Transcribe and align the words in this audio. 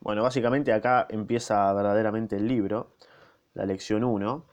Bueno, 0.00 0.22
básicamente 0.22 0.72
acá 0.72 1.06
empieza 1.10 1.72
verdaderamente 1.74 2.36
el 2.36 2.48
libro, 2.48 2.96
la 3.54 3.66
lección 3.66 4.02
1. 4.04 4.44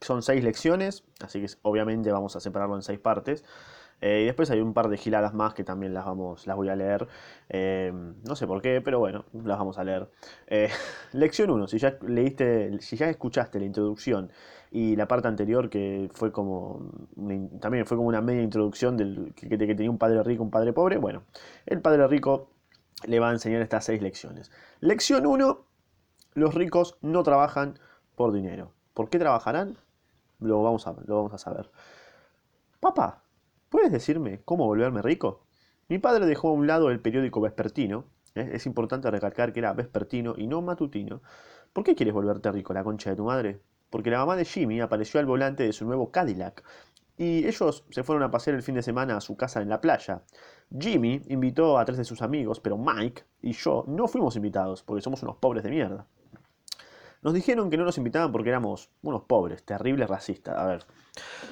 Son 0.00 0.22
seis 0.22 0.42
lecciones, 0.42 1.04
así 1.20 1.40
que 1.40 1.46
obviamente 1.62 2.10
vamos 2.10 2.34
a 2.34 2.40
separarlo 2.40 2.74
en 2.76 2.82
seis 2.82 2.98
partes. 2.98 3.44
Eh, 4.00 4.22
y 4.22 4.24
después 4.24 4.50
hay 4.50 4.60
un 4.60 4.74
par 4.74 4.88
de 4.88 4.96
giladas 4.96 5.32
más 5.32 5.54
que 5.54 5.62
también 5.62 5.94
las, 5.94 6.04
vamos, 6.04 6.46
las 6.48 6.56
voy 6.56 6.68
a 6.68 6.74
leer. 6.74 7.06
Eh, 7.48 7.92
no 8.26 8.34
sé 8.34 8.48
por 8.48 8.60
qué, 8.60 8.80
pero 8.80 8.98
bueno, 8.98 9.24
las 9.32 9.56
vamos 9.58 9.78
a 9.78 9.84
leer. 9.84 10.10
Eh, 10.48 10.68
lección 11.12 11.50
1, 11.50 11.68
si 11.68 11.78
ya 11.78 11.96
leíste, 12.02 12.80
si 12.80 12.96
ya 12.96 13.08
escuchaste 13.08 13.60
la 13.60 13.66
introducción 13.66 14.32
y 14.72 14.96
la 14.96 15.06
parte 15.06 15.28
anterior 15.28 15.70
que 15.70 16.10
fue 16.14 16.32
como 16.32 16.90
también 17.60 17.86
fue 17.86 17.96
como 17.96 18.08
una 18.08 18.22
media 18.22 18.42
introducción 18.42 18.96
del 18.96 19.32
que, 19.36 19.48
que 19.48 19.58
tenía 19.58 19.90
un 19.90 19.98
padre 19.98 20.22
rico, 20.24 20.42
un 20.42 20.50
padre 20.50 20.72
pobre. 20.72 20.96
Bueno, 20.96 21.22
el 21.66 21.80
padre 21.80 22.08
rico 22.08 22.51
le 23.06 23.20
va 23.20 23.30
a 23.30 23.32
enseñar 23.32 23.62
estas 23.62 23.84
seis 23.84 24.02
lecciones. 24.02 24.50
Lección 24.80 25.26
1, 25.26 25.64
los 26.34 26.54
ricos 26.54 26.98
no 27.00 27.22
trabajan 27.22 27.78
por 28.16 28.32
dinero. 28.32 28.72
¿Por 28.94 29.10
qué 29.10 29.18
trabajarán? 29.18 29.78
Lo 30.40 30.62
vamos 30.62 30.86
a, 30.86 30.94
lo 31.06 31.16
vamos 31.16 31.32
a 31.34 31.38
saber. 31.38 31.70
Papá, 32.80 33.22
¿Puedes 33.72 33.90
decirme 33.90 34.42
cómo 34.44 34.66
volverme 34.66 35.00
rico? 35.00 35.46
Mi 35.88 35.98
padre 35.98 36.26
dejó 36.26 36.50
a 36.50 36.52
un 36.52 36.66
lado 36.66 36.90
el 36.90 37.00
periódico 37.00 37.40
vespertino. 37.40 38.04
¿eh? 38.34 38.50
Es 38.52 38.66
importante 38.66 39.10
recalcar 39.10 39.54
que 39.54 39.60
era 39.60 39.72
vespertino 39.72 40.34
y 40.36 40.46
no 40.46 40.60
matutino. 40.60 41.22
¿Por 41.72 41.82
qué 41.82 41.94
quieres 41.94 42.12
volverte 42.12 42.52
rico, 42.52 42.74
la 42.74 42.84
concha 42.84 43.08
de 43.08 43.16
tu 43.16 43.24
madre? 43.24 43.62
Porque 43.88 44.10
la 44.10 44.18
mamá 44.18 44.36
de 44.36 44.44
Jimmy 44.44 44.82
apareció 44.82 45.20
al 45.20 45.24
volante 45.24 45.62
de 45.62 45.72
su 45.72 45.86
nuevo 45.86 46.10
Cadillac. 46.10 46.62
Y 47.22 47.46
ellos 47.46 47.84
se 47.88 48.02
fueron 48.02 48.24
a 48.24 48.32
pasear 48.32 48.56
el 48.56 48.64
fin 48.64 48.74
de 48.74 48.82
semana 48.82 49.16
a 49.16 49.20
su 49.20 49.36
casa 49.36 49.62
en 49.62 49.68
la 49.68 49.80
playa. 49.80 50.22
Jimmy 50.76 51.22
invitó 51.28 51.78
a 51.78 51.84
tres 51.84 51.98
de 51.98 52.04
sus 52.04 52.20
amigos, 52.20 52.58
pero 52.58 52.76
Mike 52.76 53.22
y 53.42 53.52
yo 53.52 53.84
no 53.86 54.08
fuimos 54.08 54.34
invitados, 54.34 54.82
porque 54.82 55.02
somos 55.02 55.22
unos 55.22 55.36
pobres 55.36 55.62
de 55.62 55.70
mierda. 55.70 56.04
Nos 57.22 57.32
dijeron 57.32 57.70
que 57.70 57.76
no 57.76 57.84
nos 57.84 57.96
invitaban 57.96 58.32
porque 58.32 58.48
éramos 58.48 58.90
unos 59.02 59.22
pobres, 59.22 59.62
terribles 59.62 60.10
racistas. 60.10 60.58
A 60.58 60.66
ver, 60.66 60.84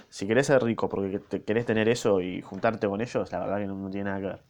si 0.09 0.27
querés 0.27 0.49
ser 0.49 0.61
rico 0.61 0.89
porque 0.89 1.21
querés 1.47 1.67
tener 1.67 1.89
eso 1.89 2.21
y 2.21 2.43
juntarte 2.43 2.89
con 2.89 3.01
ellos, 3.01 3.31
la 3.31 3.39
verdad 3.39 3.59
que 3.59 3.67
no, 3.69 3.91
tiene 3.91 4.11
nada 4.11 4.21
que 4.21 4.27
ver. 4.27 4.43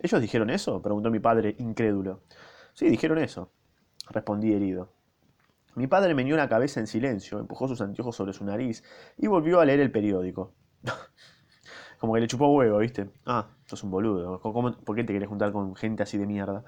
¿Ellos 0.00 0.20
dijeron 0.20 0.50
eso? 0.50 0.82
Preguntó 0.82 1.08
mi 1.08 1.20
padre, 1.20 1.54
incrédulo. 1.60 2.22
Sí, 2.72 2.88
dijeron 2.88 3.18
eso. 3.18 3.52
Respondí 4.10 4.52
herido. 4.52 4.90
Mi 5.76 5.86
padre 5.86 6.14
meneó 6.14 6.36
la 6.36 6.48
cabeza 6.48 6.80
en 6.80 6.88
silencio, 6.88 7.38
empujó 7.38 7.68
sus 7.68 7.80
anteojos 7.80 8.16
sobre 8.16 8.32
su 8.32 8.44
nariz 8.44 8.82
y 9.16 9.28
volvió 9.28 9.60
a 9.60 9.64
leer 9.64 9.78
el 9.78 9.92
periódico. 9.92 10.52
Como 11.98 12.14
que 12.14 12.20
le 12.20 12.26
chupó 12.26 12.48
huevo, 12.48 12.78
¿viste? 12.78 13.08
Ah, 13.26 13.46
sos 13.66 13.82
un 13.82 13.90
boludo. 13.90 14.40
¿Por 14.40 14.96
qué 14.96 15.04
te 15.04 15.12
querés 15.12 15.28
juntar 15.28 15.52
con 15.52 15.74
gente 15.74 16.02
así 16.02 16.18
de 16.18 16.26
mierda? 16.26 16.64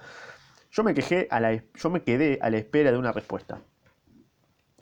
Yo 0.71 0.83
me, 0.83 0.93
quejé 0.93 1.27
a 1.31 1.39
la, 1.39 1.63
yo 1.75 1.89
me 1.89 2.03
quedé 2.03 2.39
a 2.41 2.49
la 2.49 2.57
espera 2.57 2.91
de 2.91 2.97
una 2.97 3.11
respuesta. 3.11 3.59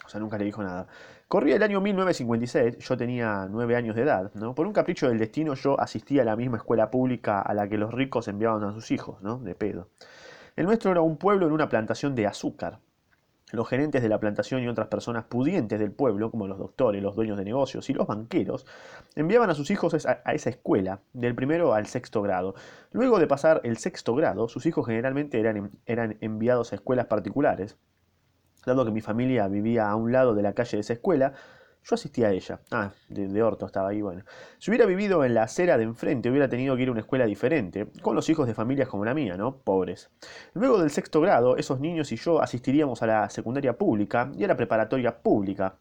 O 0.05 0.09
sea, 0.09 0.19
nunca 0.19 0.37
le 0.37 0.45
dijo 0.45 0.63
nada. 0.63 0.87
Corría 1.27 1.55
el 1.55 1.63
año 1.63 1.81
1956, 1.81 2.77
yo 2.77 2.97
tenía 2.97 3.47
nueve 3.49 3.75
años 3.75 3.95
de 3.95 4.03
edad, 4.03 4.31
¿no? 4.35 4.53
Por 4.53 4.67
un 4.67 4.73
capricho 4.73 5.09
del 5.09 5.17
destino 5.17 5.55
yo 5.55 5.79
asistía 5.79 6.21
a 6.21 6.25
la 6.25 6.35
misma 6.35 6.57
escuela 6.57 6.91
pública 6.91 7.41
a 7.41 7.53
la 7.55 7.67
que 7.67 7.77
los 7.77 7.91
ricos 7.93 8.27
enviaban 8.27 8.63
a 8.63 8.71
sus 8.73 8.91
hijos, 8.91 9.21
¿no? 9.21 9.39
De 9.39 9.55
pedo. 9.55 9.89
El 10.55 10.65
nuestro 10.65 10.91
era 10.91 11.01
un 11.01 11.17
pueblo 11.17 11.47
en 11.47 11.53
una 11.53 11.67
plantación 11.67 12.13
de 12.15 12.27
azúcar. 12.27 12.79
Los 13.55 13.67
gerentes 13.69 14.01
de 14.01 14.09
la 14.09 14.19
plantación 14.19 14.61
y 14.61 14.67
otras 14.67 14.87
personas 14.87 15.25
pudientes 15.25 15.79
del 15.79 15.91
pueblo, 15.91 16.29
como 16.29 16.47
los 16.47 16.57
doctores, 16.57 17.01
los 17.01 17.15
dueños 17.15 17.37
de 17.37 17.45
negocios 17.45 17.89
y 17.89 17.93
los 17.93 18.05
banqueros, 18.07 18.65
enviaban 19.15 19.49
a 19.49 19.55
sus 19.55 19.71
hijos 19.71 20.05
a, 20.05 20.33
esa 20.33 20.49
escuela, 20.49 20.99
del 21.13 21.35
primero 21.35 21.73
al 21.73 21.87
sexto 21.87 22.21
grado. 22.21 22.55
Luego 22.91 23.19
de 23.19 23.27
pasar 23.27 23.61
el 23.63 23.77
sexto 23.77 24.13
grado, 24.15 24.47
sus 24.47 24.65
hijos 24.65 24.85
generalmente 24.85 25.39
eran, 25.39 25.71
eran 25.85 26.17
enviados 26.21 26.71
a 26.71 26.75
escuelas 26.75 27.07
particulares, 27.07 27.77
Dado 28.65 28.83
que 28.83 28.91
mi 28.91 29.01
familia 29.01 29.47
vivía 29.47 29.89
a 29.89 29.95
un 29.95 30.11
lado 30.11 30.33
de 30.33 30.41
la 30.41 30.53
calle 30.53 30.77
de 30.77 30.81
esa 30.81 30.93
escuela, 30.93 31.33
yo 31.85 31.95
asistía 31.95 32.27
a 32.27 32.31
ella. 32.31 32.59
Ah, 32.71 32.91
de, 33.07 33.43
orto 33.43 33.65
estaba 33.65 33.89
ahí, 33.89 34.01
bueno. 34.01 34.23
Si 34.57 34.71
hubiera 34.71 34.85
vivido 34.85 35.23
en 35.23 35.35
la 35.35 35.43
acera 35.43 35.77
de 35.77 35.83
enfrente, 35.83 36.29
hubiera 36.29 36.49
tenido 36.49 36.75
que 36.75 36.81
ir 36.81 36.89
a 36.89 36.91
una 36.91 37.01
escuela 37.01 37.25
diferente, 37.25 37.87
con 38.01 38.15
los 38.15 38.27
hijos 38.29 38.47
de 38.47 38.53
familias 38.53 38.89
como 38.89 39.05
la 39.05 39.13
mía, 39.13 39.37
¿no? 39.37 39.57
Pobres. 39.57 40.09
Luego 40.53 40.79
del 40.79 40.89
sexto 40.89 41.21
grado, 41.21 41.57
esos 41.57 41.79
niños 41.79 42.11
y 42.11 42.17
yo 42.17 42.41
asistiríamos 42.41 43.01
a 43.03 43.07
la 43.07 43.29
secundaria 43.29 43.77
pública 43.77 44.31
y 44.35 44.43
a 44.43 44.47
la 44.47 44.57
preparatoria 44.57 45.17
pública. 45.21 45.75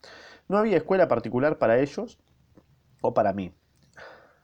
No 0.49 0.59
había 0.59 0.77
escuela 0.77 1.09
particular 1.09 1.59
para 1.59 1.79
ellos 1.79 2.19
o 3.01 3.15
para 3.15 3.33
mí. 3.33 3.53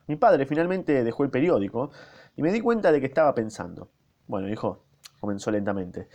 Mi 0.07 0.17
padre 0.17 0.47
finalmente 0.47 1.05
dejó 1.05 1.25
el 1.25 1.31
periódico 1.31 1.91
y 2.37 2.43
me 2.43 2.51
di 2.51 2.61
cuenta 2.61 2.91
de 2.91 3.01
que 3.01 3.07
estaba 3.07 3.35
pensando. 3.35 3.91
Bueno, 4.27 4.49
hijo, 4.49 4.85
comenzó 5.21 5.51
lentamente 5.51 6.09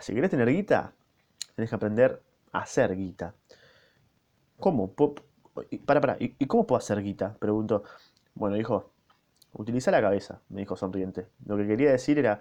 si 0.00 0.14
querés 0.14 0.30
tener 0.30 0.48
guita, 0.48 0.92
tenés 1.54 1.70
que 1.70 1.76
aprender 1.76 2.22
a 2.52 2.60
hacer 2.60 2.94
guita. 2.96 3.34
¿Cómo? 4.58 4.92
Para, 5.84 6.00
para, 6.00 6.16
¿y 6.20 6.46
cómo 6.46 6.66
puedo 6.66 6.78
hacer 6.78 7.02
guita? 7.02 7.36
Preguntó. 7.38 7.82
Bueno, 8.34 8.56
dijo, 8.56 8.92
utiliza 9.52 9.90
la 9.90 10.00
cabeza, 10.00 10.40
me 10.48 10.60
dijo 10.60 10.76
sonriente. 10.76 11.26
Lo 11.46 11.56
que 11.56 11.66
quería 11.66 11.90
decir 11.90 12.18
era, 12.18 12.40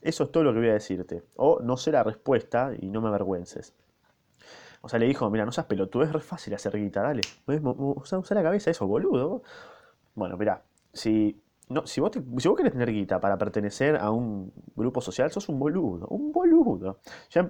eso 0.00 0.24
es 0.24 0.32
todo 0.32 0.44
lo 0.44 0.52
que 0.52 0.60
voy 0.60 0.68
a 0.68 0.74
decirte. 0.74 1.22
O 1.36 1.60
no 1.62 1.76
sé 1.76 1.92
la 1.92 2.02
respuesta 2.02 2.72
y 2.78 2.90
no 2.90 3.00
me 3.00 3.08
avergüences. 3.08 3.74
O 4.82 4.88
sea, 4.88 4.98
le 4.98 5.06
dijo, 5.06 5.28
mira, 5.30 5.44
no 5.44 5.52
seas 5.52 5.66
pelotudo, 5.66 6.04
es 6.04 6.12
re 6.12 6.20
fácil 6.20 6.54
hacer 6.54 6.76
guita, 6.76 7.02
dale. 7.02 7.20
Usa, 7.46 8.18
usa 8.18 8.34
la 8.34 8.42
cabeza, 8.42 8.70
eso, 8.70 8.86
boludo. 8.86 9.42
Bueno, 10.14 10.36
mira, 10.38 10.62
si 10.92 11.42
no, 11.70 11.86
si 11.86 12.00
vos, 12.00 12.10
si 12.12 12.48
vos 12.48 12.56
querés 12.56 12.72
tener 12.72 12.90
guita 12.90 13.20
para 13.20 13.38
pertenecer 13.38 13.96
a 13.96 14.10
un 14.10 14.52
grupo 14.74 15.00
social, 15.00 15.30
sos 15.30 15.48
un 15.48 15.60
boludo, 15.60 16.08
un 16.08 16.32
boludo. 16.32 16.98
Ya, 17.30 17.46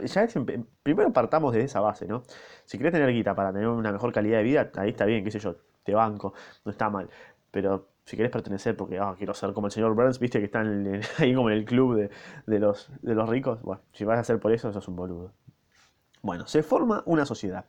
primero 0.83 1.11
partamos 1.11 1.55
de 1.55 1.63
esa 1.63 1.81
base, 1.81 2.07
¿no? 2.07 2.23
Si 2.67 2.77
querés 2.77 2.93
tener 2.93 3.11
guita 3.13 3.35
para 3.35 3.51
tener 3.51 3.69
una 3.69 3.91
mejor 3.91 4.13
calidad 4.13 4.37
de 4.39 4.45
vida, 4.45 4.71
ahí 4.77 4.91
está 4.91 5.07
bien, 5.07 5.25
qué 5.25 5.31
sé 5.31 5.39
yo, 5.39 5.57
te 5.85 5.95
banco, 5.95 6.35
no 6.67 6.71
está 6.71 6.91
mal. 6.91 7.09
Pero 7.51 7.89
si 8.05 8.15
querés 8.15 8.31
pertenecer 8.31 8.77
porque 8.77 8.99
ah, 8.99 9.15
quiero 9.17 9.33
ser 9.33 9.55
como 9.55 9.69
el 9.69 9.73
señor 9.73 9.95
Burns, 9.95 10.19
viste 10.19 10.39
que 10.39 10.45
está 10.45 10.61
ahí 11.19 11.35
como 11.35 11.49
en 11.49 11.57
el 11.57 11.65
club 11.65 11.97
de, 11.97 12.11
de, 12.47 12.59
los, 12.59 12.91
de 13.01 13.15
los 13.15 13.27
ricos, 13.27 13.63
bueno, 13.63 13.81
si 13.93 14.05
vas 14.05 14.19
a 14.19 14.21
hacer 14.21 14.39
por 14.39 14.53
eso, 14.53 14.71
sos 14.71 14.87
un 14.87 14.97
boludo. 14.97 15.33
Bueno, 16.21 16.47
se 16.47 16.63
forma 16.63 17.03
una 17.07 17.25
sociedad. 17.25 17.65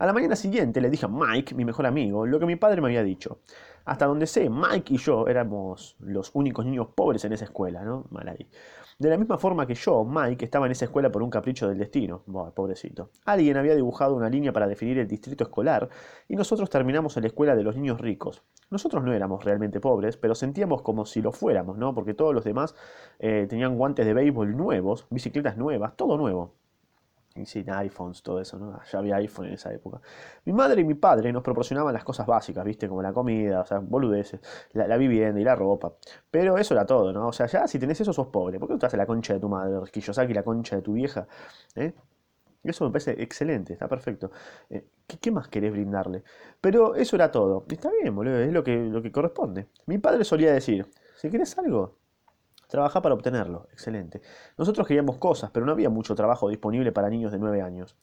A 0.00 0.06
la 0.06 0.12
mañana 0.12 0.36
siguiente 0.36 0.80
le 0.80 0.90
dije 0.90 1.06
a 1.06 1.08
Mike, 1.08 1.56
mi 1.56 1.64
mejor 1.64 1.84
amigo, 1.84 2.24
lo 2.24 2.38
que 2.38 2.46
mi 2.46 2.54
padre 2.54 2.80
me 2.80 2.86
había 2.86 3.02
dicho. 3.02 3.40
Hasta 3.84 4.06
donde 4.06 4.28
sé, 4.28 4.48
Mike 4.48 4.94
y 4.94 4.96
yo 4.96 5.26
éramos 5.26 5.96
los 5.98 6.30
únicos 6.34 6.64
niños 6.64 6.86
pobres 6.94 7.24
en 7.24 7.32
esa 7.32 7.46
escuela, 7.46 7.82
¿no? 7.82 8.06
Mal 8.10 8.28
ahí. 8.28 8.48
De 8.96 9.10
la 9.10 9.16
misma 9.16 9.38
forma 9.38 9.66
que 9.66 9.74
yo, 9.74 10.04
Mike 10.04 10.44
estaba 10.44 10.66
en 10.66 10.72
esa 10.72 10.84
escuela 10.84 11.10
por 11.10 11.24
un 11.24 11.30
capricho 11.30 11.68
del 11.68 11.78
destino. 11.78 12.22
Pobrecito. 12.54 13.10
Alguien 13.24 13.56
había 13.56 13.74
dibujado 13.74 14.14
una 14.14 14.30
línea 14.30 14.52
para 14.52 14.68
definir 14.68 14.98
el 15.00 15.08
distrito 15.08 15.42
escolar 15.42 15.88
y 16.28 16.36
nosotros 16.36 16.70
terminamos 16.70 17.16
en 17.16 17.24
la 17.24 17.28
escuela 17.28 17.56
de 17.56 17.64
los 17.64 17.74
niños 17.74 18.00
ricos. 18.00 18.44
Nosotros 18.70 19.02
no 19.02 19.12
éramos 19.12 19.44
realmente 19.44 19.80
pobres, 19.80 20.16
pero 20.16 20.36
sentíamos 20.36 20.82
como 20.82 21.06
si 21.06 21.22
lo 21.22 21.32
fuéramos, 21.32 21.76
¿no? 21.76 21.92
Porque 21.92 22.14
todos 22.14 22.32
los 22.32 22.44
demás 22.44 22.76
eh, 23.18 23.48
tenían 23.50 23.76
guantes 23.76 24.06
de 24.06 24.14
béisbol 24.14 24.56
nuevos, 24.56 25.08
bicicletas 25.10 25.56
nuevas, 25.56 25.96
todo 25.96 26.16
nuevo 26.16 26.54
sin 27.46 27.70
iPhones, 27.70 28.22
todo 28.22 28.40
eso, 28.40 28.58
¿no? 28.58 28.80
Ya 28.90 28.98
había 28.98 29.16
iPhone 29.16 29.46
en 29.46 29.54
esa 29.54 29.72
época. 29.72 30.00
Mi 30.44 30.52
madre 30.52 30.80
y 30.80 30.84
mi 30.84 30.94
padre 30.94 31.32
nos 31.32 31.42
proporcionaban 31.42 31.92
las 31.92 32.04
cosas 32.04 32.26
básicas, 32.26 32.64
¿viste? 32.64 32.88
Como 32.88 33.02
la 33.02 33.12
comida, 33.12 33.60
o 33.60 33.66
sea, 33.66 33.78
boludeces, 33.78 34.40
la, 34.72 34.96
vivienda 34.96 35.40
y 35.40 35.44
la 35.44 35.54
ropa. 35.54 35.92
Pero 36.30 36.58
eso 36.58 36.74
era 36.74 36.86
todo, 36.86 37.12
¿no? 37.12 37.28
O 37.28 37.32
sea, 37.32 37.46
ya 37.46 37.66
si 37.66 37.78
tenés 37.78 38.00
eso 38.00 38.12
sos 38.12 38.28
pobre. 38.28 38.58
¿Por 38.58 38.68
qué 38.68 38.74
no 38.74 38.78
te 38.78 38.86
haces 38.86 38.98
la 38.98 39.06
concha 39.06 39.34
de 39.34 39.40
tu 39.40 39.48
madre, 39.48 39.78
y 40.28 40.34
la 40.34 40.42
concha 40.42 40.76
de 40.76 40.82
tu 40.82 40.92
vieja? 40.92 41.26
¿Eh? 41.74 41.92
Eso 42.64 42.84
me 42.84 42.90
parece 42.90 43.22
excelente, 43.22 43.72
está 43.72 43.88
perfecto. 43.88 44.30
Eh, 44.68 44.84
¿qué, 45.06 45.30
más 45.30 45.48
querés 45.48 45.72
brindarle? 45.72 46.24
Pero 46.60 46.94
eso 46.94 47.16
era 47.16 47.30
todo. 47.30 47.64
Está 47.68 47.90
bien, 47.90 48.14
boludo, 48.14 48.38
es 48.38 48.52
lo 48.52 48.64
que, 48.64 48.76
lo 48.76 49.00
que 49.02 49.12
corresponde. 49.12 49.68
Mi 49.86 49.98
padre 49.98 50.24
solía 50.24 50.52
decir, 50.52 50.86
si 51.16 51.30
querés 51.30 51.56
algo, 51.58 51.96
Trabaja 52.68 53.02
para 53.02 53.14
obtenerlo. 53.14 53.66
Excelente. 53.72 54.20
Nosotros 54.56 54.86
queríamos 54.86 55.16
cosas, 55.16 55.50
pero 55.50 55.66
no 55.66 55.72
había 55.72 55.90
mucho 55.90 56.14
trabajo 56.14 56.48
disponible 56.48 56.92
para 56.92 57.08
niños 57.08 57.32
de 57.32 57.38
9 57.38 57.62
años. 57.62 57.96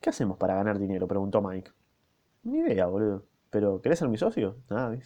¿Qué 0.00 0.10
hacemos 0.10 0.38
para 0.38 0.54
ganar 0.54 0.78
dinero? 0.78 1.06
preguntó 1.08 1.42
Mike. 1.42 1.72
Ni 2.44 2.58
idea, 2.58 2.86
boludo. 2.86 3.24
¿Pero 3.50 3.80
querés 3.80 3.98
ser 3.98 4.08
mi 4.08 4.16
socio? 4.16 4.56
Nada. 4.70 4.96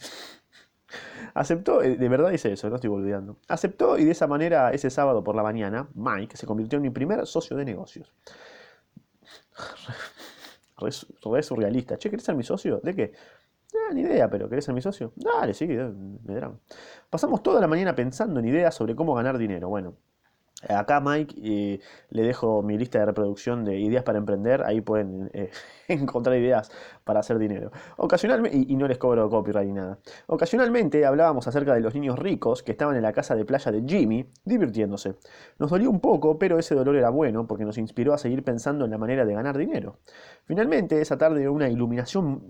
Aceptó, 1.33 1.81
eh, 1.81 1.95
de 1.95 2.09
verdad 2.09 2.29
dice 2.29 2.51
eso, 2.51 2.69
no 2.69 2.75
estoy 2.75 2.89
volviendo. 2.89 3.37
Aceptó 3.47 3.97
y 3.97 4.05
de 4.05 4.11
esa 4.11 4.27
manera, 4.27 4.71
ese 4.71 4.89
sábado 4.89 5.23
por 5.23 5.35
la 5.35 5.43
mañana, 5.43 5.87
Mike 5.93 6.35
se 6.37 6.45
convirtió 6.45 6.77
en 6.77 6.83
mi 6.83 6.89
primer 6.89 7.25
socio 7.27 7.55
de 7.57 7.65
negocios. 7.65 8.13
Re, 10.77 11.43
surrealista. 11.43 11.97
Che, 11.97 12.09
¿querés 12.09 12.25
ser 12.25 12.35
mi 12.35 12.43
socio? 12.43 12.79
¿De 12.81 12.95
qué? 12.95 13.13
Ah, 13.73 13.93
ni 13.93 14.01
idea, 14.01 14.29
pero 14.29 14.49
¿querés 14.49 14.65
ser 14.65 14.73
mi 14.73 14.81
socio? 14.81 15.13
Dale, 15.15 15.53
sí, 15.53 15.67
me 15.67 16.33
dirán. 16.33 16.59
Pasamos 17.09 17.43
toda 17.43 17.61
la 17.61 17.67
mañana 17.67 17.93
pensando 17.95 18.39
en 18.39 18.47
ideas 18.47 18.73
sobre 18.73 18.95
cómo 18.95 19.13
ganar 19.13 19.37
dinero. 19.37 19.69
Bueno, 19.69 19.95
acá 20.69 21.01
Mike 21.01 21.35
eh, 21.43 21.79
le 22.09 22.23
dejo 22.23 22.63
mi 22.63 22.77
lista 22.77 22.99
de 22.99 23.05
reproducción 23.07 23.65
de 23.65 23.79
ideas 23.79 24.03
para 24.03 24.17
emprender. 24.19 24.63
Ahí 24.63 24.81
pueden 24.81 25.29
eh, 25.33 25.51
encontrar 25.87 26.37
ideas 26.37 26.71
para 27.09 27.21
hacer 27.21 27.39
dinero. 27.39 27.71
Ocasionalmente, 27.97 28.55
y, 28.55 28.75
no 28.75 28.87
les 28.87 28.99
cobro 28.99 29.27
copyright 29.31 29.65
ni 29.65 29.73
nada. 29.73 29.97
Ocasionalmente 30.27 31.07
hablábamos 31.07 31.47
acerca 31.47 31.73
de 31.73 31.81
los 31.81 31.95
niños 31.95 32.19
ricos 32.19 32.61
que 32.61 32.73
estaban 32.73 32.95
en 32.95 33.01
la 33.01 33.11
casa 33.13 33.35
de 33.35 33.45
playa 33.45 33.71
de 33.71 33.81
Jimmy, 33.81 34.29
divirtiéndose. 34.45 35.15
Nos 35.57 35.71
dolió 35.71 35.89
un 35.89 36.01
poco, 36.01 36.37
pero 36.37 36.59
ese 36.59 36.75
dolor 36.75 36.95
era 36.95 37.09
bueno 37.09 37.47
porque 37.47 37.65
nos 37.65 37.79
inspiró 37.79 38.13
a 38.13 38.19
seguir 38.19 38.43
pensando 38.43 38.85
en 38.85 38.91
la 38.91 38.99
manera 38.99 39.25
de 39.25 39.33
ganar 39.33 39.57
dinero. 39.57 39.97
Finalmente, 40.45 41.01
esa 41.01 41.17
tarde 41.17 41.49
una 41.49 41.67
iluminación, 41.67 42.43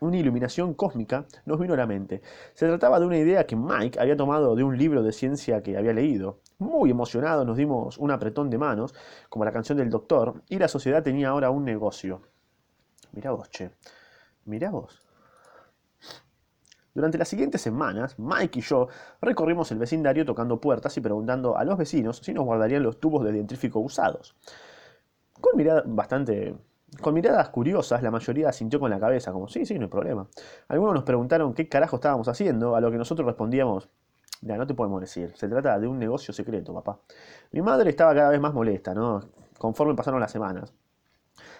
una 0.00 0.16
iluminación 0.16 0.72
cósmica 0.72 1.26
nos 1.44 1.60
vino 1.60 1.74
a 1.74 1.76
la 1.76 1.86
mente. 1.86 2.22
Se 2.54 2.66
trataba 2.66 2.98
de 2.98 3.04
una 3.04 3.18
idea 3.18 3.44
que 3.46 3.54
Mike 3.54 4.00
había 4.00 4.16
tomado 4.16 4.56
de 4.56 4.64
un 4.64 4.78
libro 4.78 5.02
de 5.02 5.12
ciencia 5.12 5.62
que 5.62 5.76
había 5.76 5.92
leído. 5.92 6.38
Muy 6.56 6.90
emocionados 6.90 7.44
nos 7.44 7.58
dimos 7.58 7.98
un 7.98 8.12
apretón 8.12 8.48
de 8.48 8.56
manos, 8.56 8.94
como 9.28 9.44
la 9.44 9.52
canción 9.52 9.76
del 9.76 9.90
doctor, 9.90 10.40
y 10.48 10.58
la 10.58 10.68
sociedad 10.68 11.02
tenía 11.02 11.28
ahora 11.28 11.50
un 11.50 11.66
negocio. 11.66 12.22
Mirá 13.14 13.30
vos, 13.30 13.48
che. 13.48 13.70
Mirá 14.44 14.70
vos. 14.70 15.00
Durante 16.92 17.18
las 17.18 17.28
siguientes 17.28 17.60
semanas, 17.60 18.18
Mike 18.18 18.60
y 18.60 18.62
yo 18.62 18.88
recorrimos 19.20 19.70
el 19.72 19.78
vecindario 19.78 20.24
tocando 20.24 20.60
puertas 20.60 20.96
y 20.96 21.00
preguntando 21.00 21.56
a 21.56 21.64
los 21.64 21.76
vecinos 21.76 22.18
si 22.18 22.32
nos 22.32 22.44
guardarían 22.44 22.82
los 22.82 23.00
tubos 23.00 23.24
de 23.24 23.32
dentrífico 23.32 23.80
usados. 23.80 24.36
Con 25.40 25.56
mirada 25.56 25.82
bastante 25.86 26.56
con 27.00 27.12
miradas 27.12 27.48
curiosas, 27.48 28.02
la 28.04 28.12
mayoría 28.12 28.52
sintió 28.52 28.78
con 28.78 28.88
la 28.88 29.00
cabeza, 29.00 29.32
como 29.32 29.48
sí, 29.48 29.66
sí, 29.66 29.74
no 29.74 29.86
hay 29.86 29.90
problema. 29.90 30.28
Algunos 30.68 30.94
nos 30.94 31.02
preguntaron 31.02 31.52
qué 31.52 31.68
carajo 31.68 31.96
estábamos 31.96 32.28
haciendo, 32.28 32.76
a 32.76 32.80
lo 32.80 32.92
que 32.92 32.98
nosotros 32.98 33.26
respondíamos, 33.26 33.88
ya, 34.42 34.56
no 34.56 34.66
te 34.66 34.74
podemos 34.74 35.00
decir, 35.00 35.32
se 35.34 35.48
trata 35.48 35.78
de 35.80 35.88
un 35.88 35.98
negocio 35.98 36.32
secreto, 36.32 36.72
papá. 36.72 37.00
Mi 37.50 37.62
madre 37.62 37.90
estaba 37.90 38.14
cada 38.14 38.30
vez 38.30 38.40
más 38.40 38.54
molesta, 38.54 38.94
¿no? 38.94 39.22
Conforme 39.58 39.94
pasaron 39.94 40.20
las 40.20 40.30
semanas. 40.30 40.72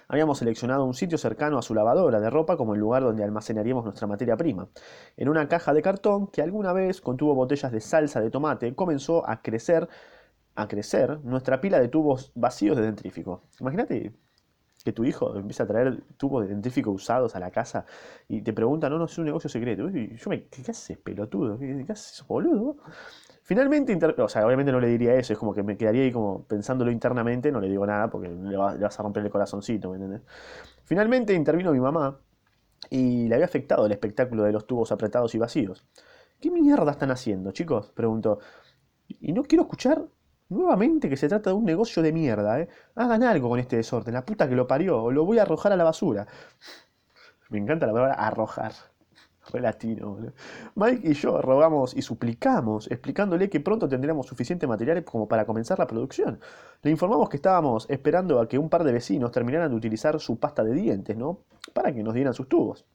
Habíamos 0.09 0.39
seleccionado 0.39 0.85
un 0.85 0.95
sitio 0.95 1.19
cercano 1.19 1.59
a 1.59 1.63
su 1.63 1.75
lavadora 1.75 2.21
de 2.21 2.31
ropa 2.31 2.57
como 2.57 2.75
el 2.75 2.81
lugar 2.81 3.03
donde 3.03 3.25
almacenaríamos 3.25 3.85
nuestra 3.85 4.07
materia 4.07 4.37
prima. 4.37 4.69
En 5.17 5.29
una 5.29 5.49
caja 5.49 5.73
de 5.73 5.83
cartón 5.83 6.27
que 6.29 6.43
alguna 6.43 6.73
vez 6.73 7.01
contuvo 7.01 7.35
botellas 7.35 7.73
de 7.73 7.81
salsa 7.81 8.21
de 8.21 8.31
tomate, 8.31 8.75
comenzó 8.75 9.29
a 9.29 9.43
crecer, 9.43 9.89
a 10.55 10.69
crecer 10.69 11.21
nuestra 11.25 11.61
pila 11.61 11.81
de 11.81 11.89
tubos 11.89 12.33
vacíos 12.35 12.77
de 12.77 12.83
dentrífico. 12.83 13.43
Imagínate 13.61 14.13
que 14.85 14.93
tu 14.93 15.05
hijo 15.05 15.35
empieza 15.37 15.63
a 15.63 15.67
traer 15.67 16.03
tubos 16.19 16.43
de 16.43 16.51
dentífico 16.51 16.91
usados 16.91 17.35
a 17.35 17.41
la 17.41 17.51
casa 17.51 17.87
y 18.29 18.43
te 18.43 18.53
pregunta, 18.53 18.91
no, 18.91 18.99
no, 18.99 19.07
es 19.07 19.17
un 19.17 19.25
negocio 19.25 19.49
secreto. 19.49 19.89
Y 19.89 20.17
yo 20.17 20.31
me, 20.31 20.47
¿qué, 20.49 20.63
haces, 20.71 20.99
pelotudo? 20.99 21.59
¿Qué, 21.59 21.87
haces, 21.89 22.25
boludo? 22.29 22.77
Finalmente, 23.45 23.97
o 24.19 24.29
sea, 24.29 24.47
obviamente 24.47 24.73
no 24.73 24.81
le 24.81 24.89
diría 24.89 25.15
eso, 25.15 25.33
es 25.35 25.39
como 25.39 25.55
que 25.55 25.63
me 25.63 25.77
quedaría 25.77 26.03
ahí 26.03 26.13
como 26.13 26.45
pensándolo 26.45 26.91
internamente, 26.91 27.53
no 27.53 27.61
le 27.61 27.69
digo 27.69 27.87
nada 27.87 28.09
porque 28.09 28.29
le, 28.29 28.57
vas 28.57 28.99
a 28.99 29.03
romper 29.03 29.23
el 29.23 29.31
corazoncito, 29.31 29.91
¿me? 29.91 30.23
Finalmente 30.85 31.35
intervino 31.35 31.71
mi 31.73 31.81
mamá 31.81 32.19
y 32.91 33.29
le 33.29 33.35
había 33.35 33.47
afectado 33.47 33.87
el 33.87 33.93
espectáculo 33.93 34.45
de 34.45 34.53
los 34.53 34.67
tubos 34.67 34.93
apretados 34.93 35.35
y 35.35 35.39
vacíos. 35.39 35.87
¿Qué 36.41 36.51
mierda 36.51 36.91
están 36.91 37.11
haciendo, 37.11 37.53
chicos? 37.53 37.93
Preguntó. 37.93 38.41
Y 39.09 39.33
no 39.33 39.43
quiero 39.45 39.65
escuchar 39.65 40.07
Nuevamente 40.49 41.09
que 41.09 41.17
se 41.17 41.29
trata 41.29 41.51
de 41.51 41.57
un 41.57 41.65
negocio 41.65 42.03
de 42.03 42.13
mierda, 42.13 42.61
¿eh? 42.61 42.69
Hagan 42.95 43.23
algo 43.23 43.49
con 43.49 43.59
este 43.59 43.77
desorden, 43.77 44.15
la 44.15 44.25
puta 44.27 44.49
que 44.49 44.55
lo 44.55 44.67
parió, 44.67 45.03
o 45.03 45.11
lo 45.11 45.25
voy 45.25 45.39
a 45.39 45.43
arrojar 45.43 45.73
a 45.73 45.77
la 45.77 45.85
basura. 45.85 46.27
Me 47.51 47.59
encanta 47.59 47.87
la 47.87 47.93
palabra 47.93 48.15
arrojar. 48.15 48.73
Fue 49.45 49.61
latino, 49.61 50.19
Mike 50.75 51.09
y 51.09 51.13
yo 51.13 51.41
rogamos 51.43 51.95
y 51.95 52.01
suplicamos, 52.01 52.91
explicándole 52.91 53.51
que 53.51 53.61
pronto 53.61 53.87
tendríamos 53.89 54.27
suficiente 54.27 54.67
material 54.67 55.05
como 55.05 55.29
para 55.29 55.45
comenzar 55.45 55.79
la 55.79 55.87
producción. 55.87 56.41
Le 56.83 56.91
informamos 56.91 57.29
que 57.29 57.37
estábamos 57.37 57.87
esperando 57.91 58.41
a 58.41 58.49
que 58.49 58.59
un 58.59 58.71
par 58.71 58.85
de 58.85 58.93
vecinos 58.93 59.31
terminaran 59.33 59.71
de 59.71 59.77
utilizar 59.77 60.19
su 60.19 60.39
pasta 60.39 60.65
de 60.65 60.73
dientes, 60.73 61.17
¿no? 61.17 61.41
Para 61.75 61.93
que 61.93 62.03
nos 62.03 62.15
dieran 62.15 62.33
sus 62.33 62.49
tubos. 62.49 62.87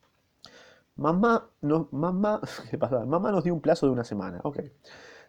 Mamá, 0.95 1.49
no, 1.61 1.87
mamá, 1.91 2.41
¿qué 2.69 2.77
pasa? 2.77 3.05
Mamá 3.05 3.31
nos 3.31 3.43
dio 3.43 3.53
un 3.53 3.61
plazo 3.61 3.85
de 3.85 3.91
una 3.91 4.03
semana, 4.03 4.39
ok. 4.43 4.59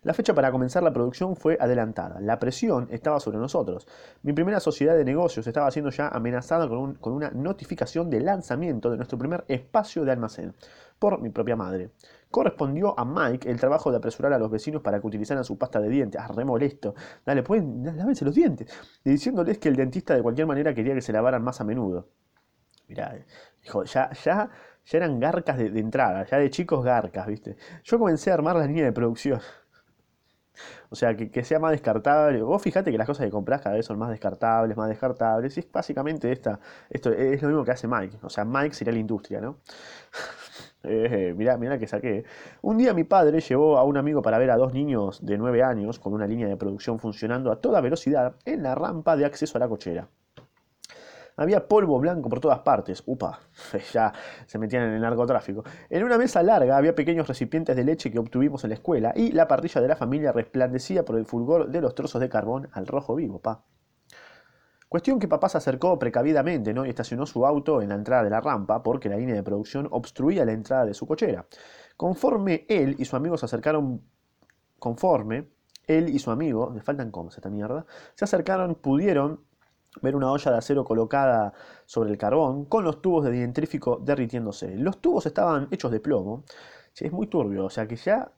La 0.03 0.15
fecha 0.15 0.33
para 0.33 0.51
comenzar 0.51 0.83
la 0.83 0.95
producción 0.95 1.37
fue 1.37 1.59
adelantada. 1.61 2.21
La 2.21 2.39
presión 2.39 2.89
estaba 2.91 3.21
sobre 3.21 3.37
nosotros. 3.37 3.87
Mi 4.23 4.33
primera 4.33 4.59
sociedad 4.59 4.97
de 4.97 5.05
negocios 5.05 5.47
estaba 5.47 5.71
siendo 5.71 5.91
ya 5.91 6.09
amenazada 6.09 6.67
con, 6.69 6.97
una 7.03 7.31
notificación 7.33 8.09
de 8.09 8.21
lanzamiento 8.21 8.91
de 8.91 8.97
nuestro 8.97 9.19
primer 9.19 9.45
espacio 9.47 10.07
de 10.07 10.13
almacén 10.13 10.55
por 11.01 11.21
mi 11.21 11.31
propia 11.31 11.57
madre. 11.57 11.91
Correspondió 12.31 12.97
a 12.97 13.05
Mike 13.05 13.51
el 13.51 13.59
trabajo 13.59 13.91
de 13.91 13.97
apresurar 13.97 14.33
a 14.35 14.39
los 14.39 14.51
vecinos 14.51 14.83
para 14.83 15.01
que 15.01 15.07
utilizaran 15.07 15.43
su 15.43 15.59
pasta 15.59 15.81
de 15.81 15.89
dientes. 15.89 16.21
Ah, 16.23 16.29
re 16.29 16.45
molesto. 16.45 16.95
Dale, 17.27 17.43
pueden, 17.43 17.85
lávense 17.97 18.25
los 18.25 18.35
dientes. 18.35 18.71
Y 19.05 19.11
diciéndoles 19.11 19.59
que 19.59 19.69
el 19.69 19.77
dentista 19.77 20.15
de 20.15 20.23
cualquier 20.23 20.47
manera 20.47 20.73
quería 20.75 20.95
que 20.95 21.01
se 21.01 21.13
lavaran 21.13 21.43
más 21.43 21.61
a 21.61 21.65
menudo. 21.65 22.09
Mirá, 22.87 23.17
dijo, 23.63 23.85
ya, 23.85 24.11
ya, 24.13 24.51
ya 24.85 24.99
eran 24.99 25.19
garcas 25.19 25.57
de, 25.59 25.71
de 25.71 25.81
entrada, 25.81 26.25
ya 26.27 26.39
de 26.39 26.51
chicos 26.51 26.85
garcas, 26.85 27.27
¿viste? 27.27 27.57
Yo 27.83 27.99
comencé 27.99 28.31
a 28.31 28.35
armar 28.35 28.57
la 28.57 28.67
línea 28.67 28.85
de 28.85 28.93
producción. 28.93 29.41
O 30.91 30.97
sea, 30.97 31.17
que, 31.17 31.45
sea 31.45 31.59
más 31.59 31.73
descartable. 31.73 32.43
Vos 32.43 32.63
fijate 32.63 32.91
que 32.91 32.99
las 32.99 33.07
cosas 33.07 33.27
que 33.27 33.31
compras 33.31 33.63
cada 33.63 33.77
vez 33.77 33.87
son 33.87 33.99
más 33.99 34.11
descartables, 34.11 34.77
más 34.77 34.89
descartables. 34.89 35.57
Y 35.57 35.61
es 35.61 35.71
básicamente 35.71 36.31
esta, 36.33 36.61
esto 36.91 37.13
es 37.13 37.41
lo 37.43 37.49
mismo 37.49 37.65
que 37.65 37.73
hace 37.73 37.87
Mike. 37.89 38.19
O 38.23 38.29
sea, 38.29 38.45
Mike 38.45 38.75
sería 38.75 38.93
la 38.93 38.99
industria, 38.99 39.41
¿no? 39.41 39.59
Eh, 40.83 41.35
mirá, 41.37 41.57
mirá 41.59 41.79
que 41.79 41.87
saqué. 41.87 42.25
Un 42.63 42.79
día 42.79 42.95
mi 42.95 43.05
padre 43.05 43.41
llevó 43.41 43.77
a 43.77 43.85
un 43.85 43.97
amigo 43.97 44.23
para 44.23 44.39
ver 44.39 44.51
a 44.51 44.57
dos 44.57 44.73
niños 44.73 45.25
de 45.25 45.37
9 45.37 45.63
años 45.63 45.99
con 45.99 46.15
una 46.15 46.27
línea 46.27 46.49
de 46.49 46.57
producción 46.57 46.99
funcionando 46.99 47.53
a 47.53 47.61
toda 47.61 47.81
velocidad 47.81 48.37
en 48.45 48.63
la 48.63 48.75
rampa 48.75 49.17
de 49.17 49.27
acceso 49.27 49.59
a 49.59 49.61
la 49.61 49.69
cochera. 49.69 50.09
Había 51.37 51.67
polvo 51.67 51.99
blanco 51.99 52.29
por 52.29 52.41
todas 52.41 52.59
partes. 52.61 53.03
Upa, 53.07 53.41
ya 53.93 54.13
se 54.47 54.59
metían 54.59 54.85
en 54.85 54.95
el 54.95 55.01
narcotráfico. 55.01 55.65
En 55.89 56.05
una 56.05 56.19
mesa 56.19 56.43
larga 56.43 56.77
había 56.77 56.95
pequeños 56.95 57.29
recipientes 57.29 57.77
de 57.77 57.85
leche 57.85 58.11
que 58.11 58.19
obtuvimos 58.19 58.65
en 58.65 58.71
la 58.71 58.75
escuela 58.75 59.13
y 59.15 59.33
la 59.33 59.49
parrilla 59.49 59.81
de 59.81 59.89
la 59.89 59.97
familia 59.97 60.33
resplandecía 60.33 61.05
por 61.05 61.17
el 61.17 61.27
fulgor 61.27 61.69
de 61.69 61.81
los 61.81 61.95
trozos 61.95 62.21
de 62.21 62.29
carbón 62.29 62.69
al 62.73 62.87
rojo 62.87 63.15
vivo, 63.15 63.39
pa. 63.39 63.65
Cuestión 64.91 65.21
que 65.21 65.29
papá 65.29 65.49
se 65.49 65.57
acercó 65.57 65.97
precavidamente 66.01 66.75
¿no? 66.75 66.85
y 66.85 66.89
estacionó 66.89 67.25
su 67.25 67.47
auto 67.47 67.81
en 67.81 67.91
la 67.91 67.95
entrada 67.95 68.25
de 68.25 68.31
la 68.31 68.41
rampa 68.41 68.83
porque 68.83 69.09
la 69.09 69.17
línea 69.17 69.37
de 69.37 69.45
producción 69.45 69.87
obstruía 69.93 70.45
la 70.45 70.51
entrada 70.51 70.85
de 70.85 70.95
su 70.95 71.07
cochera. 71.07 71.47
Conforme 71.97 72.67
él 72.69 72.97
y 72.99 73.05
su 73.05 73.15
amigo 73.15 73.39
se 73.39 73.47
acercaron, 73.47 74.03
conforme 74.81 75.47
él 75.87 76.09
y 76.09 76.19
su 76.19 76.33
amigo, 76.33 76.71
me 76.71 76.81
faltan 76.81 77.13
comas 77.13 77.37
esta 77.37 77.49
mierda, 77.49 77.87
se 78.17 78.25
acercaron, 78.25 78.75
pudieron 78.75 79.45
ver 80.03 80.17
una 80.17 80.33
olla 80.33 80.51
de 80.51 80.59
acero 80.59 80.85
colocada 80.85 81.53
sobre 81.87 82.11
el 82.11 82.19
carbón 82.19 82.65
con 82.65 82.83
los 82.83 83.01
tubos 83.01 83.25
de 83.25 83.31
dentrífico 83.31 83.97
derritiéndose. 84.03 84.75
Los 84.75 85.01
tubos 85.01 85.25
estaban 85.25 85.69
hechos 85.71 85.93
de 85.93 86.01
plomo. 86.01 86.43
es 86.97 87.13
muy 87.13 87.29
turbio, 87.29 87.67
o 87.67 87.71
sea 87.71 87.87
que 87.87 87.95
ya 87.95 88.33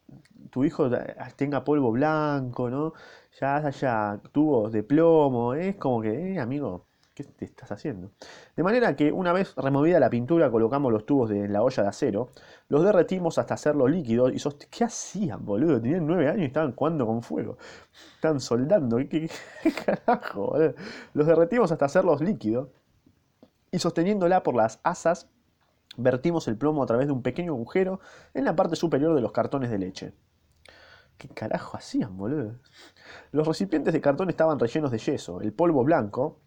tu 0.51 0.63
hijo 0.63 0.87
tenga 1.35 1.63
polvo 1.63 1.91
blanco, 1.91 2.69
¿no? 2.69 2.93
Ya 3.39 3.57
haya 3.57 4.19
tubos 4.31 4.71
de 4.71 4.83
plomo, 4.83 5.53
es 5.55 5.75
como 5.77 6.01
que, 6.01 6.33
eh, 6.33 6.39
amigo, 6.39 6.85
¿qué 7.15 7.23
te 7.23 7.45
estás 7.45 7.71
haciendo? 7.71 8.11
De 8.55 8.61
manera 8.63 8.95
que 8.95 9.11
una 9.11 9.33
vez 9.33 9.55
removida 9.55 9.99
la 9.99 10.09
pintura 10.09 10.51
colocamos 10.51 10.91
los 10.91 11.05
tubos 11.05 11.29
de 11.29 11.47
la 11.47 11.63
olla 11.63 11.83
de 11.83 11.89
acero, 11.89 12.29
los 12.69 12.83
derretimos 12.83 13.37
hasta 13.39 13.55
hacerlo 13.55 13.87
líquido 13.87 14.29
y 14.29 14.37
¿Qué 14.69 14.83
hacían, 14.83 15.45
boludo? 15.45 15.81
Tenían 15.81 16.05
nueve 16.05 16.27
años 16.29 16.41
y 16.41 16.45
estaban 16.45 16.73
jugando 16.75 17.07
con 17.07 17.23
fuego. 17.23 17.57
Estaban 18.15 18.39
soldando. 18.39 18.97
¿Qué, 18.97 19.29
carajo, 19.85 20.47
boludo? 20.51 20.75
Los 21.13 21.27
derretimos 21.27 21.71
hasta 21.71 21.85
hacerlos 21.85 22.21
líquidos 22.21 22.69
y 23.71 23.79
sosteniéndola 23.79 24.43
por 24.43 24.55
las 24.55 24.79
asas 24.83 25.27
vertimos 25.97 26.47
el 26.47 26.57
plomo 26.57 26.83
a 26.83 26.85
través 26.85 27.07
de 27.07 27.13
un 27.13 27.23
pequeño 27.23 27.53
agujero 27.53 27.99
en 28.33 28.45
la 28.45 28.55
parte 28.55 28.75
superior 28.75 29.15
de 29.15 29.21
los 29.21 29.31
cartones 29.31 29.71
de 29.71 29.79
leche. 29.79 30.13
¿Qué 31.17 31.29
carajo 31.29 31.77
hacían, 31.77 32.17
boludo? 32.17 32.55
Los 33.31 33.47
recipientes 33.47 33.93
de 33.93 34.01
cartón 34.01 34.29
estaban 34.29 34.59
rellenos 34.59 34.91
de 34.91 34.97
yeso. 34.97 35.41
El 35.41 35.53
polvo 35.53 35.83
blanco 35.83 36.39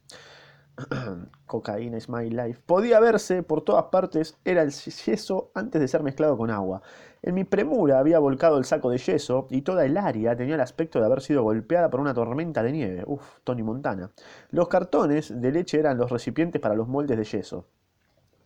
cocaína 1.47 1.97
is 1.97 2.09
my 2.09 2.29
life, 2.29 2.61
podía 2.67 3.01
verse 3.01 3.43
por 3.43 3.63
todas 3.63 3.85
partes, 3.85 4.37
era 4.45 4.63
el 4.63 4.71
yeso 4.71 5.51
antes 5.55 5.81
de 5.81 5.89
ser 5.89 6.03
mezclado 6.03 6.37
con 6.37 6.51
agua. 6.51 6.83
En 7.23 7.35
mi 7.35 7.45
premura 7.45 7.99
había 7.99 8.19
volcado 8.19 8.59
el 8.59 8.65
saco 8.65 8.91
de 8.91 8.99
yeso 8.99 9.47
y 9.51 9.63
toda 9.63 9.85
el 9.85 9.97
área 9.97 10.37
tenía 10.37 10.55
el 10.55 10.61
aspecto 10.61 11.01
de 11.01 11.07
haber 11.07 11.23
sido 11.23 11.43
golpeada 11.43 11.89
por 11.91 12.01
una 12.01 12.15
tormenta 12.15 12.63
de 12.63 12.73
nieve. 12.73 13.05
Uf, 13.07 13.23
Tony 13.43 13.63
Montana. 13.63 14.11
Los 14.51 14.69
cartones 14.69 15.41
de 15.41 15.51
leche 15.51 15.79
eran 15.79 15.99
los 15.99 16.11
recipientes 16.11 16.61
para 16.61 16.75
los 16.75 16.89
moldes 16.89 17.17
de 17.17 17.25
yeso. 17.25 17.67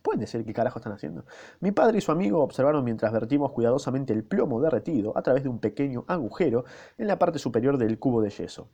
Pueden 0.01 0.21
decir 0.21 0.43
qué 0.43 0.53
carajo 0.53 0.79
están 0.79 0.93
haciendo. 0.93 1.25
Mi 1.59 1.71
padre 1.71 1.99
y 1.99 2.01
su 2.01 2.11
amigo 2.11 2.41
observaron 2.41 2.83
mientras 2.83 3.11
vertimos 3.11 3.51
cuidadosamente 3.51 4.13
el 4.13 4.23
plomo 4.23 4.59
derretido 4.59 5.15
a 5.15 5.21
través 5.21 5.43
de 5.43 5.49
un 5.49 5.59
pequeño 5.59 6.05
agujero 6.07 6.65
en 6.97 7.07
la 7.07 7.19
parte 7.19 7.37
superior 7.37 7.77
del 7.77 7.99
cubo 7.99 8.21
de 8.21 8.29
yeso. 8.29 8.67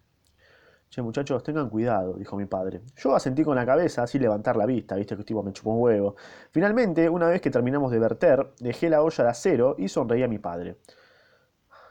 Che, 0.90 1.02
muchachos, 1.02 1.44
tengan 1.44 1.70
cuidado, 1.70 2.14
dijo 2.14 2.38
mi 2.38 2.46
padre. 2.46 2.82
Yo 2.96 3.14
asentí 3.14 3.44
con 3.44 3.58
la 3.58 3.66
cabeza, 3.66 4.04
así 4.04 4.20
levantar 4.20 4.56
la 4.56 4.66
vista, 4.66 4.96
viste 4.96 5.18
que 5.18 5.24
tipo 5.24 5.44
me 5.44 5.52
chupó 5.52 5.72
un 5.72 5.82
huevo. 5.82 6.16
Finalmente, 6.52 7.10
una 7.10 7.28
vez 7.28 7.42
que 7.42 7.52
terminamos 7.52 7.92
de 7.92 8.00
verter, 8.00 8.54
dejé 8.60 8.90
la 8.90 9.02
olla 9.02 9.26
de 9.26 9.30
acero 9.30 9.76
y 9.78 9.90
sonreí 9.90 10.24
a 10.24 10.30
mi 10.30 10.40
padre. 10.40 10.78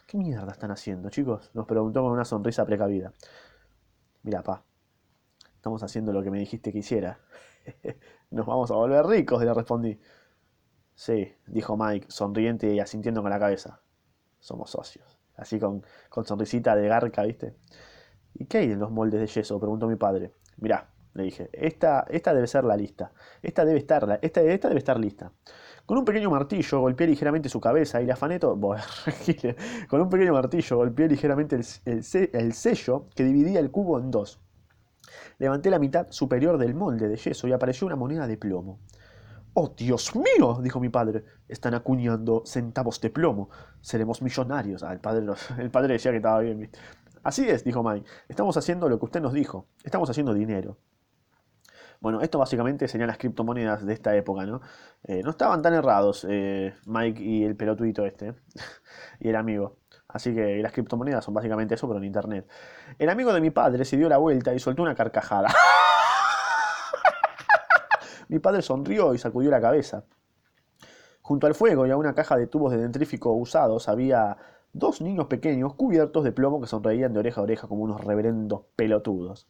¿Qué 0.07 0.17
mierda 0.17 0.51
están 0.51 0.71
haciendo, 0.71 1.11
chicos? 1.11 1.51
Nos 1.53 1.67
preguntó 1.67 2.03
con 2.03 2.13
una 2.13 2.25
sonrisa 2.25 2.65
precavida. 2.65 3.13
Mira, 4.23 4.43
pa, 4.43 4.65
estamos 5.57 5.83
haciendo 5.83 6.13
lo 6.13 6.23
que 6.23 6.31
me 6.31 6.39
dijiste 6.39 6.73
que 6.73 6.79
hiciera. 6.79 7.19
Nos 8.31 8.47
vamos 8.47 8.71
a 8.71 8.75
volver 8.75 9.07
ricos, 9.07 9.43
le 9.43 9.53
respondí. 9.55 9.99
Sí, 10.95 11.33
dijo 11.47 11.77
Mike, 11.77 12.07
sonriente 12.11 12.73
y 12.73 12.81
asintiendo 12.81 13.23
con 13.23 13.31
la 13.31 13.39
cabeza. 13.39 13.81
Somos 14.41 14.71
socios. 14.71 15.19
Así 15.37 15.59
con, 15.61 15.85
con 16.09 16.25
sonrisita 16.25 16.75
de 16.75 16.89
garca, 16.89 17.23
¿viste? 17.23 17.57
¿Y 18.35 18.47
qué 18.47 18.59
hay 18.59 18.73
en 18.73 18.79
los 18.79 18.91
moldes 18.91 19.21
de 19.21 19.27
yeso? 19.27 19.61
preguntó 19.61 19.87
mi 19.87 19.97
padre. 19.97 20.33
Mirá, 20.57 20.91
le 21.15 21.25
dije, 21.25 21.51
esta, 21.53 22.07
esta 22.09 22.35
debe 22.35 22.47
ser 22.47 22.65
la 22.65 22.77
lista. 22.77 23.13
Esta 23.43 23.65
debe 23.65 23.79
estar, 23.79 24.19
esta, 24.23 24.41
esta 24.43 24.69
debe 24.69 24.79
estar 24.79 24.99
lista. 24.99 25.33
Con 25.87 25.99
un 25.99 26.05
pequeño 26.05 26.31
martillo 26.31 26.81
golpeé 26.81 27.07
ligeramente 27.07 27.49
su 27.49 27.61
cabeza 27.61 28.03
y 28.03 28.07
le 28.07 28.13
afané 28.13 28.39
todo. 28.39 28.59
con 29.89 30.01
un 30.01 30.11
pequeño 30.11 30.33
martillo 30.33 30.77
golpeé 30.77 31.09
ligeramente 31.09 31.57
el, 31.57 32.05
el 32.33 32.53
sello 32.53 33.07
que 33.15 33.25
dividía 33.25 33.61
el 33.61 33.71
cubo 33.71 33.99
en 33.99 34.11
dos. 34.11 34.41
Levanté 35.39 35.71
la 35.71 35.79
mitad 35.79 36.07
superior 36.11 36.59
del 36.59 36.75
molde 36.75 37.09
de 37.09 37.17
yeso 37.17 37.49
y 37.49 37.53
apareció 37.53 37.87
una 37.87 37.97
moneda 37.97 38.27
de 38.27 38.37
plomo. 38.37 38.81
¡Oh, 39.55 39.73
Dios 39.75 40.15
mío! 40.15 40.59
dijo 40.63 40.81
mi 40.81 40.91
padre. 40.91 41.25
Están 41.49 41.75
acuñando 41.75 42.43
centavos 42.45 43.01
de 43.01 43.11
plomo. 43.11 43.49
Seremos 43.81 44.21
millonarios. 44.21 44.83
Ah, 44.83 44.93
el, 44.93 45.01
padre, 45.01 45.27
el 45.59 45.71
padre 45.71 45.95
decía 45.95 46.11
que 46.11 46.19
estaba 46.19 46.41
bien. 46.41 46.71
Así 47.23 47.49
es, 47.49 47.65
dijo 47.65 47.83
Mike. 47.83 48.07
Estamos 48.29 48.57
haciendo 48.57 48.89
lo 48.89 48.99
que 48.99 49.07
usted 49.07 49.21
nos 49.21 49.33
dijo. 49.33 49.67
Estamos 49.83 50.11
haciendo 50.11 50.35
dinero. 50.35 50.77
Bueno, 52.01 52.21
esto 52.21 52.39
básicamente 52.39 52.87
serían 52.89 53.09
las 53.09 53.19
criptomonedas 53.19 53.85
de 53.85 53.95
esta 53.95 54.15
época, 54.15 54.45
¿no? 54.45 54.61
Eh, 55.05 55.23
no 55.25 55.31
estaban 55.31 55.63
tan 55.63 55.75
errados 55.75 56.27
eh, 56.29 56.75
Mike 56.85 57.23
y 57.23 57.45
el 57.45 57.57
pelotuito 57.57 58.05
este, 58.05 58.35
y 59.21 59.29
el 59.29 59.37
amigo. 59.37 59.79
Así 60.09 60.35
que 60.35 60.63
las 60.63 60.73
criptomonedas 60.73 61.25
son 61.25 61.35
básicamente 61.35 61.75
eso, 61.75 61.89
pero 61.89 61.99
en 61.99 62.05
internet. 62.05 62.49
El 62.99 63.09
amigo 63.09 63.33
de 63.33 63.41
mi 63.41 63.51
padre 63.51 63.85
se 63.85 63.97
dio 63.97 64.09
la 64.09 64.19
vuelta 64.19 64.55
y 64.55 64.59
soltó 64.59 64.83
una 64.83 64.95
carcajada. 64.95 65.49
mi 68.29 68.39
padre 68.39 68.63
sonrió 68.63 69.15
y 69.15 69.19
sacudió 69.19 69.51
la 69.51 69.61
cabeza. 69.61 70.05
Junto 71.23 71.49
al 71.49 71.55
fuego 71.55 71.87
y 71.87 71.91
a 71.91 71.97
una 71.97 72.15
caja 72.15 72.37
de 72.37 72.47
tubos 72.47 72.73
de 72.73 72.79
dentrífico 72.79 73.33
usados 73.33 73.89
había 73.89 74.37
dos 74.73 75.01
niños 75.01 75.27
pequeños 75.27 75.75
cubiertos 75.75 76.23
de 76.23 76.33
plomo 76.33 76.61
que 76.61 76.67
sonreían 76.67 77.13
de 77.13 77.19
oreja 77.19 77.41
a 77.41 77.45
oreja 77.45 77.67
como 77.67 77.83
unos 77.83 78.05
reverendos 78.05 78.63
pelotudos. 78.77 79.49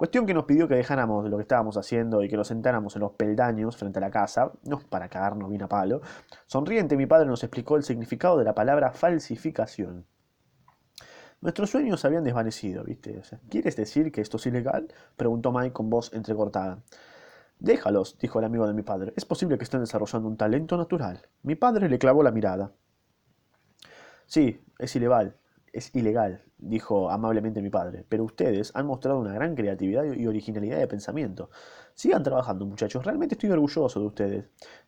Cuestión 0.00 0.24
que 0.24 0.32
nos 0.32 0.46
pidió 0.46 0.66
que 0.66 0.76
dejáramos 0.76 1.28
lo 1.28 1.36
que 1.36 1.42
estábamos 1.42 1.76
haciendo 1.76 2.22
y 2.22 2.28
que 2.30 2.38
nos 2.38 2.48
sentáramos 2.48 2.96
en 2.96 3.00
los 3.00 3.12
peldaños 3.12 3.76
frente 3.76 3.98
a 3.98 4.00
la 4.00 4.10
casa, 4.10 4.50
no 4.64 4.78
para 4.78 5.10
cagarnos 5.10 5.50
bien 5.50 5.62
a 5.62 5.68
palo. 5.68 6.00
Sonriente, 6.46 6.96
mi 6.96 7.04
padre 7.04 7.26
nos 7.26 7.44
explicó 7.44 7.76
el 7.76 7.82
significado 7.82 8.38
de 8.38 8.44
la 8.44 8.54
palabra 8.54 8.92
falsificación. 8.92 10.06
Nuestros 11.42 11.68
sueños 11.68 12.00
se 12.00 12.06
habían 12.06 12.24
desvanecido, 12.24 12.82
¿viste? 12.82 13.20
¿Quieres 13.50 13.76
decir 13.76 14.10
que 14.10 14.22
esto 14.22 14.38
es 14.38 14.46
ilegal? 14.46 14.88
preguntó 15.18 15.52
Mike 15.52 15.74
con 15.74 15.90
voz 15.90 16.14
entrecortada. 16.14 16.82
Déjalos, 17.58 18.16
dijo 18.18 18.38
el 18.38 18.46
amigo 18.46 18.66
de 18.66 18.72
mi 18.72 18.80
padre. 18.80 19.12
Es 19.16 19.26
posible 19.26 19.58
que 19.58 19.64
estén 19.64 19.80
desarrollando 19.80 20.28
un 20.28 20.38
talento 20.38 20.78
natural. 20.78 21.28
Mi 21.42 21.56
padre 21.56 21.90
le 21.90 21.98
clavó 21.98 22.22
la 22.22 22.30
mirada. 22.30 22.72
Sí, 24.24 24.64
es 24.78 24.96
ilegal, 24.96 25.36
es 25.72 25.94
ilegal, 25.94 26.42
dijo 26.58 27.10
amablemente 27.10 27.62
mi 27.62 27.70
padre, 27.70 28.04
pero 28.08 28.24
ustedes 28.24 28.72
han 28.74 28.86
mostrado 28.86 29.20
una 29.20 29.32
gran 29.32 29.54
creatividad 29.54 30.04
y 30.04 30.26
originalidad 30.26 30.78
de 30.78 30.88
pensamiento. 30.88 31.50
Sigan 31.94 32.22
trabajando, 32.22 32.66
muchachos, 32.66 33.04
realmente 33.04 33.34
estoy 33.34 33.50
orgulloso 33.50 34.00
de 34.00 34.06
ustedes. 34.06 34.44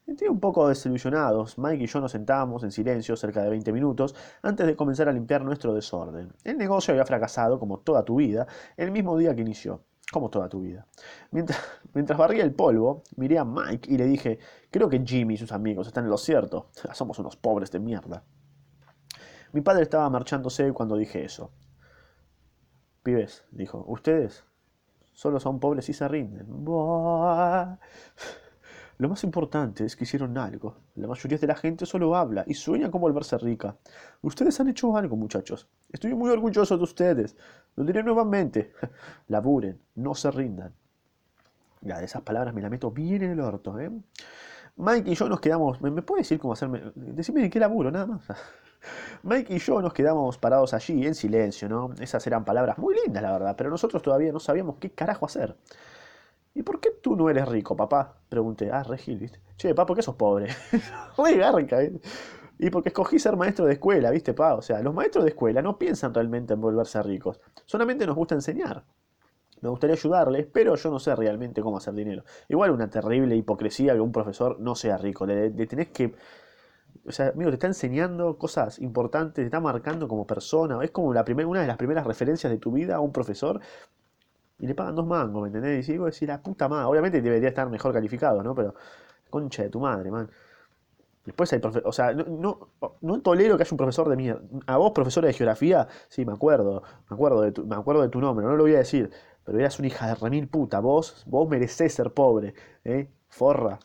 Estoy 0.07 0.29
un 0.29 0.41
poco 0.41 0.69
desilusionados. 0.69 1.59
Mike 1.59 1.85
y 1.85 1.87
yo 1.87 2.01
nos 2.01 2.12
sentábamos 2.12 2.65
en 2.65 2.73
silencio 2.73 3.17
cerca 3.17 3.43
de 3.43 3.51
20 3.51 3.73
minutos 3.73 4.15
antes 4.43 4.67
de 4.67 4.77
comenzar 4.77 5.09
a 5.09 5.12
limpiar 5.12 5.45
nuestro 5.45 5.75
desorden. 5.75 6.33
El 6.43 6.59
negocio 6.59 6.93
había 6.93 7.05
fracasado, 7.05 7.59
como 7.59 7.81
toda 7.81 8.05
tu 8.05 8.17
vida, 8.17 8.47
el 8.77 8.91
mismo 8.91 9.17
día 9.17 9.35
que 9.35 9.43
inició. 9.43 9.85
Como 10.11 10.29
toda 10.29 10.49
tu 10.49 10.61
vida. 10.61 10.87
Mientras, 11.31 11.59
mientras 11.95 12.19
barría 12.19 12.45
el 12.45 12.53
polvo, 12.53 13.03
miré 13.17 13.39
a 13.39 13.45
Mike 13.45 13.91
y 13.91 13.97
le 13.97 14.05
dije, 14.07 14.39
creo 14.71 14.89
que 14.89 15.03
Jimmy 15.05 15.35
y 15.35 15.39
sus 15.39 15.53
amigos 15.53 15.87
están 15.87 16.05
en 16.05 16.11
lo 16.11 16.19
cierto. 16.19 16.69
Somos 16.93 17.19
unos 17.19 17.37
pobres 17.37 17.71
de 17.71 17.79
mierda. 17.79 18.25
Mi 19.52 19.61
padre 19.61 19.82
estaba 19.82 20.09
marchándose 20.09 20.73
cuando 20.73 20.97
dije 20.97 21.25
eso. 21.25 21.50
Pibes, 23.02 23.44
dijo, 23.50 23.85
ustedes 23.87 24.44
solo 25.12 25.38
son 25.40 25.61
pobres 25.61 25.88
y 25.88 25.92
se 25.92 26.09
rinden. 26.09 26.47
Lo 28.99 29.09
más 29.09 29.25
importante 29.25 29.85
es 29.85 29.97
que 29.97 30.04
hicieron 30.04 30.38
algo. 30.38 30.76
La 30.94 31.09
mayoría 31.09 31.37
de 31.37 31.47
la 31.47 31.54
gente 31.54 31.87
solo 31.87 32.14
habla 32.16 32.44
y 32.47 32.54
sueña 32.54 32.90
con 32.90 33.00
volverse 33.00 33.37
rica. 33.37 33.76
Ustedes 34.23 34.61
han 34.61 34.68
hecho 34.68 34.97
algo, 34.97 35.16
muchachos. 35.16 35.68
Estoy 35.90 36.14
muy 36.14 36.30
orgulloso 36.30 36.76
de 36.76 36.85
ustedes. 36.85 37.37
Lo 37.76 37.85
diré 37.85 38.02
nuevamente. 38.02 38.73
Laburen, 39.28 39.80
no 39.97 40.14
se 40.14 40.30
rindan. 40.30 40.73
Ya, 41.80 41.99
de 41.99 42.04
esas 42.04 42.23
palabras 42.23 42.54
me 42.54 42.62
la 42.62 42.71
meto 42.71 42.90
bien 42.90 43.23
en 43.25 43.32
el 43.32 43.40
orto, 43.40 43.78
¿eh? 43.80 43.90
Mike 44.76 45.11
y 45.11 45.14
yo 45.14 45.28
nos 45.28 45.40
quedamos. 45.40 45.80
¿Me, 45.80 45.90
me 45.90 46.02
puede 46.02 46.23
decir 46.23 46.38
cómo 46.38 46.52
hacerme.? 46.52 46.92
Decime 46.94 47.44
en 47.44 47.50
qué 47.50 47.59
laburo, 47.59 47.90
nada 47.90 48.06
más. 48.06 48.23
Mike 49.23 49.55
y 49.55 49.59
yo 49.59 49.81
nos 49.83 49.93
quedamos 49.93 50.39
parados 50.39 50.75
allí 50.75 51.07
en 51.07 51.15
silencio, 51.15 51.69
¿no? 51.69 51.91
Esas 52.01 52.27
eran 52.27 52.45
palabras 52.45 52.79
muy 52.79 52.95
lindas, 53.05 53.23
la 53.23 53.33
verdad, 53.33 53.55
pero 53.57 53.71
nosotros 53.71 54.03
todavía 54.03 54.33
no 54.33 54.41
sabíamos 54.41 54.77
qué 54.79 54.91
carajo 54.91 55.27
hacer. 55.27 55.57
¿Y 56.55 56.62
por 56.62 56.81
qué 56.81 56.91
tú 57.01 57.17
no 57.17 57.31
eres 57.31 57.49
rico, 57.49 57.77
papá? 57.77 58.15
Pregunté. 58.29 58.71
Ah, 58.71 58.83
Regil, 58.83 59.19
¿viste? 59.19 59.41
Che, 59.57 59.71
papá, 59.71 59.87
¿por 59.87 59.97
qué 59.97 60.03
sos 60.03 60.17
pobre? 60.17 60.49
Muy 61.19 61.37
garca, 61.37 61.79
Y 62.59 62.71
porque 62.71 62.91
escogí 62.91 63.19
ser 63.19 63.37
maestro 63.37 63.65
de 63.67 63.75
escuela, 63.75 64.11
¿viste, 64.11 64.35
pa? 64.35 64.55
O 64.55 64.62
sea, 64.62 64.81
los 64.83 64.95
maestros 64.95 65.25
de 65.25 65.31
escuela 65.31 65.62
no 65.62 65.79
piensan 65.79 66.15
realmente 66.15 66.55
en 66.55 66.61
volverse 66.61 67.03
ricos. 67.03 67.41
Solamente 67.67 68.07
nos 68.07 68.17
gusta 68.17 68.35
enseñar. 68.35 68.85
Me 69.62 69.69
gustaría 69.71 69.95
ayudarles, 69.95 70.47
pero 70.53 70.75
yo 70.77 70.91
no 70.91 70.99
sé 70.99 71.15
realmente 71.17 71.62
cómo 71.62 71.79
hacer 71.79 71.95
dinero. 71.95 72.25
Igual 72.49 72.73
una 72.73 72.91
terrible 72.91 73.37
hipocresía 73.37 73.95
que 73.95 74.01
un 74.01 74.12
profesor 74.12 74.59
no 74.61 74.75
sea 74.75 74.99
rico. 74.99 75.27
Le, 75.27 75.51
le 75.51 75.67
tenés 75.67 75.89
que 75.89 76.15
o 77.07 77.13
sea, 77.13 77.29
amigo, 77.29 77.51
te 77.51 77.55
está 77.55 77.67
enseñando 77.67 78.39
cosas 78.39 78.79
importantes, 78.79 79.35
te 79.35 79.45
está 79.45 79.61
marcando 79.61 80.09
como 80.09 80.27
persona. 80.27 80.79
Es 80.83 80.91
como 80.91 81.13
la 81.13 81.25
primera, 81.25 81.49
una 81.49 81.61
de 81.61 81.67
las 81.67 81.77
primeras 81.77 82.07
referencias 82.07 82.53
de 82.53 82.59
tu 82.59 82.73
vida 82.73 82.97
a 82.97 83.01
un 83.01 83.13
profesor 83.13 83.61
y 84.59 84.67
le 84.67 84.75
pagan 84.75 84.95
dos 84.95 85.07
mangos, 85.07 85.43
¿me 85.43 85.49
entendés? 85.49 85.89
Y 85.89 85.93
digo, 85.93 86.07
decir, 86.07 86.29
la 86.29 86.41
puta 86.41 86.69
madre. 86.69 86.87
Obviamente 86.87 87.21
debería 87.21 87.49
estar 87.49 87.69
mejor 87.69 87.93
calificado, 87.93 88.43
¿no? 88.43 88.55
Pero, 88.55 88.75
concha 89.29 89.65
de 89.65 89.71
tu 89.71 89.81
madre, 89.81 90.11
man. 90.11 90.31
Después 91.25 91.53
hay 91.53 91.61
profesores, 91.61 91.89
o 91.89 91.93
sea, 91.93 92.13
no, 92.13 92.71
no, 93.01 93.21
tolero 93.23 93.57
que 93.57 93.63
haya 93.63 93.73
un 93.73 93.77
profesor 93.77 94.09
de 94.09 94.17
mierda. 94.17 94.43
A 94.67 94.77
vos, 94.77 94.93
profesora 94.93 95.29
de 95.29 95.35
geografía, 95.35 95.87
sí, 96.09 96.25
me 96.25 96.33
acuerdo, 96.33 96.83
me 97.09 97.15
acuerdo 97.15 97.43
de 97.43 97.53
tu, 97.53 97.67
me 97.67 97.77
acuerdo 97.77 98.03
de 98.03 98.09
tu 98.09 98.21
nombre, 98.21 98.45
no 98.45 98.57
lo 98.57 98.65
voy 98.65 98.75
a 98.75 98.79
decir, 98.79 99.11
pero 99.45 99.59
eras 99.59 99.79
una 99.79 99.89
hija 99.89 100.09
de 100.09 100.15
remil 100.17 100.49
puta. 100.49 100.81
Vos, 100.81 101.25
vos 101.27 101.49
merecés 101.49 101.95
ser 101.95 102.13
pobre, 102.13 102.55
¿eh? 102.85 103.09
Forra. 103.29 103.79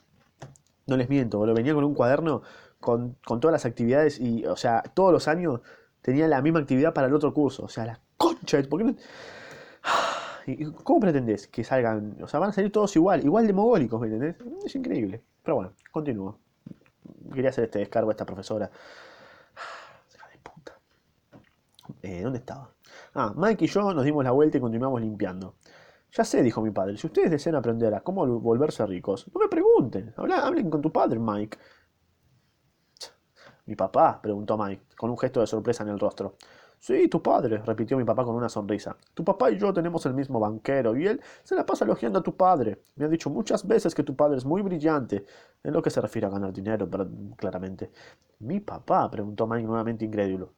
No 0.88 0.98
les 0.98 1.10
miento, 1.10 1.38
boludo. 1.38 1.56
Venía 1.56 1.74
con 1.74 1.84
un 1.84 1.94
cuaderno 1.94 2.42
con, 2.80 3.18
todas 3.26 3.52
las 3.52 3.66
actividades 3.66 4.20
y, 4.20 4.46
o 4.46 4.56
sea, 4.56 4.82
todos 4.94 5.12
los 5.12 5.28
años 5.28 5.62
tenía 6.02 6.28
la 6.28 6.42
misma 6.42 6.60
actividad 6.60 6.94
para 6.94 7.08
el 7.08 7.14
otro 7.14 7.34
curso. 7.34 7.66
O 7.66 7.70
sea, 7.70 7.86
la 7.86 8.00
concha, 8.18 8.62
¿por 8.64 8.86
qué? 8.86 8.96
¿Cómo 10.84 11.00
pretendés 11.00 11.48
que 11.48 11.64
salgan? 11.64 12.18
O 12.22 12.28
sea, 12.28 12.40
van 12.40 12.50
a 12.52 12.54
salir 12.54 12.72
todos 12.72 12.96
igual, 12.96 13.24
igual 13.24 13.48
de 13.48 13.54
mogólicos, 13.54 14.00
¿me 14.00 14.08
entendés? 14.08 14.36
Es 14.66 14.76
increíble. 14.76 15.24
Pero 15.44 15.56
bueno, 15.56 15.74
continúo. 15.92 16.40
Quería 17.34 17.50
hacer 17.50 17.66
este 17.66 17.80
descargo 17.80 18.10
a 18.10 18.14
esta 18.14 18.26
profesora. 18.26 18.70
de 20.32 20.40
puta. 20.40 20.80
Eh, 22.02 22.22
¿Dónde 22.22 22.40
estaba? 22.40 22.72
Ah, 23.14 23.34
Mike 23.36 23.66
y 23.66 23.68
yo 23.68 23.94
nos 23.94 24.06
dimos 24.06 24.24
la 24.24 24.32
vuelta 24.32 24.58
y 24.58 24.62
continuamos 24.62 25.02
limpiando. 25.02 25.56
Ya 26.12 26.24
sé, 26.24 26.42
dijo 26.42 26.62
mi 26.62 26.72
padre, 26.72 26.98
si 26.98 27.08
ustedes 27.08 27.30
desean 27.30 27.56
aprender 27.56 27.94
a 27.94 28.02
cómo 28.02 28.26
volverse 28.40 28.86
ricos, 28.86 29.30
no 29.34 29.42
me 29.42 29.48
pregunten. 29.48 30.14
hablen 30.18 30.70
con 30.70 30.82
tu 30.82 30.92
padre, 30.92 31.20
Mike. 31.20 31.58
¿Mi 33.68 33.76
papá? 33.76 34.20
preguntó 34.22 34.58
Mike, 34.58 34.84
con 34.98 35.10
un 35.10 35.18
gesto 35.18 35.42
de 35.42 35.48
sorpresa 35.48 35.84
en 35.84 35.90
el 35.90 36.00
rostro. 36.00 36.36
Sí, 36.80 37.08
tu 37.08 37.22
padre, 37.22 37.58
repitió 37.58 37.98
mi 37.98 38.04
papá 38.04 38.24
con 38.24 38.36
una 38.36 38.50
sonrisa. 38.50 38.96
Tu 39.14 39.24
papá 39.24 39.52
y 39.52 39.58
yo 39.58 39.74
tenemos 39.74 40.06
el 40.06 40.14
mismo 40.14 40.40
banquero, 40.40 40.96
y 40.96 41.08
él 41.08 41.22
se 41.44 41.56
la 41.56 41.66
pasa 41.66 41.86
elogiando 41.86 42.20
a 42.20 42.24
tu 42.24 42.36
padre. 42.36 42.84
Me 42.96 43.06
ha 43.06 43.10
dicho 43.10 43.30
muchas 43.30 43.68
veces 43.68 43.94
que 43.96 44.04
tu 44.04 44.16
padre 44.16 44.38
es 44.38 44.46
muy 44.46 44.62
brillante, 44.62 45.26
en 45.64 45.74
lo 45.74 45.82
que 45.82 45.90
se 45.90 46.02
refiere 46.02 46.28
a 46.28 46.30
ganar 46.30 46.54
dinero, 46.54 46.88
pero 46.90 47.08
claramente. 47.36 47.92
¿Mi 48.40 48.60
papá? 48.60 49.10
preguntó 49.10 49.48
Mike 49.48 49.68
nuevamente 49.68 50.06
incrédulo. 50.06 50.54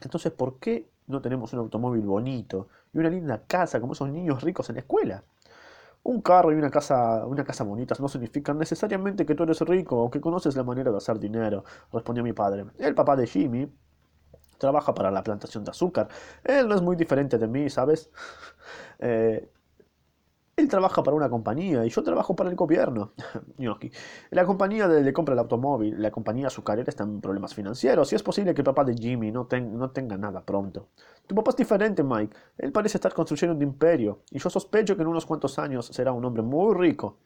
Entonces, 0.00 0.32
¿por 0.32 0.58
qué 0.58 0.88
no 1.08 1.20
tenemos 1.20 1.52
un 1.52 1.58
automóvil 1.60 2.02
bonito 2.02 2.68
y 2.92 2.98
una 2.98 3.10
linda 3.10 3.42
casa 3.46 3.80
como 3.80 3.92
esos 3.92 4.08
niños 4.10 4.42
ricos 4.42 4.68
en 4.70 4.76
la 4.76 4.80
escuela? 4.80 5.24
Un 6.08 6.20
carro 6.22 6.52
y 6.52 6.54
una 6.54 6.70
casa, 6.70 7.26
una 7.26 7.42
casa 7.44 7.64
bonitas 7.64 7.98
no 8.00 8.08
significan 8.08 8.58
necesariamente 8.58 9.26
que 9.26 9.34
tú 9.34 9.42
eres 9.42 9.60
rico 9.62 10.00
o 10.04 10.10
que 10.10 10.20
conoces 10.20 10.54
la 10.56 10.62
manera 10.62 10.90
de 10.92 10.98
hacer 10.98 11.18
dinero, 11.18 11.64
respondió 11.92 12.22
mi 12.22 12.32
padre. 12.32 12.64
El 12.78 12.94
papá 12.94 13.16
de 13.16 13.26
Jimmy 13.26 13.68
trabaja 14.58 14.94
para 14.94 15.10
la 15.10 15.22
plantación 15.22 15.64
de 15.64 15.70
azúcar. 15.70 16.08
Él 16.44 16.68
no 16.68 16.76
es 16.76 16.82
muy 16.82 16.96
diferente 16.96 17.38
de 17.38 17.48
mí, 17.48 17.70
¿sabes? 17.70 18.10
Eh, 18.98 19.50
Él 20.56 20.68
trabaja 20.68 21.02
para 21.02 21.14
una 21.14 21.28
compañía 21.28 21.84
y 21.84 21.90
yo 21.90 22.02
trabajo 22.02 22.34
para 22.34 22.48
el 22.48 22.56
gobierno. 22.56 23.12
la 24.30 24.46
compañía 24.46 24.88
le 24.88 25.12
compra 25.12 25.34
el 25.34 25.38
automóvil, 25.40 26.00
la 26.00 26.10
compañía 26.10 26.46
azucarera 26.46 26.88
está 26.88 27.04
en 27.04 27.20
problemas 27.20 27.54
financieros 27.54 28.10
y 28.12 28.16
es 28.16 28.22
posible 28.22 28.54
que 28.54 28.62
el 28.62 28.64
papá 28.64 28.82
de 28.82 28.94
Jimmy 28.94 29.30
no, 29.30 29.46
no 29.50 29.90
tenga 29.90 30.16
nada 30.16 30.42
pronto. 30.42 30.88
Tu 31.26 31.34
papá 31.34 31.50
es 31.50 31.56
diferente, 31.56 32.02
Mike. 32.02 32.34
Él 32.56 32.72
parece 32.72 32.96
estar 32.96 33.12
construyendo 33.12 33.54
un 33.54 33.62
imperio 33.62 34.22
y 34.30 34.38
yo 34.38 34.48
sospecho 34.48 34.96
que 34.96 35.02
en 35.02 35.08
unos 35.08 35.26
cuantos 35.26 35.58
años 35.58 35.86
será 35.92 36.12
un 36.12 36.24
hombre 36.24 36.42
muy 36.42 36.74
rico. 36.74 37.18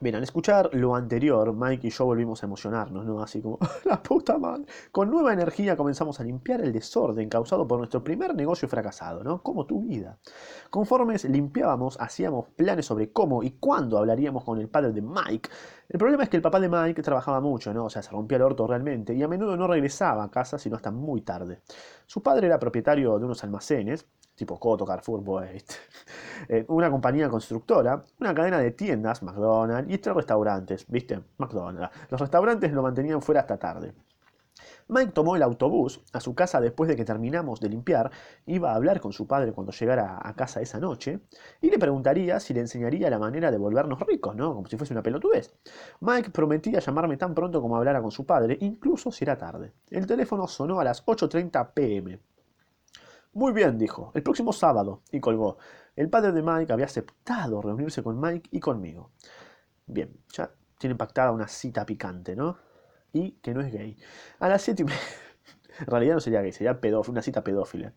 Bien, 0.00 0.16
al 0.16 0.24
escuchar 0.24 0.70
lo 0.72 0.96
anterior, 0.96 1.54
Mike 1.54 1.86
y 1.86 1.90
yo 1.90 2.04
volvimos 2.04 2.42
a 2.42 2.46
emocionarnos, 2.46 3.06
¿no? 3.06 3.22
Así 3.22 3.40
como, 3.40 3.60
la 3.84 4.02
puta 4.02 4.36
madre. 4.38 4.64
Con 4.90 5.08
nueva 5.08 5.32
energía 5.32 5.76
comenzamos 5.76 6.18
a 6.18 6.24
limpiar 6.24 6.60
el 6.62 6.72
desorden 6.72 7.28
causado 7.28 7.66
por 7.68 7.78
nuestro 7.78 8.02
primer 8.02 8.34
negocio 8.34 8.66
fracasado, 8.68 9.22
¿no? 9.22 9.40
Como 9.40 9.66
tu 9.66 9.82
vida. 9.82 10.18
Conforme 10.68 11.14
limpiábamos, 11.28 11.96
hacíamos 12.00 12.48
planes 12.56 12.86
sobre 12.86 13.12
cómo 13.12 13.44
y 13.44 13.52
cuándo 13.52 13.96
hablaríamos 13.96 14.42
con 14.42 14.58
el 14.58 14.68
padre 14.68 14.90
de 14.90 15.00
Mike. 15.00 15.48
El 15.88 15.98
problema 16.00 16.24
es 16.24 16.28
que 16.28 16.38
el 16.38 16.42
papá 16.42 16.58
de 16.58 16.68
Mike 16.68 17.00
trabajaba 17.00 17.40
mucho, 17.40 17.72
¿no? 17.72 17.84
O 17.84 17.90
sea, 17.90 18.02
se 18.02 18.10
rompía 18.10 18.36
el 18.36 18.42
orto 18.42 18.66
realmente 18.66 19.14
y 19.14 19.22
a 19.22 19.28
menudo 19.28 19.56
no 19.56 19.68
regresaba 19.68 20.24
a 20.24 20.30
casa 20.30 20.58
sino 20.58 20.74
hasta 20.74 20.90
muy 20.90 21.20
tarde. 21.20 21.60
Su 22.06 22.20
padre 22.20 22.48
era 22.48 22.58
propietario 22.58 23.16
de 23.20 23.26
unos 23.26 23.44
almacenes 23.44 24.06
tipo 24.34 24.58
Coto, 24.58 24.84
Carrefour, 24.84 25.22
eh, 26.48 26.64
una 26.68 26.90
compañía 26.90 27.28
constructora, 27.28 28.04
una 28.20 28.34
cadena 28.34 28.58
de 28.58 28.72
tiendas, 28.72 29.22
McDonald's, 29.22 29.92
y 29.92 29.98
tres 29.98 30.16
restaurantes, 30.16 30.86
¿viste? 30.88 31.20
McDonald's. 31.38 31.90
Los 32.10 32.20
restaurantes 32.20 32.72
lo 32.72 32.82
mantenían 32.82 33.22
fuera 33.22 33.40
hasta 33.40 33.58
tarde. 33.58 33.94
Mike 34.86 35.12
tomó 35.12 35.34
el 35.34 35.42
autobús 35.42 36.02
a 36.12 36.20
su 36.20 36.34
casa 36.34 36.60
después 36.60 36.88
de 36.88 36.96
que 36.96 37.06
terminamos 37.06 37.58
de 37.60 37.70
limpiar, 37.70 38.10
iba 38.44 38.72
a 38.72 38.74
hablar 38.74 39.00
con 39.00 39.12
su 39.12 39.26
padre 39.26 39.52
cuando 39.52 39.72
llegara 39.72 40.18
a 40.22 40.34
casa 40.34 40.60
esa 40.60 40.78
noche, 40.78 41.20
y 41.62 41.70
le 41.70 41.78
preguntaría 41.78 42.38
si 42.38 42.52
le 42.52 42.60
enseñaría 42.60 43.08
la 43.08 43.18
manera 43.18 43.50
de 43.50 43.56
volvernos 43.56 44.00
ricos, 44.00 44.36
¿no? 44.36 44.54
Como 44.54 44.68
si 44.68 44.76
fuese 44.76 44.92
una 44.92 45.02
pelotudez. 45.02 45.54
Mike 46.00 46.30
prometía 46.30 46.80
llamarme 46.80 47.16
tan 47.16 47.34
pronto 47.34 47.62
como 47.62 47.76
hablara 47.76 48.02
con 48.02 48.10
su 48.10 48.26
padre, 48.26 48.58
incluso 48.60 49.10
si 49.10 49.24
era 49.24 49.38
tarde. 49.38 49.72
El 49.90 50.06
teléfono 50.06 50.46
sonó 50.46 50.80
a 50.80 50.84
las 50.84 51.04
8.30 51.06 51.72
pm. 51.72 52.20
Muy 53.34 53.52
bien, 53.52 53.78
dijo, 53.78 54.12
el 54.14 54.22
próximo 54.22 54.52
sábado, 54.52 55.02
y 55.10 55.18
colgó. 55.18 55.58
El 55.96 56.08
padre 56.08 56.30
de 56.30 56.40
Mike 56.40 56.72
había 56.72 56.86
aceptado 56.86 57.60
reunirse 57.60 58.02
con 58.02 58.20
Mike 58.20 58.48
y 58.52 58.60
conmigo. 58.60 59.10
Bien, 59.86 60.16
ya 60.32 60.52
tiene 60.78 60.94
pactada 60.94 61.32
una 61.32 61.48
cita 61.48 61.84
picante, 61.84 62.36
¿no? 62.36 62.56
Y 63.12 63.32
que 63.42 63.52
no 63.52 63.60
es 63.60 63.72
gay. 63.72 63.96
A 64.38 64.48
las 64.48 64.62
siete 64.62 64.82
y 64.82 64.84
media... 64.86 65.00
En 65.80 65.86
realidad 65.86 66.14
no 66.14 66.20
sería 66.20 66.40
gay, 66.40 66.52
sería 66.52 66.78
una 67.08 67.22
cita 67.22 67.42
pedófila. 67.42 67.92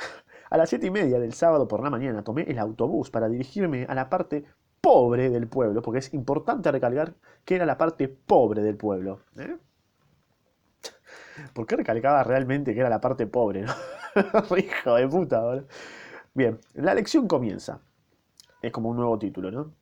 A 0.50 0.58
las 0.58 0.68
siete 0.68 0.88
y 0.88 0.90
media 0.90 1.18
del 1.18 1.32
sábado 1.32 1.66
por 1.66 1.82
la 1.82 1.88
mañana 1.88 2.22
tomé 2.22 2.42
el 2.42 2.58
autobús 2.58 3.10
para 3.10 3.30
dirigirme 3.30 3.86
a 3.88 3.94
la 3.94 4.10
parte 4.10 4.44
pobre 4.82 5.30
del 5.30 5.48
pueblo, 5.48 5.80
porque 5.80 6.00
es 6.00 6.12
importante 6.12 6.70
recalcar 6.70 7.14
que 7.46 7.54
era 7.54 7.64
la 7.64 7.78
parte 7.78 8.08
pobre 8.08 8.62
del 8.62 8.76
pueblo. 8.76 9.20
¿eh? 9.38 9.56
¿Por 11.52 11.66
qué 11.66 11.76
recalcaba 11.76 12.22
realmente 12.24 12.74
que 12.74 12.80
era 12.80 12.88
la 12.88 13.00
parte 13.00 13.26
pobre? 13.26 13.62
¿no? 13.62 13.72
Hijo 14.56 14.94
de 14.94 15.08
puta, 15.08 15.64
Bien, 16.34 16.60
la 16.74 16.94
lección 16.94 17.28
comienza. 17.28 17.80
Es 18.62 18.72
como 18.72 18.88
un 18.88 18.96
nuevo 18.96 19.18
título, 19.18 19.50
¿no? 19.50 19.74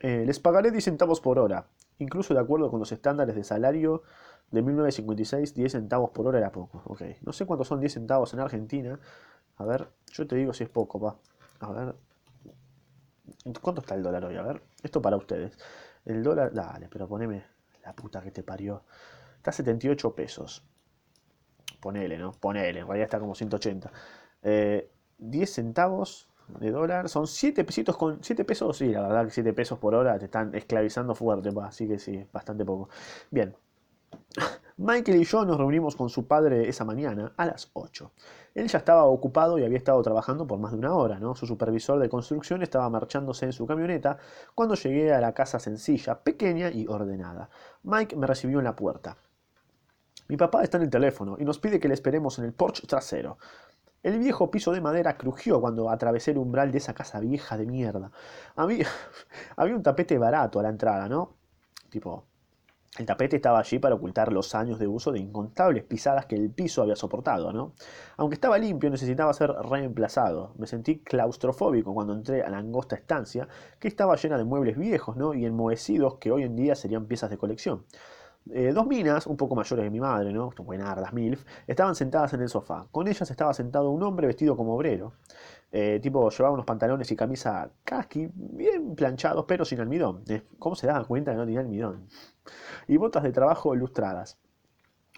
Eh, 0.00 0.24
les 0.26 0.38
pagaré 0.40 0.70
10 0.70 0.84
centavos 0.84 1.20
por 1.20 1.38
hora. 1.38 1.66
Incluso 1.98 2.34
de 2.34 2.40
acuerdo 2.40 2.70
con 2.70 2.78
los 2.78 2.92
estándares 2.92 3.34
de 3.34 3.44
salario 3.44 4.02
de 4.50 4.62
1956, 4.62 5.54
10 5.54 5.72
centavos 5.72 6.10
por 6.10 6.26
hora 6.26 6.38
era 6.38 6.52
poco. 6.52 6.82
Ok, 6.84 7.02
no 7.22 7.32
sé 7.32 7.46
cuántos 7.46 7.68
son 7.68 7.80
10 7.80 7.92
centavos 7.92 8.32
en 8.34 8.40
Argentina. 8.40 9.00
A 9.56 9.64
ver, 9.64 9.88
yo 10.12 10.26
te 10.26 10.36
digo 10.36 10.52
si 10.52 10.64
es 10.64 10.70
poco, 10.70 11.00
pa. 11.00 11.16
A 11.60 11.72
ver. 11.72 11.96
¿Cuánto 13.60 13.80
está 13.80 13.94
el 13.94 14.02
dólar 14.02 14.24
hoy? 14.24 14.36
A 14.36 14.42
ver, 14.42 14.62
esto 14.82 15.00
para 15.00 15.16
ustedes. 15.16 15.58
El 16.04 16.22
dólar, 16.22 16.52
dale, 16.52 16.88
pero 16.88 17.08
poneme 17.08 17.44
la 17.82 17.94
puta 17.94 18.20
que 18.20 18.30
te 18.30 18.42
parió. 18.42 18.84
Está 19.36 19.50
a 19.50 19.54
78 19.54 20.14
pesos. 20.14 20.62
Ponele, 21.86 22.18
¿no? 22.18 22.32
Ponele, 22.32 22.80
en 22.80 22.86
realidad 22.88 23.04
está 23.04 23.20
como 23.20 23.36
180. 23.36 23.92
10 24.42 24.42
eh, 24.42 25.46
centavos 25.46 26.28
de 26.48 26.72
dólar, 26.72 27.08
son 27.08 27.28
7 27.28 27.62
pesitos 27.62 27.96
con 27.96 28.24
7 28.24 28.44
pesos, 28.44 28.76
sí, 28.76 28.88
la 28.88 29.02
verdad 29.02 29.26
que 29.26 29.30
7 29.30 29.52
pesos 29.52 29.78
por 29.78 29.94
hora 29.94 30.18
te 30.18 30.24
están 30.24 30.52
esclavizando 30.56 31.14
fuerte, 31.14 31.50
así 31.62 31.86
que 31.86 32.00
sí, 32.00 32.26
bastante 32.32 32.64
poco. 32.64 32.88
Bien, 33.30 33.54
Michael 34.78 35.22
y 35.22 35.24
yo 35.24 35.44
nos 35.44 35.58
reunimos 35.58 35.94
con 35.94 36.08
su 36.08 36.26
padre 36.26 36.68
esa 36.68 36.84
mañana 36.84 37.32
a 37.36 37.46
las 37.46 37.70
8. 37.74 38.10
Él 38.56 38.66
ya 38.66 38.78
estaba 38.78 39.04
ocupado 39.04 39.56
y 39.56 39.64
había 39.64 39.78
estado 39.78 40.02
trabajando 40.02 40.44
por 40.44 40.58
más 40.58 40.72
de 40.72 40.78
una 40.78 40.92
hora, 40.92 41.20
¿no? 41.20 41.36
Su 41.36 41.46
supervisor 41.46 42.00
de 42.00 42.08
construcción 42.08 42.62
estaba 42.64 42.90
marchándose 42.90 43.44
en 43.44 43.52
su 43.52 43.64
camioneta 43.64 44.18
cuando 44.56 44.74
llegué 44.74 45.14
a 45.14 45.20
la 45.20 45.34
casa 45.34 45.60
sencilla, 45.60 46.18
pequeña 46.18 46.68
y 46.68 46.88
ordenada. 46.88 47.48
Mike 47.84 48.16
me 48.16 48.26
recibió 48.26 48.58
en 48.58 48.64
la 48.64 48.74
puerta. 48.74 49.16
Mi 50.28 50.36
papá 50.36 50.62
está 50.62 50.76
en 50.78 50.84
el 50.84 50.90
teléfono 50.90 51.36
y 51.38 51.44
nos 51.44 51.58
pide 51.58 51.78
que 51.78 51.88
le 51.88 51.94
esperemos 51.94 52.38
en 52.38 52.46
el 52.46 52.52
porche 52.52 52.86
trasero. 52.86 53.38
El 54.02 54.18
viejo 54.18 54.50
piso 54.50 54.72
de 54.72 54.80
madera 54.80 55.16
crujió 55.16 55.60
cuando 55.60 55.90
atravesé 55.90 56.32
el 56.32 56.38
umbral 56.38 56.70
de 56.70 56.78
esa 56.78 56.94
casa 56.94 57.20
vieja 57.20 57.56
de 57.56 57.66
mierda. 57.66 58.10
Había, 58.56 58.86
un 59.74 59.82
tapete 59.82 60.18
barato 60.18 60.60
a 60.60 60.62
la 60.62 60.68
entrada, 60.68 61.08
¿no? 61.08 61.34
Tipo, 61.90 62.24
el 62.98 63.06
tapete 63.06 63.36
estaba 63.36 63.58
allí 63.58 63.78
para 63.78 63.94
ocultar 63.94 64.32
los 64.32 64.54
años 64.54 64.78
de 64.78 64.86
uso 64.86 65.12
de 65.12 65.18
incontables 65.18 65.84
pisadas 65.84 66.26
que 66.26 66.34
el 66.36 66.50
piso 66.50 66.82
había 66.82 66.96
soportado, 66.96 67.52
¿no? 67.52 67.74
Aunque 68.16 68.34
estaba 68.34 68.58
limpio, 68.58 68.90
necesitaba 68.90 69.32
ser 69.32 69.50
reemplazado. 69.50 70.54
Me 70.56 70.66
sentí 70.66 71.00
claustrofóbico 71.00 71.92
cuando 71.92 72.14
entré 72.14 72.42
a 72.42 72.48
la 72.48 72.58
angosta 72.58 72.96
estancia, 72.96 73.48
que 73.78 73.88
estaba 73.88 74.16
llena 74.16 74.38
de 74.38 74.44
muebles 74.44 74.78
viejos. 74.78 75.16
Y 75.34 75.44
enmohecidos 75.44 76.16
que 76.18 76.30
hoy 76.30 76.44
en 76.44 76.56
día 76.56 76.74
serían 76.74 77.06
piezas 77.06 77.30
de 77.30 77.38
colección. 77.38 77.84
Eh, 78.52 78.72
dos 78.72 78.86
minas, 78.86 79.26
un 79.26 79.36
poco 79.36 79.56
mayores 79.56 79.84
que 79.84 79.90
mi 79.90 79.98
madre, 80.00 80.32
¿no? 80.32 80.50
Buenardas, 80.58 81.12
MILF, 81.12 81.44
estaban 81.66 81.94
sentadas 81.94 82.32
en 82.34 82.42
el 82.42 82.48
sofá. 82.48 82.86
Con 82.92 83.08
ellas 83.08 83.28
estaba 83.30 83.52
sentado 83.52 83.90
un 83.90 84.02
hombre 84.02 84.26
vestido 84.26 84.56
como 84.56 84.74
obrero. 84.76 85.14
Eh, 85.72 85.98
tipo, 86.00 86.30
llevaba 86.30 86.54
unos 86.54 86.64
pantalones 86.66 87.10
y 87.10 87.16
camisa 87.16 87.70
casqui, 87.84 88.30
bien 88.34 88.94
planchados, 88.94 89.44
pero 89.48 89.64
sin 89.64 89.80
almidón. 89.80 90.22
Eh, 90.28 90.42
¿Cómo 90.58 90.76
se 90.76 90.86
daban 90.86 91.04
cuenta 91.04 91.32
que 91.32 91.38
no 91.38 91.44
tenía 91.44 91.60
almidón? 91.60 92.06
Y 92.88 92.96
botas 92.96 93.24
de 93.24 93.32
trabajo 93.32 93.74
ilustradas. 93.74 94.38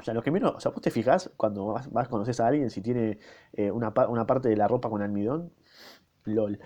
O 0.00 0.04
sea, 0.04 0.14
lo 0.14 0.22
que 0.22 0.30
menos, 0.30 0.54
o 0.56 0.60
sea, 0.60 0.70
vos 0.72 0.80
te 0.80 0.90
fijas 0.90 1.30
cuando 1.36 1.66
vas, 1.66 1.90
vas 1.92 2.08
conoces 2.08 2.40
a 2.40 2.46
alguien 2.46 2.70
si 2.70 2.80
tiene 2.82 3.18
una, 3.72 3.92
una 4.08 4.26
parte 4.26 4.48
de 4.48 4.56
la 4.56 4.68
ropa 4.68 4.88
con 4.88 5.02
almidón. 5.02 5.52
LOL. 6.24 6.60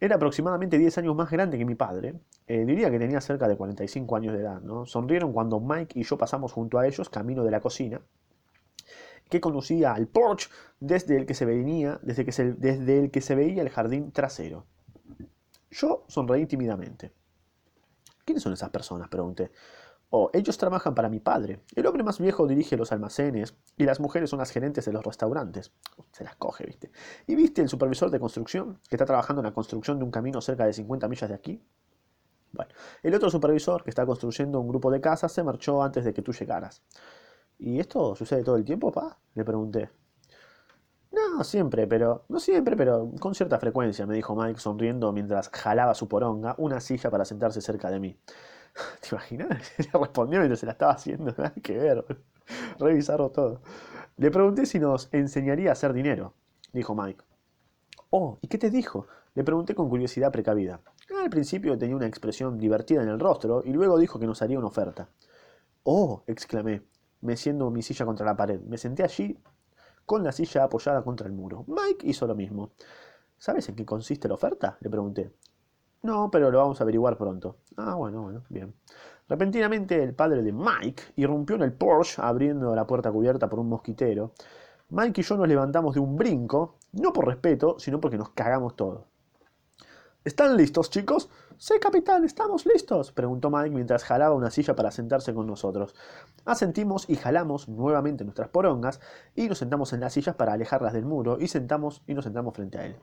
Era 0.00 0.16
aproximadamente 0.16 0.78
10 0.78 0.98
años 0.98 1.16
más 1.16 1.30
grande 1.30 1.58
que 1.58 1.64
mi 1.64 1.74
padre. 1.74 2.14
Eh, 2.46 2.64
diría 2.64 2.90
que 2.90 2.98
tenía 2.98 3.20
cerca 3.20 3.48
de 3.48 3.56
45 3.56 4.16
años 4.16 4.34
de 4.34 4.40
edad. 4.40 4.60
¿no? 4.60 4.86
Sonrieron 4.86 5.32
cuando 5.32 5.60
Mike 5.60 5.98
y 5.98 6.02
yo 6.02 6.18
pasamos 6.18 6.52
junto 6.52 6.78
a 6.78 6.86
ellos 6.86 7.08
camino 7.08 7.44
de 7.44 7.50
la 7.50 7.60
cocina, 7.60 8.00
que 9.28 9.40
conducía 9.40 9.94
al 9.94 10.06
porch 10.06 10.50
desde 10.80 11.16
el 11.16 11.26
que 11.26 11.34
se, 11.34 11.44
venía, 11.44 11.98
desde, 12.02 12.24
desde 12.54 12.98
el 12.98 13.10
que 13.10 13.20
se 13.20 13.34
veía 13.34 13.62
el 13.62 13.70
jardín 13.70 14.12
trasero. 14.12 14.66
Yo 15.70 16.04
sonreí 16.08 16.46
tímidamente. 16.46 17.12
¿Quiénes 18.24 18.42
son 18.42 18.52
esas 18.52 18.70
personas? 18.70 19.08
pregunté. 19.08 19.50
Oh, 20.16 20.30
ellos 20.32 20.56
trabajan 20.56 20.94
para 20.94 21.08
mi 21.08 21.18
padre. 21.18 21.58
El 21.74 21.88
hombre 21.88 22.04
más 22.04 22.20
viejo 22.20 22.46
dirige 22.46 22.76
los 22.76 22.92
almacenes 22.92 23.56
y 23.76 23.82
las 23.82 23.98
mujeres 23.98 24.30
son 24.30 24.38
las 24.38 24.52
gerentes 24.52 24.84
de 24.84 24.92
los 24.92 25.02
restaurantes. 25.02 25.72
Se 26.12 26.22
las 26.22 26.36
coge, 26.36 26.64
¿viste? 26.64 26.92
¿Y 27.26 27.34
viste 27.34 27.62
el 27.62 27.68
supervisor 27.68 28.12
de 28.12 28.20
construcción 28.20 28.78
que 28.88 28.94
está 28.94 29.06
trabajando 29.06 29.40
en 29.40 29.46
la 29.46 29.52
construcción 29.52 29.98
de 29.98 30.04
un 30.04 30.12
camino 30.12 30.40
cerca 30.40 30.66
de 30.66 30.72
50 30.72 31.08
millas 31.08 31.28
de 31.28 31.34
aquí? 31.34 31.60
Bueno, 32.52 32.70
el 33.02 33.12
otro 33.12 33.28
supervisor 33.28 33.82
que 33.82 33.90
está 33.90 34.06
construyendo 34.06 34.60
un 34.60 34.68
grupo 34.68 34.88
de 34.88 35.00
casas 35.00 35.32
se 35.32 35.42
marchó 35.42 35.82
antes 35.82 36.04
de 36.04 36.14
que 36.14 36.22
tú 36.22 36.32
llegaras. 36.32 36.80
¿Y 37.58 37.80
esto 37.80 38.14
sucede 38.14 38.44
todo 38.44 38.54
el 38.54 38.64
tiempo, 38.64 38.92
pa? 38.92 39.18
Le 39.34 39.44
pregunté. 39.44 39.90
No, 41.10 41.42
siempre, 41.42 41.88
pero. 41.88 42.24
No 42.28 42.38
siempre, 42.38 42.76
pero 42.76 43.10
con 43.18 43.34
cierta 43.34 43.58
frecuencia, 43.58 44.06
me 44.06 44.14
dijo 44.14 44.36
Mike 44.36 44.60
sonriendo 44.60 45.12
mientras 45.12 45.48
jalaba 45.48 45.92
su 45.96 46.06
poronga 46.06 46.54
una 46.58 46.78
silla 46.78 47.10
para 47.10 47.24
sentarse 47.24 47.60
cerca 47.60 47.90
de 47.90 47.98
mí. 47.98 48.16
¿Te 49.00 49.08
imaginas? 49.10 49.72
Respondió 49.92 50.38
mientras 50.40 50.60
se 50.60 50.66
la 50.66 50.72
estaba 50.72 50.92
haciendo. 50.92 51.32
Nada 51.38 51.54
que 51.62 51.76
ver. 51.76 52.04
Revisarlo 52.78 53.30
todo. 53.30 53.62
Le 54.16 54.30
pregunté 54.30 54.66
si 54.66 54.78
nos 54.78 55.08
enseñaría 55.12 55.70
a 55.70 55.72
hacer 55.72 55.92
dinero, 55.92 56.34
dijo 56.72 56.94
Mike. 56.94 57.24
Oh, 58.10 58.38
¿y 58.42 58.48
qué 58.48 58.58
te 58.58 58.70
dijo? 58.70 59.06
Le 59.34 59.42
pregunté 59.42 59.74
con 59.74 59.88
curiosidad 59.88 60.30
precavida. 60.30 60.80
Al 61.20 61.30
principio 61.30 61.76
tenía 61.76 61.96
una 61.96 62.06
expresión 62.06 62.58
divertida 62.58 63.02
en 63.02 63.08
el 63.08 63.18
rostro 63.18 63.62
y 63.64 63.72
luego 63.72 63.98
dijo 63.98 64.20
que 64.20 64.26
nos 64.26 64.40
haría 64.42 64.58
una 64.58 64.68
oferta. 64.68 65.08
Oh, 65.82 66.22
exclamé, 66.26 66.82
meciendo 67.20 67.70
mi 67.70 67.82
silla 67.82 68.06
contra 68.06 68.24
la 68.24 68.36
pared. 68.36 68.60
Me 68.60 68.78
senté 68.78 69.02
allí 69.02 69.36
con 70.06 70.22
la 70.22 70.32
silla 70.32 70.64
apoyada 70.64 71.02
contra 71.02 71.26
el 71.26 71.32
muro. 71.32 71.64
Mike 71.66 72.06
hizo 72.06 72.26
lo 72.26 72.34
mismo. 72.34 72.72
¿Sabes 73.38 73.68
en 73.68 73.74
qué 73.74 73.84
consiste 73.84 74.28
la 74.28 74.34
oferta? 74.34 74.78
Le 74.80 74.90
pregunté. 74.90 75.32
No, 76.04 76.30
pero 76.30 76.50
lo 76.50 76.58
vamos 76.58 76.78
a 76.78 76.84
averiguar 76.84 77.16
pronto. 77.16 77.56
Ah, 77.78 77.94
bueno, 77.94 78.20
bueno, 78.20 78.42
bien. 78.50 78.74
Repentinamente 79.26 80.02
el 80.02 80.14
padre 80.14 80.42
de 80.42 80.52
Mike 80.52 81.02
irrumpió 81.16 81.56
en 81.56 81.62
el 81.62 81.72
Porsche 81.72 82.20
abriendo 82.20 82.74
la 82.74 82.86
puerta 82.86 83.10
cubierta 83.10 83.48
por 83.48 83.58
un 83.58 83.70
mosquitero. 83.70 84.32
Mike 84.90 85.22
y 85.22 85.24
yo 85.24 85.38
nos 85.38 85.48
levantamos 85.48 85.94
de 85.94 86.00
un 86.00 86.14
brinco, 86.14 86.76
no 86.92 87.14
por 87.14 87.26
respeto, 87.26 87.78
sino 87.78 88.02
porque 88.02 88.18
nos 88.18 88.28
cagamos 88.28 88.76
todo. 88.76 89.06
¿Están 90.24 90.58
listos, 90.58 90.90
chicos? 90.90 91.30
Sí, 91.56 91.78
capitán, 91.80 92.22
estamos 92.24 92.66
listos, 92.66 93.10
preguntó 93.10 93.48
Mike 93.48 93.70
mientras 93.70 94.04
jalaba 94.04 94.34
una 94.34 94.50
silla 94.50 94.76
para 94.76 94.90
sentarse 94.90 95.32
con 95.32 95.46
nosotros. 95.46 95.94
Asentimos 96.44 97.08
y 97.08 97.16
jalamos 97.16 97.66
nuevamente 97.66 98.24
nuestras 98.24 98.50
porongas 98.50 99.00
y 99.34 99.48
nos 99.48 99.56
sentamos 99.56 99.94
en 99.94 100.00
las 100.00 100.12
sillas 100.12 100.36
para 100.36 100.52
alejarlas 100.52 100.92
del 100.92 101.06
muro 101.06 101.38
y 101.40 101.48
sentamos 101.48 102.02
y 102.06 102.12
nos 102.12 102.24
sentamos 102.24 102.54
frente 102.54 102.76
a 102.76 102.84
él. 102.84 102.96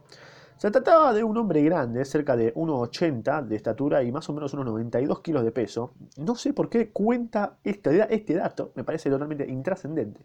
Se 0.62 0.69
trataba 0.69 1.12
de 1.12 1.24
un 1.24 1.36
hombre 1.38 1.63
grande, 1.63 2.06
cerca 2.06 2.36
de 2.36 2.54
1,80 2.54 3.47
de 3.47 3.56
estatura 3.56 4.04
y 4.04 4.12
más 4.12 4.30
o 4.30 4.34
menos 4.34 4.54
unos 4.54 4.67
92 4.67 5.21
kilos 5.21 5.43
de 5.43 5.52
peso. 5.52 5.95
No 6.17 6.36
sé 6.36 6.54
por 6.54 6.69
qué 6.69 6.91
cuenta 6.91 7.58
este, 7.63 8.36
dato, 8.36 8.71
me 8.76 8.84
parece 8.84 9.10
totalmente 9.10 9.50
intrascendente. 9.50 10.24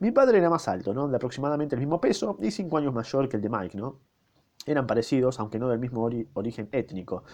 Mi 0.00 0.10
padre 0.10 0.40
era 0.40 0.50
más 0.50 0.68
alto, 0.68 0.92
¿no? 0.92 1.08
De 1.08 1.16
aproximadamente 1.16 1.74
el 1.74 1.80
mismo 1.80 2.02
peso 2.02 2.36
y 2.42 2.50
5 2.50 2.76
años 2.76 2.92
mayor 2.92 3.30
que 3.30 3.36
el 3.36 3.42
de 3.42 3.48
Mike, 3.48 3.78
¿no? 3.78 4.00
eran 4.66 4.86
parecidos, 4.86 5.40
aunque 5.40 5.58
no 5.58 5.70
del 5.70 5.78
mismo 5.78 6.06
origen 6.34 6.68
étnico. 6.70 7.24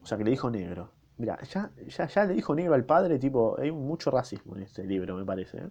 O 0.00 0.06
sea, 0.06 0.16
que 0.16 0.22
le 0.22 0.30
dijo 0.30 0.48
negro. 0.48 0.92
Mira, 1.16 1.36
ya, 1.42 1.72
ya, 1.88 2.06
ya 2.06 2.24
le 2.26 2.34
dijo 2.34 2.54
negro 2.54 2.74
al 2.74 2.84
padre, 2.84 3.18
tipo, 3.18 3.56
hay 3.58 3.72
mucho 3.72 4.12
racismo 4.12 4.54
en 4.54 4.62
este 4.62 4.84
libro, 4.84 5.16
me 5.16 5.24
parece. 5.24 5.58
¿eh? 5.58 5.68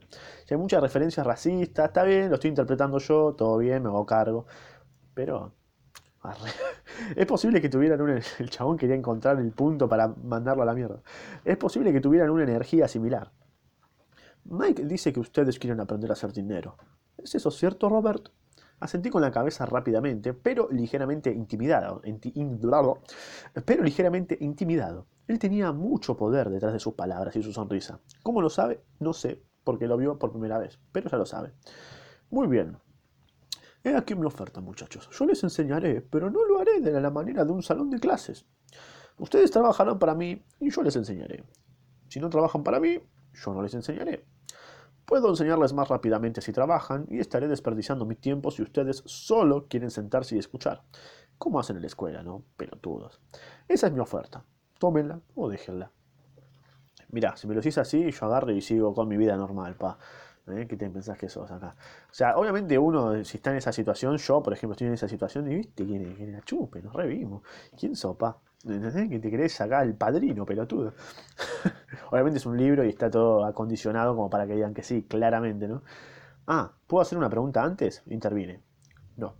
hay 0.51 0.57
muchas 0.57 0.81
referencias 0.81 1.25
racistas, 1.25 1.85
está 1.85 2.03
bien, 2.03 2.27
lo 2.27 2.35
estoy 2.35 2.49
interpretando 2.49 2.97
yo, 2.97 3.33
todo 3.33 3.59
bien, 3.59 3.83
me 3.83 3.87
hago 3.87 4.05
cargo. 4.05 4.45
Pero, 5.13 5.53
es 7.15 7.25
posible 7.25 7.61
que 7.61 7.69
tuvieran 7.69 8.01
un... 8.01 8.09
El 8.39 8.49
chabón 8.49 8.77
quería 8.77 8.95
encontrar 8.95 9.39
el 9.39 9.51
punto 9.51 9.87
para 9.89 10.07
mandarlo 10.07 10.63
a 10.63 10.65
la 10.65 10.73
mierda. 10.73 11.01
Es 11.43 11.57
posible 11.57 11.91
que 11.91 12.01
tuvieran 12.01 12.29
una 12.29 12.43
energía 12.43 12.87
similar. 12.87 13.31
Mike 14.45 14.85
dice 14.85 15.13
que 15.13 15.19
ustedes 15.19 15.59
quieren 15.59 15.79
aprender 15.79 16.09
a 16.09 16.13
hacer 16.13 16.33
dinero. 16.33 16.75
¿Es 17.17 17.35
eso 17.35 17.51
cierto, 17.51 17.89
Robert? 17.89 18.29
Asentí 18.79 19.09
con 19.09 19.21
la 19.21 19.31
cabeza 19.31 19.65
rápidamente, 19.65 20.33
pero 20.33 20.67
ligeramente 20.69 21.31
intimidado. 21.31 22.01
pero 23.65 23.83
ligeramente 23.83 24.37
intimidado. 24.41 25.05
Él 25.27 25.39
tenía 25.39 25.71
mucho 25.71 26.17
poder 26.17 26.49
detrás 26.49 26.73
de 26.73 26.79
sus 26.79 26.93
palabras 26.93 27.33
y 27.37 27.43
su 27.43 27.53
sonrisa. 27.53 27.99
¿Cómo 28.23 28.41
lo 28.41 28.49
sabe? 28.49 28.83
No 28.99 29.13
sé, 29.13 29.41
porque 29.63 29.87
lo 29.87 29.95
vio 29.95 30.19
por 30.19 30.31
primera 30.31 30.57
vez, 30.57 30.79
pero 30.91 31.09
ya 31.09 31.17
lo 31.17 31.25
sabe. 31.25 31.53
Muy 32.29 32.47
bien. 32.47 32.77
He 33.83 33.95
aquí 33.95 34.15
mi 34.15 34.25
oferta, 34.25 34.61
muchachos. 34.61 35.09
Yo 35.11 35.25
les 35.25 35.43
enseñaré, 35.43 36.01
pero 36.01 36.29
no 36.29 36.45
lo 36.45 36.59
haré 36.59 36.79
de 36.79 37.01
la 37.01 37.09
manera 37.09 37.43
de 37.43 37.51
un 37.51 37.61
salón 37.61 37.89
de 37.89 37.99
clases. 37.99 38.45
Ustedes 39.17 39.51
trabajarán 39.51 39.99
para 39.99 40.15
mí 40.15 40.41
y 40.59 40.69
yo 40.69 40.81
les 40.83 40.95
enseñaré. 40.95 41.43
Si 42.07 42.19
no 42.19 42.29
trabajan 42.29 42.63
para 42.63 42.79
mí, 42.79 42.99
yo 43.33 43.53
no 43.53 43.61
les 43.61 43.73
enseñaré. 43.73 44.25
Puedo 45.05 45.29
enseñarles 45.29 45.73
más 45.73 45.89
rápidamente 45.89 46.39
si 46.39 46.53
trabajan 46.53 47.05
y 47.09 47.19
estaré 47.19 47.49
desperdiciando 47.49 48.05
mi 48.05 48.15
tiempo 48.15 48.51
si 48.51 48.61
ustedes 48.61 49.03
solo 49.05 49.67
quieren 49.67 49.91
sentarse 49.91 50.35
y 50.35 50.39
escuchar. 50.39 50.83
Como 51.37 51.59
hacen 51.59 51.75
en 51.75 51.81
la 51.81 51.87
escuela, 51.87 52.23
¿no? 52.23 52.45
Pelotudos. 52.55 53.19
Esa 53.67 53.87
es 53.87 53.93
mi 53.93 53.99
oferta. 53.99 54.45
Tómenla 54.79 55.19
o 55.35 55.49
déjenla. 55.49 55.91
Mirá, 57.09 57.35
si 57.35 57.47
me 57.47 57.53
lo 57.53 57.59
decís 57.59 57.77
así, 57.77 58.09
yo 58.09 58.25
agarro 58.25 58.51
y 58.51 58.61
sigo 58.61 58.93
con 58.93 59.09
mi 59.09 59.17
vida 59.17 59.35
normal, 59.35 59.75
pa. 59.75 59.99
¿Eh? 60.47 60.65
¿Qué 60.67 60.75
te 60.75 60.89
pensás 60.89 61.17
que 61.17 61.29
sos 61.29 61.49
acá? 61.51 61.75
O 62.11 62.13
sea, 62.13 62.35
obviamente 62.35 62.77
uno, 62.77 63.23
si 63.23 63.37
está 63.37 63.51
en 63.51 63.57
esa 63.57 63.71
situación, 63.71 64.17
yo, 64.17 64.43
por 64.43 64.53
ejemplo, 64.53 64.73
estoy 64.73 64.87
en 64.87 64.93
esa 64.93 65.07
situación 65.07 65.49
y 65.49 65.55
viste 65.55 65.85
quién, 65.85 66.15
quién 66.15 66.33
la 66.33 66.41
chupe, 66.41 66.81
nos 66.81 66.93
revimos. 66.93 67.43
¿Quién 67.77 67.95
sopa? 67.95 68.37
Que 68.65 69.19
te 69.19 69.29
querés 69.29 69.53
sacar 69.53 69.85
el 69.85 69.95
padrino, 69.95 70.45
pelotudo. 70.45 70.93
Obviamente 72.11 72.37
es 72.37 72.45
un 72.45 72.57
libro 72.57 72.83
y 72.85 72.89
está 72.89 73.09
todo 73.09 73.43
acondicionado 73.45 74.15
como 74.15 74.29
para 74.29 74.47
que 74.47 74.55
digan 74.55 74.73
que 74.73 74.83
sí, 74.83 75.03
claramente, 75.03 75.67
¿no? 75.67 75.83
Ah, 76.47 76.71
¿puedo 76.87 77.01
hacer 77.01 77.17
una 77.17 77.29
pregunta 77.29 77.61
antes? 77.63 78.03
Intervine. 78.07 78.61
No. 79.17 79.35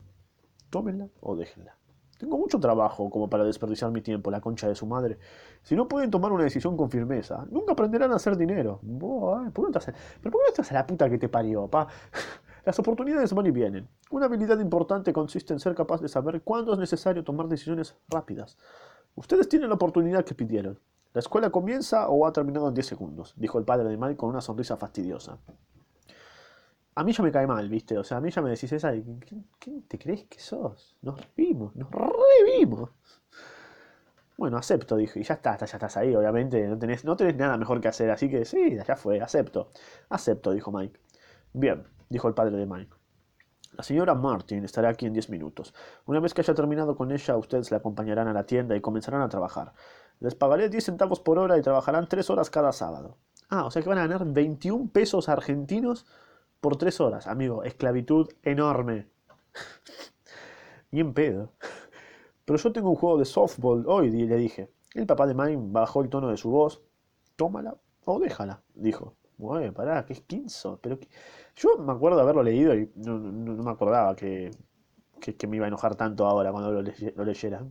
Tómenla 0.70 1.08
o 1.22 1.36
déjenla. 1.36 1.76
Tengo 2.24 2.38
mucho 2.38 2.58
trabajo 2.58 3.10
como 3.10 3.30
para 3.30 3.44
desperdiciar 3.44 3.92
mi 3.92 4.02
tiempo, 4.02 4.32
la 4.32 4.40
concha 4.40 4.66
de 4.70 4.76
su 4.76 4.86
madre. 4.86 5.18
Si 5.62 5.76
no 5.76 5.90
pueden 5.90 6.10
tomar 6.10 6.32
una 6.32 6.46
decisión 6.46 6.78
con 6.78 6.90
firmeza, 6.90 7.46
nunca 7.52 7.74
aprenderán 7.74 8.14
a 8.14 8.16
hacer 8.16 8.38
dinero. 8.38 8.80
¿por 8.98 9.52
qué 9.52 9.62
no 9.62 9.72
¿Pero 9.72 10.32
por 10.32 10.32
qué 10.32 10.38
no 10.38 10.48
estás 10.48 10.72
a 10.72 10.76
la 10.76 10.88
puta 10.88 11.10
que 11.10 11.18
te 11.18 11.28
parió, 11.28 11.68
pa? 11.68 11.90
Las 12.66 12.80
oportunidades 12.80 13.34
van 13.34 13.46
y 13.48 13.52
vienen. 13.52 13.90
Una 14.10 14.28
habilidad 14.28 14.58
importante 14.60 15.12
consiste 15.12 15.52
en 15.52 15.60
ser 15.60 15.76
capaz 15.76 16.00
de 16.00 16.08
saber 16.08 16.44
cuándo 16.44 16.72
es 16.72 16.80
necesario 16.80 17.26
tomar 17.26 17.50
decisiones 17.50 17.94
rápidas. 18.08 18.58
Ustedes 19.16 19.50
tienen 19.50 19.68
la 19.68 19.76
oportunidad 19.76 20.24
que 20.24 20.34
pidieron. 20.34 20.80
La 21.12 21.20
escuela 21.20 21.50
comienza 21.50 22.08
o 22.08 22.26
ha 22.26 22.32
terminado 22.32 22.70
en 22.70 22.74
10 22.74 22.88
segundos, 22.88 23.34
dijo 23.36 23.60
el 23.60 23.66
padre 23.66 23.90
de 23.90 23.98
Mike 23.98 24.16
con 24.16 24.30
una 24.30 24.40
sonrisa 24.40 24.78
fastidiosa. 24.78 25.40
A 26.96 27.04
mí 27.04 27.12
ya 27.12 27.24
me 27.24 27.32
cae 27.32 27.48
mal, 27.48 27.68
¿viste? 27.70 27.98
O 27.98 28.04
sea, 28.04 28.18
a 28.18 28.22
mí 28.22 28.30
ya 28.30 28.42
me 28.42 28.50
decís 28.50 28.72
esa. 28.72 28.92
¿Quién 29.60 29.84
te 29.88 29.98
crees 29.98 30.26
que 30.26 30.40
sos? 30.40 30.96
Nos 31.02 31.20
revimos, 31.20 31.76
nos 31.76 31.90
revimos. 31.92 32.92
Bueno, 34.38 34.58
acepto, 34.58 34.96
dije. 34.96 35.20
Y 35.20 35.24
ya 35.24 35.36
está, 35.36 35.58
ya 35.58 35.66
estás 35.66 35.98
ahí, 35.98 36.16
obviamente. 36.16 36.68
No 36.68 36.78
tenés, 36.78 37.06
no 37.06 37.16
tenés 37.16 37.36
nada 37.36 37.58
mejor 37.58 37.82
que 37.82 37.88
hacer, 37.88 38.12
así 38.12 38.30
que 38.30 38.46
sí, 38.46 38.78
ya 38.88 38.96
fue, 38.96 39.22
acepto. 39.22 39.72
Acepto, 40.10 40.52
dijo 40.52 40.72
Mike. 40.72 41.00
Bien, 41.54 41.84
dijo 42.10 42.28
el 42.28 42.34
padre 42.34 42.58
de 42.58 42.66
Mike. 42.66 42.94
La 43.76 43.84
señora 43.84 44.14
Martin 44.14 44.64
estará 44.64 44.90
aquí 44.90 45.08
en 45.08 45.14
diez 45.14 45.30
minutos. 45.30 45.74
Una 46.06 46.20
vez 46.20 46.34
que 46.34 46.42
haya 46.42 46.54
terminado 46.54 46.96
con 46.96 47.12
ella, 47.12 47.38
ustedes 47.38 47.72
la 47.72 47.78
acompañarán 47.78 48.28
a 48.28 48.34
la 48.34 48.46
tienda 48.46 48.76
y 48.76 48.82
comenzarán 48.82 49.22
a 49.22 49.30
trabajar. 49.30 49.74
Les 50.20 50.36
pagaré 50.36 50.70
10 50.70 50.84
centavos 50.84 51.20
por 51.20 51.40
hora 51.40 51.58
y 51.58 51.62
trabajarán 51.62 52.08
3 52.08 52.30
horas 52.30 52.50
cada 52.50 52.72
sábado. 52.72 53.18
Ah, 53.50 53.66
o 53.66 53.72
sea 53.72 53.82
que 53.82 53.90
van 53.90 53.98
a 53.98 54.08
ganar 54.08 54.26
21 54.26 54.90
pesos 54.92 55.28
argentinos 55.28 56.06
por 56.64 56.78
3 56.78 57.02
horas. 57.02 57.28
Amigo, 57.28 57.64
esclavitud 57.66 58.30
enorme. 58.42 59.10
y 60.92 61.02
en 61.02 61.14
pedo. 61.14 61.52
Pero 62.46 62.58
yo 62.58 62.72
tengo 62.72 62.90
un 62.90 62.96
juego 62.96 63.18
de 63.18 63.26
softball 63.26 63.84
hoy, 63.86 64.10
le 64.10 64.38
dije. 64.38 64.72
El 64.94 65.06
papá 65.06 65.28
de 65.28 65.34
Mine 65.34 65.58
bajó 65.60 66.02
el 66.02 66.10
tono 66.10 66.30
de 66.30 66.38
su 66.38 66.50
voz. 66.50 66.82
Tómala 67.36 67.76
o 68.06 68.18
déjala, 68.18 68.64
dijo. 68.76 69.14
Bueno, 69.38 69.74
pará, 69.74 70.06
¿qué 70.06 70.14
es 70.14 70.22
Kinso? 70.22 70.80
Pero 70.82 70.98
Yo 71.58 71.78
me 71.80 71.92
acuerdo 71.92 72.16
de 72.16 72.24
haberlo 72.24 72.44
leído 72.44 72.74
y 72.74 72.90
no, 72.96 73.20
me 73.20 73.72
acordaba 73.72 74.16
que, 74.16 74.52
me 75.50 75.58
iba 75.58 75.66
a 75.66 75.68
enojar 75.68 75.96
tanto 75.96 76.26
ahora 76.26 76.54
cuando 76.54 76.72
lo, 76.72 77.26
leyera. 77.26 77.62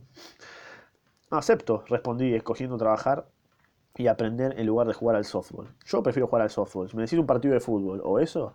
Acepto, 1.31 1.83
respondí, 1.87 2.31
escogiendo 2.35 2.77
trabajar 2.77 3.27
y 3.95 4.05
aprender 4.05 4.59
en 4.59 4.67
lugar 4.67 4.85
de 4.85 4.93
jugar 4.93 5.15
al 5.15 5.25
softball. 5.25 5.73
Yo 5.83 6.03
prefiero 6.03 6.27
jugar 6.27 6.43
al 6.43 6.51
softball. 6.51 6.89
Si 6.89 6.95
me 6.95 7.03
decís 7.03 7.17
un 7.17 7.25
partido 7.25 7.55
de 7.55 7.59
fútbol 7.59 8.01
o 8.03 8.19
eso, 8.19 8.53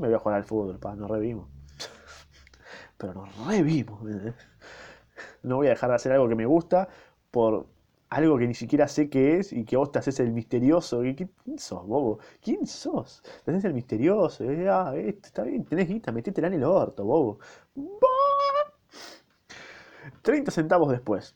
me 0.00 0.08
voy 0.08 0.16
a 0.16 0.18
jugar 0.18 0.38
al 0.38 0.44
fútbol, 0.44 0.78
pa, 0.78 0.94
nos 0.94 1.10
revimos. 1.10 1.48
Pero 2.98 3.14
nos 3.14 3.46
revimos. 3.46 4.00
No 5.42 5.56
voy 5.56 5.68
a 5.68 5.70
dejar 5.70 5.90
de 5.90 5.96
hacer 5.96 6.12
algo 6.12 6.28
que 6.28 6.34
me 6.34 6.46
gusta 6.46 6.88
por 7.30 7.66
algo 8.10 8.38
que 8.38 8.46
ni 8.46 8.54
siquiera 8.54 8.88
sé 8.88 9.08
qué 9.08 9.38
es 9.38 9.52
y 9.52 9.64
que 9.64 9.76
vos 9.76 9.92
te 9.92 10.00
haces 10.00 10.18
el 10.20 10.32
misterioso. 10.32 11.00
¿Quién 11.00 11.58
sos, 11.58 11.86
bobo? 11.86 12.18
¿Quién 12.42 12.66
sos? 12.66 13.22
Te 13.44 13.52
haces 13.52 13.64
el 13.64 13.74
misterioso. 13.74 14.44
Eh, 14.44 14.68
ah, 14.68 14.92
está 14.96 15.44
bien, 15.44 15.64
tenés 15.64 15.88
guita, 15.88 16.12
metétela 16.12 16.48
en 16.48 16.54
el 16.54 16.64
orto, 16.64 17.04
bobo. 17.04 17.38
30 20.22 20.50
centavos 20.50 20.90
después. 20.90 21.34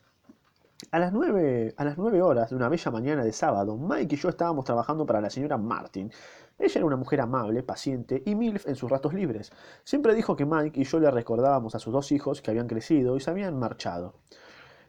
A 0.91 0.99
las, 0.99 1.13
9, 1.13 1.73
a 1.77 1.85
las 1.85 1.97
9 1.97 2.21
horas 2.21 2.49
de 2.49 2.55
una 2.57 2.69
bella 2.69 2.91
mañana 2.91 3.23
de 3.23 3.31
sábado, 3.31 3.77
Mike 3.77 4.15
y 4.15 4.17
yo 4.17 4.29
estábamos 4.29 4.65
trabajando 4.65 5.05
para 5.05 5.21
la 5.21 5.29
señora 5.29 5.57
Martin. 5.57 6.11
Ella 6.57 6.79
era 6.79 6.85
una 6.85 6.95
mujer 6.95 7.21
amable, 7.21 7.63
paciente 7.63 8.23
y 8.25 8.35
milf 8.35 8.67
en 8.67 8.75
sus 8.75 8.89
ratos 8.89 9.13
libres. 9.13 9.51
Siempre 9.83 10.13
dijo 10.13 10.35
que 10.35 10.45
Mike 10.45 10.79
y 10.79 10.83
yo 10.85 10.99
le 10.99 11.11
recordábamos 11.11 11.75
a 11.75 11.79
sus 11.79 11.91
dos 11.91 12.11
hijos 12.11 12.41
que 12.41 12.51
habían 12.51 12.67
crecido 12.67 13.17
y 13.17 13.19
se 13.19 13.29
habían 13.29 13.59
marchado. 13.59 14.15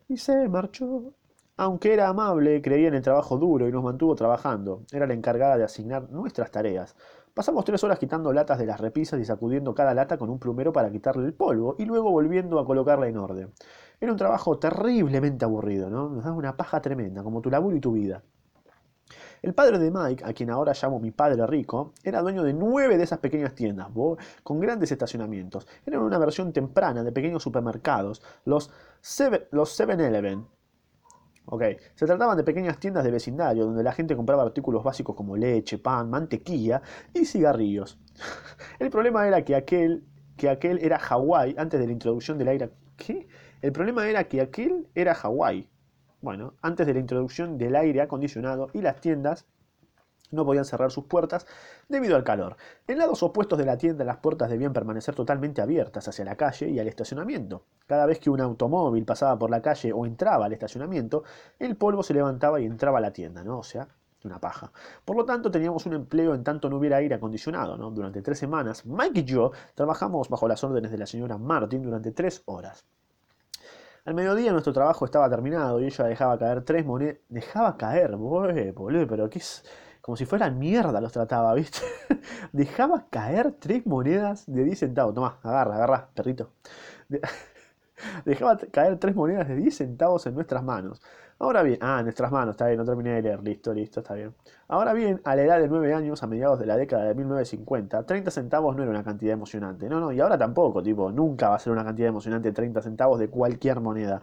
Y 0.09 0.19
se 0.19 0.49
marchó, 0.49 1.15
aunque 1.57 1.95
era 1.95 2.09
amable, 2.09 2.61
creía 2.61 2.89
en 2.89 2.95
el 2.95 3.03
trabajo 3.03 3.39
duro 3.39 3.67
y 3.67 3.73
nos 3.73 3.83
mantuvo 3.83 4.15
trabajando. 4.15 4.83
Era 4.93 5.07
la 5.07 5.15
encargada 5.15 5.57
de 5.57 5.65
asignar 5.65 6.11
nuestras 6.11 6.51
tareas. 6.51 6.95
Pasamos 7.33 7.65
tres 7.65 7.83
horas 7.83 7.99
quitando 7.99 8.33
latas 8.33 8.59
de 8.59 8.67
las 8.67 8.79
repisas 8.79 9.19
y 9.21 9.25
sacudiendo 9.25 9.75
cada 9.75 9.95
lata 9.95 10.19
con 10.19 10.29
un 10.31 10.39
plumero 10.39 10.73
para 10.73 10.91
quitarle 10.91 11.25
el 11.27 11.35
polvo 11.35 11.75
y 11.79 11.87
luego 11.87 12.11
volviendo 12.11 12.59
a 12.59 12.67
colocarla 12.67 13.09
en 13.09 13.17
orden. 13.17 13.53
Era 14.01 14.13
un 14.13 14.19
trabajo 14.19 14.59
terriblemente 14.59 15.45
aburrido, 15.47 15.89
¿no? 15.89 16.11
Nos 16.11 16.25
daba 16.25 16.37
una 16.37 16.57
paja 16.57 16.81
tremenda, 16.83 17.23
como 17.23 17.41
tu 17.41 17.51
laburo 17.51 17.77
y 17.77 17.81
tu 17.81 17.93
vida. 17.93 18.23
El 19.47 19.55
padre 19.55 19.79
de 19.79 19.93
Mike, 19.93 20.25
a 20.25 20.33
quien 20.33 20.51
ahora 20.51 20.73
llamo 20.73 20.99
mi 20.99 21.13
padre 21.13 21.47
rico, 21.47 21.93
era 22.03 22.21
dueño 22.21 22.43
de 22.43 22.53
nueve 22.53 22.99
de 22.99 23.05
esas 23.05 23.21
pequeñas 23.21 23.55
tiendas, 23.55 23.87
con 24.43 24.59
grandes 24.59 24.91
estacionamientos. 24.91 25.69
Eran 25.87 26.03
una 26.03 26.19
versión 26.19 26.53
temprana 26.53 27.05
de 27.05 27.13
pequeños 27.13 27.45
supermercados, 27.45 28.25
los 28.45 28.73
7-Eleven, 29.05 30.49
se 31.95 32.07
trataban 32.07 32.37
de 32.37 32.43
pequeñas 32.43 32.81
tiendas 32.81 33.05
de 33.05 33.13
vecindario 33.13 33.67
donde 33.67 33.85
la 33.85 33.93
gente 33.93 34.17
compraba 34.17 34.43
artículos 34.43 34.83
básicos 34.83 35.15
como 35.15 35.37
leche, 35.37 35.79
pan, 35.79 36.11
mantequilla 36.11 36.83
y 37.15 37.25
cigarrillos. 37.25 38.01
El 38.81 38.91
problema 38.91 39.29
era 39.29 39.45
que 39.45 39.55
aquel, 39.55 40.09
que 40.37 40.49
aquel 40.49 40.81
era 40.83 40.99
Hawái 40.99 41.55
antes 41.57 41.79
de 41.79 41.87
la 41.87 41.93
introducción 41.93 42.37
del 42.37 42.49
aire. 42.49 42.73
¿Qué? 42.97 43.29
El 43.63 43.71
problema 43.71 44.09
era 44.09 44.25
que 44.25 44.41
aquel 44.41 44.89
era 44.97 45.15
Hawái. 45.15 45.69
Bueno, 46.27 46.55
antes 46.61 46.85
de 46.89 46.93
la 46.93 46.99
introducción 46.99 47.57
del 47.57 47.77
aire 47.77 48.01
acondicionado 48.01 48.67
y 48.73 48.83
las 48.83 49.01
tiendas 49.01 49.47
no 50.33 50.45
podían 50.45 50.65
cerrar 50.65 50.91
sus 50.91 51.05
puertas 51.05 51.47
debido 51.89 52.17
al 52.17 52.25
calor. 52.25 52.57
En 52.89 52.99
lados 52.99 53.23
opuestos 53.23 53.57
de 53.57 53.65
la 53.65 53.79
tienda 53.79 54.05
las 54.05 54.17
puertas 54.17 54.51
debían 54.51 54.73
permanecer 54.73 55.15
totalmente 55.15 55.63
abiertas 55.63 56.09
hacia 56.09 56.25
la 56.25 56.35
calle 56.35 56.69
y 56.69 56.81
al 56.81 56.89
estacionamiento. 56.89 57.63
Cada 57.87 58.07
vez 58.07 58.19
que 58.19 58.29
un 58.29 58.41
automóvil 58.41 59.05
pasaba 59.05 59.39
por 59.39 59.51
la 59.51 59.63
calle 59.63 59.93
o 59.93 60.05
entraba 60.05 60.47
al 60.47 60.53
estacionamiento, 60.53 61.23
el 61.61 61.77
polvo 61.77 62.03
se 62.03 62.15
levantaba 62.15 62.61
y 62.61 62.65
entraba 62.65 62.99
a 62.99 63.03
la 63.03 63.13
tienda, 63.13 63.45
¿no? 63.45 63.61
O 63.61 63.63
sea, 63.63 63.87
una 64.25 64.41
paja. 64.41 64.73
Por 65.05 65.17
lo 65.17 65.25
tanto, 65.25 65.53
teníamos 65.53 65.87
un 65.87 65.93
empleo 65.93 66.35
en 66.35 66.43
tanto 66.43 66.69
no 66.69 66.79
hubiera 66.79 66.97
aire 66.97 67.15
acondicionado, 67.15 67.77
¿no? 67.77 67.93
Durante 67.93 68.21
tres 68.21 68.41
semanas, 68.41 68.85
Mike 68.85 69.21
y 69.21 69.25
yo 69.25 69.53
trabajamos 69.77 70.29
bajo 70.29 70.49
las 70.49 70.65
órdenes 70.65 70.91
de 70.91 70.99
la 70.99 71.07
señora 71.07 71.39
Martin 71.39 71.85
durante 71.85 72.11
tres 72.11 72.43
horas. 72.47 72.85
Al 74.07 74.15
mediodía 74.15 74.53
nuestro 74.53 74.73
trabajo 74.73 75.05
estaba 75.05 75.29
terminado 75.29 75.81
y 75.81 75.87
ella 75.87 76.05
dejaba 76.05 76.39
caer 76.39 76.63
tres 76.63 76.87
monedas. 76.87 77.17
Dejaba 77.29 77.77
caer, 77.77 78.15
boludo, 78.15 79.05
pero 79.09 79.29
qué 79.29 79.41
es 79.41 79.65
como 80.01 80.17
si 80.17 80.25
fueran 80.25 80.61
mierda 80.61 81.01
los 81.01 81.11
trataba, 81.11 81.53
¿viste? 81.55 81.81
Dejaba 82.53 83.07
caer 83.11 83.57
tres 83.59 83.85
monedas 83.85 84.47
de 84.47 84.63
10 84.63 84.79
centavos. 84.79 85.13
Tomá, 85.13 85.41
agarra, 85.43 85.75
agarra, 85.75 86.09
perrito. 86.15 86.53
Dejaba 88.25 88.57
caer 88.71 88.97
tres 89.01 89.17
monedas 89.17 89.49
de 89.49 89.57
10 89.57 89.77
centavos 89.77 90.25
en 90.27 90.37
nuestras 90.37 90.63
manos. 90.63 91.03
Ahora 91.39 91.63
bien, 91.63 91.79
ah, 91.83 92.03
nuestras 92.03 92.33
manos, 92.33 92.55
está 92.55 92.67
bien, 92.67 92.79
no 92.79 92.85
terminé 92.87 93.11
de 93.11 93.23
leer, 93.23 93.43
listo, 93.43 93.75
listo, 93.75 94.01
está 94.01 94.15
bien. 94.15 94.35
Ahora 94.69 94.95
bien, 94.95 95.21
a 95.25 95.37
la 95.37 95.43
edad 95.43 95.61
de 95.61 95.69
9 95.69 95.93
años, 95.93 96.23
a 96.23 96.27
mediados 96.27 96.59
de 96.59 96.65
la 96.65 96.79
década 96.79 97.05
de 97.05 97.15
1950, 97.15 98.07
30 98.07 98.31
centavos 98.31 98.75
no 98.75 98.83
era 98.83 98.91
una 98.91 99.05
cantidad 99.05 99.35
emocionante. 99.35 99.87
No, 99.91 100.01
no, 100.01 100.13
y 100.13 100.21
ahora 100.21 100.39
tampoco, 100.39 100.83
tipo, 100.83 101.13
nunca 101.13 101.51
va 101.51 101.57
a 101.57 101.59
ser 101.59 101.75
una 101.75 101.85
cantidad 101.85 102.09
emocionante 102.09 102.53
30 102.53 102.81
centavos 102.81 103.19
de 103.19 103.29
cualquier 103.29 103.81
moneda. 103.81 104.23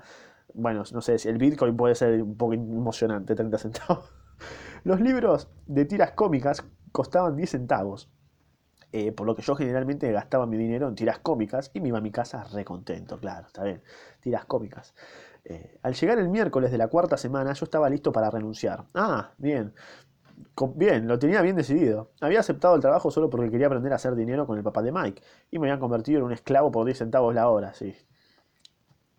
Bueno, 0.56 0.84
no 0.92 1.02
sé, 1.02 1.20
si 1.20 1.30
el 1.30 1.38
Bitcoin 1.38 1.78
puede 1.78 1.94
ser 1.94 2.22
un 2.24 2.36
poco 2.36 2.54
emocionante, 2.54 3.36
30 3.36 3.60
centavos. 3.60 4.12
Los 4.84 5.00
libros 5.00 5.50
de 5.68 5.86
tiras 5.86 6.12
cómicas 6.14 6.66
costaban 6.92 7.36
10 7.36 7.50
centavos. 7.52 8.10
Eh, 8.92 9.12
por 9.12 9.26
lo 9.26 9.36
que 9.36 9.42
yo 9.42 9.56
generalmente 9.56 10.12
gastaba 10.12 10.46
mi 10.46 10.56
dinero 10.56 10.88
en 10.88 10.94
tiras 10.94 11.18
cómicas 11.18 11.72
y 11.74 11.82
me 11.82 11.88
iba 11.88 11.98
a 11.98 12.02
mi 12.02 12.12
casa 12.12 12.44
recontento, 12.54 13.20
claro, 13.20 13.48
está 13.48 13.64
bien, 13.64 13.82
tiras 14.22 14.46
cómicas. 14.46 14.94
Eh, 15.46 15.78
al 15.82 15.94
llegar 15.94 16.20
el 16.20 16.30
miércoles 16.30 16.72
de 16.72 16.78
la 16.78 16.88
cuarta 16.88 17.18
semana 17.18 17.54
yo 17.54 17.66
estaba 17.66 17.90
listo 17.90 18.12
para 18.12 18.30
renunciar. 18.30 18.86
Ah, 18.94 19.32
bien, 19.38 19.74
bien, 20.76 21.08
lo 21.08 21.20
tenía 21.20 21.42
bien 21.42 21.56
decidido. 21.56 22.12
Había 22.22 22.40
aceptado 22.40 22.76
el 22.76 22.82
trabajo 22.82 23.12
solo 23.12 23.30
porque 23.30 23.50
quería 23.52 23.68
aprender 23.68 23.92
a 23.92 23.98
hacer 23.98 24.16
dinero 24.16 24.48
con 24.48 24.58
el 24.58 24.64
papá 24.64 24.82
de 24.82 24.92
Mike 24.92 25.22
y 25.52 25.60
me 25.60 25.68
habían 25.68 25.80
convertido 25.80 26.20
en 26.20 26.26
un 26.26 26.32
esclavo 26.32 26.72
por 26.72 26.86
10 26.86 26.98
centavos 26.98 27.34
la 27.36 27.50
hora, 27.50 27.74
sí. 27.74 27.96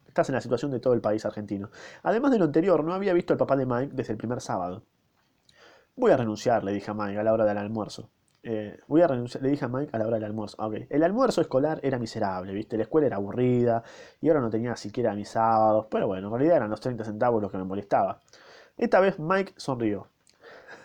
Estás 0.07 0.29
en 0.29 0.37
la 0.37 0.41
situación 0.41 0.71
de 0.71 0.81
todo 0.81 0.95
el 0.95 1.01
país 1.01 1.25
argentino. 1.27 1.71
Además 2.03 2.31
de 2.31 2.39
lo 2.39 2.45
anterior, 2.45 2.85
no 2.85 2.95
había 2.95 3.13
visto 3.13 3.33
al 3.33 3.39
papá 3.39 3.57
de 3.57 3.67
Mike 3.67 3.93
desde 3.95 4.13
el 4.13 4.19
primer 4.19 4.41
sábado. 4.41 4.85
Voy 5.97 6.13
a 6.13 6.17
renunciar, 6.17 6.65
le 6.65 6.73
dije 6.73 6.91
a 6.91 6.95
Mike 6.95 7.19
a 7.19 7.25
la 7.25 7.33
hora 7.33 7.45
del 7.45 7.59
almuerzo. 7.59 8.11
Eh, 8.47 8.79
voy 8.89 9.01
a 9.01 9.07
renunciar, 9.07 9.43
le 9.43 9.49
dije 9.49 9.65
a 9.65 9.69
Mike 9.69 9.89
a 9.93 9.99
la 9.99 10.07
hora 10.07 10.17
del 10.17 10.25
almuerzo. 10.25 10.57
Okay. 10.63 10.87
El 10.91 11.03
almuerzo 11.03 11.41
escolar 11.41 11.81
era 11.83 11.99
miserable, 11.99 12.53
¿viste? 12.53 12.77
La 12.77 12.83
escuela 12.83 13.07
era 13.07 13.17
aburrida 13.17 13.83
y 14.21 14.29
ahora 14.29 14.41
no 14.41 14.51
tenía 14.51 14.77
siquiera 14.77 15.15
mis 15.15 15.31
sábados. 15.31 15.87
Pero 15.91 16.07
bueno, 16.07 16.29
en 16.29 16.35
realidad 16.35 16.59
eran 16.59 16.71
los 16.71 16.81
30 16.81 17.05
centavos 17.05 17.41
los 17.41 17.51
que 17.51 17.57
me 17.57 17.65
molestaba. 17.65 18.21
Esta 18.77 19.01
vez 19.01 19.19
Mike 19.19 19.55
sonrió. 19.57 20.09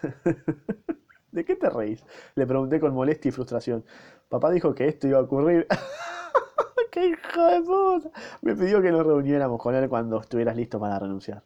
¿De 1.31 1.43
qué 1.43 1.55
te 1.57 1.69
reís? 1.69 2.03
Le 2.35 2.47
pregunté 2.47 2.79
con 2.79 2.93
molestia 2.93 3.29
y 3.29 3.31
frustración. 3.33 3.83
Papá 4.29 4.51
dijo 4.51 4.73
que 4.73 4.87
esto 4.87 5.07
iba 5.07 5.19
a 5.19 5.21
ocurrir. 5.23 5.67
¡Qué 6.91 7.07
hijo 7.07 7.45
de 7.45 7.61
puta! 7.61 8.09
Me 8.41 8.55
pidió 8.55 8.81
que 8.81 8.91
nos 8.91 9.05
reuniéramos 9.05 9.61
con 9.61 9.75
él 9.75 9.89
cuando 9.89 10.21
estuvieras 10.21 10.55
listo 10.55 10.79
para 10.79 10.97
renunciar. 10.97 11.43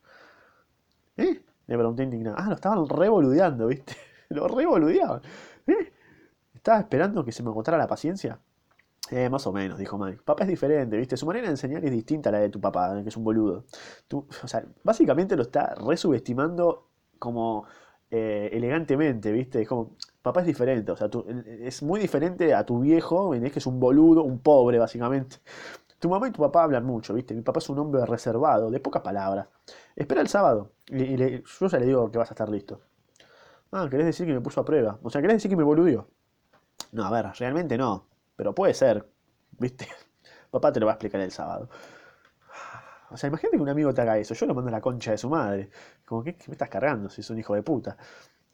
¿Eh? 1.17 1.41
Le 1.67 1.76
pregunté 1.76 2.04
indignado. 2.04 2.36
Ah, 2.38 2.47
lo 2.49 2.56
estaban 2.56 2.88
revoludeando, 2.88 3.67
¿viste? 3.67 3.95
Lo 4.30 4.47
revoludeaban. 4.47 5.21
¿Eh? 5.67 5.92
¿Estaba 6.63 6.80
esperando 6.80 7.26
que 7.26 7.34
se 7.34 7.43
me 7.43 7.49
agotara 7.49 7.78
la 7.78 7.88
paciencia? 7.88 8.39
Eh, 9.12 9.30
más 9.30 9.45
o 9.47 9.52
menos, 9.52 9.78
dijo 9.78 9.97
Mike. 9.97 10.21
Papá 10.23 10.43
es 10.43 10.47
diferente, 10.49 10.95
¿viste? 10.95 11.17
Su 11.17 11.26
manera 11.26 11.47
de 11.47 11.52
enseñar 11.52 11.84
es 11.84 11.91
distinta 11.91 12.30
a 12.30 12.32
la 12.32 12.39
de 12.39 12.47
tu 12.47 12.62
papá, 12.62 13.04
que 13.04 13.10
es 13.10 13.17
un 13.17 13.26
boludo. 13.26 13.65
Tú, 14.08 14.26
o 14.41 14.47
sea, 14.47 14.63
básicamente 14.82 15.36
lo 15.36 15.41
está 15.41 15.76
resubestimando 15.76 16.88
como 17.19 17.65
eh, 18.10 18.49
elegantemente, 18.54 19.34
¿viste? 19.34 19.62
Es 19.62 19.67
como, 19.67 19.97
papá 20.21 20.39
es 20.39 20.47
diferente, 20.47 20.89
o 20.93 20.95
sea, 20.95 21.10
es 21.60 21.84
muy 21.84 21.99
diferente 21.99 22.54
a 22.54 22.65
tu 22.65 22.80
viejo, 22.80 23.32
¿ves? 23.32 23.52
que 23.52 23.60
es 23.60 23.67
un 23.67 23.82
boludo, 23.82 24.23
un 24.23 24.39
pobre, 24.39 24.80
básicamente. 24.80 25.39
Tu 25.99 26.08
mamá 26.08 26.30
y 26.30 26.32
tu 26.32 26.41
papá 26.41 26.63
hablan 26.63 26.86
mucho, 26.86 27.13
¿viste? 27.13 27.34
Mi 27.34 27.41
papá 27.41 27.60
es 27.60 27.67
un 27.67 27.80
hombre 27.80 28.06
reservado, 28.06 28.71
de 28.71 28.80
pocas 28.80 29.02
palabras. 29.02 29.47
Espera 29.97 30.21
el 30.21 30.30
sábado. 30.30 30.71
Y, 30.88 31.17
yo 31.17 31.67
ya 31.67 31.78
le 31.78 31.86
digo 31.88 32.10
que 32.10 32.17
vas 32.19 32.32
a 32.32 32.36
estar 32.36 32.47
listo. 32.47 32.80
Ah, 33.73 33.88
¿querés 33.91 34.06
decir 34.06 34.26
que 34.26 34.34
me 34.34 34.39
puso 34.39 34.62
a 34.62 34.65
prueba? 34.65 34.97
O 35.04 35.10
sea, 35.10 35.19
¿querés 35.19 35.36
decir 35.36 35.49
que 35.49 35.58
me 35.58 35.63
boludió? 35.63 36.08
No, 36.93 37.06
a 37.06 37.12
ver, 37.12 37.25
realmente 37.38 37.77
no. 37.77 38.08
Pero 38.36 38.53
puede 38.53 38.73
ser. 38.73 39.06
¿Viste? 39.60 39.88
Papá 40.51 40.71
te 40.71 40.79
lo 40.79 40.86
va 40.86 40.93
a 40.93 40.95
explicar 40.95 41.19
el 41.21 41.32
sábado. 41.32 41.69
O 43.10 43.17
sea, 43.17 43.27
imagínate 43.27 43.58
que 43.58 43.63
un 43.63 43.69
amigo 43.69 43.93
te 43.93 44.01
haga 44.01 44.17
eso. 44.17 44.34
Yo 44.34 44.45
lo 44.45 44.56
mando 44.56 44.69
a 44.69 44.71
la 44.71 44.82
concha 44.82 45.12
de 45.12 45.17
su 45.17 45.29
madre. 45.29 45.69
Como 46.06 46.23
que 46.23 46.38
me 46.47 46.53
estás 46.53 46.69
cargando 46.69 47.10
si 47.10 47.21
es 47.21 47.29
un 47.29 47.39
hijo 47.39 47.56
de 47.56 47.63
puta. 47.63 47.97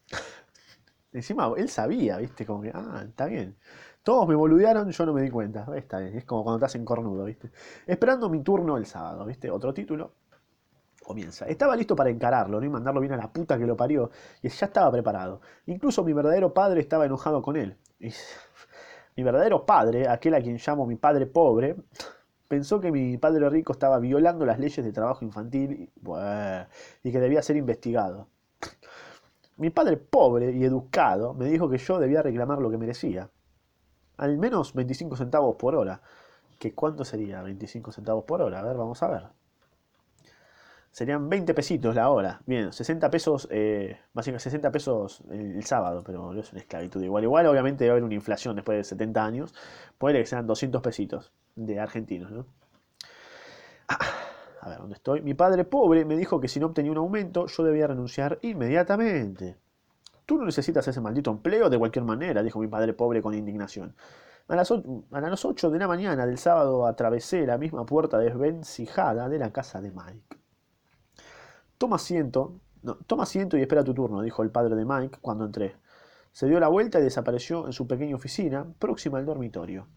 Encima, 1.12 1.52
él 1.58 1.70
sabía, 1.70 2.18
¿viste? 2.18 2.46
Como 2.46 2.62
que, 2.62 2.72
ah, 2.74 3.04
está 3.08 3.26
bien. 3.26 3.58
Todos 4.04 4.28
me 4.28 4.36
boludearon, 4.36 4.90
yo 4.90 5.06
no 5.06 5.14
me 5.14 5.22
di 5.22 5.30
cuenta. 5.30 5.66
Está 5.76 6.00
bien, 6.00 6.16
es 6.18 6.26
como 6.26 6.44
cuando 6.44 6.58
estás 6.58 6.76
en 6.76 6.86
cornudo, 6.86 7.26
¿viste? 7.26 7.52
Esperando 7.86 8.30
mi 8.30 8.42
turno 8.42 8.78
el 8.78 8.86
sábado, 8.86 9.26
¿viste? 9.26 9.52
Otro 9.52 9.74
título. 9.74 10.14
Comienza. 11.04 11.46
Estaba 11.46 11.76
listo 11.76 11.96
para 11.96 12.10
encararlo, 12.10 12.60
¿no? 12.60 12.66
Y 12.66 12.70
mandarlo 12.70 13.02
bien 13.02 13.14
a 13.14 13.18
la 13.18 13.32
puta 13.34 13.58
que 13.58 13.66
lo 13.66 13.76
parió. 13.76 14.12
Y 14.42 14.50
ya 14.50 14.68
estaba 14.68 14.92
preparado. 14.92 15.42
Incluso 15.66 16.04
mi 16.04 16.14
verdadero 16.14 16.54
padre 16.54 16.82
estaba 16.82 17.06
enojado 17.06 17.42
con 17.42 17.58
él. 17.58 17.78
Mi 18.00 19.24
verdadero 19.24 19.66
padre, 19.66 20.08
aquel 20.08 20.36
a 20.36 20.42
quien 20.42 20.58
llamo 20.58 20.86
mi 20.86 20.96
padre 20.96 21.26
pobre, 21.26 21.76
pensó 22.48 22.80
que 22.80 22.92
mi 22.92 23.18
padre 23.18 23.50
rico 23.50 23.74
estaba 23.74 24.00
violando 24.00 24.46
las 24.46 24.60
leyes 24.60 24.84
de 24.84 24.92
trabajo 24.92 25.26
infantil 25.26 25.92
y, 27.04 27.12
que 27.12 27.20
debía 27.20 27.42
ser 27.42 27.58
investigado. 27.58 28.28
Mi 29.58 29.70
padre 29.70 29.98
pobre 29.98 30.52
y 30.52 30.64
educado 30.64 31.34
me 31.34 31.46
dijo 31.46 31.70
que 31.70 31.78
yo 31.78 32.00
debía 32.00 32.22
reclamar 32.22 32.60
lo 32.60 32.72
que 32.72 32.78
merecía 32.78 33.30
al 34.20 34.38
menos 34.38 34.74
25 34.74 35.16
centavos 35.16 35.56
por 35.56 35.76
hora. 35.76 36.02
¿Que 36.60 36.74
¿Cuánto 36.76 37.06
sería 37.06 37.42
25 37.42 37.92
centavos 37.92 38.26
por 38.26 38.42
hora? 38.42 38.60
A 38.60 38.64
ver, 38.64 38.76
vamos 38.76 39.02
a 39.02 39.08
ver. 39.08 39.39
Serían 40.92 41.30
20 41.30 41.54
pesitos 41.54 41.96
la 41.96 42.10
hora. 42.10 42.42
Bien, 42.46 42.74
60 42.74 43.10
pesos, 43.12 43.48
eh, 43.52 43.98
básicamente 44.14 44.44
60 44.44 44.72
pesos 44.72 45.24
el, 45.30 45.64
sábado, 45.64 46.04
pero 46.04 46.34
es 46.34 46.52
una 46.52 46.62
esclavitud. 46.62 47.02
Igual, 47.02 47.24
igual, 47.24 47.46
obviamente 47.46 47.84
debe 47.84 47.92
haber 47.92 48.04
una 48.04 48.16
inflación 48.16 48.56
después 48.56 48.78
de 48.78 48.84
70 48.84 49.24
años. 49.24 49.54
Puede 49.98 50.20
que 50.20 50.26
sean 50.26 50.48
200 50.48 50.82
pesitos 50.82 51.32
de 51.56 51.80
argentinos, 51.80 52.32
¿no? 52.32 52.46
Ah, 53.88 54.00
a 54.62 54.70
ver, 54.70 54.80
¿dónde 54.80 54.96
estoy? 54.96 55.22
Mi 55.22 55.34
padre 55.34 55.64
pobre 55.64 56.06
me 56.06 56.18
dijo 56.18 56.40
que 56.40 56.48
si 56.48 56.60
no 56.60 56.68
obtenía 56.68 56.92
un 56.92 56.98
aumento, 56.98 57.46
yo 57.48 57.64
debía 57.64 57.88
renunciar 57.88 58.40
inmediatamente. 58.42 59.58
Tú 60.26 60.38
no 60.38 60.46
necesitas 60.46 60.88
ese 60.88 61.02
maldito 61.02 61.32
empleo 61.32 61.70
de 61.70 61.78
cualquier 61.80 62.06
manera, 62.06 62.44
dijo 62.44 62.60
mi 62.60 62.68
padre 62.68 62.94
pobre 62.94 63.22
con 63.22 63.34
indignación. 63.34 63.96
A 64.50 64.56
las, 64.56 65.46
ocho 65.46 65.70
de 65.70 65.78
la 65.78 65.88
mañana 65.88 66.26
del 66.26 66.40
sábado 66.40 66.88
atravesé 66.88 67.46
la 67.46 67.60
misma 67.60 67.86
puerta 67.86 68.18
desvencijada 68.18 69.30
de 69.30 69.38
la 69.38 69.52
casa 69.52 69.80
de 69.80 69.92
Mike. 69.92 70.39
Toma 71.80 71.96
asiento, 71.96 72.60
toma 73.08 73.24
asiento 73.24 73.58
y 73.58 73.62
espera 73.62 73.86
tu 73.86 73.94
turno, 73.94 74.22
dijo 74.22 74.44
el 74.44 74.52
padre 74.52 74.76
de 74.76 74.84
Mike 74.84 75.20
cuando 75.22 75.46
entré. 75.46 75.78
Se 76.34 76.46
dio 76.46 76.60
la 76.60 76.68
vuelta 76.68 77.00
y 77.00 77.04
desapareció 77.04 77.68
en 77.68 77.72
su 77.72 77.88
pequeña 77.88 78.18
oficina, 78.18 78.68
próxima 78.80 79.18
al 79.18 79.26
dormitorio. 79.26 79.88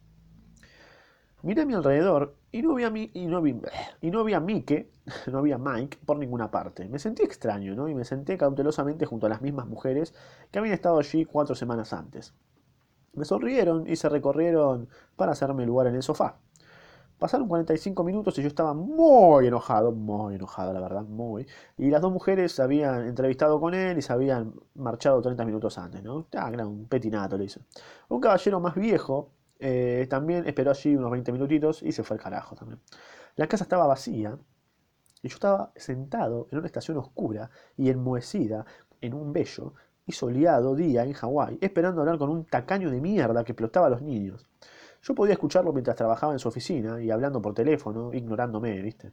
Miré 1.42 1.62
a 1.62 1.66
mi 1.66 1.74
alrededor 1.74 2.36
y 2.52 2.62
no 2.62 2.76
vi 2.76 2.84
a, 2.84 2.92
y 2.94 3.26
no 3.26 3.42
vi, 3.42 3.60
y 4.00 4.10
no 4.12 4.22
vi 4.22 4.38
Mike, 4.38 4.92
no 5.32 5.42
vi 5.42 5.50
a 5.50 5.58
Mike 5.58 5.98
por 6.06 6.18
ninguna 6.18 6.52
parte. 6.52 6.88
Me 6.88 7.00
sentí 7.00 7.24
extraño, 7.24 7.74
¿no? 7.74 7.88
Y 7.88 7.96
me 7.96 8.04
senté 8.04 8.38
cautelosamente 8.38 9.04
junto 9.04 9.26
a 9.26 9.30
las 9.30 9.42
mismas 9.42 9.66
mujeres 9.66 10.14
que 10.52 10.60
habían 10.60 10.74
estado 10.74 11.00
allí 11.00 11.24
cuatro 11.24 11.56
semanas 11.56 11.92
antes. 11.92 12.32
Me 13.12 13.24
sonrieron 13.24 13.88
y 13.88 13.96
se 13.96 14.08
recorrieron 14.08 14.88
para 15.16 15.32
hacerme 15.32 15.66
lugar 15.66 15.88
en 15.88 15.96
el 15.96 16.04
sofá. 16.04 16.38
Pasaron 17.22 17.46
45 17.46 18.02
minutos 18.02 18.36
y 18.36 18.42
yo 18.42 18.48
estaba 18.48 18.74
muy 18.74 19.46
enojado, 19.46 19.92
muy 19.92 20.34
enojado, 20.34 20.72
la 20.72 20.80
verdad, 20.80 21.04
muy. 21.04 21.46
Y 21.78 21.88
las 21.88 22.00
dos 22.00 22.10
mujeres 22.10 22.50
se 22.50 22.62
habían 22.62 23.06
entrevistado 23.06 23.60
con 23.60 23.74
él 23.74 23.96
y 23.96 24.02
se 24.02 24.12
habían 24.12 24.52
marchado 24.74 25.22
30 25.22 25.44
minutos 25.44 25.78
antes, 25.78 26.02
¿no? 26.02 26.26
Ah, 26.36 26.50
era 26.52 26.66
un 26.66 26.88
petinato, 26.88 27.38
le. 27.38 27.46
Un 28.08 28.20
caballero 28.20 28.58
más 28.58 28.74
viejo, 28.74 29.30
eh, 29.60 30.08
también 30.10 30.48
esperó 30.48 30.72
allí 30.72 30.96
unos 30.96 31.12
20 31.12 31.30
minutitos 31.30 31.84
y 31.84 31.92
se 31.92 32.02
fue 32.02 32.16
al 32.16 32.22
carajo 32.24 32.56
también. 32.56 32.80
La 33.36 33.46
casa 33.46 33.62
estaba 33.62 33.86
vacía 33.86 34.36
y 35.22 35.28
yo 35.28 35.34
estaba 35.34 35.70
sentado 35.76 36.48
en 36.50 36.58
una 36.58 36.66
estación 36.66 36.96
oscura 36.96 37.50
y 37.76 37.88
enmohecida 37.90 38.66
en 39.00 39.14
un 39.14 39.32
bello 39.32 39.74
y 40.06 40.10
soleado 40.10 40.74
día 40.74 41.04
en 41.04 41.12
Hawái, 41.12 41.58
esperando 41.60 42.00
hablar 42.00 42.18
con 42.18 42.30
un 42.30 42.46
tacaño 42.46 42.90
de 42.90 43.00
mierda 43.00 43.44
que 43.44 43.52
explotaba 43.52 43.86
a 43.86 43.90
los 43.90 44.02
niños. 44.02 44.44
Yo 45.02 45.14
podía 45.14 45.34
escucharlo 45.34 45.72
mientras 45.72 45.96
trabajaba 45.96 46.32
en 46.32 46.38
su 46.38 46.48
oficina 46.48 47.00
y 47.02 47.10
hablando 47.10 47.42
por 47.42 47.54
teléfono, 47.54 48.12
ignorándome, 48.14 48.80
¿viste? 48.80 49.12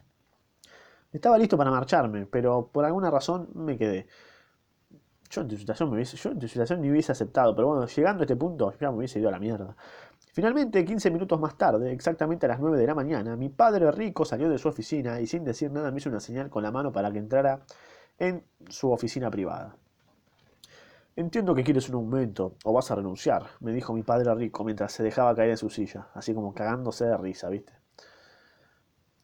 Estaba 1.11 1.37
listo 1.37 1.57
para 1.57 1.71
marcharme, 1.71 2.27
pero 2.27 2.67
por 2.71 2.85
alguna 2.85 3.09
razón 3.09 3.49
me 3.55 3.77
quedé. 3.77 4.07
Yo 5.31 5.41
en 5.41 5.47
tu 5.47 5.57
situación, 5.57 5.89
me 5.89 5.95
hubiese, 5.95 6.17
yo 6.17 6.31
en 6.31 6.39
tu 6.39 6.47
situación 6.47 6.81
ni 6.81 6.91
hubiese 6.91 7.11
aceptado, 7.11 7.55
pero 7.55 7.69
bueno, 7.69 7.87
llegando 7.87 8.21
a 8.21 8.25
este 8.25 8.35
punto 8.35 8.73
ya 8.79 8.91
me 8.91 8.97
hubiese 8.97 9.19
ido 9.19 9.29
a 9.29 9.31
la 9.31 9.39
mierda. 9.39 9.75
Finalmente, 10.31 10.85
15 10.85 11.09
minutos 11.11 11.39
más 11.39 11.57
tarde, 11.57 11.91
exactamente 11.91 12.45
a 12.45 12.49
las 12.49 12.59
9 12.59 12.77
de 12.77 12.85
la 12.85 12.95
mañana, 12.95 13.35
mi 13.35 13.49
padre 13.49 13.91
rico 13.91 14.25
salió 14.25 14.49
de 14.49 14.57
su 14.59 14.67
oficina 14.67 15.19
y 15.19 15.27
sin 15.27 15.43
decir 15.43 15.71
nada 15.71 15.91
me 15.91 15.97
hizo 15.97 16.09
una 16.09 16.19
señal 16.19 16.49
con 16.49 16.63
la 16.63 16.71
mano 16.71 16.91
para 16.91 17.11
que 17.11 17.17
entrara 17.17 17.61
en 18.19 18.43
su 18.69 18.91
oficina 18.91 19.31
privada. 19.31 19.75
Entiendo 21.19 21.53
que 21.53 21.65
quieres 21.65 21.89
un 21.89 21.95
aumento 21.95 22.55
o 22.63 22.71
vas 22.71 22.91
a 22.91 22.95
renunciar, 22.95 23.43
me 23.59 23.73
dijo 23.73 23.91
mi 23.91 24.03
padre 24.03 24.33
rico 24.35 24.63
mientras 24.63 24.93
se 24.93 25.03
dejaba 25.03 25.35
caer 25.35 25.49
en 25.49 25.57
su 25.57 25.69
silla, 25.69 26.07
así 26.13 26.33
como 26.33 26.53
cagándose 26.53 27.03
de 27.03 27.17
risa, 27.17 27.49
¿viste? 27.49 27.73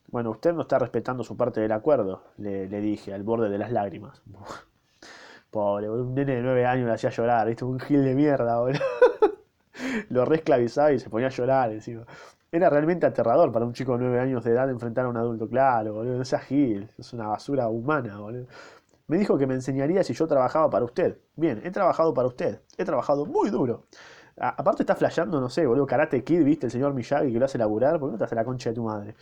Bueno, 0.08 0.32
usted 0.32 0.52
no 0.52 0.64
está 0.64 0.78
respetando 0.78 1.24
su 1.24 1.38
parte 1.38 1.62
del 1.62 1.72
acuerdo, 1.72 2.22
le, 2.36 2.68
dije, 2.68 3.14
al 3.14 3.24
borde 3.24 3.48
de 3.48 3.58
las 3.58 3.72
lágrimas. 3.72 4.22
Pobre, 5.52 5.90
un 5.90 6.14
nene 6.14 6.36
de 6.36 6.42
nueve 6.42 6.66
años 6.66 6.86
le 6.88 6.96
hacía 6.96 7.12
llorar, 7.12 7.48
¿viste? 7.48 7.64
Un 7.64 7.80
gil 7.80 8.04
de 8.04 8.14
mierda, 8.14 8.60
boludo. 8.60 8.82
Lo 10.10 10.26
reesclavizaba 10.26 10.92
y 10.92 11.00
se 11.00 11.10
ponía 11.10 11.28
a 11.28 11.32
llorar 11.32 11.72
encima. 11.72 12.06
Era 12.52 12.70
realmente 12.70 13.06
aterrador 13.06 13.54
para 13.54 13.64
un 13.64 13.72
chico 13.72 13.94
de 13.94 14.04
nueve 14.04 14.20
años 14.20 14.44
de 14.44 14.52
edad 14.52 14.70
enfrentar 14.70 15.06
a 15.06 15.08
un 15.08 15.16
adulto, 15.16 15.48
claro, 15.48 15.94
boludo. 15.94 16.18
No 16.18 16.26
sea 16.26 16.40
gil, 16.40 16.90
es 16.98 17.14
una 17.14 17.28
basura 17.28 17.70
humana, 17.70 18.20
boludo. 18.20 18.48
Me 19.08 19.18
dijo 19.18 19.38
que 19.38 19.46
me 19.46 19.54
enseñaría 19.54 20.04
si 20.04 20.14
yo 20.14 20.28
trabajaba 20.28 20.70
para 20.70 20.86
usted. 20.86 21.20
Bien, 21.36 21.62
he 21.64 21.72
trabajado 21.72 22.14
para 22.14 22.28
usted. 22.28 22.62
He 22.78 22.86
trabajado 22.86 23.26
muy 23.26 23.50
duro. 23.50 23.86
aparte 24.38 24.84
está 24.84 24.96
flasheando, 24.96 25.40
no 25.40 25.50
sé, 25.50 25.66
boludo, 25.66 25.86
Karate 25.86 26.24
Kid, 26.24 26.44
viste, 26.44 26.66
el 26.66 26.72
señor 26.72 26.94
Miyagi 26.94 27.32
que 27.32 27.40
lo 27.40 27.46
hace 27.46 27.58
laburar, 27.58 28.00
¿por 28.00 28.10
qué 28.10 28.14
no 28.14 28.18
te 28.18 28.24
hace 28.26 28.36
la 28.36 28.44
concha 28.44 28.70
de 28.72 28.76
tu 28.76 28.84
madre? 28.84 29.16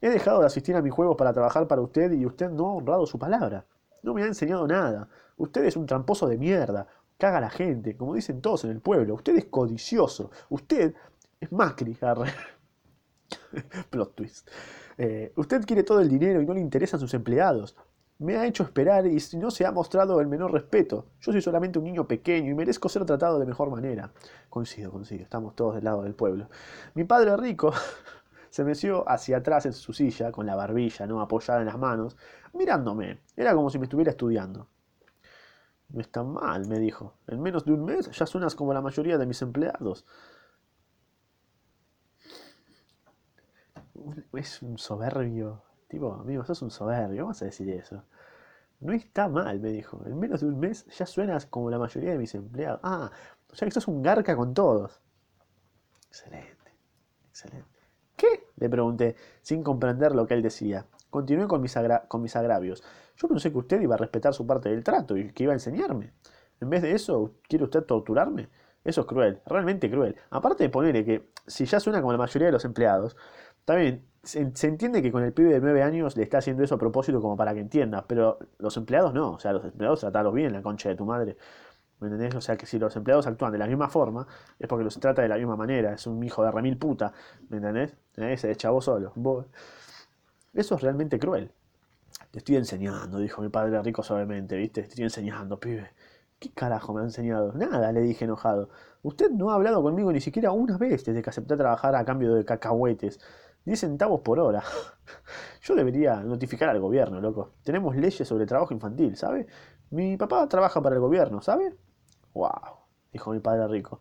He 0.00 0.10
dejado 0.10 0.40
de 0.40 0.46
asistir 0.46 0.76
a 0.76 0.82
mis 0.82 0.92
juegos 0.92 1.16
para 1.16 1.32
trabajar 1.32 1.66
para 1.66 1.80
usted 1.80 2.12
y 2.12 2.26
usted 2.26 2.50
no 2.50 2.66
ha 2.66 2.74
honrado 2.74 3.06
su 3.06 3.18
palabra. 3.18 3.64
No 4.02 4.14
me 4.14 4.22
ha 4.22 4.26
enseñado 4.26 4.66
nada. 4.66 5.08
Usted 5.36 5.64
es 5.64 5.76
un 5.76 5.86
tramposo 5.86 6.26
de 6.28 6.38
mierda. 6.38 6.86
Caga 7.16 7.40
la 7.40 7.50
gente, 7.50 7.96
como 7.96 8.14
dicen 8.14 8.40
todos 8.40 8.64
en 8.64 8.70
el 8.70 8.80
pueblo. 8.80 9.14
Usted 9.14 9.36
es 9.36 9.46
codicioso. 9.46 10.30
Usted 10.50 10.94
es 11.40 11.52
Macri. 11.52 11.98
Plot 13.90 14.14
twist. 14.14 14.48
Eh, 14.96 15.32
usted 15.36 15.64
quiere 15.64 15.82
todo 15.82 16.00
el 16.00 16.08
dinero 16.08 16.40
y 16.40 16.46
no 16.46 16.54
le 16.54 16.60
interesan 16.60 17.00
sus 17.00 17.14
empleados. 17.14 17.76
Me 18.20 18.36
ha 18.36 18.46
hecho 18.46 18.64
esperar 18.64 19.06
y 19.06 19.18
no 19.36 19.50
se 19.52 19.64
ha 19.64 19.70
mostrado 19.70 20.20
el 20.20 20.26
menor 20.26 20.52
respeto. 20.52 21.06
Yo 21.20 21.30
soy 21.30 21.40
solamente 21.40 21.78
un 21.78 21.84
niño 21.84 22.08
pequeño 22.08 22.50
y 22.50 22.54
merezco 22.54 22.88
ser 22.88 23.04
tratado 23.04 23.38
de 23.38 23.46
mejor 23.46 23.70
manera. 23.70 24.10
Coincido, 24.50 24.90
coincido, 24.90 25.22
estamos 25.22 25.54
todos 25.54 25.76
del 25.76 25.84
lado 25.84 26.02
del 26.02 26.14
pueblo. 26.14 26.48
Mi 26.94 27.04
padre 27.04 27.36
rico 27.36 27.72
se 28.50 28.64
meció 28.64 29.08
hacia 29.08 29.36
atrás 29.36 29.66
en 29.66 29.72
su 29.72 29.92
silla, 29.92 30.32
con 30.32 30.46
la 30.46 30.56
barbilla 30.56 31.06
no 31.06 31.20
apoyada 31.20 31.60
en 31.60 31.66
las 31.66 31.78
manos, 31.78 32.16
mirándome. 32.54 33.20
Era 33.36 33.54
como 33.54 33.70
si 33.70 33.78
me 33.78 33.84
estuviera 33.84 34.10
estudiando. 34.10 34.66
No 35.90 36.00
está 36.00 36.24
mal, 36.24 36.66
me 36.66 36.80
dijo. 36.80 37.14
En 37.28 37.40
menos 37.40 37.64
de 37.64 37.72
un 37.72 37.84
mes 37.84 38.10
ya 38.10 38.26
suenas 38.26 38.56
como 38.56 38.74
la 38.74 38.82
mayoría 38.82 39.16
de 39.16 39.26
mis 39.26 39.42
empleados. 39.42 40.04
Es 44.32 44.60
un 44.62 44.76
soberbio 44.76 45.67
Tipo, 45.88 46.12
amigo, 46.14 46.44
sos 46.44 46.62
un 46.62 46.70
soberbio, 46.70 47.22
vamos 47.22 47.40
a 47.42 47.46
decir 47.46 47.68
eso. 47.70 48.04
No 48.80 48.92
está 48.92 49.28
mal, 49.28 49.58
me 49.58 49.70
dijo. 49.70 50.00
En 50.06 50.18
menos 50.18 50.40
de 50.40 50.46
un 50.46 50.60
mes 50.60 50.86
ya 50.86 51.06
suenas 51.06 51.46
como 51.46 51.70
la 51.70 51.78
mayoría 51.78 52.12
de 52.12 52.18
mis 52.18 52.34
empleados. 52.34 52.80
Ah, 52.82 53.10
o 53.50 53.54
sea 53.56 53.66
que 53.66 53.72
sos 53.72 53.88
un 53.88 54.02
garca 54.02 54.36
con 54.36 54.54
todos. 54.54 55.00
Excelente, 56.08 56.72
excelente. 57.28 57.78
¿Qué? 58.16 58.48
Le 58.56 58.68
pregunté, 58.68 59.16
sin 59.42 59.62
comprender 59.62 60.14
lo 60.14 60.26
que 60.26 60.34
él 60.34 60.42
decía. 60.42 60.86
Continué 61.10 61.48
con 61.48 61.62
mis, 61.62 61.74
con 62.08 62.22
mis 62.22 62.36
agravios. 62.36 62.84
Yo 63.16 63.28
pensé 63.28 63.50
que 63.50 63.58
usted 63.58 63.80
iba 63.80 63.94
a 63.94 63.98
respetar 63.98 64.34
su 64.34 64.46
parte 64.46 64.68
del 64.68 64.84
trato 64.84 65.16
y 65.16 65.32
que 65.32 65.44
iba 65.44 65.52
a 65.52 65.56
enseñarme. 65.56 66.12
En 66.60 66.70
vez 66.70 66.82
de 66.82 66.92
eso, 66.92 67.34
¿quiere 67.48 67.64
usted 67.64 67.84
torturarme? 67.84 68.48
Eso 68.84 69.02
es 69.02 69.06
cruel, 69.06 69.40
realmente 69.46 69.90
cruel. 69.90 70.16
Aparte 70.30 70.64
de 70.64 70.70
ponerle 70.70 71.04
que 71.04 71.30
si 71.46 71.64
ya 71.64 71.80
suena 71.80 72.00
como 72.00 72.12
la 72.12 72.18
mayoría 72.18 72.46
de 72.46 72.52
los 72.52 72.64
empleados, 72.64 73.16
también 73.64 74.07
se, 74.28 74.66
entiende 74.66 75.02
que 75.02 75.10
con 75.10 75.22
el 75.24 75.32
pibe 75.32 75.54
de 75.54 75.60
9 75.60 75.82
años 75.82 76.16
le 76.16 76.22
está 76.22 76.38
haciendo 76.38 76.62
eso 76.62 76.74
a 76.74 76.78
propósito 76.78 77.20
como 77.22 77.36
para 77.36 77.54
que 77.54 77.60
entienda, 77.60 78.04
pero 78.06 78.38
los 78.58 78.76
empleados 78.76 79.14
no, 79.14 79.32
o 79.32 79.38
sea, 79.38 79.52
los 79.52 79.64
empleados 79.64 80.00
tratalos 80.00 80.34
bien, 80.34 80.52
la 80.52 80.62
concha 80.62 80.90
de 80.90 80.96
tu 80.96 81.06
madre. 81.06 81.36
¿Me 82.00 82.08
entendés? 82.08 82.34
O 82.34 82.40
sea, 82.40 82.56
que 82.56 82.66
si 82.66 82.78
los 82.78 82.94
empleados 82.94 83.26
actúan 83.26 83.52
de 83.52 83.58
la 83.58 83.66
misma 83.66 83.88
forma, 83.88 84.26
es 84.58 84.68
porque 84.68 84.84
los 84.84 84.98
trata 85.00 85.22
de 85.22 85.28
la 85.28 85.36
misma 85.36 85.56
manera, 85.56 85.94
es 85.94 86.06
un 86.06 86.22
hijo 86.22 86.44
de 86.44 86.50
remil 86.52 86.76
puta, 86.78 87.12
¿me 87.48 87.56
entendés? 87.56 87.96
¿Eh? 88.16 88.36
Se 88.36 88.54
chavo 88.54 88.80
solo. 88.80 89.12
Eso 90.54 90.74
es 90.74 90.80
realmente 90.82 91.18
cruel. 91.18 91.50
Te 92.30 92.38
estoy 92.38 92.56
enseñando, 92.56 93.18
dijo 93.18 93.42
mi 93.42 93.48
padre 93.48 93.80
rico 93.82 94.02
suavemente, 94.02 94.56
¿viste? 94.56 94.82
Te 94.82 94.88
estoy 94.88 95.04
enseñando, 95.04 95.58
pibe. 95.58 95.90
¿Qué 96.38 96.52
carajo 96.52 96.94
me 96.94 97.00
ha 97.00 97.04
enseñado? 97.04 97.52
Nada, 97.54 97.90
le 97.92 98.00
dije 98.02 98.24
enojado. 98.26 98.68
Usted 99.02 99.30
no 99.30 99.50
ha 99.50 99.54
hablado 99.54 99.82
conmigo 99.82 100.12
ni 100.12 100.20
siquiera 100.20 100.52
una 100.52 100.76
vez 100.78 101.04
desde 101.04 101.22
que 101.22 101.30
acepté 101.30 101.56
trabajar 101.56 101.96
a 101.96 102.04
cambio 102.04 102.34
de 102.34 102.44
cacahuetes. 102.44 103.18
10 103.64 103.80
centavos 103.80 104.20
por 104.20 104.38
hora. 104.38 104.62
Yo 105.62 105.74
debería 105.74 106.22
notificar 106.22 106.68
al 106.68 106.80
gobierno, 106.80 107.20
loco. 107.20 107.52
Tenemos 107.62 107.96
leyes 107.96 108.26
sobre 108.26 108.46
trabajo 108.46 108.72
infantil, 108.72 109.16
¿sabe? 109.16 109.46
Mi 109.90 110.16
papá 110.16 110.48
trabaja 110.48 110.82
para 110.82 110.94
el 110.94 111.00
gobierno, 111.00 111.40
¿sabe? 111.42 111.76
¡Wow! 112.34 112.50
Dijo 113.12 113.32
mi 113.32 113.40
padre 113.40 113.66
rico. 113.68 114.00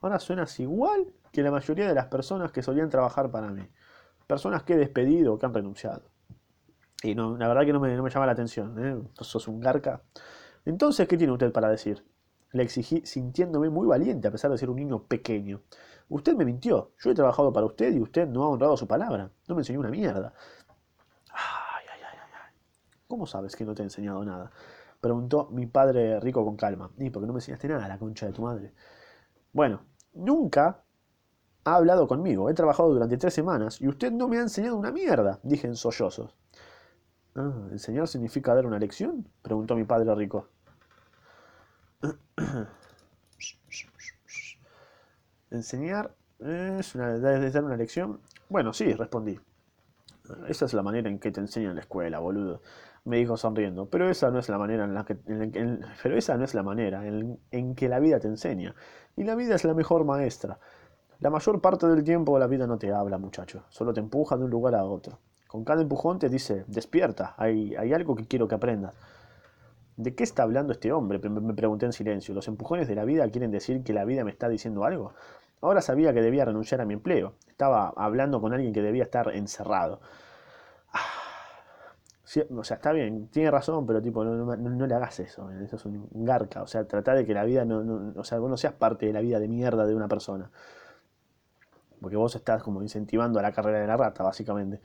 Ahora 0.00 0.18
suenas 0.18 0.58
igual 0.60 1.12
que 1.32 1.42
la 1.42 1.50
mayoría 1.50 1.88
de 1.88 1.94
las 1.94 2.06
personas 2.06 2.52
que 2.52 2.62
solían 2.62 2.90
trabajar 2.90 3.30
para 3.30 3.50
mí. 3.50 3.68
Personas 4.26 4.62
que 4.62 4.74
he 4.74 4.76
despedido 4.76 5.34
o 5.34 5.38
que 5.38 5.46
han 5.46 5.54
renunciado. 5.54 6.02
Y 7.02 7.14
no, 7.14 7.36
la 7.36 7.48
verdad 7.48 7.64
que 7.64 7.72
no 7.72 7.80
me, 7.80 8.10
llama 8.10 8.26
la 8.26 8.32
atención. 8.32 8.74
¿eh? 8.78 9.02
Sos 9.20 9.48
un 9.48 9.60
garca. 9.60 10.02
Entonces, 10.64 11.06
¿qué 11.06 11.16
tiene 11.16 11.32
usted 11.32 11.52
para 11.52 11.68
decir? 11.68 12.04
Le 12.52 12.62
exigí 12.62 13.02
sintiéndome 13.04 13.68
muy 13.68 13.86
valiente 13.86 14.28
a 14.28 14.30
pesar 14.30 14.50
de 14.50 14.58
ser 14.58 14.70
un 14.70 14.76
niño 14.76 15.04
pequeño. 15.04 15.62
Usted 16.08 16.34
me 16.34 16.44
mintió. 16.44 16.92
Yo 16.98 17.10
he 17.10 17.14
trabajado 17.14 17.52
para 17.52 17.66
usted 17.66 17.94
y 17.94 18.00
usted 18.00 18.28
no 18.28 18.44
ha 18.44 18.48
honrado 18.48 18.76
su 18.76 18.86
palabra. 18.86 19.30
No 19.48 19.54
me 19.54 19.60
enseñó 19.62 19.80
una 19.80 19.90
mierda. 19.90 20.32
Ay, 21.30 21.86
ay, 21.92 22.00
ay, 22.02 22.18
ay. 22.20 22.54
¿Cómo 23.08 23.26
sabes 23.26 23.56
que 23.56 23.64
no 23.64 23.74
te 23.74 23.82
he 23.82 23.84
enseñado 23.84 24.24
nada? 24.24 24.50
Preguntó 25.00 25.48
mi 25.50 25.66
padre 25.66 26.20
rico 26.20 26.44
con 26.44 26.56
calma. 26.56 26.90
¿Y 26.98 27.10
por 27.10 27.22
qué 27.22 27.26
no 27.26 27.32
me 27.32 27.38
enseñaste 27.38 27.68
nada, 27.68 27.88
la 27.88 27.98
concha 27.98 28.26
de 28.26 28.32
tu 28.32 28.42
madre? 28.42 28.72
Bueno, 29.52 29.82
nunca 30.14 30.82
ha 31.64 31.74
hablado 31.74 32.06
conmigo. 32.06 32.48
He 32.50 32.54
trabajado 32.54 32.92
durante 32.92 33.16
tres 33.16 33.34
semanas 33.34 33.80
y 33.80 33.88
usted 33.88 34.12
no 34.12 34.28
me 34.28 34.38
ha 34.38 34.42
enseñado 34.42 34.76
una 34.76 34.92
mierda, 34.92 35.40
dije 35.42 35.66
en 35.66 35.76
sollozos. 35.76 36.34
Ah, 37.34 37.68
¿enseñar 37.70 38.06
significa 38.06 38.54
dar 38.54 38.66
una 38.66 38.78
lección? 38.78 39.28
preguntó 39.42 39.74
mi 39.74 39.84
padre 39.84 40.14
rico. 40.14 40.48
¿Enseñar 45.54 46.10
es, 46.40 46.96
una, 46.96 47.16
dar 47.18 47.64
una 47.64 47.76
lección? 47.76 48.18
Bueno, 48.48 48.72
sí, 48.72 48.92
respondí. 48.92 49.38
Esa 50.48 50.64
es 50.64 50.74
la 50.74 50.82
manera 50.82 51.08
en 51.08 51.20
que 51.20 51.30
te 51.30 51.40
enseñan 51.40 51.70
en 51.70 51.76
la 51.76 51.82
escuela, 51.82 52.18
boludo. 52.18 52.60
Me 53.04 53.18
dijo 53.18 53.36
sonriendo. 53.36 53.88
Pero 53.88 54.10
esa 54.10 54.32
no 54.32 54.40
es 54.40 54.48
la 54.48 54.58
manera 54.58 54.84
en 54.84 54.94
la 54.94 55.04
que. 55.04 55.14
pero 56.02 56.16
esa 56.16 56.36
no 56.36 56.44
es 56.44 56.54
la 56.54 56.64
manera 56.64 57.06
en, 57.06 57.38
en, 57.52 57.74
que 57.76 57.88
la 57.88 58.00
vida 58.00 58.18
te 58.18 58.26
enseña. 58.26 58.74
Y 59.16 59.22
la 59.22 59.36
vida 59.36 59.54
es 59.54 59.64
la 59.64 59.74
mejor 59.74 60.04
maestra. 60.04 60.58
La 61.20 61.30
mayor 61.30 61.60
parte 61.60 61.86
del 61.86 62.02
tiempo 62.02 62.36
la 62.38 62.48
vida 62.48 62.66
no 62.66 62.76
te 62.76 62.92
habla, 62.92 63.18
muchacho. 63.18 63.64
Solo 63.68 63.92
te 63.92 64.00
empuja 64.00 64.36
de 64.36 64.44
un 64.44 64.50
lugar 64.50 64.74
a 64.74 64.84
otro. 64.84 65.20
Con 65.46 65.64
cada 65.64 65.82
empujón 65.82 66.18
te 66.18 66.28
dice, 66.28 66.64
despierta, 66.66 67.34
hay, 67.36 67.76
hay 67.76 67.92
algo 67.92 68.16
que 68.16 68.26
quiero 68.26 68.48
que 68.48 68.56
aprendas. 68.56 68.96
¿De 69.96 70.16
qué 70.16 70.24
está 70.24 70.42
hablando 70.42 70.72
este 70.72 70.92
hombre? 70.92 71.20
Me 71.28 71.54
pregunté 71.54 71.86
en 71.86 71.92
silencio. 71.92 72.34
¿Los 72.34 72.48
empujones 72.48 72.88
de 72.88 72.96
la 72.96 73.04
vida 73.04 73.30
quieren 73.30 73.52
decir 73.52 73.84
que 73.84 73.92
la 73.92 74.04
vida 74.04 74.24
me 74.24 74.32
está 74.32 74.48
diciendo 74.48 74.84
algo? 74.84 75.14
Ahora 75.64 75.80
sabía 75.80 76.12
que 76.12 76.20
debía 76.20 76.44
renunciar 76.44 76.82
a 76.82 76.84
mi 76.84 76.92
empleo. 76.92 77.36
Estaba 77.48 77.94
hablando 77.96 78.38
con 78.38 78.52
alguien 78.52 78.74
que 78.74 78.82
debía 78.82 79.04
estar 79.04 79.34
encerrado. 79.34 79.98
o 82.54 82.64
sea, 82.64 82.76
está 82.76 82.92
bien, 82.92 83.28
tiene 83.28 83.50
razón, 83.50 83.86
pero 83.86 84.02
tipo, 84.02 84.22
no, 84.24 84.86
le 84.86 84.94
hagas 84.94 85.20
eso. 85.20 85.50
Eso 85.52 85.76
es 85.76 85.86
un 85.86 86.06
garca. 86.12 86.60
O 86.62 86.66
sea, 86.66 86.86
trata 86.86 87.14
de 87.14 87.24
que 87.24 87.32
la 87.32 87.44
vida 87.44 87.64
no, 87.64 88.12
O 88.14 88.24
sea, 88.24 88.38
vos 88.40 88.50
no 88.50 88.58
seas 88.58 88.74
parte 88.74 89.06
de 89.06 89.14
la 89.14 89.22
vida 89.22 89.40
de 89.40 89.48
mierda 89.48 89.86
de 89.86 89.94
una 89.94 90.06
persona. 90.06 90.50
Porque 91.98 92.18
vos 92.18 92.36
estás 92.36 92.62
como 92.62 92.82
incentivando 92.82 93.38
a 93.38 93.42
la 93.42 93.52
carrera 93.52 93.80
de 93.80 93.86
la 93.86 93.96
rata, 93.96 94.22
básicamente. 94.22 94.82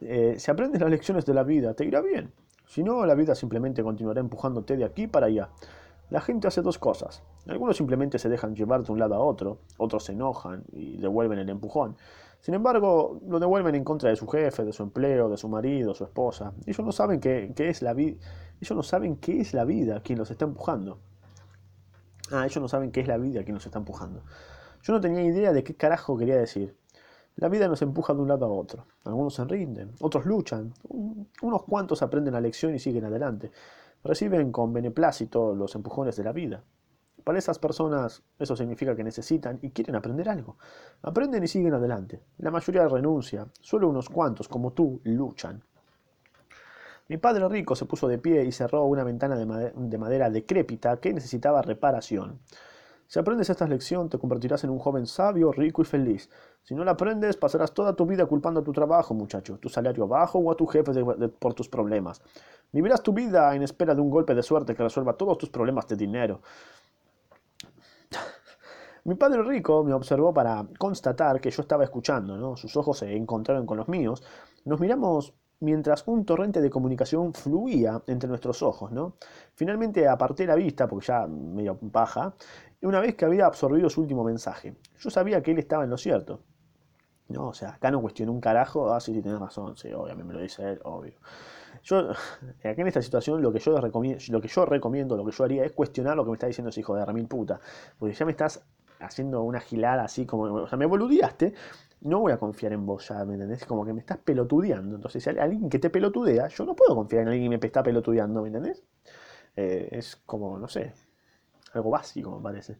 Eh, 0.00 0.36
si 0.38 0.50
aprendes 0.52 0.80
las 0.80 0.90
lecciones 0.90 1.26
de 1.26 1.34
la 1.34 1.42
vida, 1.42 1.74
te 1.74 1.84
irá 1.84 2.00
bien. 2.00 2.32
Si 2.64 2.84
no, 2.84 3.04
la 3.06 3.16
vida 3.16 3.34
simplemente 3.34 3.82
continuará 3.82 4.20
empujándote 4.20 4.76
de 4.76 4.84
aquí 4.84 5.08
para 5.08 5.26
allá. 5.26 5.48
La 6.10 6.20
gente 6.20 6.46
hace 6.46 6.62
dos 6.62 6.78
cosas. 6.78 7.22
Algunos 7.48 7.76
simplemente 7.76 8.18
se 8.18 8.28
dejan 8.28 8.54
llevar 8.54 8.84
de 8.84 8.92
un 8.92 8.98
lado 8.98 9.14
a 9.14 9.18
otro, 9.18 9.58
otros 9.76 10.04
se 10.04 10.12
enojan 10.12 10.64
y 10.72 10.98
devuelven 10.98 11.38
el 11.38 11.48
empujón. 11.48 11.96
Sin 12.40 12.54
embargo, 12.54 13.20
lo 13.26 13.40
devuelven 13.40 13.74
en 13.74 13.82
contra 13.82 14.10
de 14.10 14.16
su 14.16 14.28
jefe, 14.28 14.64
de 14.64 14.72
su 14.72 14.84
empleo, 14.84 15.28
de 15.28 15.36
su 15.36 15.48
marido, 15.48 15.94
su 15.94 16.04
esposa. 16.04 16.52
Ellos 16.64 16.84
no 16.86 16.92
saben 16.92 17.18
qué, 17.18 17.52
es 17.56 17.82
la 17.82 17.92
vida. 17.92 18.18
Ellos 18.60 18.76
no 18.76 18.82
saben 18.84 19.16
qué 19.16 19.40
es 19.40 19.52
la 19.52 19.64
vida 19.64 20.00
quien 20.00 20.18
los 20.18 20.30
está 20.30 20.44
empujando. 20.44 20.98
Ah, 22.30 22.44
ellos 22.44 22.58
no 22.58 22.68
saben 22.68 22.92
qué 22.92 23.00
es 23.00 23.08
la 23.08 23.16
vida 23.16 23.42
quien 23.42 23.54
los 23.54 23.66
está 23.66 23.78
empujando. 23.78 24.22
Yo 24.82 24.92
no 24.92 25.00
tenía 25.00 25.22
idea 25.22 25.52
de 25.52 25.64
qué 25.64 25.74
carajo 25.74 26.16
quería 26.16 26.36
decir. 26.36 26.76
La 27.34 27.48
vida 27.48 27.68
nos 27.68 27.82
empuja 27.82 28.14
de 28.14 28.20
un 28.20 28.28
lado 28.28 28.46
a 28.46 28.48
otro. 28.48 28.86
Algunos 29.04 29.34
se 29.34 29.44
rinden, 29.44 29.92
otros 30.00 30.24
luchan, 30.24 30.72
unos 30.88 31.64
cuantos 31.64 32.00
aprenden 32.02 32.32
la 32.32 32.40
lección 32.40 32.74
y 32.74 32.78
siguen 32.78 33.04
adelante. 33.04 33.50
Reciben 34.06 34.52
con 34.52 34.72
beneplácito 34.72 35.54
los 35.54 35.74
empujones 35.74 36.16
de 36.16 36.24
la 36.24 36.32
vida. 36.32 36.62
Para 37.24 37.38
esas 37.38 37.58
personas 37.58 38.22
eso 38.38 38.54
significa 38.54 38.94
que 38.94 39.02
necesitan 39.02 39.58
y 39.60 39.70
quieren 39.70 39.96
aprender 39.96 40.28
algo. 40.28 40.56
Aprenden 41.02 41.42
y 41.42 41.48
siguen 41.48 41.74
adelante. 41.74 42.22
La 42.38 42.50
mayoría 42.50 42.86
renuncia, 42.88 43.48
solo 43.60 43.88
unos 43.88 44.08
cuantos, 44.08 44.48
como 44.48 44.72
tú, 44.72 45.00
luchan. 45.04 45.62
Mi 47.08 47.18
padre 47.18 47.48
rico 47.48 47.76
se 47.76 47.84
puso 47.84 48.08
de 48.08 48.18
pie 48.18 48.44
y 48.44 48.52
cerró 48.52 48.84
una 48.84 49.04
ventana 49.04 49.36
de 49.36 49.98
madera 49.98 50.30
decrépita 50.30 50.98
que 50.98 51.12
necesitaba 51.12 51.62
reparación. 51.62 52.40
Si 53.08 53.18
aprendes 53.18 53.48
esta 53.50 53.66
lección, 53.68 54.08
te 54.08 54.18
convertirás 54.18 54.64
en 54.64 54.70
un 54.70 54.78
joven 54.78 55.06
sabio, 55.06 55.52
rico 55.52 55.82
y 55.82 55.84
feliz. 55.84 56.28
Si 56.62 56.74
no 56.74 56.84
la 56.84 56.92
aprendes, 56.92 57.36
pasarás 57.36 57.72
toda 57.72 57.94
tu 57.94 58.04
vida 58.04 58.26
culpando 58.26 58.60
a 58.60 58.64
tu 58.64 58.72
trabajo, 58.72 59.14
muchacho, 59.14 59.58
tu 59.58 59.68
salario 59.68 60.08
bajo 60.08 60.40
o 60.40 60.50
a 60.50 60.56
tu 60.56 60.66
jefe 60.66 60.92
por 61.38 61.54
tus 61.54 61.68
problemas. 61.68 62.20
Vivirás 62.72 63.02
tu 63.02 63.12
vida 63.12 63.54
en 63.54 63.62
espera 63.62 63.94
de 63.94 64.00
un 64.00 64.10
golpe 64.10 64.34
de 64.34 64.42
suerte 64.42 64.74
que 64.74 64.82
resuelva 64.82 65.12
todos 65.12 65.38
tus 65.38 65.50
problemas 65.50 65.86
de 65.86 65.96
dinero. 65.96 66.40
Mi 69.04 69.14
padre 69.14 69.40
rico 69.44 69.84
me 69.84 69.92
observó 69.92 70.34
para 70.34 70.66
constatar 70.76 71.40
que 71.40 71.52
yo 71.52 71.62
estaba 71.62 71.84
escuchando, 71.84 72.36
¿no? 72.36 72.56
Sus 72.56 72.76
ojos 72.76 72.98
se 72.98 73.14
encontraron 73.14 73.64
con 73.64 73.76
los 73.76 73.86
míos. 73.86 74.20
Nos 74.64 74.80
miramos 74.80 75.32
mientras 75.60 76.06
un 76.06 76.24
torrente 76.24 76.60
de 76.60 76.70
comunicación 76.70 77.32
fluía 77.32 78.02
entre 78.06 78.28
nuestros 78.28 78.62
ojos, 78.62 78.92
¿no? 78.92 79.16
Finalmente 79.54 80.06
aparté 80.08 80.46
la 80.46 80.54
vista, 80.54 80.86
porque 80.86 81.06
ya 81.06 81.26
medio 81.26 81.78
paja, 81.78 82.34
una 82.82 83.00
vez 83.00 83.14
que 83.14 83.24
había 83.24 83.46
absorbido 83.46 83.88
su 83.88 84.02
último 84.02 84.22
mensaje. 84.24 84.76
Yo 84.98 85.10
sabía 85.10 85.42
que 85.42 85.52
él 85.52 85.58
estaba 85.58 85.84
en 85.84 85.90
lo 85.90 85.98
cierto. 85.98 86.40
No, 87.28 87.48
o 87.48 87.54
sea, 87.54 87.70
acá 87.70 87.90
no 87.90 88.00
cuestioné 88.00 88.30
un 88.30 88.40
carajo. 88.40 88.92
Ah, 88.92 89.00
sí, 89.00 89.12
sí, 89.12 89.20
tenés 89.20 89.40
razón. 89.40 89.76
Sí, 89.76 89.92
obviamente 89.92 90.24
me 90.24 90.34
lo 90.34 90.40
dice 90.40 90.72
él, 90.72 90.80
obvio. 90.84 91.14
Yo, 91.82 92.10
acá 92.60 92.70
en 92.80 92.86
esta 92.86 93.02
situación, 93.02 93.42
lo 93.42 93.52
que 93.52 93.58
yo 93.58 93.80
recomiendo, 93.80 94.22
lo 94.28 94.40
que 94.40 94.48
yo 94.48 94.64
recomiendo, 94.64 95.16
lo 95.16 95.24
que 95.24 95.32
yo 95.32 95.44
haría 95.44 95.64
es 95.64 95.72
cuestionar 95.72 96.16
lo 96.16 96.24
que 96.24 96.30
me 96.30 96.34
está 96.34 96.46
diciendo 96.46 96.70
ese 96.70 96.80
hijo 96.80 96.94
de 96.94 97.04
remil 97.04 97.26
puta. 97.26 97.60
Porque 97.98 98.14
ya 98.14 98.24
me 98.24 98.32
estás 98.32 98.64
haciendo 99.00 99.42
una 99.42 99.60
gilada 99.60 100.04
así 100.04 100.26
como, 100.26 100.44
o 100.44 100.68
sea, 100.68 100.78
me 100.78 100.86
boludeaste, 100.86 101.54
no 102.02 102.20
voy 102.20 102.32
a 102.32 102.38
confiar 102.38 102.72
en 102.72 102.86
vos 102.86 103.08
ya, 103.08 103.24
¿me 103.24 103.34
entendés? 103.34 103.64
Como 103.64 103.84
que 103.84 103.92
me 103.92 104.00
estás 104.00 104.18
pelotudeando. 104.18 104.96
Entonces, 104.96 105.22
si 105.22 105.30
hay 105.30 105.38
alguien 105.38 105.68
que 105.68 105.78
te 105.78 105.90
pelotudea, 105.90 106.48
yo 106.48 106.64
no 106.64 106.74
puedo 106.74 106.94
confiar 106.94 107.22
en 107.22 107.28
alguien 107.28 107.50
que 107.50 107.58
me 107.58 107.66
está 107.66 107.82
pelotudeando, 107.82 108.42
¿me 108.42 108.48
entendés? 108.48 108.82
Eh, 109.56 109.88
es 109.92 110.16
como, 110.16 110.58
no 110.58 110.68
sé, 110.68 110.92
algo 111.72 111.90
básico, 111.90 112.36
me 112.36 112.42
parece. 112.42 112.78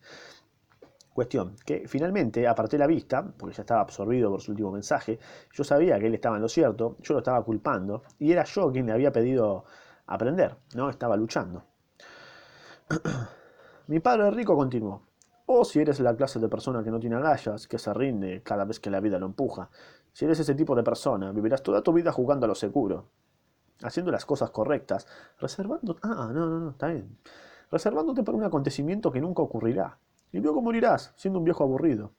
Cuestión, 1.13 1.57
que 1.65 1.89
finalmente 1.89 2.47
aparté 2.47 2.77
la 2.77 2.87
vista, 2.87 3.27
porque 3.39 3.57
ya 3.57 3.63
estaba 3.63 3.81
absorbido 3.81 4.31
por 4.31 4.43
su 4.43 4.51
último 4.51 4.71
mensaje, 4.71 5.19
yo 5.53 5.65
sabía 5.65 5.99
que 5.99 6.09
él 6.09 6.15
estaba 6.15 6.37
en 6.37 6.43
lo 6.43 6.49
cierto, 6.49 6.99
yo 7.01 7.15
lo 7.15 7.21
estaba 7.21 7.43
culpando, 7.43 8.03
y 8.19 8.33
era 8.33 8.45
yo 8.45 8.71
quien 8.71 8.87
le 8.87 8.93
había 8.93 9.13
pedido 9.13 9.65
aprender, 10.07 10.57
¿no? 10.75 10.91
Estaba 10.91 11.17
luchando. 11.17 11.65
Mi 13.87 14.01
padre 14.01 14.31
rico 14.31 14.55
continuó. 14.55 15.06
O 15.47 15.65
si 15.65 15.81
eres 15.81 16.01
la 16.01 16.17
clase 16.17 16.41
de 16.41 16.49
persona 16.49 16.83
que 16.83 16.91
no 16.91 16.99
tiene 16.99 17.17
agallas, 17.17 17.69
que 17.69 17.79
se 17.79 17.95
rinde 17.95 18.43
cada 18.43 18.65
vez 18.65 18.81
que 18.81 18.91
la 18.91 19.01
vida 19.01 19.19
lo 19.19 19.27
empuja. 19.27 19.71
Si 20.13 20.25
eres 20.25 20.41
ese 20.41 20.55
tipo 20.55 20.75
de 20.75 20.83
persona, 20.83 21.31
vivirás 21.31 21.63
toda 21.63 21.83
tu 21.83 21.93
vida 21.93 22.11
jugando 22.11 22.47
a 22.47 22.49
lo 22.49 22.57
seguro, 22.57 23.07
haciendo 23.83 24.11
las 24.11 24.27
cosas 24.27 24.51
correctas, 24.51 25.07
reservando... 25.39 25.97
Ah, 26.03 26.31
no, 26.33 26.47
no, 26.47 26.59
no, 26.59 26.71
está 26.71 26.89
bien. 26.89 27.17
Reservándote 27.71 28.25
para 28.25 28.37
un 28.37 28.45
acontecimiento 28.45 29.13
que 29.13 29.21
nunca 29.21 29.43
ocurrirá. 29.43 29.99
Y 30.33 30.41
luego 30.41 30.61
morirás, 30.63 31.13
siendo 31.17 31.39
un 31.39 31.45
viejo 31.45 31.63
aburrido. 31.63 32.13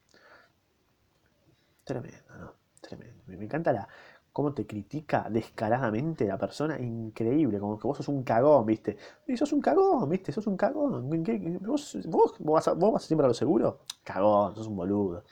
Tremendo, 1.83 2.37
¿no? 2.37 2.53
Tremendo. 2.81 3.23
Me 3.27 3.43
encanta 3.43 3.73
la, 3.73 3.87
cómo 4.37 4.53
te 4.53 4.67
critica 4.67 5.25
descaradamente 5.31 6.27
la 6.27 6.37
persona, 6.37 6.79
increíble, 6.79 7.57
como 7.59 7.79
que 7.79 7.87
vos 7.87 7.97
sos 7.97 8.07
un 8.07 8.21
cagón, 8.21 8.67
¿viste? 8.67 8.95
Y 9.25 9.35
sos 9.35 9.51
un 9.51 9.61
cagón, 9.61 10.07
¿viste? 10.07 10.31
Sos 10.31 10.45
un 10.45 10.55
cagón. 10.55 11.09
¿Vos, 11.61 11.97
vos, 12.05 12.35
vas, 12.37 12.67
a, 12.67 12.73
vos 12.73 12.93
vas 12.93 13.03
siempre 13.03 13.25
a 13.25 13.29
lo 13.29 13.33
seguro? 13.33 13.79
Cagón, 14.03 14.53
sos 14.53 14.67
un 14.67 14.75
boludo. 14.75 15.23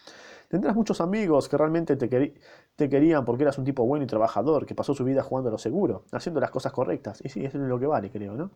Tendrás 0.47 0.75
muchos 0.75 1.01
amigos 1.01 1.47
que 1.47 1.55
realmente 1.55 1.95
te, 1.97 2.33
te 2.75 2.89
querían 2.89 3.23
porque 3.25 3.43
eras 3.43 3.59
un 3.59 3.63
tipo 3.63 3.85
bueno 3.85 4.05
y 4.05 4.07
trabajador, 4.07 4.65
que 4.65 4.73
pasó 4.73 4.95
su 4.95 5.03
vida 5.03 5.21
jugando 5.21 5.49
a 5.49 5.51
lo 5.51 5.59
seguro, 5.59 6.05
haciendo 6.11 6.39
las 6.39 6.49
cosas 6.49 6.71
correctas. 6.71 7.21
Y 7.23 7.29
sí, 7.29 7.45
eso 7.45 7.61
es 7.61 7.63
lo 7.63 7.77
que 7.77 7.85
vale, 7.85 8.09
creo, 8.09 8.33
¿no? 8.33 8.49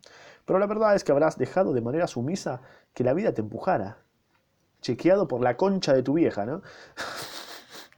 Pero 0.46 0.58
la 0.58 0.66
verdad 0.66 0.96
es 0.96 1.04
que 1.04 1.12
habrás 1.12 1.38
dejado 1.38 1.74
de 1.74 1.82
manera 1.82 2.08
sumisa 2.08 2.62
que 2.96 3.04
la 3.04 3.14
vida 3.14 3.36
te 3.36 3.42
empujara. 3.42 4.00
Chequeado 4.82 5.28
por 5.28 5.42
la 5.42 5.58
concha 5.58 5.94
de 5.94 6.02
tu 6.02 6.14
vieja, 6.14 6.48
¿no? 6.48 6.64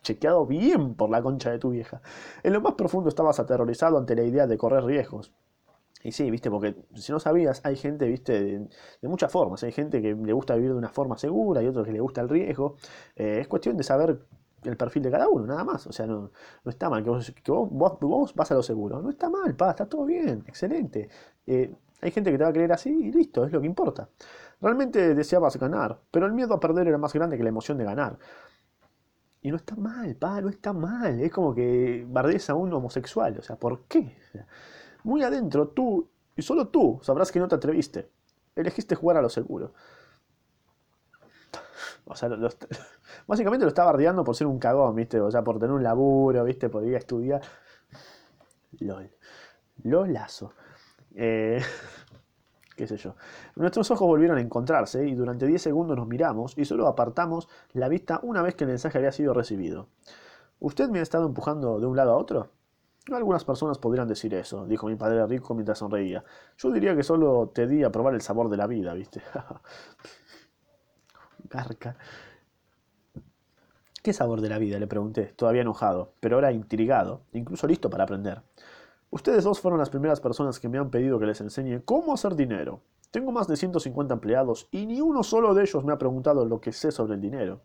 chequeado 0.02 0.46
bien 0.46 0.96
por 0.96 1.10
la 1.10 1.22
concha 1.22 1.52
de 1.52 1.60
tu 1.60 1.72
vieja. 1.72 2.02
En 2.44 2.54
lo 2.54 2.62
más 2.62 2.74
profundo 2.74 3.10
estabas 3.10 3.40
aterrorizado 3.40 3.98
ante 3.98 4.16
la 4.16 4.24
idea 4.24 4.48
de 4.48 4.58
correr 4.58 4.84
riesgos. 4.84 5.32
Y 6.04 6.12
sí, 6.12 6.32
viste, 6.32 6.50
porque 6.50 6.76
si 6.96 7.12
no 7.12 7.20
sabías, 7.20 7.62
hay 7.64 7.76
gente, 7.76 8.08
viste, 8.08 8.42
de, 9.02 9.08
muchas 9.08 9.32
formas. 9.32 9.64
Hay 9.64 9.72
gente 9.72 10.02
que 10.02 10.16
le 10.16 10.34
gusta 10.34 10.56
vivir 10.56 10.72
de 10.72 10.78
una 10.78 10.90
forma 10.90 11.18
segura 11.18 11.62
y 11.62 11.68
otros 11.68 11.86
que 11.86 11.92
le 11.92 12.00
gusta 12.00 12.22
el 12.22 12.30
riesgo. 12.30 12.76
Eh, 13.16 13.40
es 13.42 13.48
cuestión 13.48 13.78
de 13.78 13.84
saber 13.84 14.20
el 14.64 14.78
perfil 14.78 15.04
de 15.04 15.12
cada 15.12 15.30
uno, 15.30 15.46
nada 15.46 15.64
más. 15.64 15.86
O 15.88 15.92
sea, 15.92 16.08
no, 16.08 16.32
no 16.64 16.72
está 16.72 16.90
mal 16.90 17.04
que, 17.04 17.10
vos, 17.52 18.36
vas 18.36 18.52
a 18.52 18.56
lo 18.56 18.64
seguro. 18.64 19.02
No 19.02 19.10
está 19.12 19.30
mal, 19.30 19.56
pa, 19.56 19.72
está 19.72 19.88
todo 19.88 20.06
bien, 20.06 20.44
excelente. 20.48 21.10
Eh, 21.46 21.74
hay 22.02 22.12
gente 22.12 22.32
que 22.32 22.38
te 22.38 22.44
va 22.44 22.50
a 22.50 22.54
creer 22.54 22.72
así 22.72 22.90
y 22.90 23.12
listo, 23.12 23.46
es 23.46 23.52
lo 23.52 23.62
que 23.62 23.68
importa. 23.68 24.10
Realmente 24.60 25.16
deseabas 25.16 25.58
ganar, 25.58 26.00
pero 26.12 26.26
el 26.26 26.34
miedo 26.34 26.54
a 26.54 26.60
perder 26.60 26.88
era 26.88 26.98
más 26.98 27.14
grande 27.14 27.38
que 27.38 27.44
la 27.44 27.50
emoción 27.50 27.78
de 27.78 27.84
ganar. 27.84 28.18
Y 29.42 29.50
no 29.50 29.58
está 29.58 29.76
mal, 29.76 30.16
pa, 30.16 30.40
no 30.42 30.50
está 30.50 30.72
mal. 30.72 31.20
Es 31.20 31.32
como 31.32 31.56
que 31.56 32.06
bardees 32.08 32.50
a 32.50 32.56
un 32.56 32.72
homosexual. 32.74 33.38
O 33.40 33.42
sea, 33.42 33.56
¿por 33.56 33.84
qué? 33.86 34.18
muy 35.04 35.24
adentro, 35.24 35.70
tú, 35.70 36.08
y 36.36 36.44
solo 36.44 36.68
tú, 36.68 37.00
sabrás 37.02 37.32
que 37.32 37.40
no 37.40 37.48
te 37.48 37.56
atreviste. 37.56 38.10
Elegiste 38.56 38.96
jugar 38.96 39.18
a 39.18 39.22
lo 39.22 39.30
seguro. 39.30 39.74
O 42.06 42.16
sea, 42.16 42.30
básicamente 43.28 43.66
lo 43.66 43.70
está 43.70 43.84
bardeando 43.84 44.24
por 44.24 44.36
ser 44.36 44.48
un 44.48 44.60
cagón, 44.60 44.96
¿viste? 44.96 45.20
O 45.20 45.32
sea, 45.32 45.44
por 45.44 45.58
tener 45.60 45.72
un 45.72 45.84
laburo, 45.84 46.44
¿viste? 46.44 46.70
Podría 46.70 46.98
estudiar. 46.98 47.42
LOL. 48.80 49.10
Lolazo. 49.84 50.54
Eh 51.16 51.62
qué 52.76 52.88
sé 52.88 52.98
yo. 52.98 53.16
Nuestros 53.56 53.92
ojos 53.92 54.08
volvieron 54.08 54.38
a 54.38 54.42
encontrarse 54.42 55.08
y 55.08 55.16
durante 55.16 55.46
10 55.46 55.62
segundos 55.62 55.98
nos 55.98 56.08
miramos 56.08 56.58
y 56.58 56.66
solo 56.66 56.88
apartamos 56.88 57.48
la 57.74 57.88
vista 57.88 58.20
una 58.24 58.42
vez 58.42 58.56
que 58.56 58.64
el 58.64 58.70
mensaje 58.70 58.98
había 58.98 59.12
sido 59.12 59.34
recibido. 59.34 59.88
¿Usted 60.60 60.90
me 60.90 61.00
ha 61.00 61.02
estado 61.02 61.26
empujando 61.26 61.80
de 61.80 61.88
un 61.88 61.96
lado 61.96 62.12
a 62.12 62.18
otro? 62.18 62.52
Algunas 63.12 63.44
personas 63.44 63.80
podrían 63.80 64.08
decir 64.08 64.34
eso, 64.36 64.68
dijo 64.68 64.88
mi 64.88 64.96
padre 64.96 65.26
rico 65.26 65.56
mientras 65.56 65.80
sonreía. 65.80 66.24
Yo 66.58 66.72
diría 66.72 66.96
que 66.96 67.02
solo 67.02 67.52
te 67.54 67.66
di 67.66 67.84
a 67.84 67.92
probar 67.92 68.14
el 68.14 68.22
sabor 68.22 68.50
de 68.50 68.58
la 68.58 68.68
vida, 68.68 68.94
¿viste? 68.94 69.22
Garca. 71.50 71.98
¿Qué 74.04 74.14
sabor 74.14 74.42
de 74.42 74.50
la 74.50 74.60
vida? 74.60 74.80
le 74.80 74.88
pregunté, 74.88 75.34
todavía 75.36 75.62
enojado, 75.62 76.14
pero 76.20 76.36
ahora 76.36 76.52
intrigado, 76.52 77.22
incluso 77.34 77.68
listo 77.68 77.90
para 77.90 78.04
aprender. 78.04 78.44
Ustedes 79.12 79.44
dos 79.44 79.60
fueron 79.60 79.78
las 79.78 79.90
primeras 79.90 80.22
personas 80.22 80.58
que 80.58 80.70
me 80.70 80.78
han 80.78 80.90
pedido 80.90 81.20
que 81.20 81.26
les 81.26 81.42
enseñe 81.42 81.82
cómo 81.84 82.14
hacer 82.14 82.34
dinero. 82.34 82.82
Tengo 83.12 83.34
más 83.34 83.46
de 83.46 83.58
150 83.58 84.14
empleados 84.14 84.70
y 84.72 84.86
ni 84.86 85.02
uno 85.02 85.22
solo 85.22 85.54
de 85.54 85.64
ellos 85.64 85.84
me 85.84 85.92
ha 85.92 85.98
preguntado 85.98 86.46
lo 86.46 86.62
que 86.62 86.72
sé 86.72 86.92
sobre 86.92 87.16
el 87.16 87.22
dinero. 87.22 87.62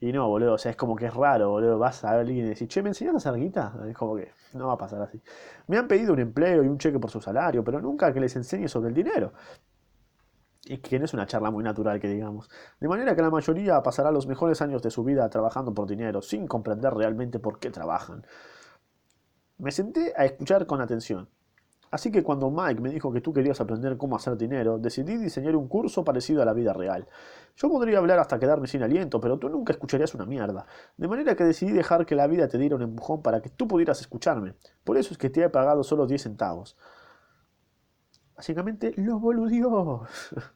Y 0.00 0.12
no, 0.12 0.28
boludo, 0.28 0.52
o 0.52 0.58
sea, 0.58 0.70
es 0.70 0.76
como 0.76 0.94
que 0.94 1.06
es 1.06 1.14
raro, 1.14 1.50
boludo. 1.50 1.80
Vas 1.80 2.04
a 2.04 2.12
alguien 2.12 2.46
y 2.46 2.48
decís, 2.50 2.68
che, 2.68 2.80
¿me 2.80 2.90
enseñas 2.90 3.14
a 3.14 3.16
hacer 3.16 3.34
guita? 3.34 3.74
Es 3.88 3.96
como 3.96 4.14
que 4.14 4.30
no 4.54 4.68
va 4.68 4.74
a 4.74 4.78
pasar 4.78 5.02
así. 5.02 5.20
Me 5.66 5.76
han 5.78 5.88
pedido 5.88 6.12
un 6.12 6.20
empleo 6.20 6.62
y 6.62 6.68
un 6.68 6.78
cheque 6.78 7.00
por 7.00 7.10
su 7.10 7.20
salario, 7.20 7.64
pero 7.64 7.80
nunca 7.80 8.12
que 8.12 8.20
les 8.20 8.36
enseñe 8.36 8.68
sobre 8.68 8.90
el 8.90 8.94
dinero. 8.94 9.32
Y 10.64 10.78
que 10.78 11.00
no 11.00 11.06
es 11.06 11.12
una 11.12 11.26
charla 11.26 11.50
muy 11.50 11.64
natural, 11.64 11.98
que 11.98 12.06
digamos. 12.06 12.48
De 12.78 12.86
manera 12.86 13.16
que 13.16 13.22
la 13.22 13.30
mayoría 13.30 13.82
pasará 13.82 14.12
los 14.12 14.28
mejores 14.28 14.62
años 14.62 14.80
de 14.82 14.92
su 14.92 15.02
vida 15.02 15.28
trabajando 15.28 15.74
por 15.74 15.88
dinero, 15.88 16.22
sin 16.22 16.46
comprender 16.46 16.94
realmente 16.94 17.40
por 17.40 17.58
qué 17.58 17.70
trabajan. 17.70 18.24
Me 19.58 19.72
senté 19.72 20.14
a 20.16 20.24
escuchar 20.24 20.66
con 20.66 20.80
atención. 20.80 21.28
Así 21.90 22.12
que 22.12 22.22
cuando 22.22 22.48
Mike 22.48 22.80
me 22.80 22.90
dijo 22.90 23.12
que 23.12 23.20
tú 23.20 23.32
querías 23.32 23.60
aprender 23.60 23.96
cómo 23.96 24.14
hacer 24.14 24.36
dinero, 24.36 24.78
decidí 24.78 25.16
diseñar 25.16 25.56
un 25.56 25.66
curso 25.66 26.04
parecido 26.04 26.42
a 26.42 26.44
la 26.44 26.52
vida 26.52 26.72
real. 26.72 27.08
Yo 27.56 27.68
podría 27.68 27.98
hablar 27.98 28.20
hasta 28.20 28.38
quedarme 28.38 28.68
sin 28.68 28.84
aliento, 28.84 29.20
pero 29.20 29.36
tú 29.36 29.48
nunca 29.48 29.72
escucharías 29.72 30.14
una 30.14 30.26
mierda. 30.26 30.66
De 30.96 31.08
manera 31.08 31.34
que 31.34 31.42
decidí 31.42 31.72
dejar 31.72 32.06
que 32.06 32.14
la 32.14 32.28
vida 32.28 32.46
te 32.46 32.56
diera 32.56 32.76
un 32.76 32.82
empujón 32.82 33.20
para 33.20 33.40
que 33.40 33.48
tú 33.48 33.66
pudieras 33.66 34.00
escucharme. 34.00 34.54
Por 34.84 34.96
eso 34.96 35.12
es 35.12 35.18
que 35.18 35.28
te 35.28 35.42
he 35.42 35.48
pagado 35.48 35.82
solo 35.82 36.06
10 36.06 36.22
centavos. 36.22 36.76
Básicamente, 38.36 38.94
lo 38.96 39.18
boludió. 39.18 40.02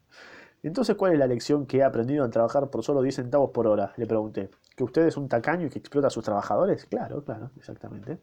Entonces, 0.62 0.94
¿cuál 0.94 1.14
es 1.14 1.18
la 1.18 1.26
lección 1.26 1.66
que 1.66 1.78
he 1.78 1.82
aprendido 1.82 2.22
al 2.22 2.30
trabajar 2.30 2.70
por 2.70 2.84
solo 2.84 3.02
10 3.02 3.16
centavos 3.16 3.50
por 3.50 3.66
hora? 3.66 3.94
Le 3.96 4.06
pregunté. 4.06 4.50
¿Que 4.76 4.84
usted 4.84 5.06
es 5.06 5.16
un 5.16 5.28
tacaño 5.28 5.66
y 5.66 5.70
que 5.70 5.80
explota 5.80 6.06
a 6.06 6.10
sus 6.10 6.22
trabajadores? 6.22 6.84
Claro, 6.84 7.24
claro, 7.24 7.50
exactamente 7.56 8.20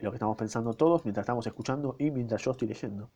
lo 0.00 0.10
que 0.10 0.16
estamos 0.16 0.36
pensando 0.36 0.74
todos 0.74 1.04
mientras 1.04 1.24
estamos 1.24 1.46
escuchando 1.46 1.96
y 1.98 2.10
mientras 2.10 2.42
yo 2.42 2.52
estoy 2.52 2.68
leyendo. 2.68 3.10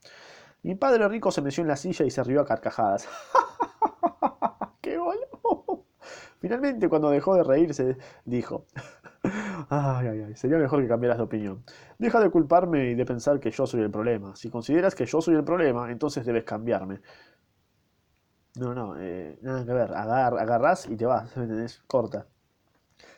Mi 0.63 0.75
padre 0.75 1.09
rico 1.09 1.31
se 1.31 1.43
meció 1.43 1.63
en 1.63 1.69
la 1.69 1.77
silla 1.77 2.05
y 2.05 2.11
se 2.11 2.23
rió 2.23 2.41
a 2.41 2.47
carcajadas. 2.47 3.09
¡Qué 4.81 4.99
boludo! 4.99 5.87
Finalmente, 6.39 6.89
cuando 6.89 7.11
dejó 7.11 7.35
de 7.35 7.45
reírse, 7.45 7.97
dijo: 8.25 8.67
Ay, 9.69 10.09
ay, 10.09 10.21
ay, 10.29 10.37
sería 10.37 10.59
mejor 10.59 10.83
que 10.83 10.89
cambiaras 10.89 11.19
de 11.19 11.25
opinión. 11.25 11.65
Deja 11.99 12.21
de 12.21 12.31
culparme 12.31 12.91
y 12.91 12.95
de 12.95 13.05
pensar 13.05 13.39
que 13.41 13.51
yo 13.51 13.67
soy 13.67 13.83
el 13.83 13.91
problema. 13.91 14.35
Si 14.35 14.51
consideras 14.51 14.95
que 14.95 15.07
yo 15.07 15.21
soy 15.21 15.35
el 15.35 15.45
problema, 15.45 15.91
entonces 15.91 16.25
debes 16.25 16.45
cambiarme. 16.45 17.01
No, 18.57 18.75
no, 18.75 18.97
eh, 18.99 19.39
nada 19.43 19.65
que 19.65 19.73
ver. 19.73 19.93
Agar, 19.95 20.39
agarrás 20.39 20.89
y 20.89 20.97
te 20.97 21.07
vas. 21.07 21.33
Corta. 21.87 22.27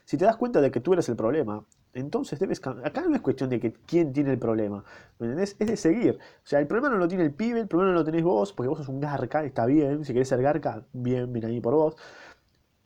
Si 0.04 0.16
te 0.16 0.24
das 0.24 0.36
cuenta 0.36 0.60
de 0.60 0.70
que 0.70 0.80
tú 0.80 0.92
eres 0.92 1.08
el 1.08 1.16
problema, 1.16 1.64
entonces 1.94 2.38
debes. 2.38 2.60
Acá 2.66 3.02
no 3.08 3.14
es 3.14 3.22
cuestión 3.22 3.50
de 3.50 3.60
que 3.60 3.72
quién 3.72 4.12
tiene 4.12 4.30
el 4.32 4.38
problema, 4.38 4.84
¿me 5.18 5.26
entendés? 5.26 5.56
Es 5.58 5.68
de 5.68 5.76
seguir. 5.76 6.14
O 6.14 6.46
sea, 6.46 6.60
el 6.60 6.66
problema 6.66 6.90
no 6.90 6.96
lo 6.98 7.08
tiene 7.08 7.24
el 7.24 7.34
pibe, 7.34 7.60
el 7.60 7.68
problema 7.68 7.92
no 7.92 7.98
lo 7.98 8.04
tenés 8.04 8.22
vos, 8.22 8.52
porque 8.52 8.68
vos 8.68 8.78
sos 8.78 8.88
un 8.88 9.00
garca, 9.00 9.44
está 9.44 9.66
bien. 9.66 10.04
Si 10.04 10.12
querés 10.12 10.28
ser 10.28 10.42
garca, 10.42 10.84
bien, 10.92 11.32
bien 11.32 11.44
ahí 11.46 11.60
por 11.60 11.74
vos. 11.74 11.96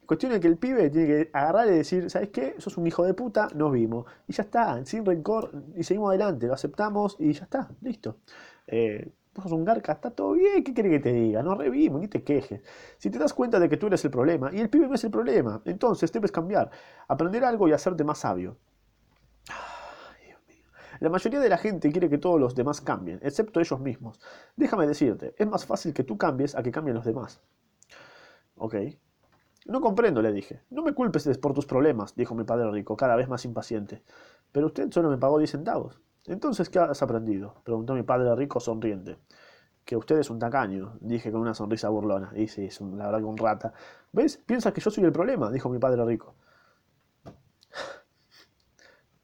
Cuestión 0.07 0.33
de 0.33 0.41
que 0.41 0.47
el 0.47 0.57
pibe 0.57 0.89
tiene 0.91 1.07
que 1.07 1.31
agarrar 1.33 1.67
y 1.69 1.73
decir, 1.73 2.09
¿sabes 2.11 2.29
qué? 2.31 2.55
Sos 2.59 2.77
un 2.79 2.87
hijo 2.87 3.05
de 3.05 3.13
puta, 3.15 3.49
nos 3.55 3.73
vimos. 3.73 4.07
Y 4.29 4.33
ya 4.33 4.45
está, 4.45 4.85
sin 4.87 5.05
rencor, 5.05 5.51
y 5.77 5.83
seguimos 5.83 6.11
adelante, 6.11 6.47
lo 6.47 6.55
aceptamos 6.55 7.17
y 7.19 7.33
ya 7.33 7.45
está, 7.45 7.69
listo. 7.83 8.19
Eh, 8.69 9.11
vos 9.35 9.43
sos 9.45 9.53
un 9.53 9.65
garca, 9.65 9.93
está 9.93 10.11
todo 10.11 10.33
bien, 10.35 10.63
¿qué 10.63 10.73
quiere 10.73 10.91
que 10.91 11.01
te 11.01 11.13
diga? 11.13 11.43
No 11.43 11.57
revimos, 11.57 12.01
ni 12.01 12.09
te 12.09 12.23
quejes. 12.23 12.63
Si 12.99 13.11
te 13.11 13.19
das 13.19 13.35
cuenta 13.35 13.59
de 13.59 13.69
que 13.69 13.77
tú 13.77 13.89
eres 13.89 14.05
el 14.05 14.13
problema 14.13 14.51
y 14.53 14.61
el 14.61 14.71
pibe 14.71 14.87
no 14.87 14.95
es 14.95 15.03
el 15.05 15.11
problema, 15.11 15.61
entonces 15.65 16.13
debes 16.13 16.31
cambiar, 16.31 16.71
aprender 17.09 17.45
algo 17.45 17.67
y 17.69 17.73
hacerte 17.73 18.05
más 18.05 18.19
sabio. 18.19 18.57
La 21.01 21.11
mayoría 21.11 21.41
de 21.41 21.49
la 21.49 21.59
gente 21.59 21.91
quiere 21.91 22.09
que 22.09 22.19
todos 22.19 22.41
los 22.41 22.55
demás 22.55 22.81
cambien, 22.81 23.19
excepto 23.23 23.61
ellos 23.61 23.81
mismos. 23.81 24.21
Déjame 24.57 24.87
decirte, 24.87 25.35
es 25.37 25.47
más 25.47 25.67
fácil 25.67 25.93
que 25.93 26.05
tú 26.05 26.17
cambies 26.17 26.55
a 26.55 26.63
que 26.63 26.71
cambien 26.71 26.97
los 26.97 27.05
demás. 27.05 27.41
Ok. 28.57 28.77
No 29.67 29.81
comprendo, 29.81 30.23
le 30.23 30.33
dije. 30.33 30.63
No 30.71 30.83
me 30.83 30.95
culpes 30.95 31.27
por 31.39 31.53
tus 31.53 31.67
problemas, 31.67 32.15
dijo 32.15 32.35
mi 32.35 32.45
padre 32.45 32.71
rico, 32.71 32.97
cada 32.97 33.17
vez 33.17 33.29
más 33.29 33.45
impaciente. 33.45 34.03
Pero 34.53 34.67
usted 34.67 34.91
solo 34.93 35.11
me 35.11 35.19
pagó 35.19 35.39
10 35.39 35.51
centavos. 35.51 36.01
Entonces, 36.27 36.69
¿qué 36.69 36.79
has 36.79 37.03
aprendido? 37.03 37.55
preguntó 37.65 37.95
mi 37.95 38.03
padre 38.03 38.35
rico 38.37 38.61
sonriente. 38.61 39.19
Que 39.85 39.97
usted 39.97 40.19
es 40.19 40.31
un 40.31 40.39
tacaño, 40.39 40.99
dije 41.01 41.31
con 41.31 41.41
una 41.41 41.55
sonrisa 41.55 41.89
burlona. 41.89 42.33
Y 42.35 42.49
sí, 42.49 42.67
es 42.67 42.81
la 42.81 43.07
verdad 43.07 43.19
que 43.19 43.25
un 43.25 43.37
rata. 43.37 43.73
¿Ves? 44.13 44.37
Piensas 44.39 44.73
que 44.73 44.81
yo 44.81 44.91
soy 44.91 45.05
el 45.05 45.13
problema, 45.13 45.51
dijo 45.51 45.69
mi 45.69 45.79
padre 45.79 46.05
rico. 46.05 46.35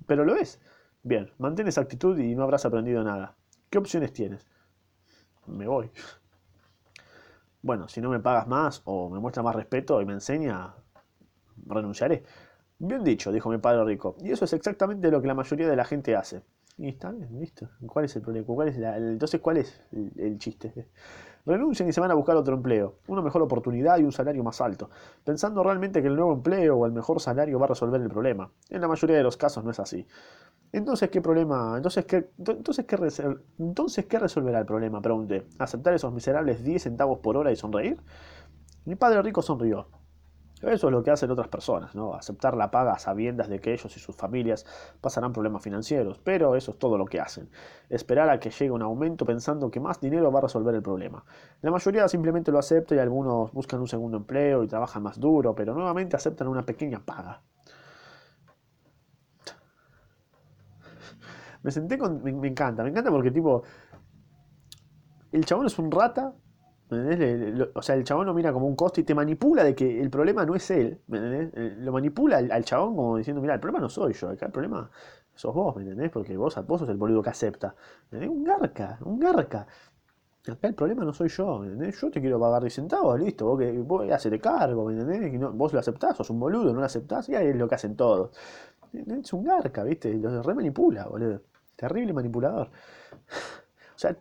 Pero 0.06 0.24
lo 0.24 0.36
es. 0.36 0.60
Bien, 1.04 1.30
mantén 1.38 1.66
esa 1.66 1.80
actitud 1.80 2.16
y 2.18 2.34
no 2.34 2.44
habrás 2.44 2.64
aprendido 2.64 3.02
nada. 3.02 3.34
¿Qué 3.70 3.78
opciones 3.78 4.12
tienes? 4.12 4.46
Me 5.46 5.66
voy. 5.66 5.90
Bueno, 7.60 7.88
si 7.88 8.00
no 8.00 8.08
me 8.08 8.20
pagas 8.20 8.46
más 8.46 8.82
o 8.84 9.10
me 9.10 9.18
muestra 9.18 9.42
más 9.42 9.54
respeto 9.56 10.00
y 10.00 10.04
me 10.04 10.12
enseña, 10.12 10.74
renunciaré. 11.66 12.22
Bien 12.78 13.02
dicho, 13.04 13.32
dijo 13.32 13.50
mi 13.50 13.58
padre 13.58 13.84
rico. 13.84 14.16
Y 14.20 14.30
eso 14.30 14.44
es 14.44 14.52
exactamente 14.52 15.10
lo 15.10 15.20
que 15.20 15.28
la 15.28 15.34
mayoría 15.34 15.68
de 15.68 15.76
la 15.76 15.84
gente 15.84 16.16
hace. 16.16 16.42
Y 16.78 16.88
está 16.88 17.10
bien. 17.10 17.28
¿Cuál 17.86 18.06
es 18.06 18.16
el 18.16 18.22
problema? 18.22 18.46
¿Cuál 18.46 18.68
es 18.68 18.76
entonces, 18.76 19.40
¿cuál 19.40 19.58
es 19.58 19.80
el, 19.92 20.38
chiste? 20.38 20.88
Renuncian 21.44 21.88
y 21.88 21.92
se 21.92 22.00
van 22.00 22.10
a 22.10 22.14
buscar 22.14 22.36
otro 22.36 22.54
empleo, 22.54 22.98
una 23.08 23.22
mejor 23.22 23.42
oportunidad 23.42 23.98
y 23.98 24.04
un 24.04 24.12
salario 24.12 24.42
más 24.42 24.60
alto, 24.60 24.90
pensando 25.24 25.62
realmente 25.62 26.00
que 26.00 26.08
el 26.08 26.16
nuevo 26.16 26.32
empleo 26.32 26.76
o 26.76 26.86
el 26.86 26.92
mejor 26.92 27.20
salario 27.20 27.58
va 27.58 27.66
a 27.66 27.68
resolver 27.68 28.00
el 28.00 28.08
problema. 28.08 28.50
En 28.70 28.80
la 28.80 28.88
mayoría 28.88 29.16
de 29.16 29.22
los 29.22 29.36
casos 29.36 29.62
no 29.64 29.70
es 29.70 29.80
así. 29.80 30.06
Entonces, 30.72 31.10
¿qué 31.10 31.20
problema? 31.20 31.74
Entonces, 31.76 32.06
¿qué, 32.06 32.30
entonces, 32.38 32.86
¿qué, 32.86 34.08
¿qué 34.08 34.18
resolverá 34.18 34.58
el 34.60 34.66
problema? 34.66 35.02
Pregunté. 35.02 35.46
¿Aceptar 35.58 35.92
esos 35.92 36.12
miserables 36.14 36.64
10 36.64 36.82
centavos 36.82 37.18
por 37.18 37.36
hora 37.36 37.52
y 37.52 37.56
sonreír? 37.56 38.00
Mi 38.86 38.94
padre 38.96 39.20
rico 39.22 39.42
sonrió. 39.42 39.86
Eso 40.62 40.86
es 40.86 40.92
lo 40.92 41.02
que 41.02 41.10
hacen 41.10 41.30
otras 41.30 41.48
personas, 41.48 41.94
¿no? 41.94 42.14
Aceptar 42.14 42.56
la 42.56 42.70
paga 42.70 42.92
a 42.92 42.98
sabiendas 42.98 43.48
de 43.48 43.60
que 43.60 43.72
ellos 43.72 43.94
y 43.96 44.00
sus 44.00 44.14
familias 44.14 44.64
pasarán 45.00 45.32
problemas 45.32 45.62
financieros, 45.62 46.20
pero 46.22 46.54
eso 46.54 46.70
es 46.70 46.78
todo 46.78 46.96
lo 46.96 47.04
que 47.04 47.20
hacen. 47.20 47.50
Esperar 47.90 48.30
a 48.30 48.38
que 48.38 48.50
llegue 48.50 48.70
un 48.70 48.82
aumento 48.82 49.26
pensando 49.26 49.70
que 49.70 49.80
más 49.80 50.00
dinero 50.00 50.30
va 50.32 50.38
a 50.38 50.42
resolver 50.42 50.74
el 50.74 50.82
problema. 50.82 51.24
La 51.62 51.70
mayoría 51.72 52.08
simplemente 52.08 52.52
lo 52.52 52.60
acepta 52.60 52.94
y 52.94 52.98
algunos 52.98 53.52
buscan 53.52 53.80
un 53.80 53.88
segundo 53.88 54.16
empleo 54.18 54.62
y 54.62 54.68
trabajan 54.68 55.02
más 55.02 55.18
duro, 55.18 55.54
pero 55.54 55.74
nuevamente 55.74 56.16
aceptan 56.16 56.48
una 56.48 56.64
pequeña 56.64 57.00
paga. 57.04 57.42
Me 61.62 61.70
senté 61.70 61.98
con. 61.98 62.22
Me, 62.22 62.48
encanta, 62.48 62.82
me 62.82 62.90
encanta 62.90 63.10
porque, 63.10 63.30
tipo. 63.30 63.62
El 65.30 65.44
chabón 65.44 65.66
es 65.66 65.78
un 65.78 65.90
rata. 65.90 66.34
o 67.74 67.82
sea, 67.82 67.94
el 67.94 68.04
chabón 68.04 68.26
lo 68.26 68.34
mira 68.34 68.52
como 68.52 68.66
un 68.66 68.76
costo 68.76 69.00
y 69.00 69.04
te 69.04 69.14
manipula 69.14 69.64
de 69.64 69.74
que 69.74 70.00
el 70.00 70.10
problema 70.10 70.44
no 70.44 70.54
es 70.54 70.70
él. 70.70 71.00
¿me 71.06 71.18
entendés? 71.18 71.78
Lo 71.78 71.92
manipula 71.92 72.38
al, 72.38 72.64
chabón 72.64 72.96
como 72.96 73.16
diciendo: 73.16 73.40
Mira, 73.40 73.54
el 73.54 73.60
problema 73.60 73.80
no 73.80 73.88
soy 73.88 74.12
yo, 74.12 74.28
acá 74.28 74.46
el 74.46 74.52
problema 74.52 74.90
sos 75.34 75.54
vos, 75.54 75.74
¿me 75.76 75.82
entendés? 75.82 76.10
Porque 76.10 76.36
vos, 76.36 76.54
vos 76.66 76.80
sos 76.80 76.88
el 76.88 76.96
boludo 76.96 77.22
que 77.22 77.30
acepta. 77.30 77.74
Un 78.12 78.44
garca, 78.44 78.98
un 79.04 79.18
garca. 79.18 79.66
Acá 80.48 80.66
el 80.66 80.74
problema 80.74 81.04
no 81.04 81.12
soy 81.12 81.28
yo, 81.28 81.60
¿me 81.60 81.66
entendés? 81.66 82.00
Yo 82.00 82.10
te 82.10 82.20
quiero 82.20 82.40
pagar 82.40 82.62
10 82.62 82.74
centavos, 82.74 83.18
listo, 83.20 83.46
vos, 83.46 83.58
que, 83.60 83.70
vos 83.78 84.10
hacete 84.10 84.40
cargo, 84.40 84.84
¿me 84.86 85.00
entendés? 85.00 85.40
vos 85.54 85.72
lo 85.72 85.78
aceptás, 85.78 86.16
sos 86.16 86.30
un 86.30 86.40
boludo, 86.40 86.72
no 86.72 86.80
lo 86.80 86.84
aceptás, 86.86 87.28
y 87.28 87.36
ahí 87.36 87.48
es 87.48 87.56
lo 87.56 87.68
que 87.68 87.76
hacen 87.76 87.94
todos. 87.96 88.36
Es 88.92 89.32
un 89.32 89.44
garca, 89.44 89.84
¿viste? 89.84 90.12
Lo 90.14 90.42
re 90.42 90.54
manipula, 90.54 91.06
boludo. 91.06 91.42
Terrible 91.82 92.12
manipulador. 92.12 92.68
O 92.68 93.98
sea, 93.98 94.16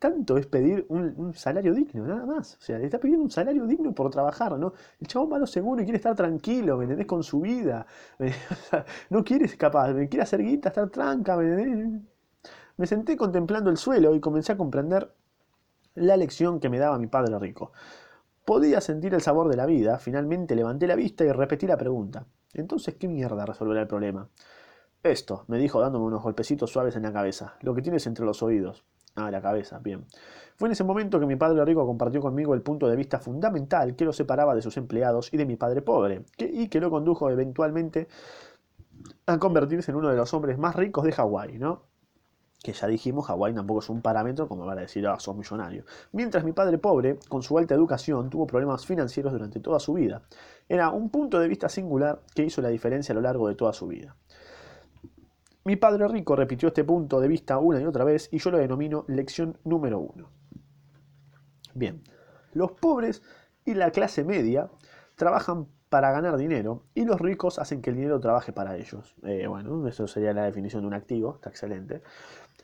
tanto 0.00 0.36
es 0.36 0.46
pedir 0.46 0.84
un, 0.88 1.32
salario 1.32 1.72
digno, 1.72 2.04
nada 2.04 2.26
más. 2.26 2.56
O 2.56 2.60
sea, 2.60 2.76
le 2.76 2.86
está 2.86 2.98
pidiendo 2.98 3.22
un 3.22 3.30
salario 3.30 3.66
digno 3.66 3.94
por 3.94 4.10
trabajar, 4.10 4.58
¿no? 4.58 4.72
El 5.00 5.06
chabón 5.06 5.32
va 5.32 5.38
lo 5.38 5.46
seguro 5.46 5.80
y 5.80 5.84
quiere 5.84 5.98
estar 5.98 6.16
tranquilo, 6.16 6.76
¿me? 6.76 7.06
Con 7.06 7.22
su 7.22 7.40
vida. 7.40 7.86
no 9.10 9.22
quiere 9.22 9.46
me 9.46 10.08
quiere 10.08 10.22
hacer 10.22 10.42
guita, 10.42 10.70
estar 10.70 10.90
tranca, 10.90 11.36
¿me? 11.36 12.02
Me 12.78 12.86
senté 12.88 13.16
contemplando 13.16 13.70
el 13.70 13.76
suelo 13.76 14.12
y 14.16 14.20
comencé 14.20 14.50
a 14.50 14.56
comprender 14.56 15.14
la 15.94 16.16
lección 16.16 16.58
que 16.58 16.68
me 16.68 16.80
daba 16.80 16.98
mi 16.98 17.06
padre 17.06 17.38
rico. 17.38 17.70
Podía 18.44 18.80
sentir 18.80 19.14
el 19.14 19.20
sabor 19.20 19.48
de 19.48 19.56
la 19.56 19.66
vida, 19.66 20.00
finalmente 20.00 20.56
levanté 20.56 20.88
la 20.88 20.96
vista 20.96 21.24
y 21.24 21.30
repetí 21.30 21.68
la 21.68 21.76
pregunta. 21.76 22.26
Entonces, 22.54 22.96
¿qué 22.96 23.06
mierda 23.06 23.46
resolverá 23.46 23.82
el 23.82 23.88
problema? 23.88 24.28
Esto, 25.04 25.44
me 25.48 25.58
dijo 25.58 25.82
dándome 25.82 26.06
unos 26.06 26.22
golpecitos 26.22 26.70
suaves 26.70 26.96
en 26.96 27.02
la 27.02 27.12
cabeza, 27.12 27.56
lo 27.60 27.74
que 27.74 27.82
tienes 27.82 28.06
entre 28.06 28.24
los 28.24 28.42
oídos. 28.42 28.84
Ah, 29.14 29.30
la 29.30 29.42
cabeza, 29.42 29.78
bien. 29.78 30.06
Fue 30.56 30.66
en 30.66 30.72
ese 30.72 30.82
momento 30.82 31.20
que 31.20 31.26
mi 31.26 31.36
padre 31.36 31.62
rico 31.62 31.84
compartió 31.84 32.22
conmigo 32.22 32.54
el 32.54 32.62
punto 32.62 32.88
de 32.88 32.96
vista 32.96 33.18
fundamental 33.18 33.96
que 33.96 34.06
lo 34.06 34.14
separaba 34.14 34.54
de 34.54 34.62
sus 34.62 34.78
empleados 34.78 35.30
y 35.30 35.36
de 35.36 35.44
mi 35.44 35.56
padre 35.56 35.82
pobre, 35.82 36.24
y 36.38 36.68
que 36.68 36.80
lo 36.80 36.88
condujo 36.88 37.28
eventualmente 37.28 38.08
a 39.26 39.38
convertirse 39.38 39.90
en 39.90 39.98
uno 39.98 40.08
de 40.08 40.16
los 40.16 40.32
hombres 40.32 40.56
más 40.56 40.74
ricos 40.74 41.04
de 41.04 41.12
Hawái, 41.12 41.58
¿no? 41.58 41.82
Que 42.62 42.72
ya 42.72 42.86
dijimos, 42.86 43.26
Hawái 43.26 43.52
tampoco 43.52 43.80
es 43.80 43.90
un 43.90 44.00
parámetro 44.00 44.48
como 44.48 44.64
para 44.64 44.80
decir, 44.80 45.06
ah, 45.06 45.20
sos 45.20 45.36
millonario. 45.36 45.84
Mientras 46.12 46.44
mi 46.44 46.52
padre 46.52 46.78
pobre, 46.78 47.18
con 47.28 47.42
su 47.42 47.58
alta 47.58 47.74
educación, 47.74 48.30
tuvo 48.30 48.46
problemas 48.46 48.86
financieros 48.86 49.34
durante 49.34 49.60
toda 49.60 49.78
su 49.80 49.92
vida. 49.92 50.22
Era 50.66 50.88
un 50.88 51.10
punto 51.10 51.38
de 51.40 51.48
vista 51.48 51.68
singular 51.68 52.22
que 52.34 52.44
hizo 52.44 52.62
la 52.62 52.70
diferencia 52.70 53.12
a 53.12 53.16
lo 53.16 53.20
largo 53.20 53.48
de 53.48 53.54
toda 53.54 53.74
su 53.74 53.86
vida. 53.86 54.16
Mi 55.64 55.76
padre 55.76 56.06
rico 56.08 56.36
repitió 56.36 56.68
este 56.68 56.84
punto 56.84 57.20
de 57.20 57.28
vista 57.28 57.56
una 57.58 57.80
y 57.80 57.86
otra 57.86 58.04
vez 58.04 58.28
y 58.30 58.38
yo 58.38 58.50
lo 58.50 58.58
denomino 58.58 59.06
lección 59.08 59.58
número 59.64 59.98
uno. 59.98 60.28
Bien, 61.72 62.02
los 62.52 62.72
pobres 62.72 63.22
y 63.64 63.72
la 63.72 63.90
clase 63.90 64.24
media 64.24 64.68
trabajan 65.14 65.66
para 65.88 66.12
ganar 66.12 66.36
dinero 66.36 66.84
y 66.94 67.06
los 67.06 67.18
ricos 67.18 67.58
hacen 67.58 67.80
que 67.80 67.90
el 67.90 67.96
dinero 67.96 68.20
trabaje 68.20 68.52
para 68.52 68.76
ellos. 68.76 69.14
Eh, 69.22 69.46
bueno, 69.46 69.88
eso 69.88 70.06
sería 70.06 70.34
la 70.34 70.44
definición 70.44 70.82
de 70.82 70.88
un 70.88 70.94
activo, 70.94 71.36
está 71.36 71.48
excelente. 71.48 72.02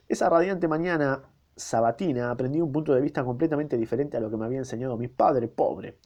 Esa 0.07 0.29
radiante 0.29 0.69
mañana 0.69 1.23
sabatina 1.57 2.31
aprendí 2.31 2.61
un 2.61 2.71
punto 2.71 2.95
de 2.95 3.01
vista 3.01 3.25
completamente 3.25 3.79
diferente 3.79 4.19
a 4.19 4.21
lo 4.21 4.31
que 4.31 4.37
me 4.37 4.45
había 4.45 4.59
enseñado 4.59 4.99
mi 4.99 5.09
padre 5.09 5.49
pobre. 5.49 5.99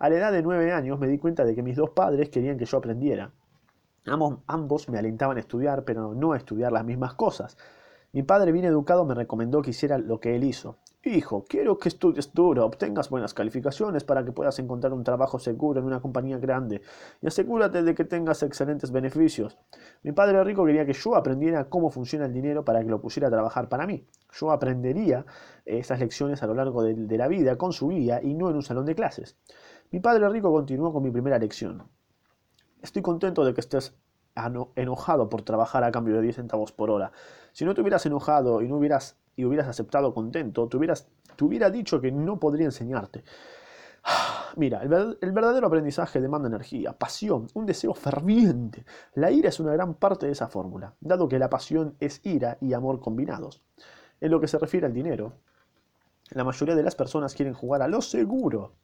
A 0.00 0.08
la 0.08 0.16
edad 0.16 0.32
de 0.32 0.42
nueve 0.42 0.72
años 0.72 0.98
me 0.98 1.06
di 1.06 1.18
cuenta 1.18 1.44
de 1.44 1.54
que 1.54 1.62
mis 1.62 1.76
dos 1.76 1.90
padres 1.90 2.28
querían 2.28 2.58
que 2.58 2.64
yo 2.64 2.78
aprendiera. 2.78 3.30
Ambos, 4.06 4.88
me 4.88 4.98
alentaban 4.98 5.36
a 5.36 5.40
estudiar, 5.40 5.84
pero 5.84 6.14
no 6.14 6.32
a 6.32 6.36
estudiar 6.38 6.72
las 6.72 6.84
mismas 6.84 7.14
cosas. 7.14 7.58
Mi 8.12 8.22
padre 8.22 8.50
bien 8.50 8.64
educado 8.64 9.04
me 9.04 9.14
recomendó 9.14 9.60
que 9.62 9.70
hiciera 9.70 9.98
lo 9.98 10.20
que 10.20 10.34
él 10.34 10.44
hizo. 10.44 10.78
Hijo, 11.04 11.44
quiero 11.48 11.78
que 11.78 11.88
estudies 11.88 12.32
duro, 12.32 12.64
obtengas 12.64 13.08
buenas 13.08 13.34
calificaciones 13.34 14.04
para 14.04 14.24
que 14.24 14.32
puedas 14.32 14.58
encontrar 14.58 14.92
un 14.92 15.04
trabajo 15.04 15.38
seguro 15.38 15.80
en 15.80 15.86
una 15.86 16.00
compañía 16.00 16.38
grande 16.38 16.82
y 17.22 17.26
asegúrate 17.26 17.82
de 17.82 17.94
que 17.94 18.04
tengas 18.04 18.42
excelentes 18.42 18.90
beneficios. 18.90 19.56
Mi 20.02 20.12
padre 20.12 20.42
rico 20.44 20.64
quería 20.64 20.84
que 20.84 20.92
yo 20.92 21.14
aprendiera 21.14 21.68
cómo 21.68 21.90
funciona 21.90 22.24
el 22.24 22.32
dinero 22.32 22.64
para 22.64 22.82
que 22.82 22.90
lo 22.90 23.00
pusiera 23.00 23.28
a 23.28 23.30
trabajar 23.30 23.68
para 23.68 23.86
mí. 23.86 24.06
Yo 24.32 24.50
aprendería 24.50 25.24
esas 25.64 26.00
lecciones 26.00 26.42
a 26.42 26.46
lo 26.46 26.54
largo 26.54 26.82
de, 26.82 26.94
de 26.94 27.18
la 27.18 27.28
vida 27.28 27.56
con 27.56 27.72
su 27.72 27.88
guía 27.88 28.20
y 28.22 28.34
no 28.34 28.50
en 28.50 28.56
un 28.56 28.62
salón 28.62 28.86
de 28.86 28.94
clases. 28.94 29.36
Mi 29.90 30.00
padre 30.00 30.28
rico 30.28 30.50
continuó 30.52 30.92
con 30.92 31.02
mi 31.02 31.10
primera 31.10 31.38
lección. 31.38 31.84
Estoy 32.82 33.02
contento 33.02 33.44
de 33.44 33.54
que 33.54 33.60
estés 33.60 33.94
enojado 34.74 35.28
por 35.28 35.42
trabajar 35.42 35.84
a 35.84 35.90
cambio 35.90 36.14
de 36.16 36.22
10 36.22 36.36
centavos 36.36 36.72
por 36.72 36.90
hora. 36.90 37.12
Si 37.52 37.64
no 37.64 37.74
te 37.74 37.80
hubieras 37.80 38.06
enojado 38.06 38.62
y 38.62 38.68
no 38.68 38.76
hubieras 38.76 39.16
y 39.36 39.44
hubieras 39.44 39.68
aceptado 39.68 40.14
contento, 40.14 40.68
te, 40.68 40.78
te 40.78 41.44
hubiera 41.44 41.70
dicho 41.70 42.00
que 42.00 42.12
no 42.12 42.38
podría 42.38 42.66
enseñarte. 42.66 43.24
Mira, 44.56 44.82
el, 44.82 45.32
verdadero 45.32 45.66
aprendizaje 45.66 46.20
demanda 46.20 46.48
energía, 46.48 46.92
pasión, 46.92 47.48
un 47.54 47.66
deseo 47.66 47.94
ferviente. 47.94 48.84
La 49.14 49.30
ira 49.30 49.48
es 49.48 49.60
una 49.60 49.72
gran 49.72 49.94
parte 49.94 50.26
de 50.26 50.32
esa 50.32 50.48
fórmula, 50.48 50.94
dado 51.00 51.28
que 51.28 51.38
la 51.38 51.50
pasión 51.50 51.96
es 52.00 52.20
ira 52.24 52.58
y 52.60 52.72
amor 52.72 53.00
combinados. 53.00 53.62
En 54.20 54.30
lo 54.30 54.40
que 54.40 54.48
se 54.48 54.58
refiere 54.58 54.86
al 54.86 54.92
dinero, 54.92 55.34
la 56.30 56.44
mayoría 56.44 56.74
de 56.74 56.82
las 56.82 56.94
personas 56.94 57.34
quieren 57.34 57.54
jugar 57.54 57.82
a 57.82 57.88
lo 57.88 58.02
seguro 58.02 58.74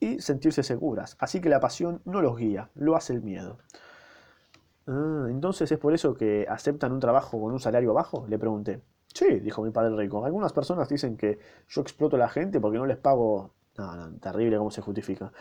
y 0.00 0.20
sentirse 0.20 0.62
seguras, 0.62 1.16
así 1.18 1.40
que 1.40 1.48
la 1.48 1.60
pasión 1.60 2.00
no 2.04 2.20
los 2.22 2.36
guía, 2.36 2.70
lo 2.74 2.96
hace 2.96 3.12
el 3.12 3.22
miedo. 3.22 3.58
Ah, 4.86 5.26
entonces 5.30 5.70
es 5.72 5.78
por 5.78 5.94
eso 5.94 6.14
que 6.14 6.46
aceptan 6.48 6.92
un 6.92 7.00
trabajo 7.00 7.40
con 7.40 7.52
un 7.52 7.60
salario 7.60 7.94
bajo, 7.94 8.26
le 8.28 8.38
pregunté. 8.38 8.82
Sí, 9.14 9.40
dijo 9.40 9.62
mi 9.62 9.70
padre 9.70 9.96
rico. 9.96 10.24
Algunas 10.24 10.52
personas 10.52 10.88
dicen 10.88 11.16
que 11.16 11.38
yo 11.68 11.82
exploto 11.82 12.16
a 12.16 12.18
la 12.18 12.28
gente 12.28 12.60
porque 12.60 12.78
no 12.78 12.86
les 12.86 12.96
pago 12.98 13.52
no, 13.76 13.96
no, 13.96 14.18
terrible 14.18 14.58
cómo 14.58 14.70
se 14.70 14.82
justifica. 14.82 15.32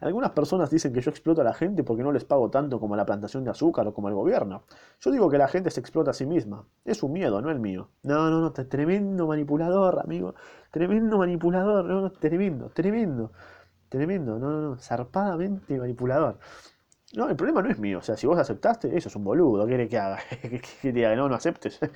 Algunas 0.00 0.30
personas 0.32 0.70
dicen 0.70 0.92
que 0.92 1.00
yo 1.00 1.10
exploto 1.10 1.40
a 1.40 1.44
la 1.44 1.54
gente 1.54 1.84
porque 1.84 2.02
no 2.02 2.12
les 2.12 2.24
pago 2.24 2.50
tanto 2.50 2.80
como 2.80 2.96
la 2.96 3.06
plantación 3.06 3.44
de 3.44 3.50
azúcar 3.50 3.86
o 3.86 3.94
como 3.94 4.08
el 4.08 4.14
gobierno. 4.14 4.64
Yo 5.00 5.10
digo 5.10 5.30
que 5.30 5.38
la 5.38 5.48
gente 5.48 5.70
se 5.70 5.80
explota 5.80 6.10
a 6.10 6.14
sí 6.14 6.26
misma. 6.26 6.66
Es 6.84 7.02
un 7.02 7.12
miedo, 7.12 7.40
no 7.40 7.50
el 7.50 7.60
mío. 7.60 7.90
No, 8.02 8.30
no, 8.30 8.40
no, 8.40 8.52
tremendo 8.52 9.26
manipulador, 9.26 10.00
amigo. 10.00 10.34
Tremendo 10.70 11.18
manipulador, 11.18 11.84
no, 11.84 12.00
no, 12.02 12.10
tremendo, 12.12 12.70
tremendo. 12.70 13.32
Tremendo, 13.88 14.38
no, 14.38 14.50
no, 14.50 14.60
no, 14.60 14.78
zarpadamente 14.78 15.78
manipulador. 15.78 16.38
No, 17.14 17.28
el 17.28 17.36
problema 17.36 17.62
no 17.62 17.70
es 17.70 17.78
mío. 17.78 17.98
O 17.98 18.02
sea, 18.02 18.16
si 18.16 18.26
vos 18.26 18.38
aceptaste, 18.38 18.96
eso 18.96 19.08
es 19.08 19.16
un 19.16 19.24
boludo. 19.24 19.64
¿Qué 19.64 19.70
quiere 19.70 19.88
que 19.88 19.98
haga? 19.98 20.18
¿Que 20.82 20.92
diga 20.92 21.14
no, 21.16 21.28
no 21.28 21.34
aceptes? 21.34 21.80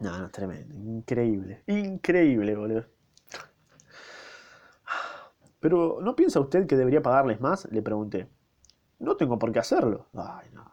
No, 0.00 0.18
no, 0.18 0.28
tremendo. 0.28 0.74
Increíble. 0.74 1.62
Increíble, 1.66 2.56
boludo. 2.56 2.84
Pero 5.64 5.98
¿no 6.02 6.14
piensa 6.14 6.40
usted 6.40 6.66
que 6.66 6.76
debería 6.76 7.00
pagarles 7.00 7.40
más? 7.40 7.66
Le 7.72 7.80
pregunté. 7.80 8.28
No 8.98 9.16
tengo 9.16 9.38
por 9.38 9.52
qué 9.52 9.60
hacerlo. 9.60 10.08
Ay, 10.14 10.48
no. 10.52 10.64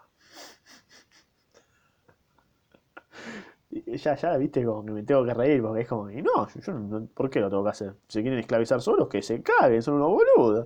Ya, 4.03 4.15
ya, 4.15 4.37
viste, 4.37 4.65
como 4.65 4.83
que 4.85 4.91
me 4.91 5.03
tengo 5.03 5.23
que 5.25 5.33
reír, 5.33 5.61
porque 5.61 5.81
es 5.81 5.87
como, 5.87 6.09
y 6.09 6.21
no, 6.21 6.47
yo, 6.49 6.73
no, 6.73 7.05
¿por 7.07 7.29
qué 7.29 7.39
lo 7.39 7.49
tengo 7.49 7.63
que 7.63 7.69
hacer? 7.69 7.95
Si 8.07 8.21
quieren 8.21 8.39
esclavizar 8.39 8.81
solos, 8.81 9.07
que 9.07 9.21
se 9.21 9.41
caguen, 9.41 9.81
son 9.81 9.95
unos 9.95 10.09
boludos. 10.09 10.65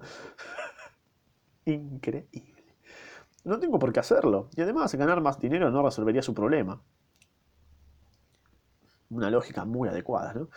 Increíble. 1.65 2.63
No 3.45 3.59
tengo 3.59 3.80
por 3.80 3.93
qué 3.93 3.99
hacerlo. 4.01 4.49
Y 4.55 4.61
además, 4.61 4.95
ganar 4.95 5.21
más 5.21 5.39
dinero 5.39 5.71
no 5.71 5.84
resolvería 5.84 6.21
su 6.23 6.34
problema. 6.34 6.82
Una 9.09 9.30
lógica 9.32 9.65
muy 9.65 9.89
adecuada, 9.89 10.34
¿no? 10.34 10.49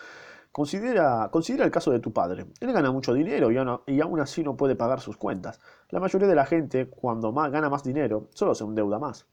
Considera, 0.53 1.29
considera 1.31 1.65
el 1.65 1.71
caso 1.71 1.91
de 1.91 2.01
tu 2.01 2.13
padre. 2.13 2.47
Él 2.61 2.73
gana 2.73 2.91
mucho 2.91 3.15
dinero 3.15 3.51
y 3.51 4.01
aún, 4.01 4.21
así 4.21 4.43
no 4.43 4.57
puede 4.57 4.75
pagar 4.75 5.01
sus 5.01 5.17
cuentas. 5.17 5.61
La 5.91 6.01
mayoría 6.01 6.27
de 6.27 6.35
la 6.35 6.47
gente, 6.47 6.89
cuando 6.89 7.33
más, 7.33 7.51
gana 7.51 7.69
más 7.69 7.85
dinero, 7.85 8.29
solo 8.35 8.55
se 8.55 8.65
endeuda 8.65 8.99
más. 8.99 9.27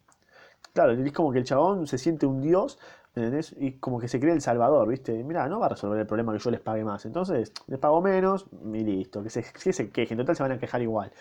Claro, 0.74 0.91
es 0.91 1.11
como 1.13 1.32
que 1.32 1.39
el 1.39 1.45
chabón 1.45 1.88
se 1.88 1.97
siente 1.97 2.26
un 2.26 2.41
dios, 2.41 2.78
¿entendés? 3.16 3.55
Y 3.57 3.80
como 3.80 3.99
que 3.99 4.07
se 4.07 4.20
cree 4.20 4.34
el 4.34 4.41
salvador, 4.41 4.88
¿viste? 4.89 5.24
Mira, 5.24 5.47
no 5.47 5.59
va 5.59 5.68
a 5.68 5.70
resolver 5.70 5.97
el 5.99 6.05
problema 6.05 6.34
que 6.34 6.39
yo 6.39 6.51
les 6.51 6.59
pague 6.59 6.84
más. 6.84 7.05
Entonces, 7.05 7.53
les 7.68 7.80
pago 7.80 8.01
menos 8.01 8.45
y 8.74 8.84
listo. 8.84 9.24
Que 9.24 9.30
se, 9.30 9.43
que 9.43 9.74
se 9.74 9.89
quejen. 9.89 10.20
En 10.20 10.26
total 10.26 10.36
se 10.36 10.43
van 10.43 10.51
a 10.51 10.59
quejar 10.59 10.82
igual. 10.82 11.11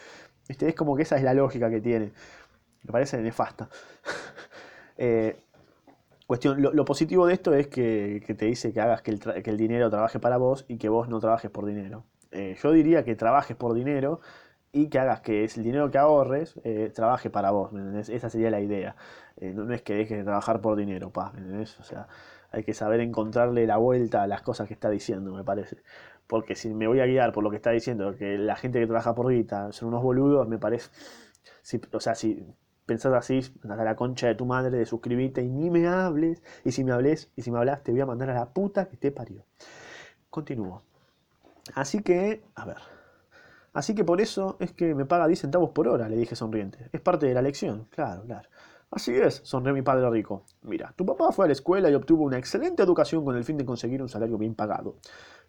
Es 0.49 0.74
como 0.74 0.97
que 0.97 1.03
esa 1.03 1.16
es 1.16 1.22
la 1.22 1.34
lógica 1.34 1.70
que 1.70 1.80
tiene. 1.80 2.12
Me 2.82 2.92
parece 2.92 3.20
nefasta. 3.22 3.68
eh, 4.99 5.43
Cuestión, 6.26 6.62
lo, 6.62 6.84
positivo 6.86 7.26
de 7.26 7.34
esto 7.34 7.52
es 7.54 7.66
que, 7.68 8.22
te 8.38 8.46
dice 8.46 8.72
que 8.72 8.80
hagas 8.80 9.02
que 9.02 9.10
el, 9.10 9.56
dinero 9.58 9.90
trabaje 9.90 10.18
para 10.18 10.38
vos 10.38 10.64
y 10.68 10.78
que 10.78 10.88
vos 10.88 11.08
no 11.08 11.20
trabajes 11.20 11.50
por 11.50 11.66
dinero. 11.66 12.04
Eh, 12.32 12.56
yo 12.62 12.72
diría 12.72 13.04
que 13.04 13.14
trabajes 13.14 13.56
por 13.56 13.74
dinero 13.74 14.20
y 14.72 14.88
que 14.88 14.98
hagas 14.98 15.20
que 15.20 15.44
el 15.44 15.62
dinero 15.62 15.90
que 15.90 15.98
ahorres 15.98 16.58
eh, 16.64 16.90
trabaje 16.94 17.28
para 17.28 17.50
vos. 17.50 17.72
Esa 18.08 18.30
sería 18.30 18.50
la 18.50 18.60
idea. 18.60 18.96
Eh, 19.36 19.52
no, 19.54 19.70
es 19.72 19.82
que 19.82 19.94
dejes 19.94 20.18
de 20.18 20.24
trabajar 20.24 20.60
por 20.62 20.76
dinero, 20.76 21.10
pa, 21.10 21.32
O 21.80 21.84
sea, 21.84 22.08
hay 22.50 22.64
que 22.64 22.72
saber 22.72 23.00
encontrarle 23.00 23.66
la 23.66 23.76
vuelta 23.76 24.22
a 24.22 24.26
las 24.26 24.42
cosas 24.42 24.66
que 24.66 24.74
está 24.74 24.88
diciendo, 24.90 25.34
me 25.34 25.44
parece. 25.44 25.76
Porque 26.26 26.54
si 26.54 26.72
me 26.72 26.86
voy 26.86 27.00
a 27.00 27.06
guiar 27.06 27.32
por 27.32 27.44
lo 27.44 27.50
que 27.50 27.56
está 27.56 27.70
diciendo, 27.70 28.16
que 28.16 28.38
la 28.38 28.56
gente 28.56 28.80
que 28.80 28.86
trabaja 28.86 29.14
por 29.14 29.30
guita 29.30 29.72
son 29.72 29.88
unos 29.88 30.02
boludos, 30.02 30.48
me 30.48 30.58
parece. 30.58 30.90
o 31.92 32.00
sea, 32.00 32.14
si 32.14 32.46
pensás 32.87 33.12
así, 33.14 33.41
a 33.68 33.76
la 33.76 33.97
concha 33.97 34.26
de 34.26 34.35
tu 34.35 34.47
madre, 34.47 34.76
de 34.76 34.87
suscribirte 34.87 35.43
y 35.43 35.49
ni 35.49 35.70
me 35.70 35.87
hables. 35.87 36.43
Y 36.64 36.72
si 36.72 36.85
me 36.85 36.93
hables, 36.93 37.30
y 37.37 37.43
si 37.43 37.51
me 37.51 37.59
hablas, 37.59 37.82
te 37.82 37.93
voy 37.93 38.01
a 38.01 38.07
mandar 38.07 38.30
a 38.30 38.35
la 38.35 38.53
puta 38.53 38.89
que 38.89 38.97
te 38.97 39.11
parió. 39.11 39.45
Continúo. 40.30 40.82
Así 41.74 42.03
que, 42.03 42.45
a 42.55 42.66
ver. 42.66 42.78
Así 43.72 43.95
que 43.95 44.05
por 44.05 44.20
eso 44.20 44.57
es 44.61 44.72
que 44.72 44.95
me 44.95 45.05
paga 45.05 45.26
10 45.26 45.41
centavos 45.41 45.70
por 45.70 45.89
hora, 45.89 46.09
le 46.09 46.16
dije 46.16 46.37
sonriente. 46.37 46.91
Es 46.93 47.01
parte 47.01 47.26
de 47.26 47.35
la 47.35 47.43
lección, 47.43 47.89
claro, 47.91 48.22
claro. 48.22 48.49
Así 48.91 49.12
es, 49.12 49.41
sonrió 49.43 49.74
mi 49.74 49.82
padre 49.82 50.09
rico. 50.09 50.45
Mira, 50.62 50.93
tu 50.95 51.05
papá 51.05 51.32
fue 51.32 51.47
a 51.47 51.49
la 51.49 51.53
escuela 51.53 51.91
y 51.91 51.95
obtuvo 51.95 52.22
una 52.22 52.39
excelente 52.39 52.85
educación 52.85 53.24
con 53.24 53.35
el 53.35 53.43
fin 53.43 53.57
de 53.57 53.64
conseguir 53.64 54.01
un 54.01 54.09
salario 54.09 54.39
bien 54.39 54.55
pagado. 54.55 54.99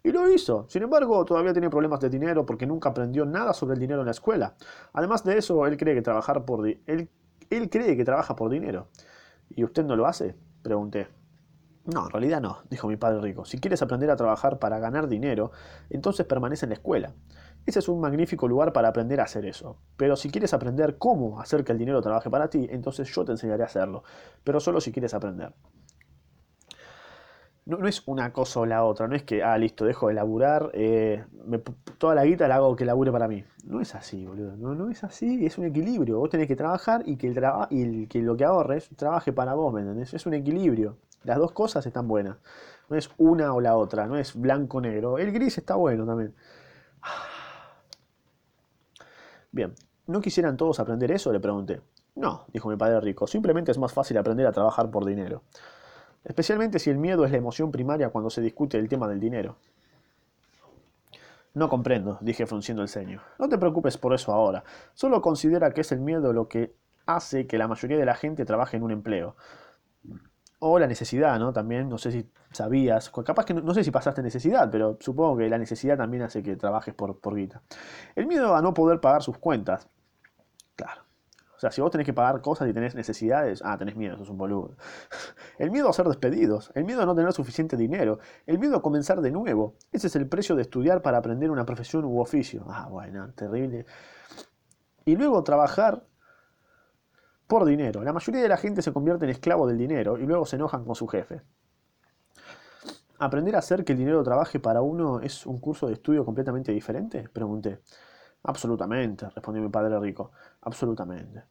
Y 0.01 0.11
lo 0.11 0.27
hizo. 0.31 0.65
Sin 0.67 0.81
embargo, 0.81 1.23
todavía 1.25 1.53
tiene 1.53 1.69
problemas 1.69 1.99
de 1.99 2.09
dinero 2.09 2.43
porque 2.43 2.65
nunca 2.65 2.89
aprendió 2.89 3.23
nada 3.25 3.53
sobre 3.53 3.75
el 3.75 3.79
dinero 3.79 4.01
en 4.01 4.05
la 4.05 4.11
escuela. 4.11 4.55
Además 4.93 5.23
de 5.23 5.37
eso, 5.37 5.67
él 5.67 5.77
cree 5.77 5.93
que 5.93 6.01
trabajar 6.01 6.43
por... 6.45 6.67
Él 6.67 7.09
él 7.49 7.69
cree 7.69 7.95
que 7.95 8.05
trabaja 8.05 8.35
por 8.35 8.49
dinero. 8.49 8.87
¿Y 9.49 9.63
usted 9.63 9.85
no 9.85 9.95
lo 9.95 10.07
hace? 10.07 10.35
Pregunté. 10.61 11.07
No, 11.85 12.05
en 12.05 12.09
realidad 12.09 12.41
no, 12.41 12.59
dijo 12.69 12.87
mi 12.87 12.97
padre 12.97 13.21
rico. 13.21 13.45
Si 13.45 13.59
quieres 13.59 13.81
aprender 13.81 14.09
a 14.09 14.15
trabajar 14.15 14.57
para 14.57 14.79
ganar 14.79 15.07
dinero, 15.07 15.51
entonces 15.89 16.25
permanece 16.25 16.65
en 16.65 16.71
la 16.71 16.75
escuela. 16.75 17.13
Ese 17.65 17.79
es 17.79 17.87
un 17.87 17.99
magnífico 17.99 18.47
lugar 18.47 18.73
para 18.73 18.87
aprender 18.87 19.19
a 19.19 19.23
hacer 19.23 19.45
eso. 19.45 19.77
Pero 19.95 20.15
si 20.15 20.29
quieres 20.29 20.53
aprender 20.53 20.97
cómo 20.97 21.39
hacer 21.39 21.63
que 21.63 21.71
el 21.71 21.77
dinero 21.77 22.01
trabaje 22.01 22.29
para 22.29 22.49
ti, 22.49 22.67
entonces 22.71 23.07
yo 23.13 23.23
te 23.23 23.33
enseñaré 23.33 23.63
a 23.63 23.67
hacerlo. 23.67 24.03
Pero 24.43 24.59
solo 24.59 24.81
si 24.81 24.91
quieres 24.91 25.13
aprender 25.13 25.53
no, 27.65 27.87
es 27.87 28.03
una 28.05 28.31
cosa 28.31 28.59
o 28.59 28.65
la 28.65 28.83
otra, 28.83 29.07
no 29.07 29.15
es 29.15 29.23
que, 29.23 29.43
ah, 29.43 29.57
listo, 29.57 29.85
dejo 29.85 30.07
de 30.07 30.13
laburar, 30.13 30.69
eh, 30.73 31.23
toda 31.97 32.13
la 32.13 32.23
guita 32.23 32.47
la 32.47 32.55
hago 32.55 32.75
que 32.75 32.85
labure 32.85 33.11
para 33.11 33.27
mí. 33.27 33.43
No 33.63 33.81
es 33.81 33.95
así, 33.95 34.25
boludo, 34.25 34.55
no, 34.55 34.75
no 34.75 34.91
es 34.91 35.03
así, 35.03 35.45
es 35.45 35.57
un 35.57 35.65
equilibrio. 35.65 36.19
Vos 36.19 36.29
tenés 36.29 36.47
que 36.47 36.55
trabajar 36.55 37.01
y 37.07 37.17
que, 37.17 37.27
el 37.27 37.43
y 37.71 38.07
que 38.07 38.21
lo 38.21 38.37
que 38.37 38.45
ahorres 38.45 38.89
trabaje 38.95 39.33
para 39.33 39.55
vos, 39.55 39.73
¿me 39.73 39.81
entendés? 39.81 40.13
Es 40.13 40.25
un 40.27 40.35
equilibrio. 40.35 40.97
Las 41.23 41.39
dos 41.39 41.51
cosas 41.53 41.85
están 41.87 42.07
buenas. 42.07 42.37
No 42.87 42.95
es 42.95 43.09
una 43.17 43.51
o 43.53 43.61
la 43.61 43.75
otra, 43.75 44.05
no 44.05 44.15
es 44.15 44.39
blanco-negro. 44.39 45.17
El 45.17 45.31
gris 45.31 45.57
está 45.57 45.75
bueno 45.75 46.05
también. 46.05 46.35
Bien, 49.51 49.73
¿no 50.05 50.21
quisieran 50.21 50.55
todos 50.55 50.79
aprender 50.79 51.11
eso? 51.11 51.33
Le 51.33 51.39
pregunté. 51.39 51.81
No, 52.13 52.45
dijo 52.53 52.69
mi 52.69 52.77
padre 52.77 53.01
rico, 53.01 53.25
simplemente 53.25 53.71
es 53.71 53.79
más 53.79 53.91
fácil 53.91 54.17
aprender 54.17 54.45
a 54.45 54.51
trabajar 54.51 54.91
por 54.91 55.03
dinero 55.03 55.41
especialmente 56.25 56.79
si 56.79 56.89
el 56.89 56.97
miedo 56.97 57.23
es 57.25 57.31
la 57.31 57.37
emoción 57.37 57.71
primaria 57.71 58.09
cuando 58.09 58.29
se 58.29 58.41
discute 58.41 58.77
el 58.77 58.89
tema 58.89 59.07
del 59.07 59.19
dinero. 59.19 59.57
No 61.53 61.69
comprendo, 61.69 62.17
dije 62.19 62.45
frunciendo 62.45 62.83
el 62.83 62.89
ceño. 62.89 63.21
No 63.39 63.47
te 63.47 63.57
preocupes 63.57 63.97
por 63.97 64.13
eso 64.13 64.33
ahora. 64.33 64.65
Solo 64.93 65.21
considera 65.21 65.71
que 65.71 65.81
es 65.81 65.91
el 65.93 66.01
miedo 66.01 66.33
lo 66.33 66.49
que 66.49 66.75
hace 67.05 67.47
que 67.47 67.57
la 67.57 67.69
mayoría 67.69 67.97
de 67.97 68.05
la 68.05 68.15
gente 68.15 68.43
trabaje 68.43 68.75
en 68.75 68.83
un 68.83 68.91
empleo. 68.91 69.37
O 70.59 70.79
la 70.79 70.87
necesidad, 70.87 71.39
¿no? 71.39 71.53
También, 71.53 71.87
no 71.87 71.97
sé 71.97 72.11
si 72.11 72.29
sabías, 72.51 73.09
capaz 73.09 73.45
que 73.45 73.53
no, 73.53 73.73
sé 73.73 73.85
si 73.85 73.91
pasaste 73.91 74.21
necesidad, 74.21 74.69
pero 74.69 74.97
supongo 74.99 75.37
que 75.37 75.47
la 75.47 75.57
necesidad 75.57 75.97
también 75.97 76.23
hace 76.23 76.43
que 76.43 76.57
trabajes 76.57 76.93
por, 76.93 77.19
por 77.19 77.35
guita. 77.35 77.61
El 78.15 78.27
miedo 78.27 78.53
a 78.53 78.61
no 78.61 78.73
poder 78.73 78.99
pagar 78.99 79.23
sus 79.23 79.37
cuentas. 79.37 79.87
Claro. 80.75 81.04
O 81.55 81.59
sea, 81.59 81.71
si 81.71 81.81
vos 81.81 81.91
tenés 81.91 82.05
que 82.05 82.13
pagar 82.13 82.41
cosas 82.41 82.67
y 82.69 82.73
tenés 82.73 82.95
necesidades, 82.95 83.61
ah, 83.63 83.77
tenés 83.77 83.95
miedo, 83.95 84.17
sos 84.17 84.29
un 84.29 84.37
boludo. 84.37 84.75
El 85.57 85.71
miedo 85.71 85.89
a 85.89 85.93
ser 85.93 86.07
despedidos, 86.07 86.71
el 86.75 86.83
miedo 86.83 87.01
a 87.01 87.05
no 87.05 87.15
tener 87.15 87.31
suficiente 87.31 87.77
dinero, 87.77 88.19
el 88.45 88.59
miedo 88.59 88.75
a 88.75 88.81
comenzar 88.81 89.21
de 89.21 89.31
nuevo. 89.31 89.75
Ese 89.91 90.07
es 90.07 90.15
el 90.15 90.27
precio 90.27 90.55
de 90.55 90.63
estudiar 90.63 91.01
para 91.01 91.17
aprender 91.17 91.49
una 91.49 91.65
profesión 91.65 92.03
u 92.03 92.19
oficio. 92.19 92.65
Ah, 92.67 92.87
bueno, 92.89 93.31
terrible. 93.33 93.85
Y 95.05 95.15
luego 95.15 95.43
trabajar 95.43 96.03
por 97.47 97.65
dinero. 97.65 98.03
La 98.03 98.11
mayoría 98.11 98.41
de 98.41 98.49
la 98.49 98.57
gente 98.57 98.81
se 98.81 98.91
convierte 98.91 99.25
en 99.25 99.31
esclavo 99.31 99.67
del 99.67 99.77
dinero 99.77 100.17
y 100.17 100.25
luego 100.25 100.45
se 100.45 100.55
enojan 100.55 100.83
con 100.83 100.95
su 100.95 101.07
jefe. 101.07 101.41
¿Aprender 103.17 103.55
a 103.55 103.59
hacer 103.59 103.85
que 103.85 103.93
el 103.93 103.99
dinero 103.99 104.23
trabaje 104.23 104.59
para 104.59 104.81
uno 104.81 105.21
es 105.21 105.45
un 105.45 105.59
curso 105.59 105.87
de 105.87 105.93
estudio 105.93 106.25
completamente 106.25 106.71
diferente? 106.73 107.29
Pregunté. 107.31 107.79
Absolutamente, 108.45 109.27
respondió 109.29 109.63
mi 109.63 109.69
padre 109.69 109.99
rico. 109.99 110.31
Absolutamente. 110.61 111.43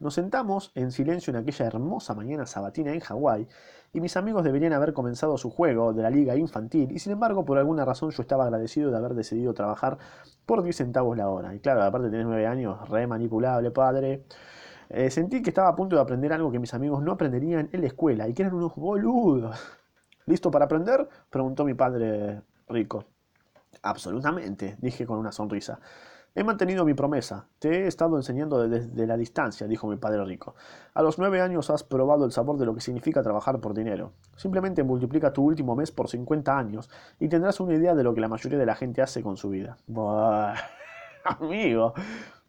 Nos 0.00 0.14
sentamos 0.14 0.70
en 0.74 0.90
silencio 0.90 1.30
en 1.30 1.36
aquella 1.36 1.66
hermosa 1.66 2.14
mañana 2.14 2.44
sabatina 2.44 2.92
en 2.92 3.00
Hawái, 3.00 3.48
y 3.94 4.00
mis 4.00 4.16
amigos 4.16 4.44
deberían 4.44 4.74
haber 4.74 4.92
comenzado 4.92 5.38
su 5.38 5.48
juego 5.48 5.94
de 5.94 6.02
la 6.02 6.10
liga 6.10 6.36
infantil, 6.36 6.90
y 6.92 6.98
sin 6.98 7.12
embargo, 7.12 7.44
por 7.46 7.56
alguna 7.56 7.84
razón 7.86 8.10
yo 8.10 8.20
estaba 8.20 8.44
agradecido 8.44 8.90
de 8.90 8.96
haber 8.98 9.14
decidido 9.14 9.54
trabajar 9.54 9.96
por 10.44 10.62
10 10.62 10.76
centavos 10.76 11.16
la 11.16 11.28
hora. 11.28 11.54
Y 11.54 11.60
claro, 11.60 11.82
aparte 11.84 12.10
tenés 12.10 12.26
9 12.26 12.46
años, 12.46 12.86
re 12.90 13.06
manipulable, 13.06 13.70
padre. 13.70 14.24
Eh, 14.90 15.10
sentí 15.10 15.40
que 15.40 15.50
estaba 15.50 15.68
a 15.68 15.76
punto 15.76 15.96
de 15.96 16.02
aprender 16.02 16.34
algo 16.34 16.50
que 16.50 16.58
mis 16.58 16.74
amigos 16.74 17.02
no 17.02 17.12
aprenderían 17.12 17.70
en 17.72 17.80
la 17.80 17.86
escuela, 17.86 18.28
y 18.28 18.34
que 18.34 18.42
eran 18.42 18.54
unos 18.54 18.74
boludos. 18.76 19.58
¿Listo 20.26 20.50
para 20.50 20.66
aprender? 20.66 21.08
preguntó 21.30 21.64
mi 21.64 21.72
padre 21.72 22.42
rico. 22.68 23.04
Absolutamente, 23.82 24.76
dije 24.80 25.06
con 25.06 25.18
una 25.18 25.32
sonrisa. 25.32 25.80
He 26.34 26.44
mantenido 26.44 26.86
mi 26.86 26.94
promesa. 26.94 27.46
Te 27.58 27.84
he 27.84 27.86
estado 27.86 28.16
enseñando 28.16 28.66
desde 28.66 29.06
la 29.06 29.18
distancia, 29.18 29.66
dijo 29.66 29.86
mi 29.86 29.96
padre 29.96 30.24
rico. 30.24 30.54
A 30.94 31.02
los 31.02 31.18
nueve 31.18 31.42
años 31.42 31.68
has 31.68 31.84
probado 31.84 32.24
el 32.24 32.32
sabor 32.32 32.56
de 32.56 32.64
lo 32.64 32.74
que 32.74 32.80
significa 32.80 33.22
trabajar 33.22 33.60
por 33.60 33.74
dinero. 33.74 34.12
Simplemente 34.36 34.82
multiplica 34.82 35.34
tu 35.34 35.44
último 35.44 35.76
mes 35.76 35.92
por 35.92 36.08
50 36.08 36.56
años 36.56 36.88
y 37.20 37.28
tendrás 37.28 37.60
una 37.60 37.74
idea 37.74 37.94
de 37.94 38.02
lo 38.02 38.14
que 38.14 38.22
la 38.22 38.28
mayoría 38.28 38.58
de 38.58 38.64
la 38.64 38.74
gente 38.74 39.02
hace 39.02 39.22
con 39.22 39.36
su 39.36 39.50
vida. 39.50 39.76
Buah, 39.86 40.54
amigo, 41.24 41.92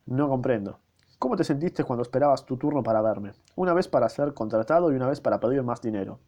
no 0.06 0.30
comprendo. 0.30 0.80
¿Cómo 1.20 1.36
te 1.36 1.44
sentiste 1.44 1.84
cuando 1.84 2.04
esperabas 2.04 2.46
tu 2.46 2.56
turno 2.56 2.84
para 2.84 3.02
verme? 3.02 3.34
Una 3.58 3.74
vez 3.74 3.90
para 3.90 4.08
ser 4.08 4.34
contratado 4.34 4.94
y 4.94 4.96
una 4.96 5.08
vez 5.10 5.20
para 5.20 5.42
pedir 5.42 5.62
más 5.62 5.82
dinero. 5.82 6.20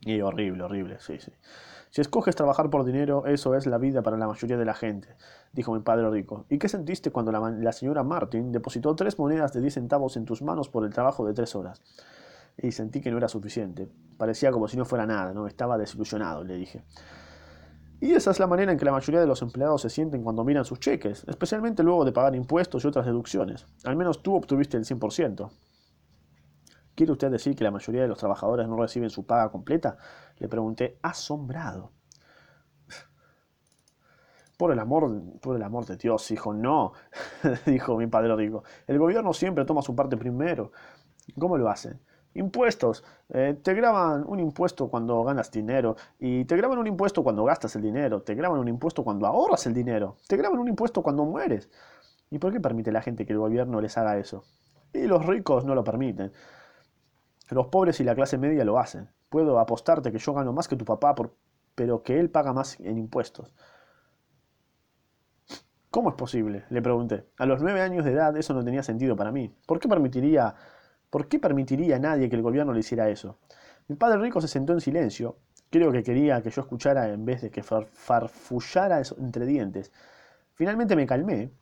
Y 0.00 0.22
horrible, 0.22 0.62
horrible, 0.64 0.98
sí, 1.00 1.18
sí. 1.18 1.32
Si 1.92 2.00
escoges 2.00 2.34
trabajar 2.34 2.70
por 2.70 2.86
dinero, 2.86 3.26
eso 3.26 3.54
es 3.54 3.66
la 3.66 3.76
vida 3.76 4.00
para 4.00 4.16
la 4.16 4.26
mayoría 4.26 4.56
de 4.56 4.64
la 4.64 4.72
gente, 4.72 5.14
dijo 5.52 5.74
mi 5.74 5.80
padre 5.80 6.08
rico. 6.08 6.46
¿Y 6.48 6.56
qué 6.56 6.66
sentiste 6.66 7.10
cuando 7.10 7.30
la, 7.32 7.72
señora 7.72 8.02
Martin 8.02 8.50
depositó 8.50 8.96
tres 8.96 9.18
monedas 9.18 9.52
de 9.52 9.60
diez 9.60 9.74
centavos 9.74 10.16
en 10.16 10.24
tus 10.24 10.40
manos 10.40 10.70
por 10.70 10.86
el 10.86 10.94
trabajo 10.94 11.26
de 11.26 11.34
tres 11.34 11.54
horas? 11.54 11.82
Y 12.56 12.72
sentí 12.72 13.02
que 13.02 13.10
no 13.10 13.18
era 13.18 13.28
suficiente. 13.28 13.90
Parecía 14.16 14.50
como 14.50 14.68
si 14.68 14.78
no 14.78 14.86
fuera 14.86 15.04
nada, 15.04 15.34
¿no? 15.34 15.46
Estaba 15.46 15.76
desilusionado, 15.76 16.44
le 16.44 16.56
dije. 16.56 16.82
Y 18.00 18.14
esa 18.14 18.30
es 18.30 18.40
la 18.40 18.46
manera 18.46 18.72
en 18.72 18.78
que 18.78 18.86
la 18.86 18.92
mayoría 18.92 19.20
de 19.20 19.26
los 19.26 19.42
empleados 19.42 19.82
se 19.82 19.90
sienten 19.90 20.22
cuando 20.22 20.44
miran 20.44 20.64
sus 20.64 20.80
cheques, 20.80 21.24
especialmente 21.28 21.82
luego 21.82 22.06
de 22.06 22.12
pagar 22.12 22.34
impuestos 22.34 22.82
y 22.82 22.88
otras 22.88 23.04
deducciones. 23.04 23.66
Al 23.84 23.96
menos 23.96 24.22
tú 24.22 24.34
obtuviste 24.34 24.78
el 24.78 24.86
100%. 24.86 25.50
¿Quiere 26.94 27.12
usted 27.12 27.30
decir 27.30 27.56
que 27.56 27.64
la 27.64 27.70
mayoría 27.70 28.02
de 28.02 28.08
los 28.08 28.18
trabajadores 28.18 28.68
no 28.68 28.76
reciben 28.76 29.10
su 29.10 29.24
paga 29.24 29.50
completa? 29.50 29.96
Le 30.38 30.48
pregunté, 30.48 30.98
asombrado. 31.02 31.92
Por 34.58 34.72
el 34.72 34.78
amor, 34.78 35.40
por 35.40 35.56
el 35.56 35.62
amor 35.62 35.86
de 35.86 35.96
Dios, 35.96 36.30
hijo, 36.30 36.52
no, 36.52 36.92
dijo 37.66 37.96
mi 37.96 38.06
padre 38.06 38.36
rico. 38.36 38.62
El 38.86 38.98
gobierno 38.98 39.32
siempre 39.32 39.64
toma 39.64 39.82
su 39.82 39.96
parte 39.96 40.16
primero. 40.16 40.72
¿Cómo 41.38 41.56
lo 41.56 41.68
hacen? 41.68 41.98
Impuestos. 42.34 43.04
Eh, 43.30 43.58
te 43.62 43.74
graban 43.74 44.24
un 44.26 44.38
impuesto 44.40 44.88
cuando 44.88 45.22
ganas 45.24 45.50
dinero 45.50 45.96
y 46.18 46.44
te 46.44 46.56
graban 46.56 46.78
un 46.78 46.86
impuesto 46.86 47.22
cuando 47.22 47.44
gastas 47.44 47.74
el 47.76 47.82
dinero. 47.82 48.22
Te 48.22 48.34
graban 48.34 48.58
un 48.58 48.68
impuesto 48.68 49.02
cuando 49.02 49.26
ahorras 49.26 49.66
el 49.66 49.74
dinero. 49.74 50.16
Te 50.28 50.36
graban 50.36 50.58
un 50.58 50.68
impuesto 50.68 51.02
cuando 51.02 51.24
mueres. 51.24 51.70
¿Y 52.30 52.38
por 52.38 52.52
qué 52.52 52.60
permite 52.60 52.92
la 52.92 53.02
gente 53.02 53.26
que 53.26 53.32
el 53.32 53.38
gobierno 53.38 53.80
les 53.80 53.98
haga 53.98 54.18
eso? 54.18 54.44
Y 54.92 55.06
los 55.06 55.24
ricos 55.26 55.64
no 55.64 55.74
lo 55.74 55.84
permiten. 55.84 56.32
Los 57.52 57.66
pobres 57.66 58.00
y 58.00 58.04
la 58.04 58.14
clase 58.14 58.38
media 58.38 58.64
lo 58.64 58.78
hacen. 58.78 59.10
Puedo 59.28 59.58
apostarte 59.58 60.10
que 60.10 60.16
yo 60.18 60.32
gano 60.32 60.54
más 60.54 60.68
que 60.68 60.76
tu 60.76 60.86
papá, 60.86 61.14
por, 61.14 61.34
pero 61.74 62.02
que 62.02 62.18
él 62.18 62.30
paga 62.30 62.54
más 62.54 62.80
en 62.80 62.96
impuestos. 62.96 63.54
¿Cómo 65.90 66.08
es 66.08 66.14
posible? 66.14 66.64
Le 66.70 66.80
pregunté. 66.80 67.26
A 67.36 67.44
los 67.44 67.60
nueve 67.60 67.82
años 67.82 68.06
de 68.06 68.12
edad 68.12 68.34
eso 68.38 68.54
no 68.54 68.64
tenía 68.64 68.82
sentido 68.82 69.16
para 69.16 69.32
mí. 69.32 69.54
¿Por 69.66 69.80
qué 69.80 69.86
permitiría, 69.86 70.54
por 71.10 71.28
qué 71.28 71.38
permitiría 71.38 71.96
a 71.96 71.98
nadie 71.98 72.30
que 72.30 72.36
el 72.36 72.42
gobierno 72.42 72.72
le 72.72 72.80
hiciera 72.80 73.10
eso? 73.10 73.38
Mi 73.86 73.96
padre 73.96 74.16
rico 74.18 74.40
se 74.40 74.48
sentó 74.48 74.72
en 74.72 74.80
silencio. 74.80 75.36
Creo 75.68 75.92
que 75.92 76.02
quería 76.02 76.40
que 76.40 76.48
yo 76.48 76.62
escuchara 76.62 77.10
en 77.10 77.26
vez 77.26 77.42
de 77.42 77.50
que 77.50 77.62
farfullara 77.62 79.02
entre 79.18 79.44
dientes. 79.44 79.92
Finalmente 80.54 80.96
me 80.96 81.06
calmé 81.06 81.52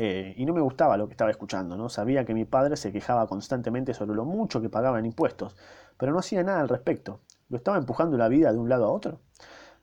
eh, 0.00 0.32
y 0.36 0.46
no 0.46 0.54
me 0.54 0.60
gustaba 0.60 0.96
lo 0.96 1.08
que 1.08 1.14
estaba 1.14 1.32
escuchando, 1.32 1.76
¿no? 1.76 1.88
Sabía 1.88 2.24
que 2.24 2.32
mi 2.32 2.44
padre 2.44 2.76
se 2.76 2.92
quejaba 2.92 3.26
constantemente 3.26 3.94
sobre 3.94 4.14
lo 4.14 4.24
mucho 4.24 4.60
que 4.60 4.68
pagaba 4.68 5.00
en 5.00 5.06
impuestos, 5.06 5.56
pero 5.96 6.12
no 6.12 6.20
hacía 6.20 6.44
nada 6.44 6.60
al 6.60 6.68
respecto. 6.68 7.18
¿Lo 7.48 7.56
estaba 7.56 7.78
empujando 7.78 8.16
la 8.16 8.28
vida 8.28 8.52
de 8.52 8.58
un 8.58 8.68
lado 8.68 8.84
a 8.84 8.92
otro? 8.92 9.18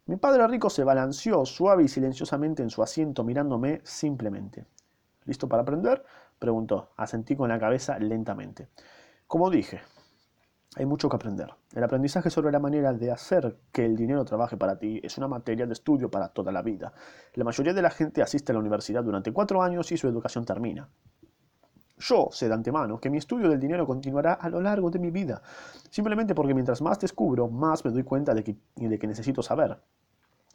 Mi 0.05 0.15
padre 0.15 0.47
rico 0.47 0.69
se 0.69 0.85
balanceó 0.85 1.45
suave 1.45 1.83
y 1.83 1.89
silenciosamente 1.89 2.63
en 2.63 2.69
su 2.69 2.81
asiento 2.81 3.25
mirándome 3.25 3.81
simplemente. 3.83 4.65
¿Listo 5.25 5.49
para 5.49 5.63
aprender? 5.63 6.05
preguntó. 6.39 6.91
Asentí 6.95 7.35
con 7.35 7.49
la 7.49 7.59
cabeza 7.59 7.99
lentamente. 7.99 8.69
Como 9.27 9.49
dije, 9.49 9.81
hay 10.75 10.85
mucho 10.85 11.09
que 11.09 11.15
aprender. 11.15 11.49
El 11.73 11.83
aprendizaje 11.83 12.29
sobre 12.29 12.51
la 12.51 12.59
manera 12.59 12.93
de 12.93 13.11
hacer 13.11 13.55
que 13.71 13.85
el 13.85 13.95
dinero 13.95 14.25
trabaje 14.25 14.57
para 14.57 14.77
ti 14.77 14.99
es 15.01 15.17
una 15.17 15.27
materia 15.27 15.65
de 15.65 15.73
estudio 15.73 16.11
para 16.11 16.27
toda 16.27 16.51
la 16.51 16.61
vida. 16.61 16.93
La 17.33 17.45
mayoría 17.45 17.73
de 17.73 17.81
la 17.81 17.89
gente 17.89 18.21
asiste 18.21 18.51
a 18.51 18.53
la 18.53 18.59
universidad 18.59 19.03
durante 19.03 19.31
cuatro 19.31 19.63
años 19.63 19.91
y 19.91 19.97
su 19.97 20.07
educación 20.07 20.43
termina. 20.45 20.89
Yo 21.97 22.27
sé 22.31 22.49
de 22.49 22.53
antemano 22.53 22.99
que 22.99 23.09
mi 23.09 23.17
estudio 23.17 23.49
del 23.49 23.59
dinero 23.59 23.87
continuará 23.87 24.33
a 24.33 24.49
lo 24.49 24.59
largo 24.59 24.91
de 24.91 24.99
mi 24.99 25.11
vida, 25.11 25.41
simplemente 25.89 26.35
porque 26.35 26.53
mientras 26.53 26.81
más 26.81 26.99
descubro, 26.99 27.47
más 27.47 27.85
me 27.85 27.91
doy 27.91 28.03
cuenta 28.03 28.33
de 28.33 28.43
que, 28.43 28.57
de 28.75 28.99
que 28.99 29.07
necesito 29.07 29.41
saber 29.41 29.77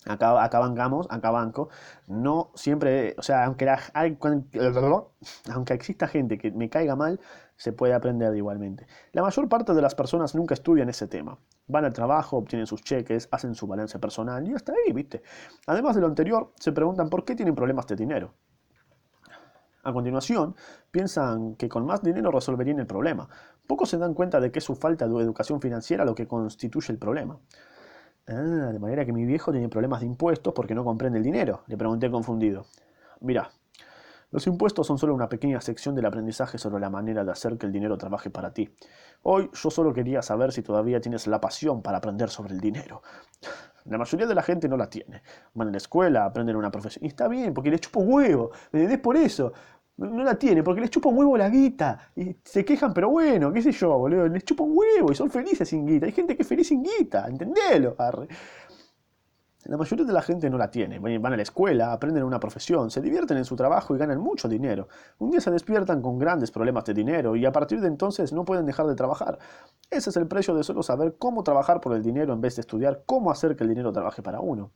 acá, 0.06 0.42
acá 0.42 0.58
bancamos, 0.58 1.06
acá 1.10 1.30
banco, 1.30 1.68
no 2.06 2.50
siempre, 2.54 3.14
o 3.18 3.22
sea, 3.22 3.44
aunque, 3.44 3.68
aunque 5.52 5.74
exista 5.74 6.08
gente 6.08 6.38
que 6.38 6.50
me 6.52 6.70
caiga 6.70 6.96
mal, 6.96 7.20
se 7.56 7.72
puede 7.72 7.92
aprender 7.92 8.34
igualmente. 8.34 8.86
La 9.12 9.22
mayor 9.22 9.48
parte 9.48 9.74
de 9.74 9.82
las 9.82 9.94
personas 9.94 10.34
nunca 10.34 10.54
estudian 10.54 10.88
ese 10.88 11.06
tema. 11.08 11.38
Van 11.66 11.84
al 11.84 11.92
trabajo, 11.92 12.38
obtienen 12.38 12.66
sus 12.66 12.82
cheques, 12.82 13.28
hacen 13.30 13.54
su 13.54 13.66
balance 13.66 13.98
personal 13.98 14.46
y 14.48 14.54
hasta 14.54 14.72
ahí, 14.72 14.92
¿viste? 14.92 15.22
Además 15.66 15.94
de 15.94 16.00
lo 16.00 16.06
anterior, 16.06 16.52
se 16.58 16.72
preguntan 16.72 17.10
por 17.10 17.24
qué 17.24 17.36
tienen 17.36 17.54
problemas 17.54 17.86
de 17.86 17.96
dinero. 17.96 18.32
A 19.82 19.92
continuación, 19.92 20.56
piensan 20.90 21.54
que 21.56 21.68
con 21.68 21.86
más 21.86 22.02
dinero 22.02 22.30
resolverían 22.30 22.80
el 22.80 22.86
problema. 22.86 23.28
Pocos 23.66 23.88
se 23.88 23.98
dan 23.98 24.14
cuenta 24.14 24.40
de 24.40 24.50
que 24.50 24.58
es 24.58 24.64
su 24.64 24.74
falta 24.74 25.06
de 25.06 25.22
educación 25.22 25.60
financiera 25.60 26.04
lo 26.04 26.14
que 26.14 26.26
constituye 26.26 26.92
el 26.92 26.98
problema. 26.98 27.38
Ah, 28.30 28.70
de 28.72 28.78
manera 28.78 29.04
que 29.04 29.12
mi 29.12 29.24
viejo 29.24 29.50
tiene 29.50 29.68
problemas 29.68 30.00
de 30.00 30.06
impuestos 30.06 30.54
porque 30.54 30.72
no 30.72 30.84
comprende 30.84 31.18
el 31.18 31.24
dinero, 31.24 31.64
le 31.66 31.76
pregunté 31.76 32.08
confundido. 32.08 32.64
Mira, 33.20 33.50
los 34.30 34.46
impuestos 34.46 34.86
son 34.86 34.98
solo 34.98 35.14
una 35.14 35.28
pequeña 35.28 35.60
sección 35.60 35.96
del 35.96 36.06
aprendizaje 36.06 36.56
sobre 36.56 36.80
la 36.80 36.90
manera 36.90 37.24
de 37.24 37.32
hacer 37.32 37.58
que 37.58 37.66
el 37.66 37.72
dinero 37.72 37.98
trabaje 37.98 38.30
para 38.30 38.54
ti. 38.54 38.72
Hoy 39.22 39.50
yo 39.52 39.70
solo 39.70 39.92
quería 39.92 40.22
saber 40.22 40.52
si 40.52 40.62
todavía 40.62 41.00
tienes 41.00 41.26
la 41.26 41.40
pasión 41.40 41.82
para 41.82 41.98
aprender 41.98 42.30
sobre 42.30 42.54
el 42.54 42.60
dinero. 42.60 43.02
La 43.86 43.98
mayoría 43.98 44.28
de 44.28 44.34
la 44.36 44.42
gente 44.42 44.68
no 44.68 44.76
la 44.76 44.88
tiene. 44.88 45.22
Van 45.54 45.68
a 45.68 45.70
la 45.72 45.78
escuela, 45.78 46.24
aprenden 46.24 46.54
una 46.54 46.70
profesión. 46.70 47.04
Y 47.04 47.08
está 47.08 47.26
bien, 47.26 47.52
porque 47.52 47.70
les 47.70 47.80
chupo 47.80 48.00
huevo. 48.00 48.52
¿Me 48.70 48.80
entendés 48.80 49.02
por 49.02 49.16
eso? 49.16 49.52
No 50.06 50.24
la 50.24 50.34
tiene, 50.38 50.62
porque 50.62 50.80
les 50.80 50.90
chupa 50.90 51.08
un 51.08 51.18
huevo 51.18 51.36
la 51.36 51.48
guita. 51.48 52.10
Y 52.16 52.36
se 52.42 52.64
quejan, 52.64 52.94
pero 52.94 53.10
bueno, 53.10 53.52
qué 53.52 53.60
sé 53.60 53.72
yo, 53.72 53.98
boludo. 53.98 54.28
Les 54.28 54.44
chupa 54.44 54.62
un 54.62 54.72
huevo 54.74 55.12
y 55.12 55.14
son 55.14 55.30
felices 55.30 55.68
sin 55.68 55.86
guita. 55.86 56.06
Hay 56.06 56.12
gente 56.12 56.36
que 56.36 56.42
es 56.42 56.48
feliz 56.48 56.68
sin 56.68 56.82
guita, 56.82 57.26
entendelo, 57.28 57.94
La 59.66 59.76
mayoría 59.76 60.06
de 60.06 60.12
la 60.12 60.22
gente 60.22 60.48
no 60.48 60.56
la 60.56 60.70
tiene. 60.70 60.98
Van 60.98 61.32
a 61.32 61.36
la 61.36 61.42
escuela, 61.42 61.92
aprenden 61.92 62.24
una 62.24 62.40
profesión, 62.40 62.90
se 62.90 63.02
divierten 63.02 63.36
en 63.36 63.44
su 63.44 63.56
trabajo 63.56 63.94
y 63.94 63.98
ganan 63.98 64.20
mucho 64.20 64.48
dinero. 64.48 64.88
Un 65.18 65.32
día 65.32 65.40
se 65.40 65.50
despiertan 65.50 66.00
con 66.00 66.18
grandes 66.18 66.50
problemas 66.50 66.84
de 66.86 66.94
dinero 66.94 67.36
y 67.36 67.44
a 67.44 67.52
partir 67.52 67.80
de 67.80 67.88
entonces 67.88 68.32
no 68.32 68.44
pueden 68.46 68.64
dejar 68.64 68.86
de 68.86 68.94
trabajar. 68.94 69.38
Ese 69.90 70.08
es 70.08 70.16
el 70.16 70.26
precio 70.26 70.54
de 70.54 70.64
solo 70.64 70.82
saber 70.82 71.16
cómo 71.18 71.42
trabajar 71.42 71.80
por 71.82 71.94
el 71.94 72.02
dinero 72.02 72.32
en 72.32 72.40
vez 72.40 72.56
de 72.56 72.62
estudiar 72.62 73.02
cómo 73.04 73.30
hacer 73.30 73.54
que 73.54 73.64
el 73.64 73.68
dinero 73.68 73.92
trabaje 73.92 74.22
para 74.22 74.40
uno. 74.40 74.72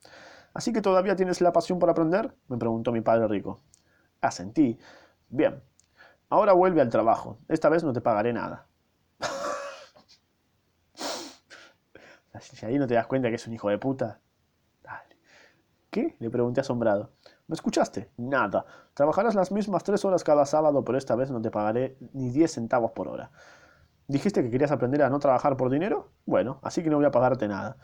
¿Así 0.53 0.71
que 0.71 0.81
todavía 0.81 1.15
tienes 1.15 1.41
la 1.41 1.51
pasión 1.51 1.79
por 1.79 1.89
aprender? 1.89 2.33
me 2.47 2.57
preguntó 2.57 2.91
mi 2.91 3.01
padre 3.01 3.27
rico. 3.27 3.59
Asentí. 4.21 4.77
Bien, 5.29 5.61
ahora 6.29 6.53
vuelve 6.53 6.81
al 6.81 6.89
trabajo. 6.89 7.39
Esta 7.47 7.69
vez 7.69 7.83
no 7.83 7.93
te 7.93 8.01
pagaré 8.01 8.33
nada. 8.33 8.67
si 12.39 12.65
ahí 12.65 12.77
no 12.77 12.87
te 12.87 12.93
das 12.93 13.07
cuenta 13.07 13.29
que 13.29 13.35
es 13.35 13.47
un 13.47 13.53
hijo 13.53 13.69
de 13.69 13.77
puta. 13.77 14.19
Dale. 14.83 15.17
¿Qué? 15.89 16.15
Le 16.19 16.29
pregunté 16.29 16.61
asombrado. 16.61 17.11
¿Me 17.47 17.55
escuchaste? 17.55 18.11
Nada. 18.17 18.65
Trabajarás 18.93 19.35
las 19.35 19.51
mismas 19.51 19.83
tres 19.83 20.03
horas 20.05 20.23
cada 20.23 20.45
sábado, 20.45 20.83
pero 20.83 20.97
esta 20.97 21.15
vez 21.15 21.31
no 21.31 21.41
te 21.41 21.51
pagaré 21.51 21.97
ni 22.13 22.29
diez 22.29 22.53
centavos 22.53 22.91
por 22.91 23.07
hora. 23.07 23.31
¿Dijiste 24.07 24.43
que 24.43 24.51
querías 24.51 24.71
aprender 24.71 25.01
a 25.03 25.09
no 25.09 25.19
trabajar 25.19 25.57
por 25.57 25.69
dinero? 25.69 26.11
Bueno, 26.25 26.59
así 26.63 26.83
que 26.83 26.89
no 26.89 26.97
voy 26.97 27.05
a 27.05 27.11
pagarte 27.11 27.47
nada. 27.47 27.77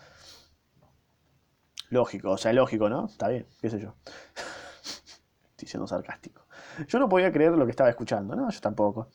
Lógico, 1.89 2.31
o 2.31 2.37
sea, 2.37 2.53
lógico, 2.53 2.89
¿no? 2.89 3.05
Está 3.05 3.27
bien, 3.27 3.47
qué 3.59 3.69
sé 3.69 3.79
yo. 3.79 3.95
Estoy 5.51 5.67
siendo 5.67 5.87
sarcástico. 5.87 6.45
Yo 6.87 6.99
no 6.99 7.09
podía 7.09 7.31
creer 7.31 7.53
lo 7.53 7.65
que 7.65 7.71
estaba 7.71 7.89
escuchando, 7.89 8.35
no, 8.35 8.49
yo 8.49 8.59
tampoco. 8.59 9.09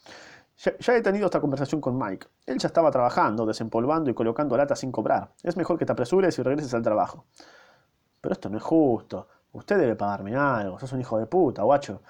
Ya, 0.58 0.96
he 0.96 1.02
tenido 1.02 1.26
esta 1.26 1.40
conversación 1.40 1.80
con 1.80 1.98
Mike. 1.98 2.26
Él 2.46 2.58
ya 2.58 2.68
estaba 2.68 2.90
trabajando, 2.90 3.44
desempolvando 3.44 4.10
y 4.10 4.14
colocando 4.14 4.56
latas 4.56 4.78
sin 4.80 4.90
cobrar. 4.90 5.32
Es 5.42 5.56
mejor 5.56 5.78
que 5.78 5.84
te 5.84 5.92
apresures 5.92 6.38
y 6.38 6.42
regreses 6.42 6.72
al 6.72 6.82
trabajo. 6.82 7.26
Pero 8.20 8.32
esto 8.32 8.48
no 8.48 8.56
es 8.56 8.62
justo. 8.62 9.28
Usted 9.52 9.78
debe 9.78 9.96
pagarme 9.96 10.34
algo. 10.34 10.78
Sos 10.78 10.92
un 10.92 11.00
hijo 11.00 11.18
de 11.18 11.26
puta, 11.26 11.62
guacho. 11.62 12.00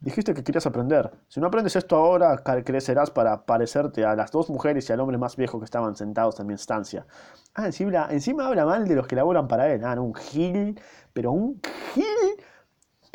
Dijiste 0.00 0.34
que 0.34 0.42
querías 0.42 0.66
aprender. 0.66 1.10
Si 1.28 1.40
no 1.40 1.46
aprendes 1.46 1.76
esto 1.76 1.96
ahora, 1.96 2.36
crecerás 2.64 3.10
para 3.10 3.46
parecerte 3.46 4.04
a 4.04 4.14
las 4.14 4.30
dos 4.30 4.50
mujeres 4.50 4.88
y 4.90 4.92
al 4.92 5.00
hombre 5.00 5.16
más 5.16 5.36
viejo 5.36 5.58
que 5.58 5.64
estaban 5.64 5.96
sentados 5.96 6.38
en 6.40 6.48
mi 6.48 6.54
estancia. 6.54 7.06
Ah, 7.54 7.66
encima, 7.66 8.08
encima 8.10 8.46
habla 8.46 8.66
mal 8.66 8.86
de 8.86 8.96
los 8.96 9.06
que 9.06 9.16
laboran 9.16 9.48
para 9.48 9.72
él. 9.72 9.82
Ah, 9.84 9.94
no, 9.94 10.04
un 10.04 10.14
gil, 10.14 10.78
pero 11.12 11.32
un 11.32 11.60
gil 11.94 12.44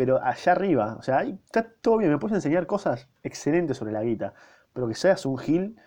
pero 0.02 0.20
allá 0.20 0.54
arriba, 0.54 0.96
o 0.98 1.04
sea, 1.04 1.22
está 1.22 1.62
todo 1.62 1.98
bien, 1.98 2.10
me 2.10 2.18
puedes 2.18 2.34
enseñar 2.34 2.66
cosas 2.66 3.08
excelentes 3.22 3.78
sobre 3.78 3.92
la 3.92 4.02
guita, 4.02 4.34
pero 4.74 4.88
que 4.88 4.96
seas 4.96 5.28
un 5.28 5.38
gil, 5.38 5.80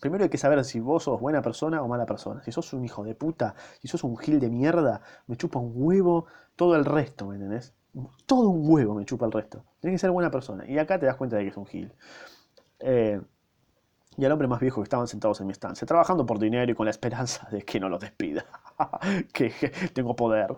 Primero 0.00 0.24
hay 0.24 0.30
que 0.30 0.38
saber 0.38 0.64
si 0.64 0.80
vos 0.80 1.04
sos 1.04 1.20
buena 1.20 1.42
persona 1.42 1.82
o 1.82 1.86
mala 1.86 2.06
persona. 2.06 2.42
Si 2.42 2.50
sos 2.50 2.72
un 2.72 2.84
hijo 2.84 3.04
de 3.04 3.14
puta, 3.14 3.54
si 3.80 3.88
sos 3.88 4.02
un 4.02 4.16
gil 4.16 4.40
de 4.40 4.48
mierda, 4.48 5.02
me 5.26 5.36
chupa 5.36 5.60
un 5.60 5.70
huevo 5.74 6.26
todo 6.56 6.74
el 6.74 6.84
resto, 6.86 7.26
¿me 7.26 7.36
entendés? 7.36 7.74
Todo 8.26 8.48
un 8.48 8.68
huevo 8.68 8.94
me 8.94 9.04
chupa 9.04 9.26
el 9.26 9.32
resto. 9.32 9.64
Tienes 9.80 10.00
que 10.00 10.06
ser 10.06 10.10
buena 10.10 10.30
persona. 10.30 10.64
Y 10.66 10.78
acá 10.78 10.98
te 10.98 11.06
das 11.06 11.14
cuenta 11.14 11.36
de 11.36 11.44
que 11.44 11.50
es 11.50 11.56
un 11.56 11.66
gil. 11.66 11.92
Eh, 12.80 13.20
y 14.16 14.24
al 14.24 14.32
hombre 14.32 14.48
más 14.48 14.60
viejo 14.60 14.80
que 14.80 14.84
estaban 14.84 15.06
sentados 15.06 15.40
en 15.40 15.46
mi 15.46 15.52
estancia, 15.52 15.86
trabajando 15.86 16.26
por 16.26 16.40
dinero 16.40 16.72
y 16.72 16.74
con 16.74 16.86
la 16.86 16.90
esperanza 16.90 17.46
de 17.52 17.62
que 17.62 17.78
no 17.78 17.88
los 17.88 18.00
despida. 18.00 18.44
que 19.32 19.52
tengo 19.92 20.16
poder. 20.16 20.56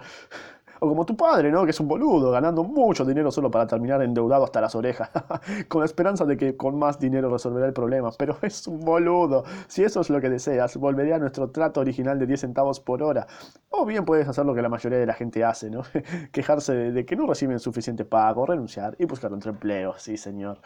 O 0.80 0.88
como 0.88 1.04
tu 1.04 1.16
padre, 1.16 1.50
¿no? 1.50 1.64
Que 1.64 1.70
es 1.70 1.80
un 1.80 1.88
boludo, 1.88 2.30
ganando 2.30 2.64
mucho 2.64 3.04
dinero 3.04 3.30
solo 3.30 3.50
para 3.50 3.66
terminar 3.66 4.02
endeudado 4.02 4.44
hasta 4.44 4.60
las 4.60 4.74
orejas, 4.74 5.10
con 5.68 5.80
la 5.80 5.86
esperanza 5.86 6.24
de 6.24 6.36
que 6.36 6.56
con 6.56 6.78
más 6.78 6.98
dinero 6.98 7.30
resolverá 7.30 7.66
el 7.66 7.72
problema. 7.72 8.10
Pero 8.18 8.36
es 8.42 8.66
un 8.66 8.80
boludo. 8.80 9.44
Si 9.68 9.82
eso 9.84 10.00
es 10.00 10.10
lo 10.10 10.20
que 10.20 10.30
deseas, 10.30 10.76
volveré 10.76 11.14
a 11.14 11.18
nuestro 11.18 11.50
trato 11.50 11.80
original 11.80 12.18
de 12.18 12.26
10 12.26 12.40
centavos 12.40 12.80
por 12.80 13.02
hora. 13.02 13.26
O 13.70 13.84
bien 13.84 14.04
puedes 14.04 14.28
hacer 14.28 14.44
lo 14.46 14.54
que 14.54 14.62
la 14.62 14.68
mayoría 14.68 14.98
de 14.98 15.06
la 15.06 15.14
gente 15.14 15.44
hace, 15.44 15.70
¿no? 15.70 15.82
Quejarse 16.32 16.74
de 16.74 17.04
que 17.04 17.16
no 17.16 17.26
reciben 17.26 17.58
suficiente 17.58 18.04
pago, 18.04 18.46
renunciar 18.46 18.96
y 18.98 19.04
buscar 19.04 19.32
otro 19.32 19.50
empleo. 19.50 19.94
Sí, 19.98 20.16
señor. 20.16 20.60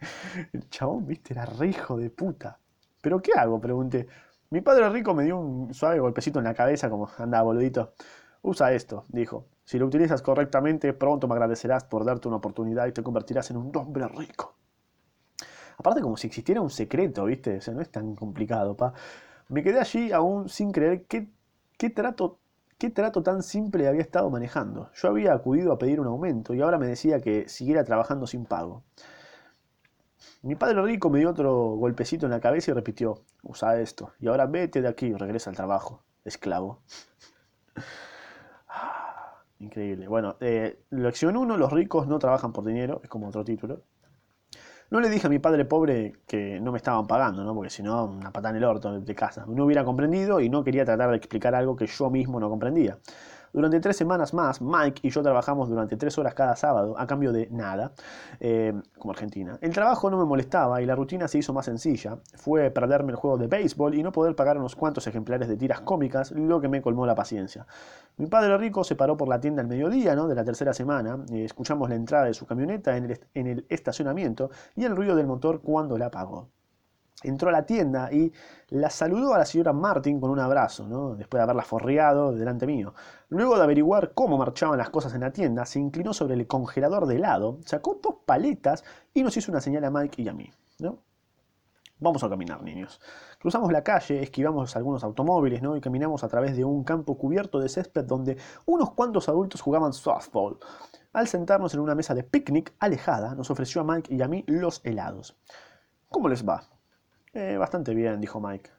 El 0.52 0.68
chabón, 0.68 1.06
viste, 1.06 1.32
era 1.32 1.46
re 1.46 1.74
de 1.98 2.10
puta. 2.10 2.58
¿Pero 3.00 3.20
qué 3.20 3.32
hago? 3.36 3.60
Pregunté. 3.60 4.06
Mi 4.50 4.60
padre 4.60 4.88
rico 4.90 5.14
me 5.14 5.24
dio 5.24 5.38
un 5.38 5.74
suave 5.74 5.98
golpecito 5.98 6.38
en 6.38 6.44
la 6.44 6.54
cabeza, 6.54 6.88
como 6.88 7.08
anda 7.18 7.42
boludito. 7.42 7.94
Usa 8.42 8.72
esto, 8.72 9.04
dijo. 9.08 9.46
Si 9.64 9.78
lo 9.78 9.86
utilizas 9.86 10.22
correctamente, 10.22 10.92
pronto 10.92 11.26
me 11.26 11.34
agradecerás 11.34 11.84
por 11.84 12.04
darte 12.04 12.28
una 12.28 12.36
oportunidad 12.36 12.86
y 12.86 12.92
te 12.92 13.02
convertirás 13.02 13.50
en 13.50 13.56
un 13.56 13.76
hombre 13.76 14.06
rico. 14.08 14.54
Aparte, 15.78 16.00
como 16.00 16.16
si 16.16 16.28
existiera 16.28 16.60
un 16.60 16.70
secreto, 16.70 17.24
¿viste? 17.24 17.58
O 17.58 17.60
sea, 17.60 17.74
no 17.74 17.82
es 17.82 17.90
tan 17.90 18.14
complicado, 18.14 18.76
pa. 18.76 18.92
Me 19.48 19.62
quedé 19.62 19.80
allí 19.80 20.12
aún 20.12 20.48
sin 20.48 20.72
creer 20.72 21.04
qué, 21.06 21.28
qué 21.76 21.90
trato 21.90 22.38
¿Qué 22.78 22.90
trato 22.90 23.22
tan 23.22 23.42
simple 23.42 23.88
había 23.88 24.02
estado 24.02 24.28
manejando? 24.28 24.90
Yo 24.92 25.08
había 25.08 25.32
acudido 25.32 25.72
a 25.72 25.78
pedir 25.78 25.98
un 25.98 26.08
aumento 26.08 26.52
y 26.52 26.60
ahora 26.60 26.76
me 26.76 26.86
decía 26.86 27.22
que 27.22 27.48
siguiera 27.48 27.84
trabajando 27.84 28.26
sin 28.26 28.44
pago. 28.44 28.82
Mi 30.42 30.56
padre 30.56 30.82
rico 30.82 31.08
me 31.08 31.20
dio 31.20 31.30
otro 31.30 31.54
golpecito 31.76 32.26
en 32.26 32.32
la 32.32 32.40
cabeza 32.40 32.72
y 32.72 32.74
repitió, 32.74 33.22
usa 33.42 33.80
esto, 33.80 34.12
y 34.20 34.28
ahora 34.28 34.44
vete 34.44 34.82
de 34.82 34.88
aquí 34.88 35.06
y 35.06 35.14
regresa 35.14 35.48
al 35.48 35.56
trabajo, 35.56 36.02
esclavo. 36.26 36.82
Increíble. 39.66 40.06
Bueno, 40.06 40.36
eh, 40.40 40.78
lección 40.90 41.36
1, 41.36 41.56
los 41.56 41.72
ricos 41.72 42.06
no 42.06 42.20
trabajan 42.20 42.52
por 42.52 42.64
dinero, 42.64 43.00
es 43.02 43.10
como 43.10 43.26
otro 43.26 43.44
título. 43.44 43.82
No 44.90 45.00
le 45.00 45.08
dije 45.08 45.26
a 45.26 45.30
mi 45.30 45.40
padre 45.40 45.64
pobre 45.64 46.12
que 46.28 46.60
no 46.60 46.70
me 46.70 46.78
estaban 46.78 47.08
pagando, 47.08 47.42
¿no? 47.42 47.52
porque 47.52 47.70
si 47.70 47.82
no, 47.82 48.04
una 48.04 48.30
patada 48.32 48.50
en 48.50 48.58
el 48.58 48.64
orto 48.64 49.00
de 49.00 49.14
casa. 49.16 49.44
No 49.48 49.64
hubiera 49.64 49.84
comprendido 49.84 50.38
y 50.40 50.48
no 50.48 50.62
quería 50.62 50.84
tratar 50.84 51.10
de 51.10 51.16
explicar 51.16 51.56
algo 51.56 51.74
que 51.74 51.88
yo 51.88 52.10
mismo 52.10 52.38
no 52.38 52.48
comprendía. 52.48 52.96
Durante 53.56 53.80
tres 53.80 53.96
semanas 53.96 54.34
más, 54.34 54.60
Mike 54.60 55.00
y 55.08 55.08
yo 55.08 55.22
trabajamos 55.22 55.70
durante 55.70 55.96
tres 55.96 56.18
horas 56.18 56.34
cada 56.34 56.54
sábado 56.56 56.94
a 56.98 57.06
cambio 57.06 57.32
de 57.32 57.48
nada, 57.50 57.92
eh, 58.38 58.74
como 58.98 59.12
Argentina. 59.12 59.56
El 59.62 59.72
trabajo 59.72 60.10
no 60.10 60.18
me 60.18 60.26
molestaba 60.26 60.82
y 60.82 60.84
la 60.84 60.94
rutina 60.94 61.26
se 61.26 61.38
hizo 61.38 61.54
más 61.54 61.64
sencilla. 61.64 62.18
Fue 62.34 62.70
perderme 62.70 63.12
el 63.12 63.16
juego 63.16 63.38
de 63.38 63.46
béisbol 63.46 63.94
y 63.94 64.02
no 64.02 64.12
poder 64.12 64.36
pagar 64.36 64.58
unos 64.58 64.76
cuantos 64.76 65.06
ejemplares 65.06 65.48
de 65.48 65.56
tiras 65.56 65.80
cómicas, 65.80 66.32
lo 66.32 66.60
que 66.60 66.68
me 66.68 66.82
colmó 66.82 67.06
la 67.06 67.14
paciencia. 67.14 67.66
Mi 68.18 68.26
padre 68.26 68.58
rico 68.58 68.84
se 68.84 68.94
paró 68.94 69.16
por 69.16 69.26
la 69.26 69.40
tienda 69.40 69.62
al 69.62 69.68
mediodía 69.68 70.14
¿no? 70.14 70.28
de 70.28 70.34
la 70.34 70.44
tercera 70.44 70.74
semana. 70.74 71.24
Eh, 71.32 71.46
escuchamos 71.46 71.88
la 71.88 71.94
entrada 71.94 72.26
de 72.26 72.34
su 72.34 72.44
camioneta 72.44 72.94
en 72.98 73.06
el, 73.06 73.20
en 73.32 73.46
el 73.46 73.66
estacionamiento 73.70 74.50
y 74.74 74.84
el 74.84 74.94
ruido 74.94 75.16
del 75.16 75.26
motor 75.26 75.62
cuando 75.62 75.96
la 75.96 76.08
apagó 76.08 76.50
entró 77.28 77.48
a 77.48 77.52
la 77.52 77.66
tienda 77.66 78.12
y 78.12 78.32
la 78.68 78.90
saludó 78.90 79.34
a 79.34 79.38
la 79.38 79.44
señora 79.44 79.72
Martin 79.72 80.20
con 80.20 80.30
un 80.30 80.38
abrazo, 80.38 80.86
¿no? 80.86 81.14
después 81.14 81.38
de 81.38 81.42
haberla 81.44 81.62
forreado 81.62 82.32
delante 82.32 82.66
mío. 82.66 82.94
Luego 83.28 83.56
de 83.56 83.64
averiguar 83.64 84.12
cómo 84.14 84.38
marchaban 84.38 84.78
las 84.78 84.90
cosas 84.90 85.14
en 85.14 85.20
la 85.20 85.32
tienda, 85.32 85.66
se 85.66 85.78
inclinó 85.78 86.12
sobre 86.12 86.34
el 86.34 86.46
congelador 86.46 87.06
de 87.06 87.16
helado, 87.16 87.58
sacó 87.64 88.00
dos 88.02 88.16
paletas 88.24 88.84
y 89.14 89.22
nos 89.22 89.36
hizo 89.36 89.50
una 89.52 89.60
señal 89.60 89.84
a 89.84 89.90
Mike 89.90 90.22
y 90.22 90.28
a 90.28 90.32
mí. 90.32 90.50
Vamos 91.98 92.22
a 92.22 92.28
caminar, 92.28 92.62
niños. 92.62 93.00
Cruzamos 93.40 93.72
la 93.72 93.82
calle, 93.82 94.22
esquivamos 94.22 94.76
algunos 94.76 95.02
automóviles 95.02 95.62
y 95.76 95.80
caminamos 95.80 96.24
a 96.24 96.28
través 96.28 96.54
de 96.54 96.62
un 96.62 96.84
campo 96.84 97.16
cubierto 97.16 97.58
de 97.58 97.70
césped 97.70 98.04
donde 98.04 98.36
unos 98.66 98.90
cuantos 98.90 99.30
adultos 99.30 99.62
jugaban 99.62 99.94
softball. 99.94 100.58
Al 101.14 101.26
sentarnos 101.26 101.72
en 101.72 101.80
una 101.80 101.94
mesa 101.94 102.14
de 102.14 102.22
picnic 102.22 102.74
alejada, 102.80 103.34
nos 103.34 103.50
ofreció 103.50 103.80
a 103.80 103.84
Mike 103.84 104.14
y 104.14 104.20
a 104.20 104.28
mí 104.28 104.44
los 104.46 104.82
helados. 104.84 105.38
¿Cómo 106.10 106.28
les 106.28 106.46
va? 106.46 106.68
Eh, 107.36 107.58
bastante 107.58 107.94
bien, 107.94 108.18
dijo 108.18 108.40
Mike. 108.40 108.70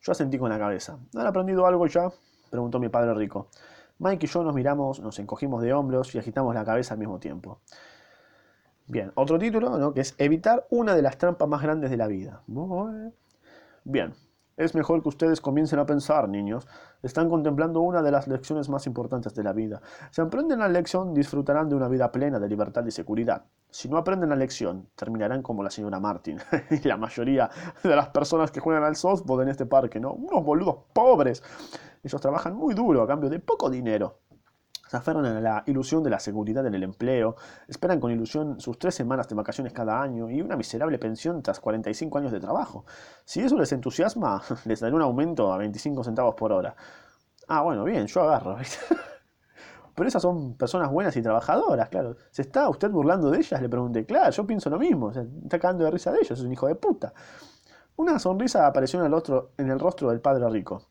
Yo 0.00 0.10
asentí 0.10 0.36
con 0.36 0.50
la 0.50 0.58
cabeza. 0.58 0.98
¿Han 1.14 1.26
aprendido 1.28 1.64
algo 1.64 1.86
ya? 1.86 2.10
preguntó 2.50 2.80
mi 2.80 2.88
padre 2.88 3.14
rico. 3.14 3.50
Mike 4.00 4.26
y 4.26 4.28
yo 4.28 4.42
nos 4.42 4.52
miramos, 4.52 4.98
nos 4.98 5.16
encogimos 5.20 5.62
de 5.62 5.72
hombros 5.72 6.12
y 6.12 6.18
agitamos 6.18 6.56
la 6.56 6.64
cabeza 6.64 6.94
al 6.94 6.98
mismo 6.98 7.20
tiempo. 7.20 7.60
Bien, 8.88 9.12
otro 9.14 9.38
título, 9.38 9.78
¿no? 9.78 9.94
que 9.94 10.00
es 10.00 10.16
Evitar 10.18 10.66
una 10.70 10.96
de 10.96 11.02
las 11.02 11.18
trampas 11.18 11.48
más 11.48 11.62
grandes 11.62 11.88
de 11.88 11.96
la 11.96 12.08
vida. 12.08 12.42
Bien, 13.84 14.12
es 14.64 14.74
mejor 14.74 15.02
que 15.02 15.08
ustedes 15.08 15.40
comiencen 15.40 15.78
a 15.78 15.86
pensar, 15.86 16.28
niños. 16.28 16.66
Están 17.02 17.28
contemplando 17.28 17.80
una 17.80 18.02
de 18.02 18.10
las 18.10 18.28
lecciones 18.28 18.68
más 18.68 18.86
importantes 18.86 19.34
de 19.34 19.42
la 19.42 19.52
vida. 19.52 19.80
Si 20.10 20.20
aprenden 20.20 20.60
la 20.60 20.68
lección, 20.68 21.14
disfrutarán 21.14 21.68
de 21.68 21.74
una 21.74 21.88
vida 21.88 22.12
plena 22.12 22.38
de 22.38 22.48
libertad 22.48 22.84
y 22.86 22.90
seguridad. 22.90 23.44
Si 23.70 23.88
no 23.88 23.96
aprenden 23.96 24.28
la 24.28 24.36
lección, 24.36 24.88
terminarán 24.94 25.42
como 25.42 25.62
la 25.62 25.70
señora 25.70 25.98
Martin 25.98 26.38
y 26.70 26.86
la 26.86 26.96
mayoría 26.96 27.50
de 27.82 27.96
las 27.96 28.08
personas 28.08 28.50
que 28.50 28.60
juegan 28.60 28.84
al 28.84 28.96
softball 28.96 29.42
en 29.42 29.48
este 29.48 29.66
parque, 29.66 29.98
¿no? 29.98 30.12
Unos 30.12 30.44
boludos 30.44 30.76
pobres. 30.92 31.42
Ellos 32.02 32.20
trabajan 32.20 32.54
muy 32.54 32.74
duro 32.74 33.02
a 33.02 33.06
cambio 33.06 33.30
de 33.30 33.38
poco 33.40 33.70
dinero 33.70 34.18
se 34.92 34.98
aferran 34.98 35.24
a 35.24 35.40
la 35.40 35.64
ilusión 35.68 36.02
de 36.02 36.10
la 36.10 36.20
seguridad 36.20 36.66
en 36.66 36.74
el 36.74 36.82
empleo, 36.82 37.34
esperan 37.66 37.98
con 37.98 38.10
ilusión 38.10 38.60
sus 38.60 38.78
tres 38.78 38.94
semanas 38.94 39.26
de 39.26 39.34
vacaciones 39.34 39.72
cada 39.72 40.02
año 40.02 40.28
y 40.28 40.42
una 40.42 40.54
miserable 40.54 40.98
pensión 40.98 41.42
tras 41.42 41.60
45 41.60 42.18
años 42.18 42.30
de 42.30 42.38
trabajo. 42.40 42.84
Si 43.24 43.40
eso 43.40 43.56
les 43.56 43.72
entusiasma, 43.72 44.42
les 44.66 44.80
daré 44.80 44.94
un 44.94 45.00
aumento 45.00 45.50
a 45.50 45.56
25 45.56 46.04
centavos 46.04 46.34
por 46.34 46.52
hora. 46.52 46.76
Ah, 47.48 47.62
bueno, 47.62 47.84
bien, 47.84 48.06
yo 48.06 48.20
agarro. 48.20 48.58
Pero 49.94 50.08
esas 50.08 50.20
son 50.20 50.58
personas 50.58 50.90
buenas 50.90 51.16
y 51.16 51.22
trabajadoras, 51.22 51.88
claro. 51.88 52.16
¿Se 52.30 52.42
está 52.42 52.68
usted 52.68 52.90
burlando 52.90 53.30
de 53.30 53.38
ellas? 53.38 53.62
Le 53.62 53.70
pregunté. 53.70 54.04
Claro, 54.04 54.30
yo 54.30 54.46
pienso 54.46 54.68
lo 54.68 54.78
mismo. 54.78 55.10
está 55.10 55.58
cagando 55.58 55.84
de 55.84 55.90
risa 55.90 56.12
de 56.12 56.18
ellos, 56.18 56.38
es 56.38 56.44
un 56.44 56.52
hijo 56.52 56.66
de 56.66 56.74
puta. 56.74 57.14
Una 57.96 58.18
sonrisa 58.18 58.66
apareció 58.66 59.00
en 59.00 59.06
el, 59.06 59.14
otro, 59.14 59.52
en 59.56 59.70
el 59.70 59.80
rostro 59.80 60.10
del 60.10 60.20
padre 60.20 60.46
rico. 60.50 60.82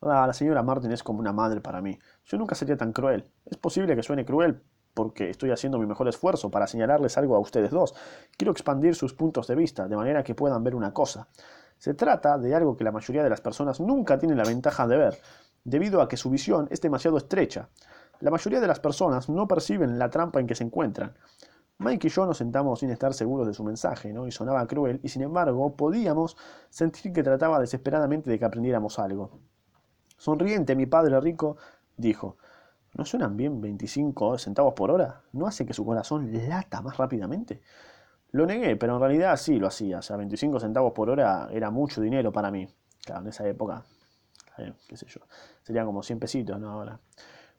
Ah, 0.00 0.26
la 0.26 0.32
señora 0.32 0.62
Martin 0.62 0.92
es 0.92 1.02
como 1.02 1.20
una 1.20 1.32
madre 1.32 1.60
para 1.60 1.80
mí. 1.80 1.98
Yo 2.24 2.38
nunca 2.38 2.54
sería 2.54 2.76
tan 2.76 2.92
cruel. 2.92 3.30
Es 3.46 3.56
posible 3.56 3.96
que 3.96 4.02
suene 4.02 4.24
cruel 4.24 4.62
porque 4.96 5.28
estoy 5.28 5.50
haciendo 5.50 5.78
mi 5.78 5.86
mejor 5.86 6.08
esfuerzo 6.08 6.50
para 6.50 6.66
señalarles 6.66 7.18
algo 7.18 7.36
a 7.36 7.38
ustedes 7.38 7.70
dos. 7.70 7.94
Quiero 8.36 8.52
expandir 8.52 8.94
sus 8.94 9.12
puntos 9.12 9.46
de 9.46 9.54
vista, 9.54 9.88
de 9.88 9.96
manera 9.96 10.24
que 10.24 10.34
puedan 10.34 10.64
ver 10.64 10.74
una 10.74 10.94
cosa. 10.94 11.28
Se 11.76 11.92
trata 11.92 12.38
de 12.38 12.54
algo 12.54 12.76
que 12.76 12.84
la 12.84 12.92
mayoría 12.92 13.22
de 13.22 13.28
las 13.28 13.42
personas 13.42 13.78
nunca 13.78 14.18
tienen 14.18 14.38
la 14.38 14.44
ventaja 14.44 14.86
de 14.86 14.96
ver, 14.96 15.18
debido 15.64 16.00
a 16.00 16.08
que 16.08 16.16
su 16.16 16.30
visión 16.30 16.66
es 16.70 16.80
demasiado 16.80 17.18
estrecha. 17.18 17.68
La 18.20 18.30
mayoría 18.30 18.60
de 18.60 18.66
las 18.66 18.80
personas 18.80 19.28
no 19.28 19.46
perciben 19.46 19.98
la 19.98 20.08
trampa 20.08 20.40
en 20.40 20.46
que 20.46 20.54
se 20.54 20.64
encuentran. 20.64 21.14
Mike 21.78 22.06
y 22.06 22.10
yo 22.10 22.24
nos 22.24 22.38
sentamos 22.38 22.80
sin 22.80 22.88
estar 22.88 23.12
seguros 23.12 23.46
de 23.46 23.52
su 23.52 23.64
mensaje, 23.64 24.14
¿no? 24.14 24.26
Y 24.26 24.32
sonaba 24.32 24.66
cruel, 24.66 24.98
y 25.02 25.10
sin 25.10 25.20
embargo 25.20 25.76
podíamos 25.76 26.38
sentir 26.70 27.12
que 27.12 27.22
trataba 27.22 27.60
desesperadamente 27.60 28.30
de 28.30 28.38
que 28.38 28.46
aprendiéramos 28.46 28.98
algo. 28.98 29.40
Sonriente, 30.16 30.74
mi 30.76 30.86
padre 30.86 31.20
rico 31.20 31.56
dijo, 31.96 32.36
¿no 32.94 33.04
suenan 33.04 33.36
bien 33.36 33.60
25 33.60 34.38
centavos 34.38 34.74
por 34.74 34.90
hora? 34.90 35.22
¿No 35.32 35.46
hace 35.46 35.66
que 35.66 35.74
su 35.74 35.84
corazón 35.84 36.30
lata 36.48 36.80
más 36.80 36.96
rápidamente? 36.96 37.60
Lo 38.32 38.46
negué, 38.46 38.76
pero 38.76 38.94
en 38.94 39.00
realidad 39.00 39.36
sí 39.36 39.58
lo 39.58 39.66
hacía. 39.66 39.98
O 39.98 40.02
sea, 40.02 40.16
25 40.16 40.60
centavos 40.60 40.92
por 40.92 41.10
hora 41.10 41.48
era 41.52 41.70
mucho 41.70 42.00
dinero 42.00 42.32
para 42.32 42.50
mí. 42.50 42.68
Claro, 43.04 43.22
en 43.22 43.28
esa 43.28 43.46
época, 43.46 43.84
qué 44.88 44.96
sé 44.96 45.06
yo, 45.06 45.20
serían 45.62 45.86
como 45.86 46.02
100 46.02 46.18
pesitos, 46.18 46.58
¿no? 46.60 46.70
Ahora. 46.70 46.98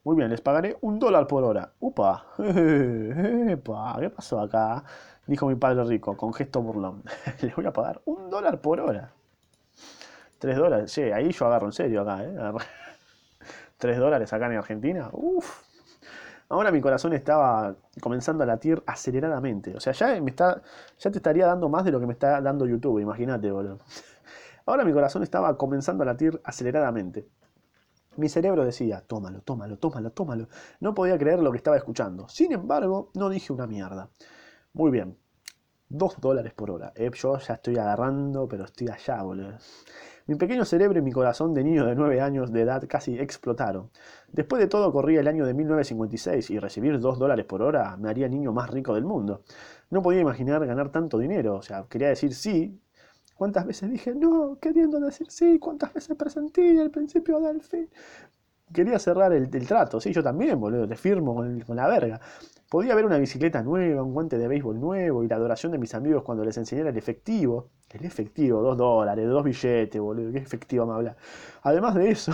Muy 0.04 0.16
bien, 0.16 0.30
les 0.30 0.40
pagaré 0.40 0.78
un 0.82 1.00
dólar 1.00 1.28
por 1.28 1.44
hora. 1.44 1.74
¡Upa! 1.82 2.28
¡Epa! 2.38 3.98
¿Qué 4.00 4.10
pasó 4.10 4.40
acá? 4.40 4.84
Dijo 5.26 5.48
mi 5.48 5.56
padre 5.56 5.84
rico, 5.84 6.16
con 6.16 6.34
gesto 6.34 6.62
burlón. 6.62 7.04
Les 7.42 7.54
voy 7.54 7.66
a 7.66 7.74
pagar 7.74 8.02
un 8.06 8.30
dólar 8.30 8.62
por 8.62 8.80
hora. 8.80 9.12
Tres 10.40 10.58
dólares, 10.58 10.92
sí, 10.92 11.02
ahí 11.02 11.32
yo 11.32 11.46
agarro 11.48 11.68
en 11.68 11.74
serio 11.74 12.02
acá, 12.02 12.24
¿eh? 12.24 12.36
Tres 13.78 13.98
dólares 13.98 14.32
acá 14.34 14.46
en 14.48 14.58
Argentina, 14.58 15.10
uff. 15.12 15.64
Ahora 16.50 16.72
mi 16.72 16.80
corazón 16.80 17.14
estaba 17.14 17.76
comenzando 18.02 18.44
a 18.44 18.46
latir 18.46 18.82
aceleradamente. 18.86 19.76
O 19.76 19.80
sea, 19.82 19.94
ya, 19.94 20.20
me 20.22 20.30
está, 20.30 20.62
ya 20.98 21.12
te 21.12 21.18
estaría 21.18 21.46
dando 21.46 21.68
más 21.68 21.84
de 21.84 21.92
lo 21.92 22.00
que 22.00 22.08
me 22.08 22.14
está 22.14 22.40
dando 22.40 22.66
YouTube, 22.66 23.00
imagínate, 23.00 23.52
boludo. 23.52 23.80
Ahora 24.66 24.86
mi 24.86 24.94
corazón 24.94 25.24
estaba 25.24 25.58
comenzando 25.58 26.04
a 26.04 26.06
latir 26.06 26.40
aceleradamente. 26.44 27.28
Mi 28.16 28.30
cerebro 28.30 28.66
decía, 28.66 29.02
tómalo, 29.06 29.42
tómalo, 29.42 29.78
tómalo, 29.78 30.12
tómalo. 30.12 30.48
No 30.80 30.94
podía 30.94 31.18
creer 31.18 31.40
lo 31.40 31.52
que 31.52 31.58
estaba 31.58 31.78
escuchando. 31.78 32.28
Sin 32.30 32.52
embargo, 32.52 33.12
no 33.14 33.30
dije 33.30 33.54
una 33.54 33.68
mierda. 33.68 34.10
Muy 34.74 34.92
bien. 34.92 35.18
2 35.90 36.20
dólares 36.20 36.54
por 36.54 36.72
hora. 36.72 36.92
Eh, 36.96 37.12
yo 37.14 37.38
ya 37.38 37.54
estoy 37.54 37.78
agarrando, 37.78 38.48
pero 38.48 38.66
estoy 38.66 38.90
allá, 38.90 39.22
boludo. 39.22 39.58
Mi 40.28 40.36
pequeño 40.36 40.66
cerebro 40.66 41.00
y 41.00 41.02
mi 41.02 41.14
corazón 41.14 41.54
de 41.54 41.64
niño 41.64 41.86
de 41.86 41.96
9 41.96 42.20
años 42.20 42.52
de 42.52 42.62
edad 42.62 42.84
casi 42.88 43.18
explotaron. 43.18 43.90
Después 44.34 44.60
de 44.60 44.68
todo 44.68 44.92
corría 44.92 45.22
el 45.22 45.28
año 45.30 45.46
de 45.46 45.54
1956 45.54 46.50
y 46.50 46.60
recibir 46.60 47.00
2 47.00 47.18
dólares 47.18 47.46
por 47.46 47.62
hora 47.62 47.96
me 47.96 48.10
haría 48.10 48.28
niño 48.28 48.52
más 48.52 48.70
rico 48.70 48.94
del 48.94 49.06
mundo. 49.06 49.44
No 49.90 50.02
podía 50.02 50.20
imaginar 50.20 50.66
ganar 50.66 50.92
tanto 50.92 51.18
dinero, 51.18 51.56
o 51.56 51.62
sea, 51.62 51.86
quería 51.90 52.10
decir 52.10 52.34
sí. 52.34 52.78
¿Cuántas 53.36 53.66
veces 53.66 53.90
dije 53.90 54.14
no, 54.16 54.58
queriendo 54.60 55.00
decir 55.00 55.28
sí? 55.32 55.60
¿Cuántas 55.60 55.94
veces 55.94 56.18
presentí 56.18 56.62
el 56.62 56.92
principio 56.92 57.40
del 57.40 57.62
fin? 57.62 57.90
Quería 58.74 59.00
cerrar 59.00 59.32
el, 59.32 59.50
trato, 59.66 60.02
sí, 60.02 60.12
yo 60.12 60.22
también, 60.22 60.60
boludo, 60.60 60.86
te 60.88 60.98
firmo 60.98 61.36
con, 61.36 61.62
con 61.62 61.78
la 61.78 61.88
verga. 61.88 62.20
Podía 62.70 62.92
haber 62.92 63.06
una 63.06 63.18
bicicleta 63.18 63.64
nueva, 63.64 64.04
un 64.04 64.14
guante 64.14 64.38
de 64.38 64.46
béisbol 64.46 64.78
nuevo 64.78 65.24
y 65.24 65.30
la 65.30 65.38
adoración 65.38 65.72
de 65.72 65.78
mis 65.78 65.96
amigos 65.96 66.24
cuando 66.24 66.44
les 66.44 66.58
enseñara 66.58 66.90
el 66.90 66.98
efectivo. 66.98 67.70
El 67.90 68.04
efectivo, 68.04 68.62
dos 68.62 68.78
dólares, 68.78 69.26
dos 69.30 69.42
billetes, 69.42 70.02
boludo, 70.02 70.34
qué 70.34 70.40
efectivo 70.40 70.86
me 70.86 70.94
habla. 70.94 71.16
Además 71.62 71.96
de 71.96 72.12
eso, 72.12 72.34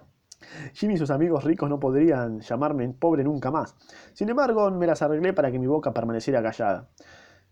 Jimmy 0.72 0.94
y 0.94 0.96
sus 0.96 1.10
amigos 1.10 1.44
ricos 1.44 1.68
no 1.68 1.78
podrían 1.78 2.40
llamarme 2.40 2.88
pobre 2.88 3.22
nunca 3.24 3.50
más. 3.50 3.76
Sin 4.14 4.30
embargo, 4.30 4.70
me 4.70 4.86
las 4.86 5.02
arreglé 5.02 5.34
para 5.34 5.52
que 5.52 5.58
mi 5.58 5.66
boca 5.66 5.92
permaneciera 5.92 6.42
callada. 6.42 6.88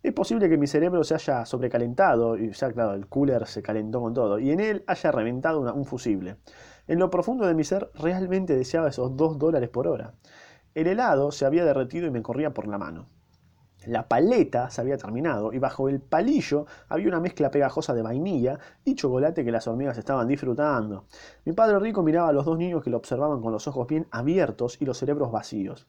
Es 0.03 0.15
posible 0.15 0.49
que 0.49 0.57
mi 0.57 0.67
cerebro 0.67 1.05
se 1.05 1.15
haya 1.15 1.45
sobrecalentado, 1.45 2.39
y 2.39 2.51
ya 2.51 2.73
claro, 2.73 2.95
el 2.95 3.09
cooler 3.09 3.47
se 3.47 3.61
calentó 3.61 4.01
con 4.01 4.15
todo, 4.15 4.39
y 4.39 4.53
en 4.53 4.61
él 4.61 4.85
haya 4.87 5.11
reventado 5.13 5.61
un 5.75 5.85
fusible. 5.85 6.37
En 6.87 6.99
lo 6.99 7.11
profundo 7.11 7.47
de 7.47 7.55
mi 7.55 7.65
ser 7.65 7.91
realmente 7.95 8.57
deseaba 8.57 8.89
esos 8.89 9.17
dos 9.17 9.39
dólares 9.39 9.69
por 9.69 9.87
hora. 9.87 10.15
El 10.77 10.89
helado 10.89 11.33
se 11.33 11.47
había 11.47 11.65
derretido 11.65 12.07
y 12.07 12.11
me 12.11 12.21
corría 12.21 12.53
por 12.53 12.69
la 12.69 12.77
mano. 12.77 13.07
La 13.87 14.09
paleta 14.09 14.69
se 14.69 14.83
había 14.83 14.99
terminado 14.99 15.55
y 15.55 15.59
bajo 15.59 15.89
el 15.89 16.01
palillo 16.01 16.67
había 16.91 17.09
una 17.09 17.19
mezcla 17.19 17.51
pegajosa 17.51 17.95
de 17.95 18.03
vainilla 18.03 18.59
y 18.85 18.95
chocolate 18.95 19.43
que 19.43 19.51
las 19.51 19.67
hormigas 19.67 19.97
estaban 19.97 20.29
disfrutando. 20.29 21.07
Mi 21.47 21.55
padre 21.55 21.79
rico 21.79 22.03
miraba 22.03 22.29
a 22.29 22.33
los 22.33 22.45
dos 22.45 22.59
niños 22.59 22.85
que 22.85 22.91
lo 22.91 22.99
observaban 22.99 23.41
con 23.41 23.53
los 23.53 23.67
ojos 23.67 23.87
bien 23.87 24.07
abiertos 24.11 24.77
y 24.79 24.85
los 24.85 24.99
cerebros 24.99 25.33
vacíos. 25.33 25.89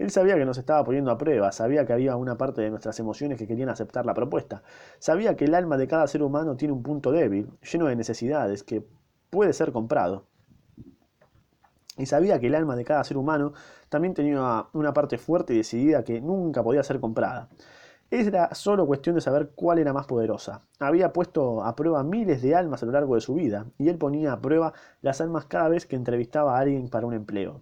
Él 0.00 0.10
sabía 0.10 0.34
que 0.34 0.44
nos 0.44 0.58
estaba 0.58 0.82
poniendo 0.82 1.12
a 1.12 1.18
prueba, 1.18 1.52
sabía 1.52 1.86
que 1.86 1.92
había 1.92 2.16
una 2.16 2.36
parte 2.36 2.62
de 2.62 2.70
nuestras 2.70 2.98
emociones 2.98 3.38
que 3.38 3.46
querían 3.46 3.68
aceptar 3.68 4.04
la 4.04 4.14
propuesta, 4.14 4.64
sabía 4.98 5.36
que 5.36 5.44
el 5.44 5.54
alma 5.54 5.76
de 5.76 5.86
cada 5.86 6.08
ser 6.08 6.24
humano 6.24 6.56
tiene 6.56 6.74
un 6.74 6.82
punto 6.82 7.12
débil, 7.12 7.48
lleno 7.60 7.86
de 7.86 7.94
necesidades, 7.94 8.64
que 8.64 8.84
puede 9.30 9.52
ser 9.52 9.70
comprado 9.70 10.24
y 11.98 12.06
sabía 12.06 12.38
que 12.40 12.46
el 12.46 12.54
alma 12.54 12.76
de 12.76 12.84
cada 12.84 13.04
ser 13.04 13.16
humano 13.16 13.52
también 13.88 14.14
tenía 14.14 14.66
una 14.72 14.92
parte 14.94 15.18
fuerte 15.18 15.52
y 15.52 15.58
decidida 15.58 16.04
que 16.04 16.20
nunca 16.20 16.62
podía 16.62 16.82
ser 16.82 17.00
comprada. 17.00 17.48
Era 18.10 18.54
solo 18.54 18.86
cuestión 18.86 19.16
de 19.16 19.20
saber 19.20 19.50
cuál 19.54 19.78
era 19.78 19.92
más 19.92 20.06
poderosa. 20.06 20.62
Había 20.78 21.12
puesto 21.12 21.62
a 21.62 21.76
prueba 21.76 22.02
miles 22.02 22.40
de 22.40 22.54
almas 22.54 22.82
a 22.82 22.86
lo 22.86 22.92
largo 22.92 23.16
de 23.16 23.20
su 23.20 23.34
vida, 23.34 23.66
y 23.76 23.90
él 23.90 23.98
ponía 23.98 24.32
a 24.32 24.40
prueba 24.40 24.72
las 25.02 25.20
almas 25.20 25.44
cada 25.44 25.68
vez 25.68 25.84
que 25.84 25.96
entrevistaba 25.96 26.56
a 26.56 26.60
alguien 26.60 26.88
para 26.88 27.06
un 27.06 27.12
empleo. 27.12 27.60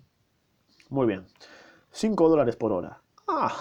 Muy 0.88 1.06
bien. 1.06 1.26
5 1.90 2.28
dólares 2.28 2.54
por 2.54 2.72
hora. 2.72 3.00
Ah. 3.26 3.52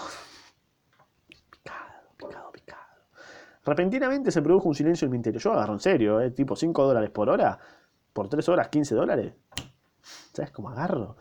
Picado, 1.50 2.02
picado, 2.16 2.52
picado. 2.52 2.82
Repentinamente 3.64 4.30
se 4.30 4.42
produjo 4.42 4.68
un 4.68 4.74
silencio 4.76 5.06
en 5.06 5.10
mi 5.10 5.16
interior. 5.16 5.42
Yo 5.42 5.52
agarro 5.54 5.72
en 5.72 5.80
serio, 5.80 6.20
¿eh? 6.20 6.30
Tipo 6.30 6.54
5 6.54 6.86
dólares 6.86 7.10
por 7.10 7.28
hora. 7.28 7.58
Por 8.12 8.28
3 8.28 8.48
horas, 8.48 8.68
15 8.68 8.94
dólares. 8.94 9.34
¿Sabes 10.36 10.50
cómo 10.50 10.68
agarro? 10.68 11.16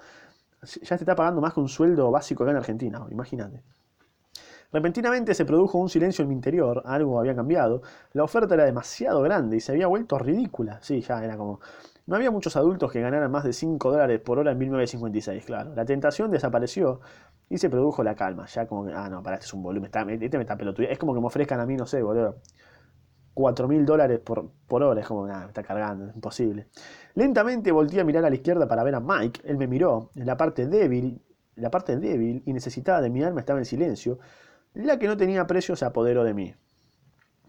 Ya 0.82 0.98
te 0.98 1.04
está 1.04 1.16
pagando 1.16 1.40
más 1.40 1.54
que 1.54 1.62
un 1.62 1.70
sueldo 1.70 2.12
básico 2.12 2.44
acá 2.44 2.52
en 2.52 2.58
Argentina, 2.58 3.06
imagínate. 3.10 3.64
Repentinamente 4.74 5.34
se 5.34 5.46
produjo 5.46 5.78
un 5.78 5.88
silencio 5.88 6.24
en 6.24 6.28
mi 6.28 6.36
interior, 6.36 6.82
algo 6.86 7.18
había 7.18 7.34
cambiado, 7.34 7.82
la 8.12 8.24
oferta 8.24 8.56
era 8.56 8.66
demasiado 8.66 9.22
grande 9.22 9.56
y 9.56 9.62
se 9.62 9.72
había 9.72 9.88
vuelto 9.88 10.20
ridícula. 10.20 10.80
Sí, 10.82 11.00
ya 11.00 11.24
era 11.24 11.38
como... 11.38 11.62
No 12.08 12.18
había 12.18 12.30
muchos 12.30 12.58
adultos 12.58 12.92
que 12.92 13.00
ganaran 13.00 13.32
más 13.32 13.46
de 13.46 13.54
5 13.54 13.90
dólares 13.90 14.20
por 14.20 14.38
hora 14.38 14.52
en 14.52 14.58
1956, 14.58 15.46
claro. 15.46 15.74
La 15.74 15.86
tentación 15.86 16.30
desapareció 16.30 17.00
y 17.50 17.58
se 17.58 17.70
produjo 17.70 18.04
la 18.04 18.16
calma. 18.16 18.48
Ya 18.48 18.68
como 18.68 18.86
que, 18.86 18.94
ah, 18.94 19.08
no, 19.10 19.24
para, 19.24 19.38
este 19.38 19.46
es 19.46 19.54
un 19.54 19.64
volumen, 19.64 19.90
este 20.22 20.38
me 20.38 20.44
está 20.44 20.58
pelotudo. 20.58 20.88
Es 20.88 21.00
como 21.00 21.14
que 21.14 21.22
me 21.22 21.28
ofrezcan 21.28 21.62
a 21.62 21.66
mí, 21.66 21.78
no 21.78 21.86
sé, 21.86 22.04
boludo, 22.04 22.36
4 23.36 23.68
mil 23.68 23.86
dólares 23.86 24.20
por, 24.20 24.50
por 24.68 24.82
hora. 24.82 25.02
Es 25.02 25.08
como, 25.08 25.28
nada, 25.28 25.46
está 25.48 25.62
cargando, 25.62 26.08
es 26.08 26.16
imposible. 26.16 26.70
Lentamente 27.14 27.72
volteé 27.72 28.00
a 28.00 28.04
mirar 28.04 28.26
a 28.26 28.30
la 28.30 28.36
izquierda 28.36 28.68
para 28.68 28.84
ver 28.84 28.96
a 28.96 29.02
Mike. 29.02 29.42
Él 29.44 29.58
me 29.58 29.68
miró. 29.68 30.10
En 30.16 30.26
la 30.26 30.38
parte 30.38 30.66
débil, 30.66 31.22
la 31.56 31.70
parte 31.70 31.98
débil 31.98 32.42
y 32.46 32.54
necesitada 32.54 33.02
de 33.02 33.10
mi 33.10 33.22
alma 33.22 33.42
estaba 33.42 33.60
en 33.60 33.66
silencio. 33.66 34.18
La 34.74 34.98
que 34.98 35.08
no 35.08 35.18
tenía 35.18 35.46
precio 35.46 35.76
se 35.76 35.86
apoderó 35.86 36.24
de 36.24 36.34
mí. 36.34 36.56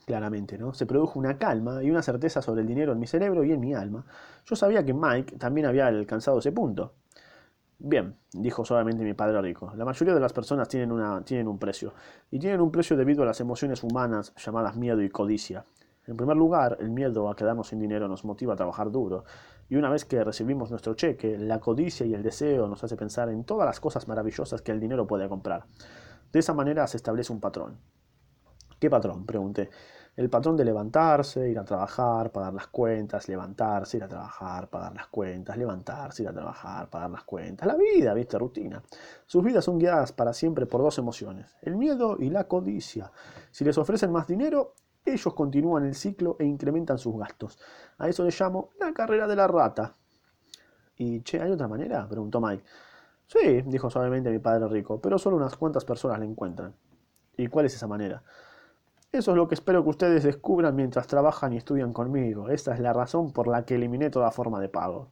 Claramente, 0.04 0.58
¿no? 0.58 0.74
Se 0.74 0.86
produjo 0.86 1.18
una 1.18 1.38
calma 1.38 1.82
y 1.82 1.90
una 1.90 2.02
certeza 2.02 2.42
sobre 2.42 2.62
el 2.62 2.66
dinero 2.66 2.92
en 2.92 2.98
mi 2.98 3.06
cerebro 3.06 3.44
y 3.44 3.52
en 3.52 3.60
mi 3.60 3.72
alma. 3.72 4.04
Yo 4.44 4.56
sabía 4.56 4.84
que 4.84 4.92
Mike 4.92 5.36
también 5.36 5.66
había 5.66 5.86
alcanzado 5.86 6.40
ese 6.40 6.52
punto. 6.52 6.94
Bien, 7.78 8.16
dijo 8.32 8.64
suavemente 8.64 9.04
mi 9.04 9.12
padre 9.12 9.40
rico, 9.42 9.70
la 9.76 9.84
mayoría 9.84 10.14
de 10.14 10.20
las 10.20 10.32
personas 10.32 10.66
tienen, 10.66 10.90
una, 10.92 11.22
tienen 11.22 11.46
un 11.46 11.58
precio, 11.58 11.92
y 12.30 12.38
tienen 12.38 12.62
un 12.62 12.70
precio 12.70 12.96
debido 12.96 13.22
a 13.22 13.26
las 13.26 13.40
emociones 13.40 13.82
humanas 13.82 14.32
llamadas 14.36 14.76
miedo 14.76 15.02
y 15.02 15.10
codicia. 15.10 15.66
En 16.06 16.16
primer 16.16 16.36
lugar, 16.36 16.76
el 16.80 16.90
miedo 16.90 17.28
a 17.28 17.34
quedarnos 17.34 17.68
sin 17.68 17.80
dinero 17.80 18.06
nos 18.06 18.24
motiva 18.24 18.54
a 18.54 18.56
trabajar 18.56 18.90
duro, 18.90 19.24
y 19.68 19.76
una 19.76 19.90
vez 19.90 20.04
que 20.04 20.22
recibimos 20.22 20.70
nuestro 20.70 20.94
cheque, 20.94 21.36
la 21.36 21.58
codicia 21.58 22.06
y 22.06 22.14
el 22.14 22.22
deseo 22.22 22.68
nos 22.68 22.84
hace 22.84 22.96
pensar 22.96 23.28
en 23.28 23.44
todas 23.44 23.66
las 23.66 23.80
cosas 23.80 24.06
maravillosas 24.06 24.62
que 24.62 24.70
el 24.70 24.78
dinero 24.78 25.06
puede 25.06 25.28
comprar. 25.28 25.66
De 26.32 26.38
esa 26.38 26.54
manera 26.54 26.86
se 26.86 26.96
establece 26.96 27.32
un 27.32 27.40
patrón. 27.40 27.78
¿Qué 28.78 28.90
patrón? 28.90 29.26
pregunté. 29.26 29.70
El 30.16 30.30
patrón 30.30 30.56
de 30.56 30.64
levantarse, 30.64 31.48
ir 31.48 31.58
a 31.58 31.64
trabajar, 31.64 32.30
pagar 32.32 32.54
las 32.54 32.68
cuentas, 32.68 33.28
levantarse, 33.28 33.98
ir 33.98 34.04
a 34.04 34.08
trabajar, 34.08 34.70
pagar 34.70 34.94
las 34.94 35.08
cuentas, 35.08 35.58
levantarse, 35.58 36.22
ir 36.22 36.28
a 36.30 36.32
trabajar, 36.32 36.88
pagar 36.88 37.10
las 37.10 37.24
cuentas. 37.24 37.66
La 37.66 37.74
vida, 37.74 38.14
viste, 38.14 38.38
rutina. 38.38 38.82
Sus 39.26 39.44
vidas 39.44 39.64
son 39.64 39.78
guiadas 39.78 40.12
para 40.12 40.32
siempre 40.32 40.64
por 40.64 40.80
dos 40.80 40.96
emociones, 40.96 41.56
el 41.60 41.76
miedo 41.76 42.16
y 42.18 42.30
la 42.30 42.44
codicia. 42.44 43.12
Si 43.50 43.62
les 43.64 43.76
ofrecen 43.76 44.10
más 44.10 44.26
dinero, 44.26 44.72
ellos 45.06 45.34
continúan 45.34 45.84
el 45.84 45.94
ciclo 45.94 46.36
e 46.38 46.44
incrementan 46.44 46.98
sus 46.98 47.16
gastos. 47.16 47.58
A 47.98 48.08
eso 48.08 48.24
le 48.24 48.30
llamo 48.30 48.70
la 48.80 48.92
carrera 48.92 49.26
de 49.26 49.36
la 49.36 49.46
rata. 49.46 49.96
¿Y 50.98 51.20
che, 51.22 51.40
hay 51.40 51.50
otra 51.50 51.68
manera? 51.68 52.08
preguntó 52.08 52.40
Mike. 52.40 52.64
Sí, 53.26 53.62
dijo 53.66 53.90
suavemente 53.90 54.30
mi 54.30 54.38
padre 54.38 54.68
rico, 54.68 55.00
pero 55.00 55.18
solo 55.18 55.36
unas 55.36 55.56
cuantas 55.56 55.84
personas 55.84 56.18
la 56.18 56.24
encuentran. 56.24 56.74
¿Y 57.36 57.48
cuál 57.48 57.66
es 57.66 57.74
esa 57.74 57.86
manera? 57.86 58.22
Eso 59.12 59.30
es 59.30 59.36
lo 59.36 59.48
que 59.48 59.54
espero 59.54 59.82
que 59.82 59.90
ustedes 59.90 60.24
descubran 60.24 60.74
mientras 60.76 61.06
trabajan 61.06 61.52
y 61.52 61.56
estudian 61.56 61.92
conmigo. 61.92 62.48
Esta 62.48 62.74
es 62.74 62.80
la 62.80 62.92
razón 62.92 63.32
por 63.32 63.48
la 63.48 63.64
que 63.64 63.74
eliminé 63.74 64.10
toda 64.10 64.30
forma 64.30 64.60
de 64.60 64.68
pago. 64.68 65.10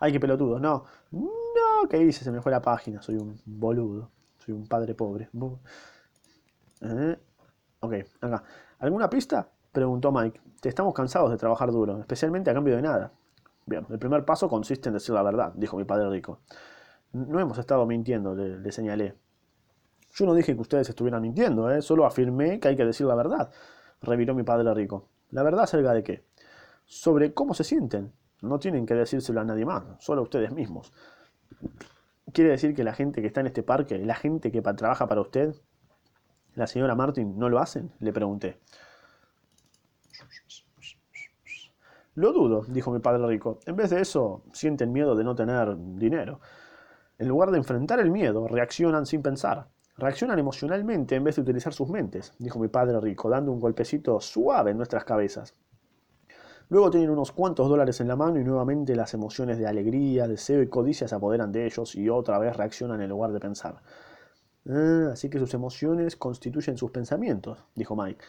Ay, 0.00 0.12
qué 0.12 0.20
pelotudo. 0.20 0.58
No, 0.58 0.84
no, 1.12 1.88
¿qué 1.88 2.02
hice? 2.02 2.24
Se 2.24 2.32
me 2.32 2.40
fue 2.40 2.50
la 2.50 2.60
página. 2.60 3.00
Soy 3.02 3.16
un 3.16 3.40
boludo. 3.44 4.10
Soy 4.38 4.54
un 4.54 4.66
padre 4.66 4.94
pobre. 4.94 5.30
¿Eh? 6.80 7.16
Ok, 7.84 7.94
acá. 8.20 8.44
¿Alguna 8.78 9.10
pista? 9.10 9.48
Preguntó 9.72 10.12
Mike. 10.12 10.40
Te 10.60 10.68
estamos 10.68 10.94
cansados 10.94 11.32
de 11.32 11.36
trabajar 11.36 11.72
duro, 11.72 11.98
especialmente 11.98 12.48
a 12.48 12.54
cambio 12.54 12.76
de 12.76 12.82
nada. 12.82 13.12
Bien, 13.66 13.84
el 13.90 13.98
primer 13.98 14.24
paso 14.24 14.48
consiste 14.48 14.88
en 14.88 14.94
decir 14.94 15.12
la 15.16 15.22
verdad, 15.22 15.52
dijo 15.56 15.76
mi 15.76 15.82
padre 15.82 16.08
rico. 16.08 16.38
No 17.12 17.40
hemos 17.40 17.58
estado 17.58 17.84
mintiendo, 17.84 18.36
le, 18.36 18.70
señalé. 18.70 19.16
Yo 20.12 20.26
no 20.26 20.34
dije 20.34 20.54
que 20.54 20.60
ustedes 20.60 20.88
estuvieran 20.90 21.22
mintiendo, 21.22 21.72
¿eh? 21.72 21.82
solo 21.82 22.06
afirmé 22.06 22.60
que 22.60 22.68
hay 22.68 22.76
que 22.76 22.84
decir 22.84 23.04
la 23.04 23.16
verdad, 23.16 23.50
reviró 24.00 24.32
mi 24.36 24.44
padre 24.44 24.72
rico. 24.74 25.08
¿La 25.30 25.42
verdad 25.42 25.64
acerca 25.64 25.92
de 25.92 26.04
qué? 26.04 26.24
Sobre 26.84 27.34
cómo 27.34 27.52
se 27.52 27.64
sienten. 27.64 28.12
No 28.42 28.60
tienen 28.60 28.86
que 28.86 28.94
decírselo 28.94 29.40
a 29.40 29.44
nadie 29.44 29.64
más, 29.64 29.82
solo 29.98 30.20
a 30.20 30.24
ustedes 30.24 30.52
mismos. 30.52 30.92
¿Quiere 32.32 32.50
decir 32.50 32.76
que 32.76 32.84
la 32.84 32.92
gente 32.92 33.22
que 33.22 33.26
está 33.26 33.40
en 33.40 33.48
este 33.48 33.64
parque, 33.64 33.98
la 33.98 34.14
gente 34.14 34.52
que 34.52 34.62
trabaja 34.62 35.08
para 35.08 35.20
usted, 35.20 35.56
¿La 36.54 36.66
señora 36.66 36.94
Martin 36.94 37.38
no 37.38 37.48
lo 37.48 37.58
hacen? 37.58 37.92
Le 38.00 38.12
pregunté. 38.12 38.58
Lo 42.14 42.32
dudo, 42.32 42.64
dijo 42.68 42.90
mi 42.90 42.98
padre 42.98 43.26
rico. 43.26 43.58
En 43.64 43.74
vez 43.74 43.88
de 43.88 44.00
eso, 44.00 44.42
sienten 44.52 44.92
miedo 44.92 45.14
de 45.14 45.24
no 45.24 45.34
tener 45.34 45.74
dinero. 45.96 46.40
En 47.18 47.28
lugar 47.28 47.50
de 47.50 47.58
enfrentar 47.58 48.00
el 48.00 48.10
miedo, 48.10 48.46
reaccionan 48.48 49.06
sin 49.06 49.22
pensar. 49.22 49.68
Reaccionan 49.96 50.38
emocionalmente 50.38 51.14
en 51.16 51.24
vez 51.24 51.36
de 51.36 51.42
utilizar 51.42 51.72
sus 51.72 51.88
mentes, 51.88 52.34
dijo 52.38 52.58
mi 52.58 52.68
padre 52.68 53.00
rico, 53.00 53.30
dando 53.30 53.52
un 53.52 53.60
golpecito 53.60 54.20
suave 54.20 54.72
en 54.72 54.76
nuestras 54.76 55.04
cabezas. 55.04 55.54
Luego 56.68 56.90
tienen 56.90 57.10
unos 57.10 57.32
cuantos 57.32 57.68
dólares 57.68 58.00
en 58.00 58.08
la 58.08 58.16
mano 58.16 58.40
y 58.40 58.44
nuevamente 58.44 58.96
las 58.96 59.14
emociones 59.14 59.58
de 59.58 59.66
alegría, 59.66 60.26
deseo 60.26 60.62
y 60.62 60.68
codicia 60.68 61.08
se 61.08 61.14
apoderan 61.14 61.52
de 61.52 61.66
ellos 61.66 61.94
y 61.94 62.08
otra 62.08 62.38
vez 62.38 62.56
reaccionan 62.56 63.00
en 63.00 63.10
lugar 63.10 63.32
de 63.32 63.40
pensar. 63.40 63.82
Ah, 64.68 65.10
así 65.12 65.28
que 65.28 65.38
sus 65.38 65.54
emociones 65.54 66.16
constituyen 66.16 66.76
sus 66.76 66.90
pensamientos, 66.90 67.58
dijo 67.74 67.96
Mike. 67.96 68.24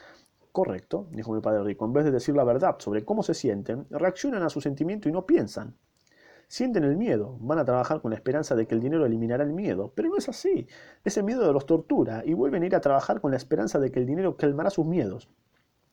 Correcto, 0.52 1.08
dijo 1.12 1.34
mi 1.34 1.42
padre 1.42 1.64
rico. 1.64 1.86
En 1.86 1.94
vez 1.94 2.06
de 2.06 2.12
decir 2.12 2.36
la 2.36 2.44
verdad 2.44 2.76
sobre 2.80 3.04
cómo 3.04 3.24
se 3.24 3.34
sienten, 3.34 3.88
reaccionan 3.90 4.44
a 4.44 4.50
su 4.50 4.62
sentimiento 4.62 5.10
y 5.10 5.12
no 5.12 5.26
piensan. 5.26 5.76
Sienten 6.48 6.84
el 6.84 6.98
miedo, 6.98 7.38
van 7.40 7.58
a 7.58 7.66
trabajar 7.66 8.02
con 8.02 8.12
la 8.12 8.16
esperanza 8.16 8.56
de 8.56 8.68
que 8.68 8.76
el 8.76 8.82
dinero 8.82 9.06
eliminará 9.06 9.44
el 9.44 9.54
miedo, 9.54 9.92
pero 9.96 10.10
no 10.10 10.18
es 10.18 10.30
así. 10.30 10.68
Ese 11.04 11.24
miedo 11.24 11.52
los 11.52 11.66
tortura 11.66 12.22
y 12.26 12.34
vuelven 12.34 12.62
a 12.64 12.66
ir 12.68 12.76
a 12.76 12.82
trabajar 12.82 13.22
con 13.22 13.32
la 13.32 13.38
esperanza 13.38 13.80
de 13.80 13.92
que 13.92 14.00
el 14.00 14.06
dinero 14.06 14.38
calmará 14.38 14.70
sus 14.70 14.86
miedos. 14.86 15.30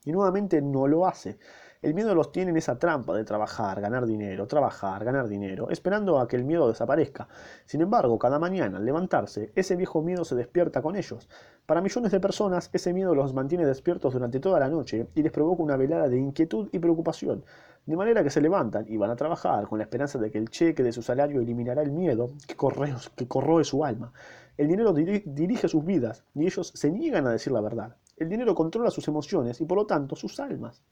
Y 0.05 0.11
nuevamente 0.11 0.61
no 0.61 0.87
lo 0.87 1.07
hace. 1.07 1.39
El 1.83 1.95
miedo 1.95 2.13
los 2.13 2.31
tiene 2.31 2.51
en 2.51 2.57
esa 2.57 2.77
trampa 2.77 3.15
de 3.15 3.23
trabajar, 3.23 3.81
ganar 3.81 4.05
dinero, 4.05 4.45
trabajar, 4.45 5.03
ganar 5.03 5.27
dinero, 5.27 5.71
esperando 5.71 6.19
a 6.19 6.27
que 6.27 6.35
el 6.35 6.43
miedo 6.43 6.67
desaparezca. 6.67 7.27
Sin 7.65 7.81
embargo, 7.81 8.19
cada 8.19 8.37
mañana 8.37 8.77
al 8.77 8.85
levantarse, 8.85 9.51
ese 9.55 9.75
viejo 9.75 10.03
miedo 10.03 10.23
se 10.23 10.35
despierta 10.35 10.83
con 10.83 10.95
ellos. 10.95 11.27
Para 11.65 11.81
millones 11.81 12.11
de 12.11 12.19
personas, 12.19 12.69
ese 12.71 12.93
miedo 12.93 13.15
los 13.15 13.33
mantiene 13.33 13.65
despiertos 13.65 14.13
durante 14.13 14.39
toda 14.39 14.59
la 14.59 14.69
noche 14.69 15.07
y 15.15 15.23
les 15.23 15.31
provoca 15.31 15.63
una 15.63 15.75
velada 15.75 16.07
de 16.07 16.19
inquietud 16.19 16.69
y 16.71 16.77
preocupación. 16.77 17.43
De 17.87 17.97
manera 17.97 18.23
que 18.23 18.29
se 18.29 18.41
levantan 18.41 18.85
y 18.87 18.97
van 18.97 19.09
a 19.09 19.15
trabajar 19.15 19.67
con 19.67 19.79
la 19.79 19.85
esperanza 19.85 20.19
de 20.19 20.29
que 20.29 20.37
el 20.37 20.51
cheque 20.51 20.83
de 20.83 20.91
su 20.91 21.01
salario 21.01 21.41
eliminará 21.41 21.81
el 21.81 21.91
miedo 21.91 22.33
que, 22.45 22.55
que 23.15 23.27
corroe 23.27 23.63
su 23.63 23.83
alma. 23.83 24.13
El 24.55 24.67
dinero 24.67 24.93
dirige 24.93 25.67
sus 25.67 25.83
vidas 25.83 26.25
y 26.35 26.45
ellos 26.45 26.73
se 26.75 26.91
niegan 26.91 27.25
a 27.25 27.31
decir 27.31 27.51
la 27.51 27.61
verdad. 27.61 27.95
El 28.17 28.29
dinero 28.29 28.53
controla 28.53 28.91
sus 28.91 29.07
emociones 29.07 29.59
y 29.61 29.65
por 29.65 29.79
lo 29.79 29.87
tanto 29.87 30.15
sus 30.15 30.39
almas. 30.39 30.83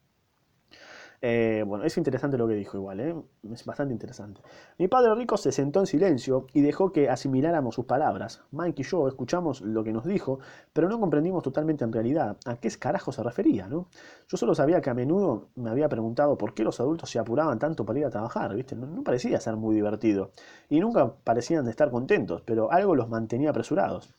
Eh, 1.22 1.64
bueno, 1.66 1.84
es 1.84 1.98
interesante 1.98 2.38
lo 2.38 2.48
que 2.48 2.54
dijo 2.54 2.78
igual, 2.78 3.00
¿eh? 3.00 3.14
es 3.52 3.64
bastante 3.66 3.92
interesante. 3.92 4.40
Mi 4.78 4.88
padre 4.88 5.14
rico 5.14 5.36
se 5.36 5.52
sentó 5.52 5.80
en 5.80 5.86
silencio 5.86 6.46
y 6.54 6.62
dejó 6.62 6.92
que 6.92 7.10
asimiláramos 7.10 7.74
sus 7.74 7.84
palabras. 7.84 8.42
Mike 8.52 8.80
y 8.80 8.84
yo 8.84 9.06
escuchamos 9.06 9.60
lo 9.60 9.84
que 9.84 9.92
nos 9.92 10.06
dijo, 10.06 10.38
pero 10.72 10.88
no 10.88 10.98
comprendimos 10.98 11.42
totalmente 11.42 11.84
en 11.84 11.92
realidad 11.92 12.38
a 12.46 12.56
qué 12.56 12.70
carajo 12.70 13.12
se 13.12 13.22
refería, 13.22 13.68
¿no? 13.68 13.88
Yo 14.28 14.36
solo 14.38 14.54
sabía 14.54 14.80
que 14.80 14.88
a 14.88 14.94
menudo 14.94 15.48
me 15.56 15.68
había 15.68 15.88
preguntado 15.90 16.38
por 16.38 16.54
qué 16.54 16.64
los 16.64 16.80
adultos 16.80 17.10
se 17.10 17.18
apuraban 17.18 17.58
tanto 17.58 17.84
para 17.84 17.98
ir 17.98 18.06
a 18.06 18.10
trabajar, 18.10 18.54
¿viste? 18.54 18.74
No, 18.74 18.86
no 18.86 19.02
parecía 19.02 19.38
ser 19.40 19.56
muy 19.56 19.74
divertido. 19.74 20.30
Y 20.70 20.80
nunca 20.80 21.12
parecían 21.22 21.68
estar 21.68 21.90
contentos, 21.90 22.42
pero 22.46 22.72
algo 22.72 22.94
los 22.94 23.08
mantenía 23.10 23.50
apresurados. 23.50 24.14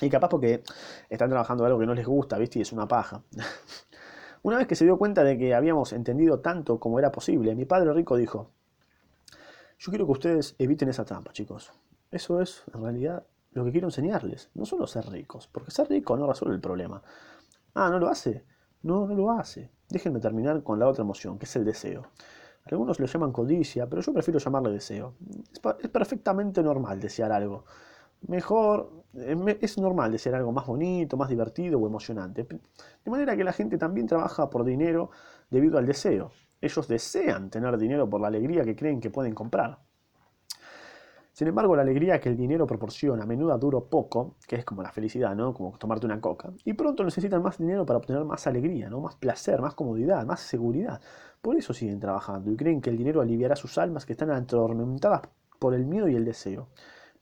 Y 0.00 0.08
capaz 0.08 0.28
porque 0.28 0.62
están 1.10 1.28
trabajando 1.28 1.64
algo 1.66 1.78
que 1.78 1.86
no 1.86 1.94
les 1.94 2.06
gusta, 2.06 2.38
¿viste? 2.38 2.58
Y 2.60 2.62
es 2.62 2.72
una 2.72 2.88
paja. 2.88 3.22
Una 4.42 4.56
vez 4.56 4.66
que 4.66 4.74
se 4.74 4.84
dio 4.84 4.96
cuenta 4.96 5.22
de 5.22 5.36
que 5.38 5.54
habíamos 5.54 5.92
entendido 5.92 6.40
tanto 6.40 6.80
como 6.80 6.98
era 6.98 7.12
posible, 7.12 7.54
mi 7.54 7.66
padre 7.66 7.92
rico 7.92 8.16
dijo, 8.16 8.50
yo 9.78 9.90
quiero 9.90 10.06
que 10.06 10.12
ustedes 10.12 10.54
eviten 10.58 10.88
esa 10.88 11.04
trampa, 11.04 11.32
chicos. 11.32 11.72
Eso 12.10 12.40
es, 12.40 12.64
en 12.74 12.82
realidad, 12.82 13.24
lo 13.52 13.64
que 13.64 13.72
quiero 13.72 13.88
enseñarles. 13.88 14.50
No 14.54 14.64
solo 14.64 14.86
ser 14.86 15.06
ricos, 15.06 15.46
porque 15.46 15.70
ser 15.70 15.88
rico 15.88 16.16
no 16.16 16.26
resuelve 16.26 16.54
el 16.54 16.60
problema. 16.60 17.02
Ah, 17.74 17.90
¿no 17.90 17.98
lo 17.98 18.08
hace? 18.08 18.44
No, 18.82 19.06
no 19.06 19.14
lo 19.14 19.30
hace. 19.30 19.70
Déjenme 19.88 20.20
terminar 20.20 20.62
con 20.62 20.78
la 20.78 20.88
otra 20.88 21.02
emoción, 21.02 21.38
que 21.38 21.46
es 21.46 21.56
el 21.56 21.64
deseo. 21.64 22.06
Algunos 22.64 23.00
lo 23.00 23.06
llaman 23.06 23.32
codicia, 23.32 23.88
pero 23.88 24.02
yo 24.02 24.12
prefiero 24.12 24.38
llamarle 24.38 24.70
deseo. 24.70 25.14
Es, 25.52 25.88
perfectamente 25.88 26.62
normal 26.62 27.00
desear 27.00 27.32
algo. 27.32 27.64
Mejor, 28.26 29.04
es 29.60 29.78
normal 29.78 30.12
desear 30.12 30.36
algo 30.36 30.52
más 30.52 30.66
bonito, 30.66 31.16
más 31.16 31.28
divertido 31.28 31.78
o 31.78 31.86
emocionante. 31.86 32.44
De 32.44 33.10
manera 33.10 33.36
que 33.36 33.44
la 33.44 33.52
gente 33.52 33.78
también 33.78 34.06
trabaja 34.06 34.50
por 34.50 34.64
dinero 34.64 35.10
debido 35.50 35.78
al 35.78 35.86
deseo. 35.86 36.30
Ellos 36.60 36.86
desean 36.86 37.50
tener 37.50 37.76
dinero 37.78 38.08
por 38.08 38.20
la 38.20 38.28
alegría 38.28 38.64
que 38.64 38.76
creen 38.76 39.00
que 39.00 39.10
pueden 39.10 39.34
comprar. 39.34 39.78
Sin 41.32 41.48
embargo, 41.48 41.74
la 41.74 41.80
alegría 41.80 42.20
que 42.20 42.28
el 42.28 42.36
dinero 42.36 42.66
proporciona 42.66 43.22
a 43.22 43.26
menudo 43.26 43.56
dura 43.56 43.80
poco, 43.80 44.36
que 44.46 44.56
es 44.56 44.64
como 44.66 44.82
la 44.82 44.92
felicidad, 44.92 45.34
¿no? 45.34 45.54
Como 45.54 45.78
tomarte 45.78 46.04
una 46.04 46.20
coca. 46.20 46.52
Y 46.66 46.74
pronto 46.74 47.02
necesitan 47.02 47.42
más 47.42 47.56
dinero 47.56 47.86
para 47.86 47.98
obtener 47.98 48.24
más 48.24 48.46
alegría, 48.46 48.90
¿no? 48.90 49.00
Más 49.00 49.14
placer, 49.14 49.62
más 49.62 49.74
comodidad, 49.74 50.26
más 50.26 50.40
seguridad. 50.40 51.00
Por 51.40 51.56
eso 51.56 51.72
siguen 51.72 51.98
trabajando 51.98 52.52
y 52.52 52.56
creen 52.56 52.82
que 52.82 52.90
el 52.90 52.98
dinero 52.98 53.22
aliviará 53.22 53.56
sus 53.56 53.78
almas 53.78 54.04
que 54.04 54.12
están 54.12 54.30
atormentadas 54.30 55.22
por 55.58 55.72
el 55.72 55.86
miedo 55.86 56.08
y 56.08 56.16
el 56.16 56.26
deseo. 56.26 56.68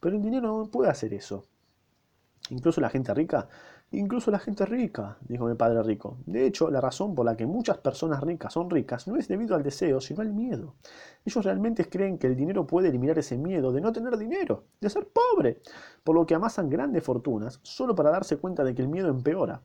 Pero 0.00 0.16
el 0.16 0.22
dinero 0.22 0.58
no 0.58 0.70
puede 0.70 0.90
hacer 0.90 1.12
eso. 1.14 1.44
Incluso 2.50 2.80
la 2.80 2.88
gente 2.88 3.12
rica, 3.12 3.48
incluso 3.90 4.30
la 4.30 4.38
gente 4.38 4.64
rica, 4.64 5.18
dijo 5.20 5.46
mi 5.46 5.54
padre 5.54 5.82
rico. 5.82 6.18
De 6.24 6.46
hecho, 6.46 6.70
la 6.70 6.80
razón 6.80 7.14
por 7.14 7.26
la 7.26 7.36
que 7.36 7.46
muchas 7.46 7.78
personas 7.78 8.22
ricas 8.22 8.54
son 8.54 8.70
ricas 8.70 9.06
no 9.06 9.16
es 9.16 9.28
debido 9.28 9.54
al 9.54 9.62
deseo, 9.62 10.00
sino 10.00 10.22
al 10.22 10.32
miedo. 10.32 10.74
Ellos 11.24 11.44
realmente 11.44 11.88
creen 11.90 12.16
que 12.16 12.26
el 12.26 12.36
dinero 12.36 12.66
puede 12.66 12.88
eliminar 12.88 13.18
ese 13.18 13.36
miedo 13.36 13.70
de 13.70 13.80
no 13.82 13.92
tener 13.92 14.16
dinero, 14.16 14.64
de 14.80 14.88
ser 14.88 15.08
pobre, 15.08 15.60
por 16.04 16.14
lo 16.14 16.24
que 16.24 16.34
amasan 16.34 16.70
grandes 16.70 17.04
fortunas 17.04 17.60
solo 17.62 17.94
para 17.94 18.10
darse 18.10 18.38
cuenta 18.38 18.64
de 18.64 18.74
que 18.74 18.82
el 18.82 18.88
miedo 18.88 19.08
empeora. 19.08 19.62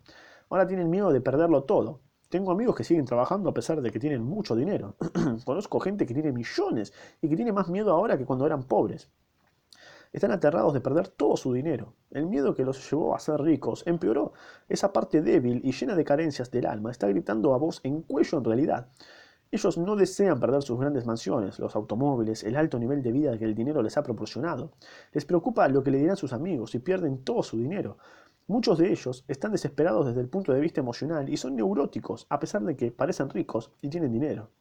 Ahora 0.50 0.68
tienen 0.68 0.90
miedo 0.90 1.12
de 1.14 1.22
perderlo 1.22 1.64
todo. 1.64 2.02
Tengo 2.28 2.52
amigos 2.52 2.76
que 2.76 2.84
siguen 2.84 3.06
trabajando 3.06 3.50
a 3.50 3.54
pesar 3.54 3.82
de 3.82 3.92
que 3.92 4.00
tienen 4.00 4.24
mucho 4.24 4.56
dinero. 4.56 4.96
Conozco 5.46 5.80
gente 5.80 6.06
que 6.06 6.14
tiene 6.14 6.32
millones 6.32 6.92
y 7.22 7.30
que 7.30 7.36
tiene 7.36 7.54
más 7.54 7.70
miedo 7.70 7.92
ahora 7.92 8.18
que 8.18 8.26
cuando 8.26 8.46
eran 8.46 8.64
pobres. 8.64 9.10
Están 10.14 10.32
aterrados 10.32 10.76
de 10.76 10.80
perder 10.80 11.08
todo 11.08 11.36
su 11.36 11.52
dinero. 11.54 11.96
El 12.12 12.28
miedo 12.28 12.54
que 12.54 12.64
los 12.64 12.88
llevó 12.90 13.16
a 13.16 13.20
ser 13.20 13.42
ricos 13.42 13.82
empeoró. 13.88 14.34
Esa 14.70 14.94
parte 14.94 15.24
débil 15.24 15.60
y 15.64 15.72
llena 15.72 15.96
de 15.96 16.06
carencias 16.06 16.52
del 16.52 16.68
alma 16.68 16.92
está 16.92 17.08
gritando 17.08 17.56
a 17.56 17.58
voz 17.58 17.82
en 17.84 18.04
cuello 18.04 18.38
en 18.38 18.44
realidad. 18.44 18.90
Ellos 19.50 19.76
no 19.80 19.96
desean 19.96 20.40
perder 20.40 20.62
sus 20.62 20.80
grandes 20.80 21.08
mansiones, 21.08 21.58
los 21.58 21.76
automóviles, 21.76 22.44
el 22.44 22.56
alto 22.58 22.78
nivel 22.78 23.02
de 23.02 23.12
vida 23.12 23.38
que 23.40 23.46
el 23.46 23.56
dinero 23.56 23.82
les 23.82 23.98
ha 23.98 24.04
proporcionado. 24.04 24.74
Les 25.14 25.26
preocupa 25.26 25.68
lo 25.68 25.84
que 25.84 25.90
le 25.90 25.98
dirán 25.98 26.16
sus 26.16 26.32
amigos 26.32 26.70
si 26.70 26.80
pierden 26.80 27.24
todo 27.24 27.42
su 27.42 27.58
dinero. 27.58 27.98
Muchos 28.46 28.78
de 28.78 28.92
ellos 28.92 29.26
están 29.28 29.52
desesperados 29.52 30.06
desde 30.06 30.22
el 30.22 30.30
punto 30.30 30.54
de 30.54 30.60
vista 30.60 30.80
emocional 30.80 31.28
y 31.28 31.38
son 31.38 31.56
neuróticos, 31.56 32.28
a 32.30 32.40
pesar 32.40 32.62
de 32.64 32.76
que 32.76 32.92
parecen 32.92 33.32
ricos 33.32 33.72
y 33.82 33.90
tienen 33.90 34.12
dinero. 34.12 34.52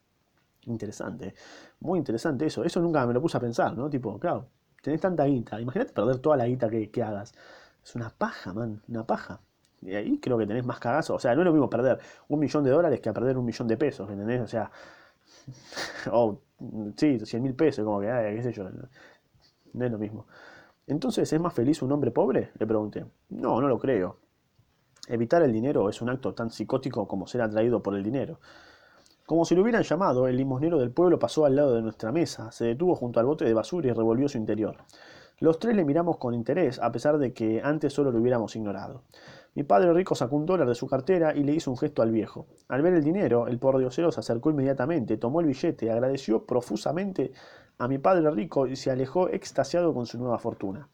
Interesante, 0.64 1.34
muy 1.80 1.98
interesante 1.98 2.46
eso. 2.46 2.64
Eso 2.64 2.80
nunca 2.80 3.06
me 3.06 3.12
lo 3.12 3.20
puse 3.20 3.36
a 3.36 3.40
pensar, 3.40 3.76
¿no? 3.76 3.90
Tipo, 3.90 4.18
claro, 4.18 4.48
tenés 4.82 5.00
tanta 5.00 5.24
guita, 5.24 5.60
imagínate 5.60 5.92
perder 5.92 6.18
toda 6.18 6.36
la 6.36 6.46
guita 6.46 6.68
que, 6.68 7.02
hagas. 7.02 7.34
Es 7.82 7.94
una 7.94 8.10
paja, 8.10 8.52
man, 8.52 8.82
una 8.88 9.06
paja. 9.06 9.40
Y 9.80 9.94
ahí 9.94 10.18
creo 10.18 10.38
que 10.38 10.46
tenés 10.46 10.64
más 10.64 10.78
cagazo. 10.78 11.14
O 11.14 11.18
sea, 11.18 11.34
no 11.34 11.40
es 11.40 11.46
lo 11.46 11.52
mismo 11.52 11.70
perder 11.70 11.98
un 12.28 12.38
millón 12.38 12.62
de 12.64 12.70
dólares 12.70 13.00
que 13.00 13.08
a 13.08 13.12
perder 13.12 13.38
un 13.38 13.44
millón 13.44 13.66
de 13.66 13.76
pesos, 13.76 14.08
¿entendés? 14.10 14.40
O 14.42 14.46
sea, 14.46 14.70
oh, 16.12 16.38
sí, 16.96 17.18
100 17.24 17.42
mil 17.42 17.54
pesos, 17.54 17.84
como 17.84 18.00
que, 18.00 18.06
qué 18.06 18.42
sé 18.42 18.52
yo, 18.52 18.68
no 19.72 19.84
es 19.84 19.90
lo 19.90 19.98
mismo. 19.98 20.26
Entonces, 20.86 21.32
¿es 21.32 21.40
más 21.40 21.54
feliz 21.54 21.82
un 21.82 21.92
hombre 21.92 22.10
pobre? 22.10 22.50
Le 22.58 22.66
pregunté. 22.66 23.06
No, 23.30 23.60
no 23.60 23.68
lo 23.68 23.78
creo. 23.78 24.18
Evitar 25.08 25.42
el 25.42 25.52
dinero 25.52 25.88
es 25.88 26.00
un 26.02 26.10
acto 26.10 26.34
tan 26.34 26.50
psicótico 26.50 27.08
como 27.08 27.26
ser 27.26 27.42
atraído 27.42 27.82
por 27.82 27.96
el 27.96 28.02
dinero. 28.02 28.40
Como 29.24 29.44
si 29.44 29.54
lo 29.54 29.62
hubieran 29.62 29.84
llamado, 29.84 30.26
el 30.26 30.36
limosnero 30.36 30.78
del 30.78 30.90
pueblo 30.90 31.18
pasó 31.18 31.44
al 31.44 31.54
lado 31.54 31.74
de 31.74 31.82
nuestra 31.82 32.10
mesa, 32.10 32.50
se 32.50 32.64
detuvo 32.64 32.96
junto 32.96 33.20
al 33.20 33.26
bote 33.26 33.44
de 33.44 33.54
basura 33.54 33.88
y 33.88 33.92
revolvió 33.92 34.28
su 34.28 34.36
interior. 34.36 34.78
Los 35.38 35.60
tres 35.60 35.76
le 35.76 35.84
miramos 35.84 36.16
con 36.16 36.34
interés, 36.34 36.80
a 36.80 36.90
pesar 36.90 37.18
de 37.18 37.32
que 37.32 37.60
antes 37.62 37.92
solo 37.92 38.10
lo 38.10 38.18
hubiéramos 38.18 38.56
ignorado. 38.56 39.04
Mi 39.54 39.62
padre 39.62 39.92
rico 39.92 40.16
sacó 40.16 40.34
un 40.34 40.46
dólar 40.46 40.68
de 40.68 40.74
su 40.74 40.88
cartera 40.88 41.34
y 41.36 41.44
le 41.44 41.52
hizo 41.52 41.70
un 41.70 41.78
gesto 41.78 42.02
al 42.02 42.10
viejo. 42.10 42.46
Al 42.68 42.82
ver 42.82 42.94
el 42.94 43.04
dinero, 43.04 43.46
el 43.46 43.58
pordiosero 43.58 44.10
se 44.10 44.20
acercó 44.20 44.50
inmediatamente, 44.50 45.16
tomó 45.18 45.40
el 45.40 45.46
billete, 45.46 45.90
agradeció 45.90 46.44
profusamente 46.44 47.32
a 47.78 47.86
mi 47.86 47.98
padre 47.98 48.28
rico 48.30 48.66
y 48.66 48.74
se 48.74 48.90
alejó 48.90 49.28
extasiado 49.28 49.94
con 49.94 50.06
su 50.06 50.18
nueva 50.18 50.38
fortuna. 50.38 50.88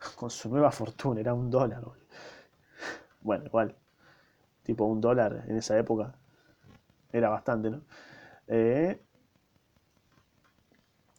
Con 0.16 0.30
su 0.30 0.48
nueva 0.48 0.70
fortuna, 0.70 1.20
era 1.20 1.34
un 1.34 1.50
dólar. 1.50 1.82
Bueno, 3.20 3.46
igual, 3.46 3.74
tipo 4.62 4.84
un 4.84 5.00
dólar 5.00 5.44
en 5.48 5.56
esa 5.56 5.78
época 5.78 6.14
era 7.14 7.28
bastante, 7.28 7.70
¿no? 7.70 7.80
Eh, 8.48 9.00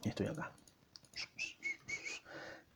estoy 0.03 0.27
acá. 0.27 0.51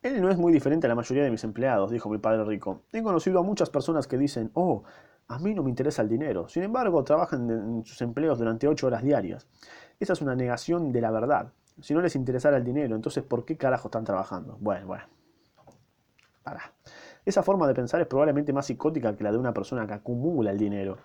Él 0.01 0.21
no 0.21 0.29
es 0.31 0.37
muy 0.37 0.53
diferente 0.53 0.87
a 0.87 0.89
la 0.89 0.95
mayoría 0.95 1.23
de 1.23 1.29
mis 1.29 1.43
empleados, 1.43 1.91
dijo 1.91 2.09
mi 2.09 2.17
padre 2.17 2.45
rico. 2.45 2.83
He 2.93 3.03
conocido 3.03 3.39
a 3.39 3.43
muchas 3.43 3.69
personas 3.69 4.07
que 4.07 4.17
dicen, 4.17 4.49
oh, 4.53 4.83
a 5.27 5.37
mí 5.39 5.53
no 5.53 5.61
me 5.61 5.69
interesa 5.69 6.01
el 6.01 6.07
dinero. 6.07 6.47
Sin 6.47 6.63
embargo, 6.63 7.03
trabajan 7.03 7.49
en 7.49 7.85
sus 7.85 8.01
empleos 8.01 8.39
durante 8.39 8.67
ocho 8.67 8.87
horas 8.87 9.03
diarias. 9.03 9.47
Esa 9.99 10.13
es 10.13 10.21
una 10.21 10.35
negación 10.35 10.93
de 10.93 11.01
la 11.01 11.11
verdad. 11.11 11.51
Si 11.81 11.93
no 11.93 12.01
les 12.01 12.15
interesara 12.15 12.55
el 12.55 12.63
dinero, 12.63 12.95
entonces 12.95 13.23
¿por 13.23 13.43
qué 13.43 13.57
carajo 13.57 13.89
están 13.89 14.05
trabajando? 14.05 14.57
Bueno, 14.61 14.87
bueno. 14.87 15.03
Para. 16.43 16.73
Esa 17.25 17.43
forma 17.43 17.67
de 17.67 17.73
pensar 17.73 17.99
es 17.99 18.07
probablemente 18.07 18.53
más 18.53 18.65
psicótica 18.65 19.13
que 19.15 19.23
la 19.25 19.33
de 19.33 19.37
una 19.37 19.53
persona 19.53 19.85
que 19.85 19.93
acumula 19.93 20.51
el 20.51 20.57
dinero. 20.57 20.97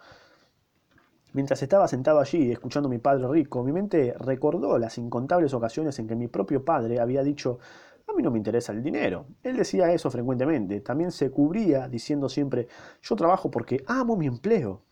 Mientras 1.35 1.61
estaba 1.64 1.89
sentado 1.89 2.21
allí, 2.21 2.53
escuchando 2.53 2.87
a 2.87 2.91
mi 2.91 2.99
padre 2.99 3.26
rico, 3.26 3.64
mi 3.64 3.72
mente 3.72 4.14
recordó 4.21 4.79
las 4.79 4.99
incontables 4.99 5.53
ocasiones 5.53 5.99
en 5.99 6.07
que 6.07 6.14
mi 6.14 6.29
propio 6.29 6.64
padre 6.64 7.00
había 7.00 7.25
dicho, 7.25 7.58
a 8.07 8.13
mí 8.13 8.22
no 8.22 8.30
me 8.30 8.38
interesa 8.38 8.71
el 8.71 8.84
dinero. 8.84 9.26
Él 9.42 9.57
decía 9.57 9.92
eso 9.92 10.13
frecuentemente. 10.13 10.80
También 10.80 11.11
se 11.11 11.33
cubría 11.33 11.88
diciendo 11.88 12.29
siempre, 12.29 12.68
yo 13.03 13.17
trabajo 13.17 13.50
porque 13.50 13.83
amo 13.88 14.17
mi 14.17 14.29
empleo. 14.29 14.83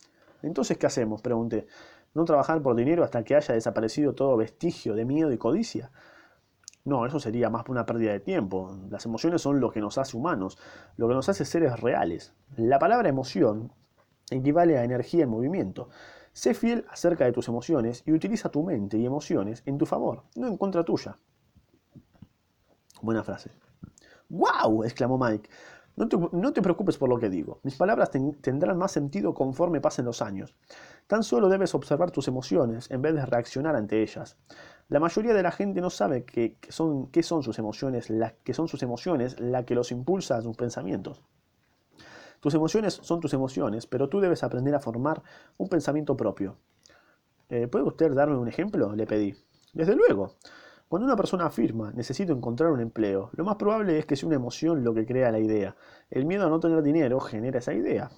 Entonces, 0.43 0.77
¿qué 0.79 0.87
hacemos? 0.87 1.23
Pregunté. 1.23 1.69
¿No 2.13 2.25
trabajar 2.25 2.61
por 2.61 2.75
dinero 2.75 3.05
hasta 3.05 3.23
que 3.23 3.37
haya 3.37 3.55
desaparecido 3.55 4.13
todo 4.17 4.37
vestigio 4.37 4.95
de 4.97 5.05
miedo 5.05 5.31
y 5.31 5.39
codicia? 5.39 5.93
No, 6.85 7.07
eso 7.07 7.21
sería 7.21 7.51
más 7.51 7.69
una 7.69 7.87
pérdida 7.87 8.11
de 8.11 8.19
tiempo. 8.19 8.77
Las 8.91 9.07
emociones 9.07 9.43
son 9.43 9.61
lo 9.61 9.71
que 9.71 9.81
nos 9.81 9.97
hace 9.97 10.17
humanos, 10.17 10.59
lo 10.97 11.07
que 11.07 11.15
nos 11.15 11.29
hace 11.29 11.45
seres 11.45 11.79
reales. 11.79 12.35
La 12.57 12.81
palabra 12.81 13.09
emoción 13.09 13.71
equivale 14.29 14.77
a 14.77 14.83
energía 14.83 15.23
en 15.23 15.31
movimiento. 15.31 15.89
Sé 16.33 16.55
fiel 16.55 16.87
acerca 16.89 17.25
de 17.25 17.33
tus 17.33 17.49
emociones 17.49 18.03
y 18.07 18.13
utiliza 18.13 18.51
tu 18.51 18.63
mente 18.63 18.97
y 18.97 19.05
emociones 19.05 19.63
en 19.67 19.77
tu 19.77 19.87
favor, 19.87 20.25
no 20.35 20.49
en 20.49 20.57
contra 20.57 20.85
tuya. 20.85 21.19
Buena 23.03 23.23
frase. 23.23 23.51
¡Wow! 24.29 24.85
exclamó 24.85 25.19
Mike. 25.19 25.51
No 25.95 26.53
te, 26.53 26.63
preocupes 26.63 26.97
por 26.97 27.11
lo 27.11 27.19
que 27.19 27.29
digo. 27.29 27.61
Mis 27.65 27.77
palabras 27.77 28.11
tendrán 28.11 28.79
más 28.79 28.93
sentido 28.93 29.35
conforme 29.35 29.83
pasen 29.83 30.07
los 30.07 30.23
años. 30.23 30.57
Tan 31.07 31.23
solo 31.23 31.51
debes 31.51 31.75
observar 31.75 32.11
tus 32.11 32.29
emociones 32.29 32.91
en 32.91 33.03
vez 33.03 33.15
de 33.15 33.27
reaccionar 33.27 33.77
ante 33.77 34.03
ellas. 34.03 34.39
La 34.89 35.01
mayoría 35.01 35.35
de 35.35 35.43
la 35.43 35.51
gente 35.51 35.83
no 35.83 35.91
sabe 35.91 36.25
qué 36.25 36.57
son, 36.71 37.11
son 37.23 37.43
sus 37.43 37.59
emociones, 37.59 38.09
la, 38.09 38.31
que 38.43 38.55
son 38.55 38.69
sus 38.69 38.83
emociones 38.83 39.39
la 39.39 39.67
que 39.67 39.75
los 39.75 39.93
impulsa 39.93 40.39
a 40.39 40.43
sus 40.43 40.57
pensamientos. 40.57 41.23
Tus 42.43 42.55
emociones 42.55 42.95
son 42.95 43.21
tus 43.21 43.33
emociones, 43.35 43.87
pero 43.87 44.09
tú 44.09 44.19
debes 44.19 44.43
aprender 44.43 44.75
a 44.75 44.81
formar 44.81 45.23
un 45.59 45.69
pensamiento 45.69 46.17
propio. 46.17 46.57
Eh, 47.49 47.69
¿Puede 47.69 47.85
usted 47.85 48.13
darme 48.15 48.37
un 48.37 48.49
ejemplo? 48.49 48.97
Le 48.97 49.07
pedí. 49.07 49.33
Desde 49.73 49.95
luego. 49.95 50.35
Cuando 50.89 51.07
una 51.07 51.15
persona 51.15 51.47
afirma, 51.47 51.93
necesito 51.93 52.33
encontrar 52.33 52.73
un 52.73 52.81
empleo, 52.81 53.31
lo 53.35 53.45
más 53.45 53.55
probable 53.55 53.97
es 53.97 54.07
que 54.07 54.17
sea 54.17 54.27
una 54.27 54.35
emoción 54.35 54.83
lo 54.83 54.93
que 54.93 55.07
crea 55.07 55.31
la 55.31 55.39
idea. 55.39 55.77
El 56.11 56.27
miedo 56.27 56.45
a 56.45 56.51
no 56.51 56.59
tener 56.59 56.83
dinero 56.83 57.21
genera 57.21 57.61
esa 57.61 57.75
idea. 57.75 58.11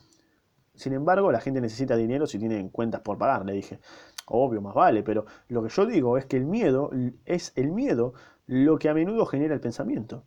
Sin 0.75 0.95
embargo, 0.95 1.31
la 1.31 1.41
gente 1.41 1.61
necesita 1.61 1.95
dinero 1.95 2.27
si 2.27 2.39
tiene 2.39 2.71
cuentas 2.71 3.03
por 3.03 3.19
pagar, 3.19 3.45
le 3.45 3.53
dije. 3.53 3.79
Obvio, 4.25 4.63
más 4.63 4.75
vale, 4.75 5.03
pero 5.03 5.27
lo 5.49 5.63
que 5.63 5.69
yo 5.69 5.85
digo 5.85 6.17
es 6.17 6.25
que 6.25 6.39
el 6.39 6.47
miedo 6.47 6.91
es 7.27 7.53
el 7.57 7.73
miedo 7.73 8.15
lo 8.47 8.79
que 8.79 8.89
a 8.89 8.95
menudo 8.95 9.27
genera 9.27 9.53
el 9.53 9.61
pensamiento. 9.61 10.25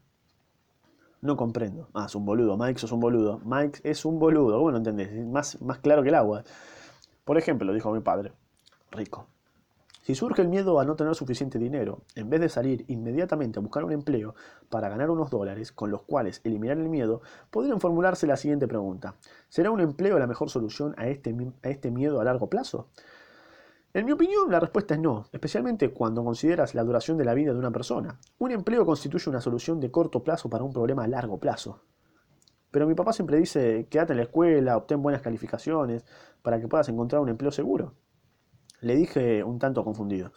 No 1.21 1.35
comprendo. 1.35 1.89
Ah, 1.93 2.05
es 2.05 2.15
un 2.15 2.25
boludo. 2.25 2.57
Mike, 2.57 2.79
sos 2.79 2.91
un 2.91 2.99
boludo. 2.99 3.41
Mike 3.43 3.79
es 3.83 4.05
un 4.05 4.19
boludo. 4.19 4.59
Bueno, 4.59 4.77
entendés. 4.77 5.11
Más, 5.25 5.61
más 5.61 5.79
claro 5.79 6.03
que 6.03 6.09
el 6.09 6.15
agua. 6.15 6.43
Por 7.25 7.37
ejemplo, 7.37 7.73
dijo 7.73 7.91
mi 7.91 8.01
padre. 8.01 8.33
Rico. 8.91 9.27
Si 10.07 10.15
surge 10.15 10.41
el 10.41 10.47
miedo 10.47 10.79
a 10.79 10.85
no 10.85 10.95
tener 10.95 11.15
suficiente 11.15 11.59
dinero, 11.59 12.03
en 12.15 12.29
vez 12.29 12.39
de 12.39 12.47
salir 12.47 12.85
inmediatamente 12.87 13.59
a 13.59 13.61
buscar 13.61 13.83
un 13.83 13.91
empleo 13.91 14.35
para 14.69 14.87
ganar 14.87 15.09
unos 15.09 15.29
dólares 15.29 15.73
con 15.73 15.91
los 15.91 16.03
cuales 16.03 16.39
eliminar 16.45 16.77
el 16.77 16.87
miedo, 16.87 17.21
podrían 17.51 17.81
formularse 17.81 18.25
la 18.25 18.37
siguiente 18.37 18.69
pregunta. 18.69 19.15
¿Será 19.49 19.69
un 19.69 19.81
empleo 19.81 20.17
la 20.17 20.25
mejor 20.25 20.49
solución 20.49 20.95
a 20.97 21.09
este, 21.09 21.35
a 21.61 21.67
este 21.67 21.91
miedo 21.91 22.21
a 22.21 22.23
largo 22.23 22.49
plazo? 22.49 22.87
En 23.93 24.05
mi 24.05 24.11
opinión, 24.11 24.51
la 24.51 24.59
respuesta 24.59 24.93
es 24.93 24.99
no, 24.99 25.25
especialmente 25.31 25.91
cuando 25.91 26.23
consideras 26.23 26.75
la 26.75 26.83
duración 26.83 27.17
de 27.17 27.25
la 27.25 27.33
vida 27.33 27.53
de 27.53 27.59
una 27.59 27.71
persona. 27.71 28.19
Un 28.37 28.51
empleo 28.51 28.85
constituye 28.85 29.29
una 29.29 29.41
solución 29.41 29.79
de 29.79 29.89
corto 29.89 30.23
plazo 30.23 30.49
para 30.49 30.63
un 30.63 30.73
problema 30.73 31.05
a 31.05 31.07
largo 31.07 31.39
plazo. 31.39 31.81
Pero 32.69 32.85
mi 32.85 32.95
papá 32.95 33.13
siempre 33.13 33.37
dice, 33.37 33.87
quédate 33.89 34.13
en 34.13 34.17
la 34.17 34.23
escuela, 34.23 34.77
obtén 34.77 35.01
buenas 35.01 35.21
calificaciones, 35.21 36.05
para 36.41 36.59
que 36.59 36.67
puedas 36.67 36.89
encontrar 36.89 37.21
un 37.21 37.29
empleo 37.29 37.51
seguro. 37.51 37.95
Le 38.81 38.95
dije 38.95 39.43
un 39.43 39.57
tanto 39.57 39.83
confundido. 39.83 40.31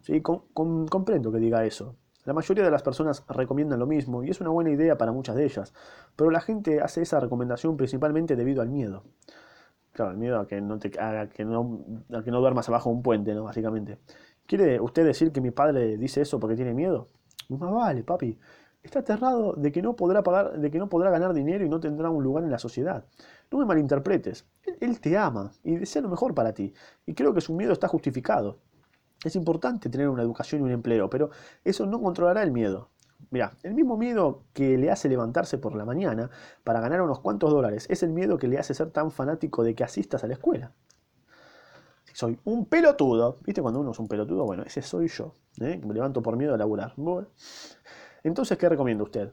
Sí, 0.00 0.22
comprendo 0.22 1.30
que 1.30 1.38
diga 1.38 1.64
eso. 1.64 1.96
La 2.24 2.32
mayoría 2.32 2.64
de 2.64 2.70
las 2.72 2.82
personas 2.82 3.24
recomiendan 3.28 3.78
lo 3.78 3.86
mismo 3.86 4.24
y 4.24 4.30
es 4.30 4.40
una 4.40 4.50
buena 4.50 4.70
idea 4.70 4.98
para 4.98 5.12
muchas 5.12 5.36
de 5.36 5.44
ellas, 5.44 5.74
pero 6.16 6.30
la 6.30 6.40
gente 6.40 6.80
hace 6.80 7.02
esa 7.02 7.20
recomendación 7.20 7.76
principalmente 7.76 8.34
debido 8.34 8.62
al 8.62 8.68
miedo. 8.68 9.04
Claro, 9.96 10.10
el 10.10 10.18
miedo 10.18 10.38
a 10.38 10.46
que 10.46 10.60
no 10.60 10.78
te 10.78 10.90
que 10.90 11.44
no, 11.46 11.80
que 12.22 12.30
no 12.30 12.40
duermas 12.40 12.68
abajo 12.68 12.90
de 12.90 12.96
un 12.96 13.02
puente, 13.02 13.34
¿no? 13.34 13.44
Básicamente. 13.44 13.98
¿Quiere 14.44 14.78
usted 14.78 15.06
decir 15.06 15.32
que 15.32 15.40
mi 15.40 15.52
padre 15.52 15.96
dice 15.96 16.20
eso 16.20 16.38
porque 16.38 16.54
tiene 16.54 16.74
miedo? 16.74 17.08
Más 17.48 17.72
vale, 17.72 18.04
papi. 18.04 18.38
Está 18.82 18.98
aterrado 18.98 19.54
de 19.54 19.72
que 19.72 19.80
no 19.80 19.96
podrá 19.96 20.22
pagar, 20.22 20.58
de 20.58 20.70
que 20.70 20.78
no 20.78 20.90
podrá 20.90 21.08
ganar 21.08 21.32
dinero 21.32 21.64
y 21.64 21.70
no 21.70 21.80
tendrá 21.80 22.10
un 22.10 22.22
lugar 22.22 22.44
en 22.44 22.50
la 22.50 22.58
sociedad. 22.58 23.06
No 23.50 23.56
me 23.56 23.64
malinterpretes. 23.64 24.44
Él, 24.80 25.00
te 25.00 25.16
ama 25.16 25.52
y 25.64 25.76
desea 25.76 26.02
lo 26.02 26.10
mejor 26.10 26.34
para 26.34 26.52
ti. 26.52 26.74
Y 27.06 27.14
creo 27.14 27.32
que 27.32 27.40
su 27.40 27.54
miedo 27.54 27.72
está 27.72 27.88
justificado. 27.88 28.58
Es 29.24 29.34
importante 29.34 29.88
tener 29.88 30.10
una 30.10 30.22
educación 30.22 30.60
y 30.60 30.64
un 30.64 30.72
empleo, 30.72 31.08
pero 31.08 31.30
eso 31.64 31.86
no 31.86 32.02
controlará 32.02 32.42
el 32.42 32.52
miedo. 32.52 32.90
Mira, 33.30 33.52
el 33.62 33.74
mismo 33.74 33.96
miedo 33.96 34.44
que 34.52 34.78
le 34.78 34.90
hace 34.90 35.08
levantarse 35.08 35.58
por 35.58 35.74
la 35.74 35.84
mañana 35.84 36.30
para 36.64 36.80
ganar 36.80 37.02
unos 37.02 37.20
cuantos 37.20 37.50
dólares 37.50 37.86
es 37.90 38.02
el 38.02 38.10
miedo 38.10 38.38
que 38.38 38.48
le 38.48 38.58
hace 38.58 38.74
ser 38.74 38.90
tan 38.90 39.10
fanático 39.10 39.64
de 39.64 39.74
que 39.74 39.84
asistas 39.84 40.22
a 40.22 40.26
la 40.26 40.34
escuela. 40.34 40.72
Soy 42.12 42.38
un 42.44 42.66
pelotudo. 42.66 43.38
¿Viste 43.44 43.60
cuando 43.60 43.80
uno 43.80 43.90
es 43.90 43.98
un 43.98 44.08
pelotudo? 44.08 44.44
Bueno, 44.44 44.62
ese 44.62 44.80
soy 44.80 45.08
yo. 45.08 45.34
¿eh? 45.60 45.80
me 45.84 45.92
levanto 45.92 46.22
por 46.22 46.36
miedo 46.36 46.54
a 46.54 46.56
laburar. 46.56 46.94
Entonces, 48.22 48.56
¿qué 48.56 48.68
recomienda 48.68 49.04
usted? 49.04 49.32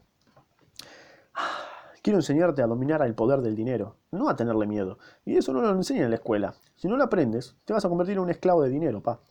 Quiero 2.01 2.19
enseñarte 2.19 2.61
a 2.61 2.67
dominar 2.67 3.01
el 3.03 3.15
poder 3.15 3.41
del 3.41 3.55
dinero, 3.55 3.95
no 4.11 4.27
a 4.27 4.35
tenerle 4.35 4.67
miedo. 4.67 4.97
Y 5.23 5.37
eso 5.37 5.53
no 5.53 5.61
lo 5.61 5.69
enseñan 5.69 6.03
en 6.05 6.09
la 6.09 6.17
escuela. 6.17 6.53
Si 6.75 6.89
no 6.89 6.97
lo 6.97 7.05
aprendes, 7.05 7.55
te 7.63 7.71
vas 7.71 7.85
a 7.85 7.89
convertir 7.89 8.15
en 8.15 8.23
un 8.23 8.29
esclavo 8.29 8.61
de 8.61 8.69
dinero, 8.69 9.01
pa. 9.01 9.21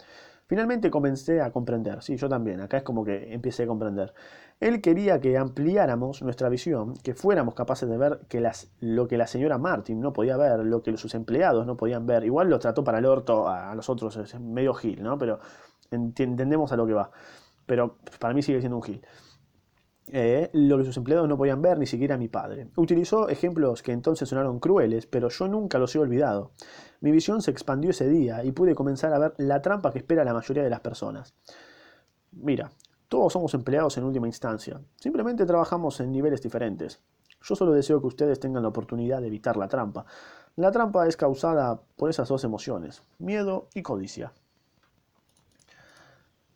Finalmente 0.46 0.90
comencé 0.90 1.40
a 1.40 1.50
comprender, 1.50 2.02
sí, 2.02 2.16
yo 2.16 2.28
también, 2.28 2.60
acá 2.60 2.78
es 2.78 2.82
como 2.82 3.04
que 3.04 3.32
empecé 3.32 3.62
a 3.62 3.66
comprender. 3.66 4.12
Él 4.60 4.80
quería 4.80 5.20
que 5.20 5.38
ampliáramos 5.38 6.22
nuestra 6.22 6.48
visión, 6.48 6.94
que 7.02 7.14
fuéramos 7.14 7.54
capaces 7.54 7.88
de 7.88 7.96
ver 7.96 8.20
que 8.28 8.40
las, 8.40 8.70
lo 8.80 9.08
que 9.08 9.16
la 9.16 9.26
señora 9.26 9.58
Martin 9.58 10.00
no 10.00 10.12
podía 10.12 10.36
ver, 10.36 10.60
lo 10.60 10.82
que 10.82 10.96
sus 10.96 11.14
empleados 11.14 11.66
no 11.66 11.76
podían 11.76 12.06
ver. 12.06 12.24
Igual 12.24 12.48
lo 12.48 12.58
trató 12.58 12.84
para 12.84 12.98
el 12.98 13.06
orto 13.06 13.48
a 13.48 13.74
nosotros, 13.74 14.16
es 14.16 14.38
medio 14.38 14.74
gil, 14.74 15.02
¿no? 15.02 15.18
Pero 15.18 15.40
entendemos 15.90 16.70
a 16.72 16.76
lo 16.76 16.86
que 16.86 16.92
va. 16.92 17.10
Pero 17.66 17.96
para 18.20 18.34
mí 18.34 18.42
sigue 18.42 18.60
siendo 18.60 18.76
un 18.76 18.82
gil. 18.82 19.02
Eh, 20.14 20.50
lo 20.52 20.76
que 20.76 20.84
sus 20.84 20.98
empleados 20.98 21.26
no 21.26 21.38
podían 21.38 21.62
ver, 21.62 21.78
ni 21.78 21.86
siquiera 21.86 22.18
mi 22.18 22.28
padre. 22.28 22.68
Utilizó 22.76 23.30
ejemplos 23.30 23.82
que 23.82 23.92
entonces 23.92 24.28
sonaron 24.28 24.60
crueles, 24.60 25.06
pero 25.06 25.30
yo 25.30 25.48
nunca 25.48 25.78
los 25.78 25.94
he 25.96 25.98
olvidado. 25.98 26.50
Mi 27.00 27.10
visión 27.10 27.40
se 27.40 27.50
expandió 27.50 27.92
ese 27.92 28.06
día 28.10 28.44
y 28.44 28.52
pude 28.52 28.74
comenzar 28.74 29.14
a 29.14 29.18
ver 29.18 29.34
la 29.38 29.62
trampa 29.62 29.90
que 29.90 30.00
espera 30.00 30.22
la 30.22 30.34
mayoría 30.34 30.62
de 30.62 30.68
las 30.68 30.80
personas. 30.80 31.34
Mira, 32.30 32.70
todos 33.08 33.32
somos 33.32 33.54
empleados 33.54 33.96
en 33.96 34.04
última 34.04 34.26
instancia. 34.26 34.82
Simplemente 34.96 35.46
trabajamos 35.46 35.98
en 36.00 36.12
niveles 36.12 36.42
diferentes. 36.42 37.00
Yo 37.42 37.56
solo 37.56 37.72
deseo 37.72 38.02
que 38.02 38.08
ustedes 38.08 38.38
tengan 38.38 38.64
la 38.64 38.68
oportunidad 38.68 39.22
de 39.22 39.28
evitar 39.28 39.56
la 39.56 39.68
trampa. 39.68 40.04
La 40.56 40.70
trampa 40.70 41.08
es 41.08 41.16
causada 41.16 41.80
por 41.96 42.10
esas 42.10 42.28
dos 42.28 42.44
emociones, 42.44 43.02
miedo 43.18 43.68
y 43.74 43.80
codicia. 43.80 44.34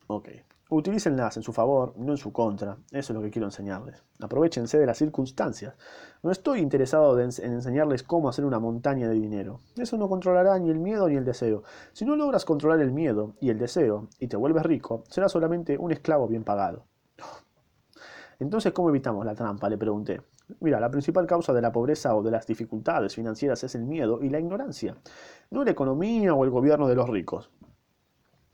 Ok. 0.08 0.28
Utilícenlas 0.68 1.36
en 1.36 1.44
su 1.44 1.52
favor, 1.52 1.94
no 1.96 2.10
en 2.10 2.18
su 2.18 2.32
contra. 2.32 2.76
Eso 2.90 3.12
es 3.12 3.16
lo 3.16 3.22
que 3.22 3.30
quiero 3.30 3.46
enseñarles. 3.46 4.02
Aprovechense 4.20 4.76
de 4.78 4.86
las 4.86 4.98
circunstancias. 4.98 5.76
No 6.24 6.32
estoy 6.32 6.58
interesado 6.58 7.16
en 7.20 7.30
enseñarles 7.40 8.02
cómo 8.02 8.28
hacer 8.28 8.44
una 8.44 8.58
montaña 8.58 9.08
de 9.08 9.14
dinero. 9.14 9.60
Eso 9.76 9.96
no 9.96 10.08
controlará 10.08 10.58
ni 10.58 10.68
el 10.70 10.80
miedo 10.80 11.08
ni 11.08 11.14
el 11.14 11.24
deseo. 11.24 11.62
Si 11.92 12.04
no 12.04 12.16
logras 12.16 12.44
controlar 12.44 12.80
el 12.80 12.90
miedo 12.90 13.34
y 13.40 13.50
el 13.50 13.58
deseo 13.58 14.08
y 14.18 14.26
te 14.26 14.36
vuelves 14.36 14.64
rico, 14.64 15.04
serás 15.08 15.30
solamente 15.30 15.78
un 15.78 15.92
esclavo 15.92 16.26
bien 16.26 16.42
pagado. 16.42 16.82
Entonces, 18.40 18.72
¿cómo 18.72 18.90
evitamos 18.90 19.24
la 19.24 19.36
trampa? 19.36 19.68
Le 19.68 19.78
pregunté. 19.78 20.20
Mira, 20.58 20.80
la 20.80 20.90
principal 20.90 21.28
causa 21.28 21.52
de 21.52 21.62
la 21.62 21.70
pobreza 21.70 22.16
o 22.16 22.24
de 22.24 22.32
las 22.32 22.44
dificultades 22.44 23.14
financieras 23.14 23.62
es 23.62 23.76
el 23.76 23.84
miedo 23.84 24.20
y 24.20 24.30
la 24.30 24.40
ignorancia, 24.40 24.96
no 25.50 25.64
la 25.64 25.72
economía 25.72 26.34
o 26.34 26.44
el 26.44 26.50
gobierno 26.50 26.86
de 26.88 26.94
los 26.94 27.08
ricos. 27.08 27.50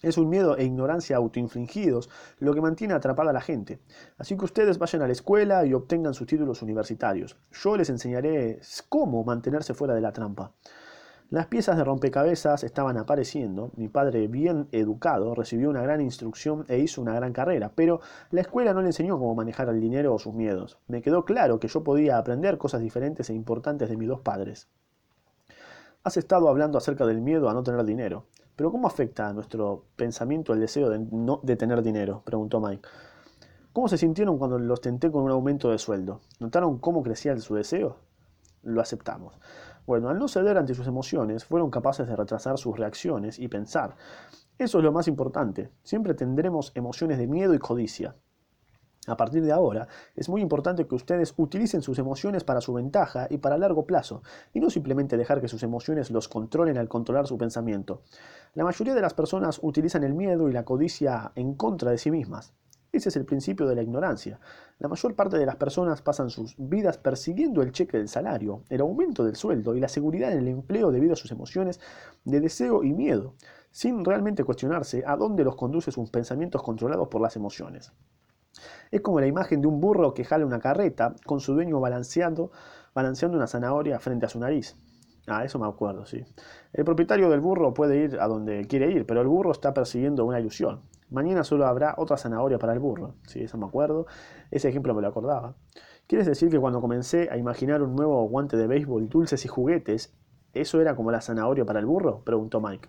Es 0.02 0.18
un 0.18 0.28
miedo 0.28 0.56
e 0.56 0.64
ignorancia 0.64 1.16
autoinfligidos 1.16 2.10
lo 2.40 2.52
que 2.52 2.60
mantiene 2.60 2.92
atrapada 2.94 3.30
a 3.30 3.32
la 3.32 3.40
gente. 3.40 3.78
Así 4.18 4.36
que 4.36 4.44
ustedes 4.44 4.78
vayan 4.78 5.02
a 5.02 5.06
la 5.06 5.12
escuela 5.12 5.64
y 5.64 5.74
obtengan 5.74 6.12
sus 6.12 6.26
títulos 6.26 6.60
universitarios. 6.60 7.36
Yo 7.52 7.76
les 7.76 7.88
enseñaré 7.88 8.60
cómo 8.88 9.22
mantenerse 9.22 9.74
fuera 9.74 9.94
de 9.94 10.00
la 10.00 10.12
trampa. 10.12 10.52
Las 11.30 11.46
piezas 11.46 11.78
de 11.78 11.84
rompecabezas 11.84 12.62
estaban 12.62 12.98
apareciendo. 12.98 13.70
Mi 13.76 13.88
padre, 13.88 14.26
bien 14.26 14.68
educado, 14.70 15.34
recibió 15.34 15.70
una 15.70 15.80
gran 15.80 16.00
instrucción 16.00 16.66
e 16.68 16.80
hizo 16.80 17.00
una 17.00 17.14
gran 17.14 17.32
carrera, 17.32 17.72
pero 17.74 18.00
la 18.32 18.42
escuela 18.42 18.74
no 18.74 18.82
le 18.82 18.88
enseñó 18.88 19.18
cómo 19.18 19.34
manejar 19.34 19.68
el 19.70 19.80
dinero 19.80 20.12
o 20.12 20.18
sus 20.18 20.34
miedos. 20.34 20.78
Me 20.88 21.00
quedó 21.00 21.24
claro 21.24 21.58
que 21.58 21.68
yo 21.68 21.84
podía 21.84 22.18
aprender 22.18 22.58
cosas 22.58 22.82
diferentes 22.82 23.30
e 23.30 23.34
importantes 23.34 23.88
de 23.88 23.96
mis 23.96 24.08
dos 24.08 24.20
padres. 24.20 24.68
Has 26.04 26.16
estado 26.16 26.48
hablando 26.48 26.76
acerca 26.76 27.06
del 27.06 27.22
miedo 27.22 27.48
a 27.48 27.54
no 27.54 27.62
tener 27.62 27.84
dinero. 27.84 28.26
Pero 28.56 28.70
¿cómo 28.70 28.86
afecta 28.86 29.28
a 29.28 29.32
nuestro 29.32 29.86
pensamiento 29.96 30.52
el 30.52 30.60
deseo 30.60 30.90
de, 30.90 30.98
no, 30.98 31.40
de 31.42 31.56
tener 31.56 31.82
dinero? 31.82 32.22
preguntó 32.24 32.60
Mike. 32.60 32.86
¿Cómo 33.72 33.88
se 33.88 33.96
sintieron 33.96 34.36
cuando 34.36 34.58
los 34.58 34.80
tenté 34.80 35.10
con 35.10 35.22
un 35.22 35.30
aumento 35.30 35.70
de 35.70 35.78
sueldo? 35.78 36.20
¿Notaron 36.38 36.78
cómo 36.78 37.02
crecía 37.02 37.36
su 37.38 37.54
deseo? 37.54 37.96
Lo 38.62 38.82
aceptamos. 38.82 39.38
Bueno, 39.86 40.10
al 40.10 40.18
no 40.18 40.28
ceder 40.28 40.58
ante 40.58 40.74
sus 40.74 40.86
emociones, 40.86 41.44
fueron 41.44 41.70
capaces 41.70 42.06
de 42.06 42.14
retrasar 42.14 42.58
sus 42.58 42.78
reacciones 42.78 43.38
y 43.38 43.48
pensar. 43.48 43.96
Eso 44.58 44.78
es 44.78 44.84
lo 44.84 44.92
más 44.92 45.08
importante. 45.08 45.70
Siempre 45.82 46.14
tendremos 46.14 46.72
emociones 46.74 47.18
de 47.18 47.26
miedo 47.26 47.54
y 47.54 47.58
codicia. 47.58 48.14
A 49.08 49.16
partir 49.16 49.44
de 49.44 49.50
ahora, 49.50 49.88
es 50.14 50.28
muy 50.28 50.40
importante 50.40 50.86
que 50.86 50.94
ustedes 50.94 51.34
utilicen 51.36 51.82
sus 51.82 51.98
emociones 51.98 52.44
para 52.44 52.60
su 52.60 52.72
ventaja 52.72 53.26
y 53.30 53.38
para 53.38 53.58
largo 53.58 53.84
plazo, 53.84 54.22
y 54.52 54.60
no 54.60 54.70
simplemente 54.70 55.16
dejar 55.16 55.40
que 55.40 55.48
sus 55.48 55.64
emociones 55.64 56.12
los 56.12 56.28
controlen 56.28 56.78
al 56.78 56.88
controlar 56.88 57.26
su 57.26 57.36
pensamiento. 57.36 58.02
La 58.54 58.62
mayoría 58.62 58.94
de 58.94 59.00
las 59.00 59.14
personas 59.14 59.58
utilizan 59.60 60.04
el 60.04 60.14
miedo 60.14 60.48
y 60.48 60.52
la 60.52 60.64
codicia 60.64 61.32
en 61.34 61.54
contra 61.54 61.90
de 61.90 61.98
sí 61.98 62.12
mismas. 62.12 62.54
Ese 62.92 63.08
es 63.08 63.16
el 63.16 63.24
principio 63.24 63.66
de 63.66 63.74
la 63.74 63.82
ignorancia. 63.82 64.38
La 64.78 64.86
mayor 64.86 65.16
parte 65.16 65.36
de 65.36 65.46
las 65.46 65.56
personas 65.56 66.00
pasan 66.00 66.30
sus 66.30 66.54
vidas 66.58 66.96
persiguiendo 66.98 67.62
el 67.62 67.72
cheque 67.72 67.96
del 67.96 68.08
salario, 68.08 68.62
el 68.68 68.82
aumento 68.82 69.24
del 69.24 69.34
sueldo 69.34 69.74
y 69.74 69.80
la 69.80 69.88
seguridad 69.88 70.30
en 70.30 70.38
el 70.38 70.48
empleo 70.48 70.92
debido 70.92 71.14
a 71.14 71.16
sus 71.16 71.32
emociones 71.32 71.80
de 72.24 72.40
deseo 72.40 72.84
y 72.84 72.92
miedo, 72.92 73.34
sin 73.72 74.04
realmente 74.04 74.44
cuestionarse 74.44 75.02
a 75.06 75.16
dónde 75.16 75.42
los 75.42 75.56
conduce 75.56 75.90
sus 75.90 76.10
pensamientos 76.10 76.62
controlados 76.62 77.08
por 77.08 77.20
las 77.20 77.34
emociones. 77.34 77.92
Es 78.90 79.00
como 79.00 79.20
la 79.20 79.26
imagen 79.26 79.60
de 79.60 79.66
un 79.66 79.80
burro 79.80 80.14
que 80.14 80.24
jala 80.24 80.46
una 80.46 80.60
carreta 80.60 81.14
con 81.26 81.40
su 81.40 81.54
dueño 81.54 81.80
balanceando, 81.80 82.50
una 82.94 83.46
zanahoria 83.46 83.98
frente 83.98 84.26
a 84.26 84.28
su 84.28 84.38
nariz. 84.38 84.76
Ah, 85.26 85.44
eso 85.44 85.58
me 85.58 85.66
acuerdo, 85.66 86.04
sí. 86.04 86.24
El 86.72 86.84
propietario 86.84 87.30
del 87.30 87.40
burro 87.40 87.72
puede 87.72 88.04
ir 88.04 88.20
a 88.20 88.26
donde 88.26 88.66
quiere 88.66 88.90
ir, 88.90 89.06
pero 89.06 89.20
el 89.20 89.28
burro 89.28 89.52
está 89.52 89.72
persiguiendo 89.72 90.24
una 90.24 90.40
ilusión. 90.40 90.82
Mañana 91.10 91.44
solo 91.44 91.66
habrá 91.66 91.94
otra 91.96 92.16
zanahoria 92.16 92.58
para 92.58 92.72
el 92.72 92.80
burro. 92.80 93.14
Sí, 93.26 93.44
eso 93.44 93.56
me 93.58 93.66
acuerdo. 93.66 94.06
Ese 94.50 94.68
ejemplo 94.68 94.94
me 94.94 95.02
lo 95.02 95.08
acordaba. 95.08 95.54
¿Quieres 96.06 96.26
decir 96.26 96.50
que 96.50 96.58
cuando 96.58 96.80
comencé 96.80 97.28
a 97.30 97.36
imaginar 97.36 97.82
un 97.82 97.94
nuevo 97.94 98.26
guante 98.28 98.56
de 98.56 98.66
béisbol, 98.66 99.08
dulces 99.08 99.44
y 99.44 99.48
juguetes, 99.48 100.12
eso 100.54 100.80
era 100.80 100.96
como 100.96 101.10
la 101.10 101.20
zanahoria 101.20 101.64
para 101.64 101.78
el 101.80 101.86
burro? 101.86 102.22
preguntó 102.24 102.60
Mike. 102.60 102.88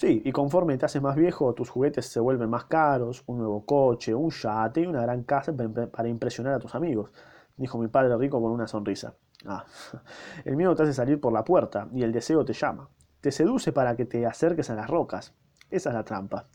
Sí, 0.00 0.22
y 0.24 0.32
conforme 0.32 0.78
te 0.78 0.86
haces 0.86 1.02
más 1.02 1.14
viejo, 1.14 1.52
tus 1.52 1.68
juguetes 1.68 2.06
se 2.06 2.20
vuelven 2.20 2.48
más 2.48 2.64
caros, 2.64 3.22
un 3.26 3.36
nuevo 3.36 3.66
coche, 3.66 4.14
un 4.14 4.30
yate 4.30 4.80
y 4.80 4.86
una 4.86 5.02
gran 5.02 5.24
casa 5.24 5.52
para 5.92 6.08
impresionar 6.08 6.54
a 6.54 6.58
tus 6.58 6.74
amigos, 6.74 7.12
dijo 7.58 7.76
mi 7.76 7.86
padre 7.88 8.16
rico 8.16 8.40
con 8.40 8.50
una 8.50 8.66
sonrisa. 8.66 9.12
Ah, 9.44 9.66
el 10.46 10.56
miedo 10.56 10.74
te 10.74 10.84
hace 10.84 10.94
salir 10.94 11.20
por 11.20 11.34
la 11.34 11.44
puerta 11.44 11.86
y 11.92 12.02
el 12.02 12.12
deseo 12.12 12.46
te 12.46 12.54
llama. 12.54 12.88
Te 13.20 13.30
seduce 13.30 13.72
para 13.72 13.94
que 13.94 14.06
te 14.06 14.24
acerques 14.24 14.70
a 14.70 14.74
las 14.74 14.88
rocas. 14.88 15.34
Esa 15.70 15.90
es 15.90 15.94
la 15.94 16.04
trampa. 16.04 16.46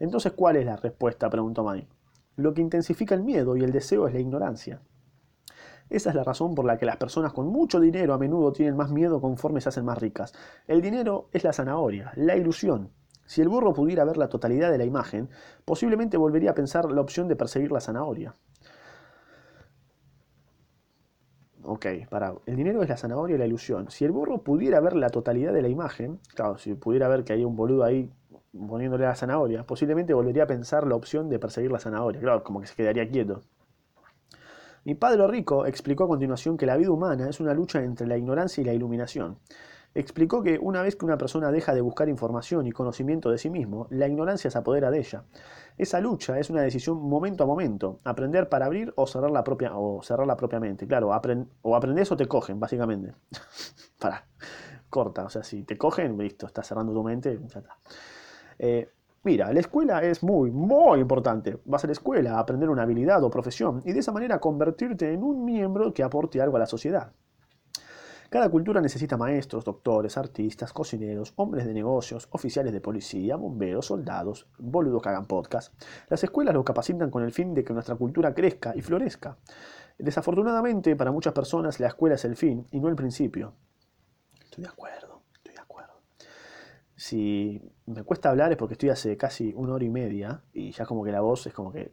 Entonces, 0.00 0.32
¿cuál 0.32 0.56
es 0.56 0.66
la 0.66 0.74
respuesta? 0.74 1.30
preguntó 1.30 1.62
Mike. 1.62 1.86
Lo 2.34 2.54
que 2.54 2.60
intensifica 2.60 3.14
el 3.14 3.22
miedo 3.22 3.56
y 3.56 3.62
el 3.62 3.70
deseo 3.70 4.08
es 4.08 4.14
la 4.14 4.20
ignorancia. 4.20 4.80
Esa 5.90 6.10
es 6.10 6.16
la 6.16 6.24
razón 6.24 6.54
por 6.54 6.64
la 6.64 6.78
que 6.78 6.86
las 6.86 6.96
personas 6.96 7.32
con 7.32 7.48
mucho 7.48 7.80
dinero 7.80 8.14
a 8.14 8.18
menudo 8.18 8.52
tienen 8.52 8.76
más 8.76 8.90
miedo 8.90 9.20
conforme 9.20 9.60
se 9.60 9.68
hacen 9.68 9.84
más 9.84 9.98
ricas. 9.98 10.32
El 10.66 10.80
dinero 10.80 11.28
es 11.32 11.44
la 11.44 11.52
zanahoria, 11.52 12.12
la 12.14 12.36
ilusión. 12.36 12.90
Si 13.26 13.40
el 13.40 13.48
burro 13.48 13.72
pudiera 13.72 14.04
ver 14.04 14.16
la 14.16 14.28
totalidad 14.28 14.70
de 14.70 14.78
la 14.78 14.84
imagen, 14.84 15.28
posiblemente 15.64 16.16
volvería 16.16 16.52
a 16.52 16.54
pensar 16.54 16.90
la 16.90 17.00
opción 17.00 17.28
de 17.28 17.36
perseguir 17.36 17.70
la 17.70 17.80
zanahoria. 17.80 18.34
Ok, 21.62 21.86
para. 22.08 22.34
El 22.46 22.56
dinero 22.56 22.82
es 22.82 22.88
la 22.88 22.96
zanahoria 22.96 23.36
y 23.36 23.38
la 23.38 23.46
ilusión. 23.46 23.90
Si 23.90 24.04
el 24.04 24.12
burro 24.12 24.38
pudiera 24.42 24.80
ver 24.80 24.96
la 24.96 25.10
totalidad 25.10 25.52
de 25.52 25.62
la 25.62 25.68
imagen, 25.68 26.18
claro, 26.34 26.58
si 26.58 26.74
pudiera 26.74 27.06
ver 27.08 27.22
que 27.22 27.32
hay 27.32 27.44
un 27.44 27.54
boludo 27.54 27.84
ahí 27.84 28.10
poniéndole 28.52 29.04
la 29.04 29.14
zanahoria, 29.14 29.64
posiblemente 29.64 30.14
volvería 30.14 30.44
a 30.44 30.46
pensar 30.46 30.86
la 30.86 30.96
opción 30.96 31.28
de 31.28 31.38
perseguir 31.38 31.70
la 31.70 31.78
zanahoria. 31.78 32.20
Claro, 32.20 32.42
como 32.42 32.60
que 32.60 32.66
se 32.66 32.74
quedaría 32.74 33.08
quieto. 33.08 33.42
Mi 34.84 34.94
padre 34.94 35.26
rico 35.26 35.66
explicó 35.66 36.04
a 36.04 36.08
continuación 36.08 36.56
que 36.56 36.66
la 36.66 36.76
vida 36.76 36.90
humana 36.90 37.28
es 37.28 37.40
una 37.40 37.52
lucha 37.52 37.82
entre 37.82 38.06
la 38.06 38.16
ignorancia 38.16 38.62
y 38.62 38.64
la 38.64 38.72
iluminación. 38.72 39.38
Explicó 39.92 40.42
que 40.42 40.58
una 40.58 40.82
vez 40.82 40.94
que 40.94 41.04
una 41.04 41.18
persona 41.18 41.50
deja 41.50 41.74
de 41.74 41.80
buscar 41.80 42.08
información 42.08 42.66
y 42.66 42.72
conocimiento 42.72 43.30
de 43.30 43.38
sí 43.38 43.50
mismo, 43.50 43.88
la 43.90 44.06
ignorancia 44.06 44.50
se 44.50 44.56
apodera 44.56 44.90
de 44.90 45.00
ella. 45.00 45.24
Esa 45.76 46.00
lucha 46.00 46.38
es 46.38 46.48
una 46.48 46.62
decisión 46.62 46.96
momento 46.96 47.42
a 47.42 47.46
momento, 47.46 47.98
aprender 48.04 48.48
para 48.48 48.66
abrir 48.66 48.92
o 48.96 49.06
cerrarla, 49.06 49.42
propia, 49.42 49.76
o 49.76 50.00
cerrarla 50.02 50.36
propiamente. 50.36 50.86
Claro, 50.86 51.10
o 51.62 51.76
aprendes 51.76 52.12
o 52.12 52.16
te 52.16 52.26
cogen, 52.26 52.60
básicamente. 52.60 53.14
para, 53.98 54.24
corta, 54.88 55.24
o 55.24 55.30
sea, 55.30 55.42
si 55.42 55.64
te 55.64 55.76
cogen, 55.76 56.16
listo, 56.16 56.46
estás 56.46 56.68
cerrando 56.68 56.92
tu 56.92 57.02
mente, 57.02 57.38
ya 57.48 57.58
está. 57.58 57.76
Eh, 58.58 58.88
Mira, 59.22 59.52
la 59.52 59.60
escuela 59.60 60.02
es 60.02 60.22
muy, 60.22 60.50
muy 60.50 60.98
importante. 60.98 61.58
Vas 61.66 61.84
a 61.84 61.88
la 61.88 61.92
escuela 61.92 62.36
a 62.36 62.38
aprender 62.38 62.70
una 62.70 62.84
habilidad 62.84 63.22
o 63.22 63.28
profesión 63.28 63.82
y 63.84 63.92
de 63.92 64.00
esa 64.00 64.12
manera 64.12 64.40
convertirte 64.40 65.12
en 65.12 65.22
un 65.22 65.44
miembro 65.44 65.92
que 65.92 66.02
aporte 66.02 66.40
algo 66.40 66.56
a 66.56 66.60
la 66.60 66.66
sociedad. 66.66 67.12
Cada 68.30 68.48
cultura 68.48 68.80
necesita 68.80 69.18
maestros, 69.18 69.62
doctores, 69.62 70.16
artistas, 70.16 70.72
cocineros, 70.72 71.34
hombres 71.36 71.66
de 71.66 71.74
negocios, 71.74 72.28
oficiales 72.30 72.72
de 72.72 72.80
policía, 72.80 73.36
bomberos, 73.36 73.86
soldados, 73.86 74.48
boludos 74.56 75.02
que 75.02 75.10
hagan 75.10 75.26
podcast. 75.26 75.74
Las 76.08 76.24
escuelas 76.24 76.54
lo 76.54 76.64
capacitan 76.64 77.10
con 77.10 77.22
el 77.22 77.32
fin 77.32 77.52
de 77.52 77.62
que 77.62 77.74
nuestra 77.74 77.96
cultura 77.96 78.32
crezca 78.32 78.72
y 78.74 78.80
florezca. 78.80 79.36
Desafortunadamente, 79.98 80.96
para 80.96 81.12
muchas 81.12 81.34
personas 81.34 81.78
la 81.78 81.88
escuela 81.88 82.14
es 82.14 82.24
el 82.24 82.36
fin 82.36 82.66
y 82.70 82.80
no 82.80 82.88
el 82.88 82.96
principio. 82.96 83.52
Estoy 84.44 84.64
de 84.64 84.70
acuerdo 84.70 85.09
si 87.00 87.62
me 87.86 88.02
cuesta 88.02 88.28
hablar 88.28 88.52
es 88.52 88.58
porque 88.58 88.74
estoy 88.74 88.90
hace 88.90 89.16
casi 89.16 89.54
una 89.56 89.72
hora 89.72 89.84
y 89.86 89.88
media 89.88 90.42
y 90.52 90.70
ya 90.72 90.84
como 90.84 91.02
que 91.02 91.10
la 91.10 91.22
voz 91.22 91.46
es 91.46 91.54
como 91.54 91.72
que 91.72 91.92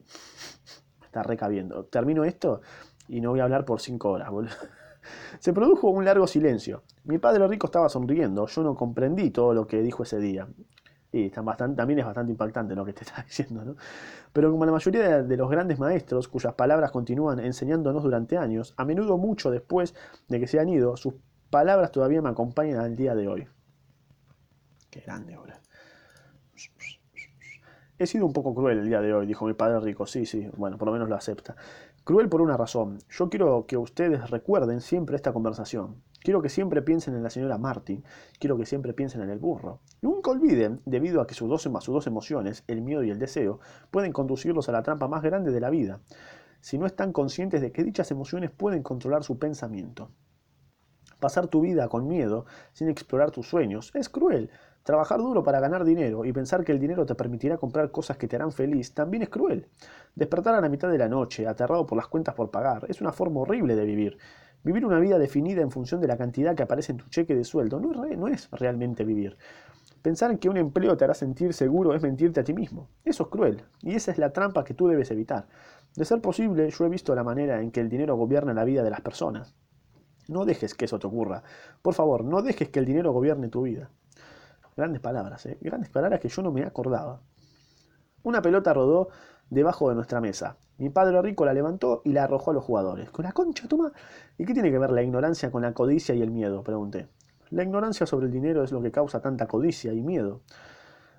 está 1.06 1.24
recabiendo. 1.24 1.86
Termino 1.86 2.26
esto 2.26 2.60
y 3.08 3.22
no 3.22 3.30
voy 3.30 3.40
a 3.40 3.46
hablar 3.46 3.64
por 3.64 3.80
cinco 3.80 4.10
horas, 4.10 4.30
Se 5.40 5.54
produjo 5.54 5.88
un 5.88 6.04
largo 6.04 6.28
silencio. 6.28 6.84
Mi 7.06 7.20
padre 7.20 7.48
rico 7.48 7.68
estaba 7.68 7.88
sonriendo, 7.88 8.48
yo 8.48 8.64
no 8.64 8.76
comprendí 8.76 9.30
todo 9.30 9.54
lo 9.54 9.66
que 9.66 9.82
dijo 9.82 10.04
ese 10.04 10.20
día. 10.20 10.46
Y 11.14 11.30
también 11.30 12.00
es 12.00 12.06
bastante 12.06 12.32
impactante 12.34 12.76
lo 12.76 12.84
que 12.84 12.92
te 12.92 13.04
está 13.06 13.24
diciendo, 13.24 13.64
¿no? 13.64 13.76
Pero 14.34 14.52
como 14.52 14.66
la 14.66 14.74
mayoría 14.74 15.24
de 15.24 15.38
los 15.38 15.50
grandes 15.50 15.80
maestros, 15.80 16.28
cuyas 16.28 16.54
palabras 16.56 16.92
continúan 16.92 17.40
enseñándonos 17.40 18.04
durante 18.04 18.38
años, 18.38 18.74
a 18.76 18.84
menudo 18.84 19.18
mucho 19.18 19.52
después 19.52 19.96
de 20.28 20.42
que 20.42 20.48
se 20.48 20.60
han 20.60 20.68
ido, 20.68 20.98
sus 20.98 21.14
palabras 21.50 21.94
todavía 21.94 22.22
me 22.22 22.28
acompañan 22.28 22.82
al 22.82 22.98
día 22.98 23.16
de 23.16 23.30
hoy 23.30 23.48
grande, 25.02 25.34
ahora. 25.34 25.62
He 28.00 28.06
sido 28.06 28.28
un 28.28 28.34
poco 28.34 28.54
cruel 28.54 28.78
el 28.78 28.86
día 28.88 29.02
de 29.02 29.14
hoy, 29.14 29.26
dijo 29.26 29.46
mi 29.46 29.54
padre 29.54 29.80
rico. 29.80 30.06
Sí, 30.06 30.26
sí, 30.26 30.48
bueno, 30.56 30.78
por 30.78 30.88
lo 30.88 30.92
menos 30.92 31.10
lo 31.10 31.16
acepta. 31.16 31.56
Cruel 32.04 32.30
por 32.30 32.42
una 32.42 32.56
razón. 32.56 33.00
Yo 33.10 33.30
quiero 33.30 33.66
que 33.66 33.76
ustedes 33.76 34.30
recuerden 34.30 34.82
siempre 34.82 35.16
esta 35.16 35.34
conversación. 35.34 36.04
Quiero 36.22 36.42
que 36.42 36.50
siempre 36.50 36.82
piensen 36.82 37.16
en 37.16 37.24
la 37.24 37.30
señora 37.30 37.58
Martin. 37.58 38.04
Quiero 38.40 38.58
que 38.58 38.66
siempre 38.66 38.94
piensen 38.94 39.22
en 39.22 39.30
el 39.30 39.40
burro. 39.40 39.82
nunca 40.02 40.30
olviden, 40.32 40.82
debido 40.86 41.22
a 41.22 41.28
que 41.28 41.34
sus 41.34 41.50
dos, 41.50 41.64
sus 41.64 41.94
dos 41.94 42.06
emociones, 42.06 42.64
el 42.68 42.82
miedo 42.82 43.04
y 43.04 43.10
el 43.10 43.18
deseo, 43.18 43.60
pueden 43.92 44.14
conducirlos 44.14 44.70
a 44.70 44.74
la 44.74 44.84
trampa 44.84 45.08
más 45.08 45.24
grande 45.24 45.52
de 45.52 45.60
la 45.60 45.70
vida, 45.70 46.02
si 46.62 46.78
no 46.78 46.86
están 46.86 47.14
conscientes 47.14 47.62
de 47.62 47.72
que 47.72 47.84
dichas 47.84 48.12
emociones 48.12 48.52
pueden 48.52 48.84
controlar 48.84 49.24
su 49.24 49.40
pensamiento. 49.40 50.12
Pasar 51.20 51.48
tu 51.48 51.62
vida 51.62 51.88
con 51.88 52.08
miedo, 52.08 52.46
sin 52.74 52.90
explorar 52.90 53.32
tus 53.32 53.48
sueños, 53.48 53.92
es 53.96 54.08
cruel, 54.08 54.52
Trabajar 54.88 55.20
duro 55.20 55.44
para 55.44 55.60
ganar 55.60 55.84
dinero 55.84 56.24
y 56.24 56.32
pensar 56.32 56.64
que 56.64 56.72
el 56.72 56.80
dinero 56.80 57.06
te 57.06 57.14
permitirá 57.14 57.58
comprar 57.58 57.92
cosas 57.92 58.16
que 58.16 58.26
te 58.26 58.38
harán 58.38 58.54
feliz 58.54 58.94
también 58.94 59.22
es 59.22 59.28
cruel. 59.28 59.68
Despertar 60.16 60.56
a 60.56 60.62
la 60.62 60.70
mitad 60.70 60.90
de 60.90 60.98
la 60.98 61.10
noche, 61.10 61.46
aterrado 61.46 61.86
por 61.86 61.98
las 61.98 62.08
cuentas 62.08 62.36
por 62.36 62.52
pagar, 62.52 62.86
es 62.88 63.02
una 63.02 63.12
forma 63.12 63.42
horrible 63.42 63.76
de 63.76 63.84
vivir. 63.84 64.18
Vivir 64.64 64.86
una 64.86 65.02
vida 65.02 65.20
definida 65.20 65.62
en 65.62 65.72
función 65.72 66.00
de 66.00 66.08
la 66.08 66.16
cantidad 66.16 66.56
que 66.56 66.64
aparece 66.64 66.94
en 66.94 67.00
tu 67.00 67.10
cheque 67.10 67.36
de 67.36 67.44
sueldo 67.44 67.82
no 67.82 68.28
es, 68.30 68.50
realmente 68.50 69.04
vivir. 69.04 69.38
Pensar 70.02 70.32
en 70.32 70.38
que 70.38 70.48
un 70.48 70.56
empleo 70.56 70.96
te 70.96 71.04
hará 71.04 71.14
sentir 71.14 71.54
seguro 71.54 71.94
es 71.94 72.02
mentirte 72.02 72.40
a 72.40 72.46
ti 72.46 72.54
mismo. 72.54 72.88
Eso 73.04 73.24
es 73.24 73.30
cruel, 73.30 73.64
y 73.82 73.94
esa 73.94 74.12
es 74.12 74.18
la 74.18 74.32
trampa 74.32 74.64
que 74.64 74.74
tú 74.74 74.88
debes 74.88 75.12
evitar. 75.12 75.50
De 75.98 76.06
ser 76.06 76.22
posible, 76.22 76.70
yo 76.70 76.86
he 76.86 76.90
visto 76.90 77.14
la 77.14 77.26
manera 77.26 77.62
en 77.62 77.72
que 77.72 77.82
el 77.82 77.90
dinero 77.90 78.16
gobierna 78.16 78.54
la 78.54 78.64
vida 78.64 78.84
de 78.84 78.92
las 78.92 79.02
personas. 79.02 79.54
No 80.30 80.46
dejes 80.46 80.76
que 80.76 80.86
eso 80.86 80.98
te 80.98 81.08
ocurra. 81.08 81.44
Por 81.82 81.94
favor, 81.94 82.24
no 82.24 82.42
dejes 82.42 82.70
que 82.70 82.80
el 82.80 82.86
dinero 82.86 83.12
gobierne 83.12 83.50
tu 83.50 83.64
vida. 83.64 83.92
Grandes 84.78 85.02
palabras, 85.02 85.44
¿eh? 85.48 85.58
Grandes 85.60 85.90
palabras 85.90 86.20
que 86.20 86.30
yo 86.30 86.44
no 86.44 86.52
me 86.52 86.64
acordaba. 86.64 87.20
Una 88.22 88.44
pelota 88.44 88.74
rodó 88.74 89.10
debajo 89.50 89.90
de 89.90 89.96
nuestra 89.96 90.22
mesa. 90.22 90.58
Mi 90.78 90.90
padre 90.90 91.20
rico 91.24 91.46
la 91.46 91.54
levantó 91.54 92.04
y 92.06 92.14
la 92.14 92.26
arrojó 92.26 92.52
a 92.52 92.54
los 92.54 92.64
jugadores. 92.64 93.10
¿Con 93.10 93.26
la 93.26 93.32
concha, 93.32 93.68
toma? 93.68 93.92
¿Y 94.38 94.46
qué 94.46 94.54
tiene 94.54 94.70
que 94.70 94.78
ver 94.78 94.92
la 94.92 95.02
ignorancia 95.02 95.52
con 95.52 95.64
la 95.64 95.74
codicia 95.74 96.14
y 96.14 96.22
el 96.22 96.30
miedo? 96.30 96.64
Pregunté. 96.64 97.10
La 97.50 97.64
ignorancia 97.64 98.06
sobre 98.06 98.28
el 98.28 98.32
dinero 98.32 98.64
es 98.64 98.72
lo 98.72 98.82
que 98.82 98.92
causa 98.92 99.20
tanta 99.20 99.48
codicia 99.48 99.94
y 99.94 100.02
miedo. 100.02 100.42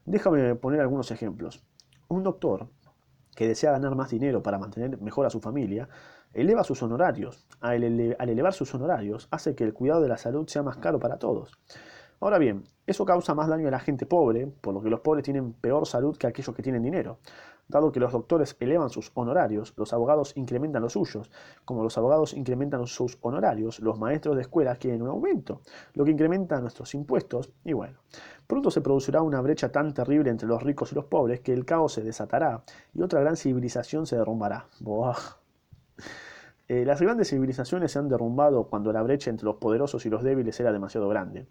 Déjame 0.05 0.55
poner 0.55 0.81
algunos 0.81 1.11
ejemplos. 1.11 1.65
Un 2.07 2.23
doctor 2.23 2.69
que 3.35 3.49
desea 3.49 3.73
ganar 3.73 3.97
más 3.97 4.11
dinero 4.11 4.43
para 4.43 4.59
mantener 4.59 5.01
mejor 5.01 5.27
a 5.27 5.31
su 5.31 5.41
familia, 5.41 5.89
eleva 6.33 6.63
sus 6.63 6.83
honorarios. 6.83 7.47
Al, 7.61 7.83
elevar 7.83 8.53
sus 8.53 8.73
honorarios, 8.75 9.27
hace 9.31 9.55
que 9.55 9.65
el 9.65 9.75
cuidado 9.75 10.01
de 10.01 10.09
la 10.09 10.17
salud 10.17 10.47
sea 10.47 10.63
más 10.63 10.77
caro 10.77 10.99
para 11.01 11.19
todos. 11.19 11.59
Ahora 12.21 12.39
bien, 12.39 12.65
eso 12.87 13.05
causa 13.05 13.35
más 13.35 13.49
daño 13.49 13.69
a 13.69 13.71
la 13.71 13.79
gente 13.79 14.05
pobre, 14.05 14.47
por 14.47 14.75
lo 14.75 14.83
que 14.83 14.91
los 14.91 15.01
pobres 15.01 15.25
tienen 15.25 15.53
peor 15.53 15.87
salud 15.87 16.17
que 16.17 16.27
aquellos 16.27 16.55
que 16.55 16.63
tienen 16.63 16.83
dinero. 16.83 17.19
Dado 17.69 17.93
que 17.93 18.01
los 18.01 18.13
doctores 18.13 18.57
elevan 18.61 18.89
sus 18.89 19.13
honorarios, 19.15 19.75
los 19.77 19.93
abogados 19.93 20.35
incrementan 20.37 20.83
los 20.83 20.95
suyos. 20.95 21.31
Como 21.67 21.83
los 21.83 21.99
abogados 21.99 22.33
incrementan 22.33 22.87
sus 22.87 23.19
honorarios, 23.21 23.79
los 23.81 23.99
maestros 23.99 24.37
de 24.37 24.43
escuela 24.43 24.75
quieren 24.77 25.03
un 25.03 25.09
aumento, 25.09 25.61
lo 25.93 26.05
que 26.05 26.11
incrementa 26.11 26.61
nuestros 26.61 26.95
impuestos 26.95 27.53
y 27.65 27.75
bueno. 27.75 27.99
Pronto 28.47 28.71
se 28.71 28.81
producirá 28.81 29.21
una 29.21 29.43
brecha 29.43 29.71
tan 29.71 29.93
terrible 29.93 30.31
entre 30.31 30.49
los 30.49 30.63
ricos 30.63 30.93
y 30.93 30.95
los 30.95 31.05
pobres 31.05 31.41
que 31.41 31.53
el 31.53 31.67
caos 31.67 31.93
se 31.93 32.03
desatará 32.03 32.65
y 32.95 33.03
otra 33.03 33.21
gran 33.21 33.37
civilización 33.37 34.07
se 34.07 34.17
derrumbará. 34.17 34.67
Eh, 36.69 36.85
las 36.85 37.01
grandes 37.01 37.29
civilizaciones 37.29 37.93
se 37.93 37.99
han 37.99 38.09
derrumbado 38.09 38.65
cuando 38.69 38.93
la 38.93 39.03
brecha 39.03 39.31
entre 39.31 39.45
los 39.45 39.57
poderosos 39.57 40.05
y 40.07 40.11
los 40.11 40.23
débiles 40.23 40.59
era 40.59 40.73
demasiado 40.73 41.09
grande. 41.09 41.47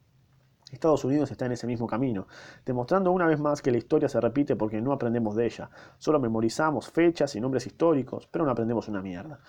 Estados 0.72 1.06
Unidos 1.06 1.31
está 1.31 1.45
en 1.45 1.53
ese 1.53 1.65
mismo 1.65 1.88
camino, 1.88 2.27
demostrando 2.65 3.11
una 3.11 3.26
vez 3.26 3.39
más 3.39 3.61
que 3.61 3.72
la 3.72 3.77
historia 3.77 4.10
se 4.10 4.19
repite 4.19 4.56
porque 4.56 4.81
no 4.81 4.91
aprendemos 4.91 5.35
de 5.35 5.45
ella. 5.45 5.69
Solo 5.98 6.19
memorizamos 6.19 6.89
fechas 6.89 7.35
y 7.35 7.41
nombres 7.41 7.65
históricos, 7.68 8.27
pero 8.30 8.45
no 8.45 8.52
aprendemos 8.52 8.88
una 8.88 9.02
mierda. 9.02 9.39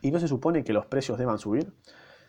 ¿Y 0.00 0.10
no 0.10 0.18
se 0.18 0.28
supone 0.28 0.64
que 0.64 0.72
los 0.72 0.86
precios 0.86 1.18
deban 1.18 1.38
subir? 1.38 1.72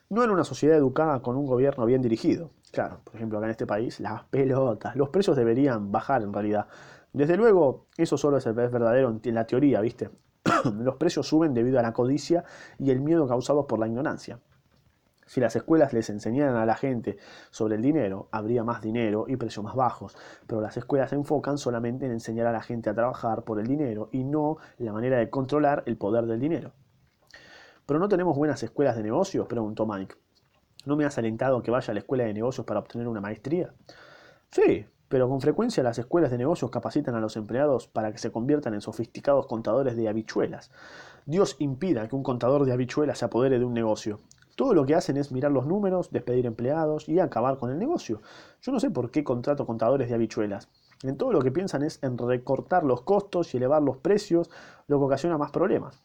No 0.09 0.23
en 0.23 0.29
una 0.29 0.43
sociedad 0.43 0.77
educada 0.77 1.21
con 1.21 1.35
un 1.35 1.45
gobierno 1.45 1.85
bien 1.85 2.01
dirigido. 2.01 2.51
Claro, 2.71 3.01
por 3.03 3.15
ejemplo, 3.15 3.37
acá 3.37 3.47
en 3.47 3.51
este 3.51 3.67
país, 3.67 3.99
las 3.99 4.23
pelotas, 4.25 4.95
los 4.95 5.09
precios 5.09 5.37
deberían 5.37 5.91
bajar 5.91 6.21
en 6.21 6.33
realidad. 6.33 6.67
Desde 7.13 7.37
luego, 7.37 7.87
eso 7.97 8.17
solo 8.17 8.37
es 8.37 8.45
verdadero 8.45 9.19
en 9.23 9.35
la 9.35 9.47
teoría, 9.47 9.81
¿viste? 9.81 10.09
Los 10.79 10.95
precios 10.95 11.27
suben 11.27 11.53
debido 11.53 11.79
a 11.79 11.81
la 11.81 11.93
codicia 11.93 12.43
y 12.77 12.91
el 12.91 13.01
miedo 13.01 13.27
causados 13.27 13.65
por 13.65 13.79
la 13.79 13.87
ignorancia. 13.87 14.39
Si 15.27 15.39
las 15.39 15.55
escuelas 15.55 15.93
les 15.93 16.09
enseñaran 16.09 16.55
a 16.55 16.65
la 16.65 16.75
gente 16.75 17.17
sobre 17.51 17.75
el 17.75 17.81
dinero, 17.81 18.29
habría 18.31 18.63
más 18.63 18.81
dinero 18.81 19.25
y 19.27 19.35
precios 19.35 19.63
más 19.63 19.75
bajos, 19.75 20.17
pero 20.47 20.61
las 20.61 20.77
escuelas 20.77 21.11
se 21.11 21.15
enfocan 21.15 21.57
solamente 21.57 22.05
en 22.05 22.13
enseñar 22.13 22.47
a 22.47 22.51
la 22.51 22.61
gente 22.61 22.89
a 22.89 22.95
trabajar 22.95 23.43
por 23.43 23.59
el 23.59 23.67
dinero 23.67 24.09
y 24.11 24.23
no 24.23 24.57
la 24.77 24.93
manera 24.93 25.17
de 25.17 25.29
controlar 25.29 25.83
el 25.85 25.97
poder 25.97 26.25
del 26.25 26.39
dinero. 26.39 26.71
¿Pero 27.85 27.99
no 27.99 28.07
tenemos 28.07 28.35
buenas 28.37 28.63
escuelas 28.63 28.95
de 28.95 29.03
negocios? 29.03 29.47
preguntó 29.47 29.85
Mike. 29.85 30.15
¿No 30.85 30.95
me 30.95 31.05
has 31.05 31.17
alentado 31.17 31.57
a 31.57 31.63
que 31.63 31.71
vaya 31.71 31.91
a 31.91 31.93
la 31.93 31.99
escuela 31.99 32.23
de 32.23 32.33
negocios 32.33 32.65
para 32.65 32.79
obtener 32.79 33.07
una 33.07 33.21
maestría? 33.21 33.73
Sí, 34.51 34.85
pero 35.09 35.29
con 35.29 35.41
frecuencia 35.41 35.83
las 35.83 35.99
escuelas 35.99 36.31
de 36.31 36.37
negocios 36.37 36.71
capacitan 36.71 37.15
a 37.15 37.19
los 37.19 37.37
empleados 37.37 37.87
para 37.87 38.11
que 38.11 38.17
se 38.17 38.31
conviertan 38.31 38.73
en 38.73 38.81
sofisticados 38.81 39.47
contadores 39.47 39.95
de 39.95 40.07
habichuelas. 40.07 40.71
Dios 41.25 41.55
impida 41.59 42.07
que 42.07 42.15
un 42.15 42.23
contador 42.23 42.65
de 42.65 42.73
habichuelas 42.73 43.17
se 43.17 43.25
apodere 43.25 43.59
de 43.59 43.65
un 43.65 43.73
negocio. 43.73 44.21
Todo 44.57 44.73
lo 44.73 44.87
que 44.87 44.95
hacen 44.95 45.17
es 45.17 45.31
mirar 45.31 45.51
los 45.51 45.67
números, 45.67 46.09
despedir 46.09 46.47
empleados 46.47 47.07
y 47.07 47.19
acabar 47.19 47.59
con 47.59 47.69
el 47.69 47.77
negocio. 47.77 48.23
Yo 48.63 48.71
no 48.71 48.79
sé 48.79 48.89
por 48.89 49.11
qué 49.11 49.23
contrato 49.23 49.67
contadores 49.67 50.09
de 50.09 50.15
habichuelas. 50.15 50.67
En 51.03 51.15
todo 51.15 51.31
lo 51.31 51.43
que 51.43 51.51
piensan 51.51 51.83
es 51.83 52.01
en 52.01 52.17
recortar 52.17 52.83
los 52.83 53.03
costos 53.03 53.53
y 53.53 53.57
elevar 53.57 53.83
los 53.83 53.97
precios, 53.97 54.49
lo 54.87 54.97
que 54.97 55.05
ocasiona 55.05 55.37
más 55.37 55.51
problemas. 55.51 56.01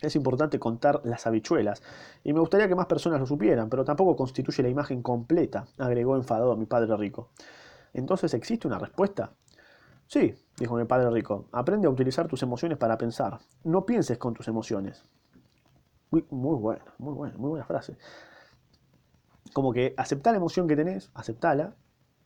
Es 0.00 0.14
importante 0.14 0.60
contar 0.60 1.00
las 1.02 1.26
habichuelas, 1.26 1.82
y 2.22 2.32
me 2.32 2.38
gustaría 2.38 2.68
que 2.68 2.76
más 2.76 2.86
personas 2.86 3.18
lo 3.18 3.26
supieran, 3.26 3.68
pero 3.68 3.84
tampoco 3.84 4.14
constituye 4.14 4.62
la 4.62 4.68
imagen 4.68 5.02
completa, 5.02 5.66
agregó 5.76 6.14
enfadado 6.14 6.56
mi 6.56 6.66
padre 6.66 6.96
rico. 6.96 7.30
Entonces, 7.94 8.32
¿existe 8.34 8.68
una 8.68 8.78
respuesta? 8.78 9.32
Sí, 10.06 10.36
dijo 10.56 10.76
mi 10.76 10.84
padre 10.84 11.10
rico, 11.10 11.46
aprende 11.50 11.88
a 11.88 11.90
utilizar 11.90 12.28
tus 12.28 12.44
emociones 12.44 12.78
para 12.78 12.96
pensar. 12.96 13.40
No 13.64 13.84
pienses 13.84 14.18
con 14.18 14.34
tus 14.34 14.46
emociones. 14.46 15.04
Muy, 16.12 16.26
muy 16.28 16.56
buena, 16.58 16.84
muy 16.98 17.14
buena, 17.14 17.38
muy 17.38 17.48
buena 17.48 17.64
frase. 17.64 17.96
Como 19.54 19.72
que 19.72 19.94
aceptar 19.96 20.34
la 20.34 20.36
emoción 20.36 20.68
que 20.68 20.76
tenés, 20.76 21.10
aceptala, 21.14 21.74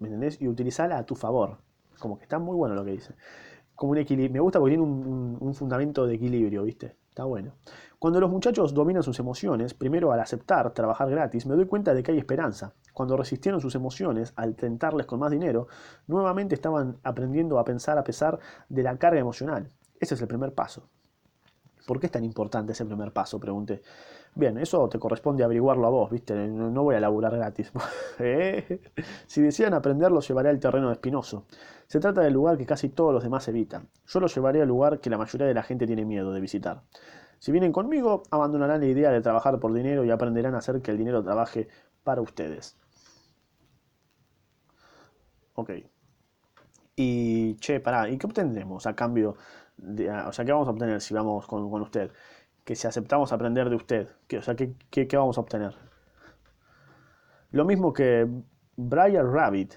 ¿me 0.01 0.09
entendés? 0.09 0.43
Y 0.43 0.49
utilizala 0.49 0.99
a 0.99 1.07
tu 1.07 1.15
favor. 1.15 1.59
Como 2.01 2.19
que 2.19 2.25
está 2.25 2.41
muy 2.41 2.57
bueno 2.57 2.75
lo 2.75 2.85
que 2.85 2.91
dice. 2.91 3.15
Como 3.77 3.93
un 3.93 3.99
equilibrio. 3.99 4.33
Me 4.33 4.41
gusta 4.41 4.59
porque 4.59 4.73
tiene 4.73 4.83
un, 4.83 5.55
fundamento 5.55 6.05
de 6.05 6.17
equilibrio, 6.17 6.65
¿viste? 6.65 6.97
Está 7.09 7.25
bueno. 7.27 7.53
Cuando 8.01 8.19
los 8.19 8.29
muchachos 8.29 8.75
dominan 8.75 9.05
sus 9.05 9.21
emociones, 9.21 9.73
primero 9.73 10.11
al 10.11 10.19
aceptar 10.19 10.75
trabajar 10.75 11.09
gratis, 11.09 11.47
me 11.47 11.55
doy 11.55 11.67
cuenta 11.67 11.95
de 11.95 12.03
que 12.03 12.11
hay 12.11 12.19
esperanza. 12.19 12.75
Cuando 12.93 13.17
resistieron 13.17 13.61
sus 13.61 13.77
emociones 13.77 14.33
al 14.35 14.57
tentarles 14.57 15.07
con 15.07 15.21
más 15.21 15.31
dinero, 15.31 15.69
nuevamente 16.09 16.57
estaban 16.57 16.99
aprendiendo 17.05 17.61
a 17.61 17.65
pensar 17.65 17.99
a 17.99 18.05
pesar 18.05 18.41
de 18.69 18.83
la 18.83 18.99
carga 18.99 19.21
emocional. 19.21 19.71
Ese 20.01 20.17
es 20.17 20.21
el 20.21 20.27
primer 20.27 20.55
paso. 20.55 20.91
¿Por 21.87 22.01
qué 22.01 22.07
es 22.07 22.13
tan 22.13 22.25
importante 22.25 22.73
ese 22.73 22.85
primer 22.85 23.13
paso? 23.13 23.39
Pregunté. 23.39 23.81
Bien, 24.35 24.59
eso 24.59 24.89
te 24.89 24.99
corresponde 24.99 25.45
averiguarlo 25.45 25.87
a 25.87 25.91
vos, 25.91 26.11
¿viste? 26.11 26.35
No 26.35 26.83
voy 26.83 26.97
a 26.97 27.01
laburar 27.01 27.37
gratis. 27.37 27.73
¿Eh? 28.19 28.81
si 29.27 29.41
desean 29.41 29.73
aprender, 29.73 30.11
los 30.11 30.27
llevaré 30.29 30.51
al 30.51 30.59
terreno 30.59 30.91
espinoso. 30.91 31.47
Se 31.87 32.01
trata 32.01 32.21
del 32.21 32.35
lugar 32.35 32.59
que 32.59 32.67
casi 32.67 32.89
todos 32.89 33.15
los 33.15 33.23
demás 33.23 33.47
evitan. 33.49 33.89
Yo 34.07 34.21
los 34.21 34.35
llevaré 34.35 34.61
al 34.61 34.69
lugar 34.69 35.01
que 35.01 35.09
la 35.09 35.17
mayoría 35.17 35.47
de 35.47 35.55
la 35.55 35.63
gente 35.63 35.87
tiene 35.87 36.05
miedo 36.05 36.33
de 36.33 36.41
visitar. 36.41 36.83
Si 37.39 37.53
vienen 37.53 37.73
conmigo, 37.73 38.25
abandonarán 38.31 38.81
la 38.81 38.87
idea 38.87 39.11
de 39.11 39.21
trabajar 39.21 39.61
por 39.61 39.73
dinero 39.73 40.05
y 40.05 40.11
aprenderán 40.11 40.55
a 40.55 40.59
hacer 40.59 40.83
que 40.83 40.91
el 40.91 40.99
dinero 40.99 41.23
trabaje 41.23 41.69
para 42.03 42.21
ustedes. 42.21 42.77
Ok. 45.55 45.71
Y, 46.97 47.57
che, 47.57 47.79
pará, 47.81 48.09
¿y 48.09 48.19
qué 48.19 48.27
obtendremos 48.27 48.87
a 48.87 48.95
cambio 48.97 49.37
o 49.78 50.32
sea, 50.32 50.44
¿qué 50.44 50.53
vamos 50.53 50.69
a 50.69 50.70
obtener 50.70 51.01
si 51.01 51.15
vamos 51.15 51.47
con, 51.47 51.65
usted? 51.82 52.11
Que 52.65 52.74
si 52.74 52.86
aceptamos 52.86 53.32
aprender 53.32 53.70
de 53.70 53.77
usted, 53.77 54.09
¿qué, 54.27 54.39
o 54.39 54.43
sea, 54.43 54.57
¿qué, 54.57 54.74
qué, 54.90 55.16
vamos 55.16 55.39
a 55.39 55.40
obtener? 55.40 55.74
Lo 57.51 57.65
mismo 57.65 57.93
que 57.93 58.28
Brian 58.77 59.32
Rabbit, 59.32 59.74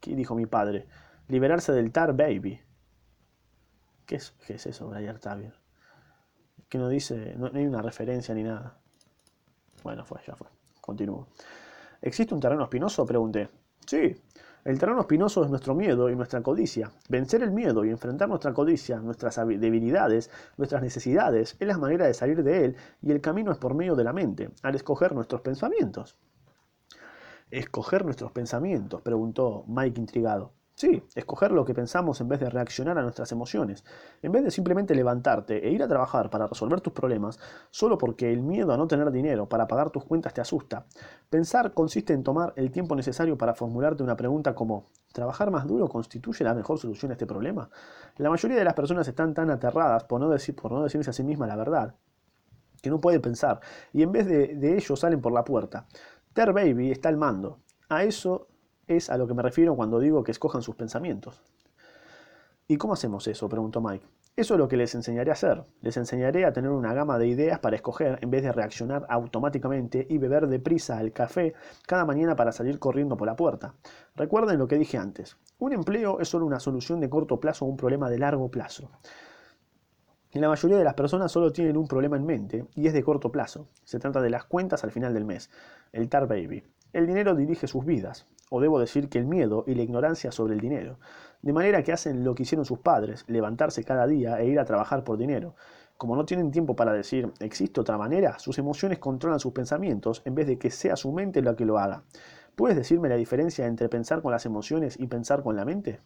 ¿qué 0.00 0.14
dijo 0.14 0.34
mi 0.34 0.46
padre? 0.46 0.86
Liberarse 1.28 1.72
del 1.72 1.92
Tar 1.92 2.14
Baby. 2.14 2.60
¿Qué 4.06 4.16
es, 4.16 4.32
qué 4.46 4.54
es 4.54 4.66
eso, 4.66 4.88
Brian 4.88 5.18
Tabir? 5.18 5.54
Que 6.68 6.78
no 6.78 6.88
dice, 6.88 7.34
no, 7.36 7.48
no 7.48 7.58
hay 7.58 7.66
una 7.66 7.82
referencia 7.82 8.34
ni 8.34 8.42
nada. 8.42 8.78
Bueno, 9.82 10.04
fue, 10.04 10.20
ya 10.26 10.36
fue. 10.36 10.48
Continúo. 10.80 11.28
¿Existe 12.00 12.34
un 12.34 12.40
terreno 12.40 12.64
espinoso? 12.64 13.06
Pregunté. 13.06 13.48
Sí, 13.86 14.14
el 14.64 14.78
terreno 14.78 15.00
espinoso 15.00 15.42
es 15.42 15.50
nuestro 15.50 15.74
miedo 15.74 16.08
y 16.08 16.14
nuestra 16.14 16.40
codicia. 16.40 16.92
Vencer 17.08 17.42
el 17.42 17.50
miedo 17.50 17.84
y 17.84 17.90
enfrentar 17.90 18.28
nuestra 18.28 18.54
codicia, 18.54 19.00
nuestras 19.00 19.36
debilidades, 19.36 20.30
nuestras 20.56 20.82
necesidades, 20.82 21.56
es 21.58 21.66
la 21.66 21.78
manera 21.78 22.06
de 22.06 22.14
salir 22.14 22.44
de 22.44 22.64
él 22.64 22.76
y 23.00 23.10
el 23.10 23.20
camino 23.20 23.50
es 23.50 23.58
por 23.58 23.74
medio 23.74 23.96
de 23.96 24.04
la 24.04 24.12
mente, 24.12 24.50
al 24.62 24.76
escoger 24.76 25.14
nuestros 25.14 25.40
pensamientos. 25.40 26.16
¿Escoger 27.50 28.04
nuestros 28.04 28.30
pensamientos? 28.30 29.02
preguntó 29.02 29.64
Mike 29.66 30.00
intrigado. 30.00 30.52
Sí, 30.82 31.00
escoger 31.14 31.52
lo 31.52 31.64
que 31.64 31.74
pensamos 31.74 32.20
en 32.20 32.26
vez 32.26 32.40
de 32.40 32.50
reaccionar 32.50 32.98
a 32.98 33.02
nuestras 33.02 33.30
emociones. 33.30 33.84
En 34.20 34.32
vez 34.32 34.42
de 34.42 34.50
simplemente 34.50 34.96
levantarte 34.96 35.64
e 35.64 35.70
ir 35.70 35.80
a 35.80 35.86
trabajar 35.86 36.28
para 36.28 36.48
resolver 36.48 36.80
tus 36.80 36.92
problemas, 36.92 37.38
solo 37.70 37.96
porque 37.96 38.32
el 38.32 38.42
miedo 38.42 38.72
a 38.72 38.76
no 38.76 38.88
tener 38.88 39.12
dinero 39.12 39.48
para 39.48 39.68
pagar 39.68 39.90
tus 39.90 40.04
cuentas 40.04 40.34
te 40.34 40.40
asusta. 40.40 40.86
Pensar 41.30 41.72
consiste 41.72 42.14
en 42.14 42.24
tomar 42.24 42.52
el 42.56 42.72
tiempo 42.72 42.96
necesario 42.96 43.38
para 43.38 43.54
formularte 43.54 44.02
una 44.02 44.16
pregunta 44.16 44.56
como 44.56 44.86
¿trabajar 45.12 45.52
más 45.52 45.68
duro 45.68 45.88
constituye 45.88 46.42
la 46.42 46.52
mejor 46.52 46.80
solución 46.80 47.12
a 47.12 47.14
este 47.14 47.26
problema? 47.28 47.70
La 48.16 48.28
mayoría 48.28 48.58
de 48.58 48.64
las 48.64 48.74
personas 48.74 49.06
están 49.06 49.34
tan 49.34 49.50
aterradas 49.50 50.02
por 50.02 50.20
no, 50.20 50.28
decir, 50.30 50.56
por 50.56 50.72
no 50.72 50.82
decirse 50.82 51.10
a 51.10 51.12
sí 51.12 51.22
misma 51.22 51.46
la 51.46 51.54
verdad 51.54 51.94
que 52.82 52.90
no 52.90 53.00
pueden 53.00 53.22
pensar 53.22 53.60
y 53.92 54.02
en 54.02 54.10
vez 54.10 54.26
de, 54.26 54.56
de 54.56 54.76
ello 54.76 54.96
salen 54.96 55.20
por 55.20 55.32
la 55.32 55.44
puerta. 55.44 55.86
Ter 56.32 56.52
Baby 56.52 56.90
está 56.90 57.08
al 57.08 57.18
mando. 57.18 57.60
A 57.88 58.02
eso 58.02 58.48
es 58.86 59.10
a 59.10 59.16
lo 59.16 59.26
que 59.26 59.34
me 59.34 59.42
refiero 59.42 59.76
cuando 59.76 59.98
digo 59.98 60.24
que 60.24 60.32
escojan 60.32 60.62
sus 60.62 60.76
pensamientos. 60.76 61.42
¿Y 62.68 62.76
cómo 62.76 62.94
hacemos 62.94 63.26
eso? 63.26 63.48
preguntó 63.48 63.80
Mike. 63.80 64.06
Eso 64.34 64.54
es 64.54 64.58
lo 64.58 64.66
que 64.66 64.78
les 64.78 64.94
enseñaré 64.94 65.30
a 65.30 65.34
hacer. 65.34 65.62
Les 65.82 65.96
enseñaré 65.98 66.46
a 66.46 66.54
tener 66.54 66.70
una 66.70 66.94
gama 66.94 67.18
de 67.18 67.26
ideas 67.26 67.58
para 67.58 67.76
escoger 67.76 68.18
en 68.22 68.30
vez 68.30 68.42
de 68.42 68.50
reaccionar 68.50 69.04
automáticamente 69.10 70.06
y 70.08 70.16
beber 70.16 70.46
deprisa 70.46 71.00
el 71.02 71.12
café 71.12 71.52
cada 71.86 72.06
mañana 72.06 72.34
para 72.34 72.50
salir 72.50 72.78
corriendo 72.78 73.16
por 73.16 73.26
la 73.26 73.36
puerta. 73.36 73.74
Recuerden 74.16 74.58
lo 74.58 74.66
que 74.66 74.78
dije 74.78 74.96
antes. 74.96 75.36
Un 75.58 75.74
empleo 75.74 76.18
es 76.18 76.28
solo 76.28 76.46
una 76.46 76.60
solución 76.60 76.98
de 77.00 77.10
corto 77.10 77.38
plazo 77.40 77.66
a 77.66 77.68
un 77.68 77.76
problema 77.76 78.08
de 78.08 78.18
largo 78.18 78.50
plazo. 78.50 78.90
La 80.32 80.48
mayoría 80.48 80.78
de 80.78 80.84
las 80.84 80.94
personas 80.94 81.30
solo 81.30 81.52
tienen 81.52 81.76
un 81.76 81.86
problema 81.86 82.16
en 82.16 82.24
mente 82.24 82.64
y 82.74 82.86
es 82.86 82.94
de 82.94 83.02
corto 83.02 83.30
plazo. 83.30 83.68
Se 83.84 83.98
trata 83.98 84.22
de 84.22 84.30
las 84.30 84.46
cuentas 84.46 84.82
al 84.82 84.92
final 84.92 85.12
del 85.12 85.26
mes, 85.26 85.50
el 85.92 86.08
Tar 86.08 86.26
Baby. 86.26 86.64
El 86.94 87.06
dinero 87.06 87.34
dirige 87.34 87.66
sus 87.66 87.84
vidas, 87.84 88.26
o 88.54 88.60
debo 88.60 88.78
decir 88.78 89.08
que 89.08 89.18
el 89.18 89.24
miedo 89.24 89.64
y 89.66 89.74
la 89.74 89.82
ignorancia 89.82 90.30
sobre 90.30 90.52
el 90.52 90.60
dinero, 90.60 90.98
de 91.40 91.54
manera 91.54 91.82
que 91.82 91.90
hacen 91.90 92.22
lo 92.22 92.34
que 92.34 92.42
hicieron 92.42 92.66
sus 92.66 92.80
padres, 92.80 93.24
levantarse 93.26 93.82
cada 93.82 94.06
día 94.06 94.38
e 94.38 94.46
ir 94.46 94.60
a 94.60 94.66
trabajar 94.66 95.04
por 95.04 95.16
dinero. 95.16 95.54
Como 95.96 96.16
no 96.16 96.26
tienen 96.26 96.50
tiempo 96.50 96.76
para 96.76 96.92
decir, 96.92 97.32
¿existe 97.40 97.80
otra 97.80 97.96
manera? 97.96 98.38
Sus 98.38 98.58
emociones 98.58 98.98
controlan 98.98 99.40
sus 99.40 99.54
pensamientos 99.54 100.20
en 100.26 100.34
vez 100.34 100.46
de 100.46 100.58
que 100.58 100.70
sea 100.70 100.96
su 100.96 101.12
mente 101.12 101.40
la 101.40 101.56
que 101.56 101.64
lo 101.64 101.78
haga. 101.78 102.02
¿Puedes 102.54 102.76
decirme 102.76 103.08
la 103.08 103.16
diferencia 103.16 103.66
entre 103.66 103.88
pensar 103.88 104.20
con 104.20 104.32
las 104.32 104.44
emociones 104.44 105.00
y 105.00 105.06
pensar 105.06 105.42
con 105.42 105.56
la 105.56 105.64
mente? 105.64 106.00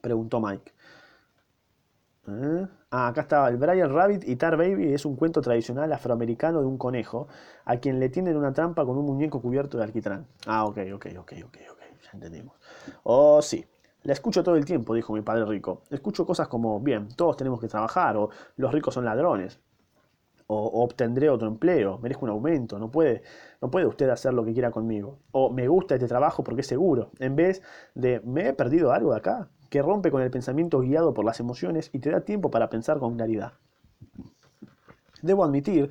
Preguntó 0.00 0.40
Mike. 0.40 0.72
¿Eh? 2.28 2.66
Ah, 2.90 3.08
acá 3.08 3.22
está 3.22 3.48
el 3.48 3.56
Brian 3.56 3.92
Rabbit 3.92 4.22
y 4.28 4.36
Tar 4.36 4.56
Baby 4.56 4.92
es 4.92 5.04
un 5.04 5.16
cuento 5.16 5.40
tradicional 5.40 5.92
afroamericano 5.92 6.60
de 6.60 6.66
un 6.66 6.78
conejo 6.78 7.26
a 7.64 7.78
quien 7.78 7.98
le 7.98 8.08
tienden 8.10 8.36
una 8.36 8.52
trampa 8.52 8.84
con 8.84 8.96
un 8.96 9.06
muñeco 9.06 9.42
cubierto 9.42 9.76
de 9.76 9.84
alquitrán. 9.84 10.26
Ah, 10.46 10.64
ok, 10.64 10.78
ok, 10.94 11.06
ok, 11.18 11.32
ok, 11.44 11.58
ok, 11.72 11.80
ya 12.04 12.10
entendimos. 12.12 12.54
Oh, 13.02 13.42
sí. 13.42 13.64
La 14.04 14.12
escucho 14.12 14.42
todo 14.42 14.56
el 14.56 14.64
tiempo, 14.64 14.94
dijo 14.94 15.12
mi 15.12 15.22
padre 15.22 15.44
rico. 15.46 15.82
Escucho 15.90 16.26
cosas 16.26 16.48
como, 16.48 16.80
bien, 16.80 17.08
todos 17.16 17.36
tenemos 17.36 17.60
que 17.60 17.68
trabajar, 17.68 18.16
o 18.16 18.30
los 18.56 18.72
ricos 18.72 18.94
son 18.94 19.04
ladrones, 19.04 19.60
o, 20.48 20.82
obtendré 20.82 21.30
otro 21.30 21.48
empleo, 21.48 21.98
merezco 21.98 22.24
un 22.24 22.30
aumento, 22.30 22.78
no 22.78 22.90
puede, 22.90 23.22
no 23.60 23.70
puede 23.70 23.86
usted 23.86 24.08
hacer 24.10 24.34
lo 24.34 24.44
que 24.44 24.52
quiera 24.52 24.70
conmigo, 24.70 25.18
o 25.30 25.50
me 25.50 25.68
gusta 25.68 25.94
este 25.94 26.08
trabajo 26.08 26.42
porque 26.42 26.62
es 26.62 26.66
seguro, 26.66 27.10
en 27.20 27.36
vez 27.36 27.62
de, 27.94 28.20
¿me 28.24 28.48
he 28.48 28.52
perdido 28.52 28.92
algo 28.92 29.12
de 29.12 29.18
acá? 29.18 29.48
Que 29.72 29.80
rompe 29.80 30.10
con 30.10 30.20
el 30.20 30.30
pensamiento 30.30 30.80
guiado 30.80 31.14
por 31.14 31.24
las 31.24 31.40
emociones 31.40 31.88
y 31.94 31.98
te 31.98 32.10
da 32.10 32.20
tiempo 32.20 32.50
para 32.50 32.68
pensar 32.68 32.98
con 32.98 33.16
claridad. 33.16 33.54
Debo 35.22 35.44
admitir 35.44 35.88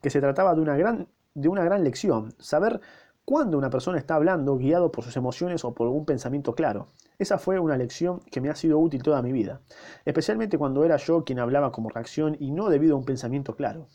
que 0.00 0.08
se 0.08 0.20
trataba 0.20 0.54
de 0.54 0.60
una 0.60 0.76
gran, 0.76 1.08
de 1.34 1.48
una 1.48 1.64
gran 1.64 1.82
lección, 1.82 2.32
saber 2.38 2.80
cuándo 3.24 3.58
una 3.58 3.70
persona 3.70 3.98
está 3.98 4.14
hablando 4.14 4.56
guiado 4.56 4.92
por 4.92 5.02
sus 5.02 5.16
emociones 5.16 5.64
o 5.64 5.74
por 5.74 5.88
algún 5.88 6.04
pensamiento 6.04 6.54
claro. 6.54 6.86
Esa 7.18 7.38
fue 7.38 7.58
una 7.58 7.76
lección 7.76 8.20
que 8.30 8.40
me 8.40 8.50
ha 8.50 8.54
sido 8.54 8.78
útil 8.78 9.02
toda 9.02 9.20
mi 9.20 9.32
vida, 9.32 9.62
especialmente 10.04 10.56
cuando 10.56 10.84
era 10.84 10.96
yo 10.96 11.24
quien 11.24 11.40
hablaba 11.40 11.72
como 11.72 11.88
reacción 11.88 12.36
y 12.38 12.52
no 12.52 12.68
debido 12.68 12.94
a 12.94 12.98
un 12.98 13.04
pensamiento 13.04 13.56
claro. 13.56 13.88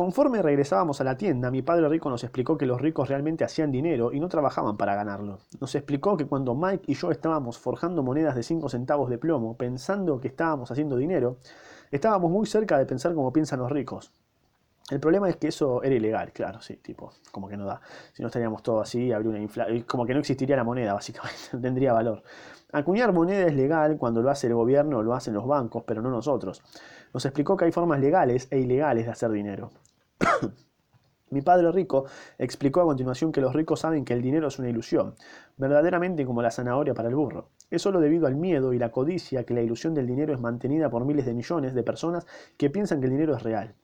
Conforme 0.00 0.40
regresábamos 0.40 0.98
a 1.02 1.04
la 1.04 1.18
tienda, 1.18 1.50
mi 1.50 1.60
padre 1.60 1.86
rico 1.86 2.08
nos 2.08 2.24
explicó 2.24 2.56
que 2.56 2.64
los 2.64 2.80
ricos 2.80 3.10
realmente 3.10 3.44
hacían 3.44 3.70
dinero 3.70 4.14
y 4.14 4.18
no 4.18 4.30
trabajaban 4.30 4.78
para 4.78 4.94
ganarlo. 4.94 5.40
Nos 5.60 5.74
explicó 5.74 6.16
que 6.16 6.24
cuando 6.24 6.54
Mike 6.54 6.84
y 6.86 6.94
yo 6.94 7.10
estábamos 7.10 7.58
forjando 7.58 8.02
monedas 8.02 8.34
de 8.34 8.42
5 8.42 8.70
centavos 8.70 9.10
de 9.10 9.18
plomo, 9.18 9.58
pensando 9.58 10.18
que 10.18 10.28
estábamos 10.28 10.70
haciendo 10.70 10.96
dinero, 10.96 11.36
estábamos 11.90 12.30
muy 12.30 12.46
cerca 12.46 12.78
de 12.78 12.86
pensar 12.86 13.12
como 13.12 13.30
piensan 13.30 13.58
los 13.58 13.70
ricos. 13.70 14.10
El 14.90 15.00
problema 15.00 15.28
es 15.28 15.36
que 15.36 15.48
eso 15.48 15.82
era 15.82 15.94
ilegal, 15.94 16.32
claro, 16.32 16.62
sí, 16.62 16.76
tipo, 16.76 17.12
como 17.30 17.46
que 17.46 17.58
no 17.58 17.66
da. 17.66 17.82
Si 18.14 18.22
no 18.22 18.28
estaríamos 18.28 18.62
todos 18.62 18.80
así, 18.80 19.12
habría 19.12 19.28
una 19.28 19.38
inflación, 19.38 19.82
como 19.82 20.06
que 20.06 20.14
no 20.14 20.20
existiría 20.20 20.56
la 20.56 20.64
moneda, 20.64 20.94
básicamente, 20.94 21.58
tendría 21.60 21.92
valor. 21.92 22.22
Acuñar 22.72 23.12
moneda 23.12 23.46
es 23.46 23.54
legal 23.54 23.98
cuando 23.98 24.22
lo 24.22 24.30
hace 24.30 24.46
el 24.46 24.54
gobierno 24.54 24.96
o 24.96 25.02
lo 25.02 25.12
hacen 25.12 25.34
los 25.34 25.46
bancos, 25.46 25.84
pero 25.86 26.00
no 26.00 26.08
nosotros. 26.08 26.62
Nos 27.12 27.26
explicó 27.26 27.54
que 27.54 27.66
hay 27.66 27.72
formas 27.72 28.00
legales 28.00 28.48
e 28.50 28.60
ilegales 28.60 29.04
de 29.04 29.12
hacer 29.12 29.30
dinero. 29.30 29.70
Mi 31.30 31.42
padre 31.42 31.70
rico 31.70 32.06
explicó 32.38 32.80
a 32.80 32.84
continuación 32.84 33.30
que 33.30 33.40
los 33.40 33.54
ricos 33.54 33.80
saben 33.80 34.04
que 34.04 34.14
el 34.14 34.22
dinero 34.22 34.48
es 34.48 34.58
una 34.58 34.68
ilusión, 34.68 35.14
verdaderamente 35.56 36.26
como 36.26 36.42
la 36.42 36.50
zanahoria 36.50 36.92
para 36.92 37.08
el 37.08 37.14
burro. 37.14 37.50
Es 37.70 37.82
solo 37.82 38.00
debido 38.00 38.26
al 38.26 38.34
miedo 38.34 38.72
y 38.72 38.78
la 38.78 38.90
codicia 38.90 39.44
que 39.44 39.54
la 39.54 39.62
ilusión 39.62 39.94
del 39.94 40.08
dinero 40.08 40.34
es 40.34 40.40
mantenida 40.40 40.90
por 40.90 41.04
miles 41.04 41.26
de 41.26 41.34
millones 41.34 41.74
de 41.74 41.84
personas 41.84 42.26
que 42.56 42.68
piensan 42.68 43.00
que 43.00 43.06
el 43.06 43.12
dinero 43.12 43.36
es 43.36 43.44
real. 43.44 43.74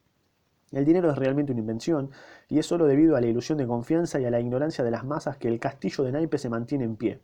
El 0.73 0.85
dinero 0.85 1.09
es 1.11 1.17
realmente 1.17 1.53
una 1.53 1.61
invención 1.61 2.11
y 2.49 2.59
es 2.59 2.67
solo 2.67 2.87
debido 2.87 3.15
a 3.15 3.21
la 3.21 3.29
ilusión 3.29 3.59
de 3.59 3.67
confianza 3.69 4.19
y 4.19 4.25
a 4.25 4.31
la 4.31 4.41
ignorancia 4.41 4.83
de 4.83 4.91
las 4.91 5.05
masas 5.05 5.37
que 5.37 5.47
el 5.47 5.61
castillo 5.61 6.03
de 6.03 6.11
naipes 6.11 6.41
se 6.41 6.49
mantiene 6.49 6.85
en 6.85 6.97
pie. 6.97 7.21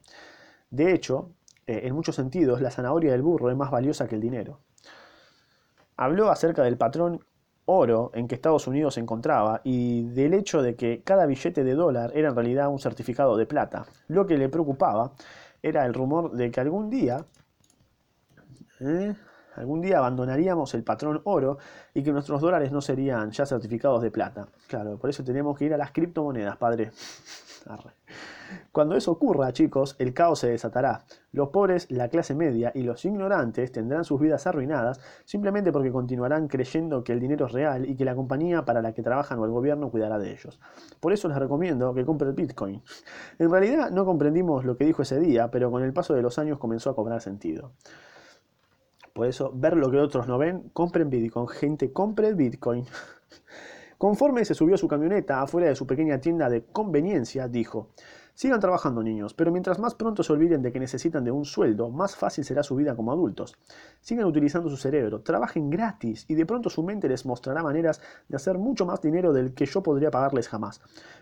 De 0.70 0.94
hecho, 0.94 1.32
eh, 1.66 1.80
en 1.84 1.94
muchos 1.94 2.14
sentidos, 2.14 2.60
la 2.60 2.70
zanahoria 2.70 3.10
del 3.10 3.22
burro 3.22 3.50
es 3.50 3.56
más 3.56 3.72
valiosa 3.72 4.06
que 4.06 4.14
el 4.14 4.20
dinero. 4.20 4.60
Habló 5.96 6.30
acerca 6.30 6.62
del 6.62 6.78
patrón 6.78 7.24
oro 7.66 8.10
en 8.14 8.28
que 8.28 8.34
Estados 8.34 8.66
Unidos 8.66 8.94
se 8.94 9.00
encontraba 9.00 9.60
y 9.64 10.04
del 10.08 10.34
hecho 10.34 10.62
de 10.62 10.74
que 10.74 11.02
cada 11.02 11.26
billete 11.26 11.64
de 11.64 11.74
dólar 11.74 12.10
era 12.14 12.28
en 12.28 12.34
realidad 12.34 12.68
un 12.68 12.78
certificado 12.78 13.36
de 13.36 13.46
plata. 13.46 13.86
Lo 14.08 14.26
que 14.26 14.36
le 14.36 14.48
preocupaba 14.48 15.12
era 15.62 15.86
el 15.86 15.94
rumor 15.94 16.32
de 16.32 16.50
que 16.50 16.60
algún 16.60 16.90
día, 16.90 17.24
¿eh? 18.80 19.14
algún 19.56 19.80
día 19.80 19.98
abandonaríamos 19.98 20.74
el 20.74 20.82
patrón 20.82 21.20
oro 21.24 21.58
y 21.94 22.02
que 22.02 22.12
nuestros 22.12 22.40
dólares 22.40 22.72
no 22.72 22.80
serían 22.80 23.30
ya 23.30 23.46
certificados 23.46 24.02
de 24.02 24.10
plata. 24.10 24.48
Claro, 24.66 24.98
por 24.98 25.10
eso 25.10 25.22
tenemos 25.22 25.56
que 25.56 25.66
ir 25.66 25.74
a 25.74 25.76
las 25.76 25.92
criptomonedas, 25.92 26.56
padre. 26.56 26.90
Cuando 28.72 28.96
eso 28.96 29.12
ocurra, 29.12 29.52
chicos, 29.52 29.96
el 29.98 30.14
caos 30.14 30.40
se 30.40 30.48
desatará. 30.48 31.04
Los 31.32 31.48
pobres, 31.48 31.90
la 31.90 32.08
clase 32.08 32.34
media 32.34 32.72
y 32.74 32.82
los 32.82 33.04
ignorantes 33.04 33.72
tendrán 33.72 34.04
sus 34.04 34.20
vidas 34.20 34.46
arruinadas 34.46 35.00
simplemente 35.24 35.72
porque 35.72 35.90
continuarán 35.90 36.48
creyendo 36.48 37.04
que 37.04 37.12
el 37.12 37.20
dinero 37.20 37.46
es 37.46 37.52
real 37.52 37.88
y 37.88 37.96
que 37.96 38.04
la 38.04 38.14
compañía 38.14 38.64
para 38.64 38.82
la 38.82 38.92
que 38.92 39.02
trabajan 39.02 39.38
o 39.38 39.44
el 39.44 39.50
gobierno 39.50 39.90
cuidará 39.90 40.18
de 40.18 40.32
ellos. 40.32 40.60
Por 41.00 41.12
eso 41.12 41.28
les 41.28 41.38
recomiendo 41.38 41.94
que 41.94 42.04
compren 42.04 42.34
Bitcoin. 42.34 42.82
En 43.38 43.50
realidad 43.50 43.90
no 43.90 44.04
comprendimos 44.04 44.64
lo 44.64 44.76
que 44.76 44.84
dijo 44.84 45.02
ese 45.02 45.18
día, 45.20 45.50
pero 45.50 45.70
con 45.70 45.82
el 45.82 45.92
paso 45.92 46.14
de 46.14 46.22
los 46.22 46.38
años 46.38 46.58
comenzó 46.58 46.90
a 46.90 46.96
cobrar 46.96 47.20
sentido. 47.20 47.72
Por 49.12 49.26
eso, 49.26 49.52
ver 49.54 49.76
lo 49.76 49.90
que 49.90 49.98
otros 49.98 50.26
no 50.26 50.38
ven, 50.38 50.70
compren 50.72 51.10
Bitcoin. 51.10 51.46
Gente, 51.48 51.92
compren 51.92 52.36
Bitcoin. 52.36 52.86
Conforme 53.98 54.44
se 54.44 54.54
subió 54.54 54.74
a 54.74 54.78
su 54.78 54.88
camioneta 54.88 55.42
afuera 55.42 55.68
de 55.68 55.76
su 55.76 55.86
pequeña 55.86 56.18
tienda 56.18 56.48
de 56.48 56.64
conveniencia, 56.64 57.46
dijo, 57.46 57.90
Sigan 58.34 58.60
trabajando 58.60 59.02
niños, 59.02 59.34
pero 59.34 59.52
mientras 59.52 59.78
más 59.78 59.94
pronto 59.94 60.22
se 60.22 60.32
olviden 60.32 60.62
de 60.62 60.72
que 60.72 60.80
necesitan 60.80 61.22
de 61.22 61.30
un 61.30 61.44
sueldo, 61.44 61.90
más 61.90 62.16
fácil 62.16 62.44
será 62.44 62.62
su 62.62 62.74
vida 62.74 62.96
como 62.96 63.12
adultos. 63.12 63.54
Sigan 64.00 64.24
utilizando 64.24 64.70
su 64.70 64.78
cerebro, 64.78 65.20
trabajen 65.20 65.68
gratis 65.68 66.24
y 66.28 66.34
de 66.34 66.46
pronto 66.46 66.70
su 66.70 66.82
mente 66.82 67.10
les 67.10 67.26
mostrará 67.26 67.62
maneras 67.62 68.00
de 68.28 68.36
hacer 68.36 68.56
mucho 68.56 68.86
más 68.86 69.02
dinero 69.02 69.34
del 69.34 69.52
que 69.52 69.66
yo 69.66 69.82
podría 69.82 70.10
pagarles 70.10 70.48
jamás. 70.48 70.80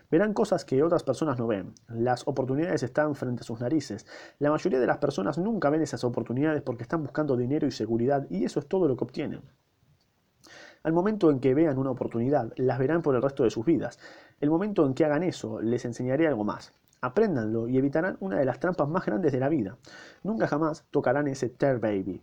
Verán 0.09 0.33
cosas 0.33 0.63
que 0.63 0.81
otras 0.83 1.03
personas 1.03 1.37
no 1.37 1.47
ven. 1.47 1.73
Las 1.89 2.25
oportunidades 2.27 2.81
están 2.81 3.13
frente 3.15 3.41
a 3.41 3.45
sus 3.45 3.59
narices. 3.59 4.07
La 4.39 4.49
mayoría 4.49 4.79
de 4.79 4.87
las 4.87 4.99
personas 4.99 5.37
nunca 5.37 5.69
ven 5.69 5.81
esas 5.81 6.05
oportunidades 6.05 6.61
porque 6.61 6.83
están 6.83 7.03
buscando 7.03 7.35
dinero 7.35 7.67
y 7.67 7.71
seguridad 7.71 8.25
y 8.29 8.45
eso 8.45 8.61
es 8.61 8.67
todo 8.67 8.87
lo 8.87 8.95
que 8.95 9.03
obtienen. 9.03 9.41
Al 10.83 10.93
momento 10.93 11.29
en 11.29 11.41
que 11.41 11.53
vean 11.53 11.77
una 11.77 11.91
oportunidad, 11.91 12.53
las 12.55 12.79
verán 12.79 13.01
por 13.01 13.15
el 13.15 13.21
resto 13.21 13.43
de 13.43 13.51
sus 13.51 13.65
vidas. 13.65 13.99
El 14.39 14.49
momento 14.49 14.85
en 14.85 14.93
que 14.93 15.05
hagan 15.05 15.23
eso, 15.23 15.61
les 15.61 15.85
enseñaré 15.85 16.27
algo 16.27 16.43
más. 16.43 16.73
Apréndanlo 17.01 17.67
y 17.67 17.79
evitarán 17.79 18.17
una 18.19 18.37
de 18.37 18.45
las 18.45 18.59
trampas 18.59 18.87
más 18.87 19.05
grandes 19.05 19.31
de 19.31 19.39
la 19.39 19.49
vida. 19.49 19.77
Nunca 20.23 20.47
jamás 20.47 20.85
tocarán 20.91 21.27
ese 21.27 21.49
Ter 21.49 21.79
Baby. 21.79 22.21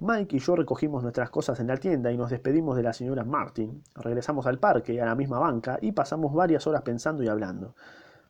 Mike 0.00 0.36
y 0.36 0.40
yo 0.40 0.56
recogimos 0.56 1.02
nuestras 1.02 1.30
cosas 1.30 1.60
en 1.60 1.68
la 1.68 1.76
tienda 1.76 2.10
y 2.10 2.16
nos 2.16 2.30
despedimos 2.30 2.74
de 2.76 2.82
la 2.82 2.92
señora 2.92 3.22
Martin. 3.22 3.84
Regresamos 3.94 4.46
al 4.46 4.58
parque, 4.58 5.00
a 5.00 5.06
la 5.06 5.14
misma 5.14 5.38
banca, 5.38 5.78
y 5.80 5.92
pasamos 5.92 6.34
varias 6.34 6.66
horas 6.66 6.82
pensando 6.82 7.22
y 7.22 7.28
hablando. 7.28 7.74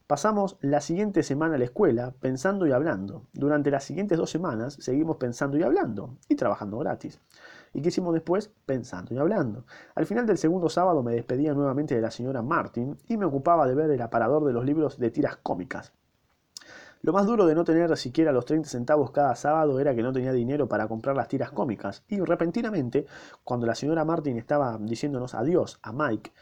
Pasamos 0.06 0.58
la 0.60 0.80
siguiente 0.80 1.22
semana 1.22 1.54
a 1.54 1.58
la 1.58 1.64
escuela 1.64 2.12
pensando 2.20 2.66
y 2.66 2.72
hablando. 2.72 3.22
Durante 3.32 3.70
las 3.70 3.84
siguientes 3.84 4.18
dos 4.18 4.28
semanas 4.28 4.74
seguimos 4.80 5.18
pensando 5.18 5.56
y 5.56 5.62
hablando 5.62 6.16
y 6.28 6.34
trabajando 6.34 6.78
gratis. 6.78 7.20
¿Y 7.72 7.82
qué 7.82 7.88
hicimos 7.88 8.12
después? 8.12 8.50
Pensando 8.66 9.14
y 9.14 9.18
hablando. 9.18 9.64
Al 9.94 10.06
final 10.06 10.26
del 10.26 10.38
segundo 10.38 10.68
sábado 10.68 11.02
me 11.02 11.14
despedía 11.14 11.54
nuevamente 11.54 11.94
de 11.94 12.00
la 12.00 12.10
señora 12.10 12.42
Martin 12.42 12.98
y 13.08 13.16
me 13.16 13.26
ocupaba 13.26 13.66
de 13.66 13.74
ver 13.74 13.90
el 13.90 14.02
aparador 14.02 14.44
de 14.44 14.52
los 14.52 14.64
libros 14.64 14.98
de 14.98 15.10
tiras 15.10 15.36
cómicas. 15.36 15.92
Lo 17.02 17.14
más 17.14 17.24
duro 17.26 17.46
de 17.46 17.54
no 17.54 17.64
tener 17.64 17.96
siquiera 17.96 18.30
los 18.30 18.44
30 18.44 18.68
centavos 18.68 19.10
cada 19.10 19.34
sábado 19.34 19.80
era 19.80 19.94
que 19.94 20.02
no 20.02 20.12
tenía 20.12 20.32
dinero 20.32 20.68
para 20.68 20.86
comprar 20.86 21.16
las 21.16 21.28
tiras 21.28 21.50
cómicas. 21.50 22.04
Y 22.08 22.20
repentinamente, 22.20 23.06
cuando 23.42 23.66
la 23.66 23.74
señora 23.74 24.04
Martin 24.04 24.36
estaba 24.36 24.76
diciéndonos 24.78 25.34
adiós 25.34 25.78
a 25.82 25.92
Mike 25.92 26.32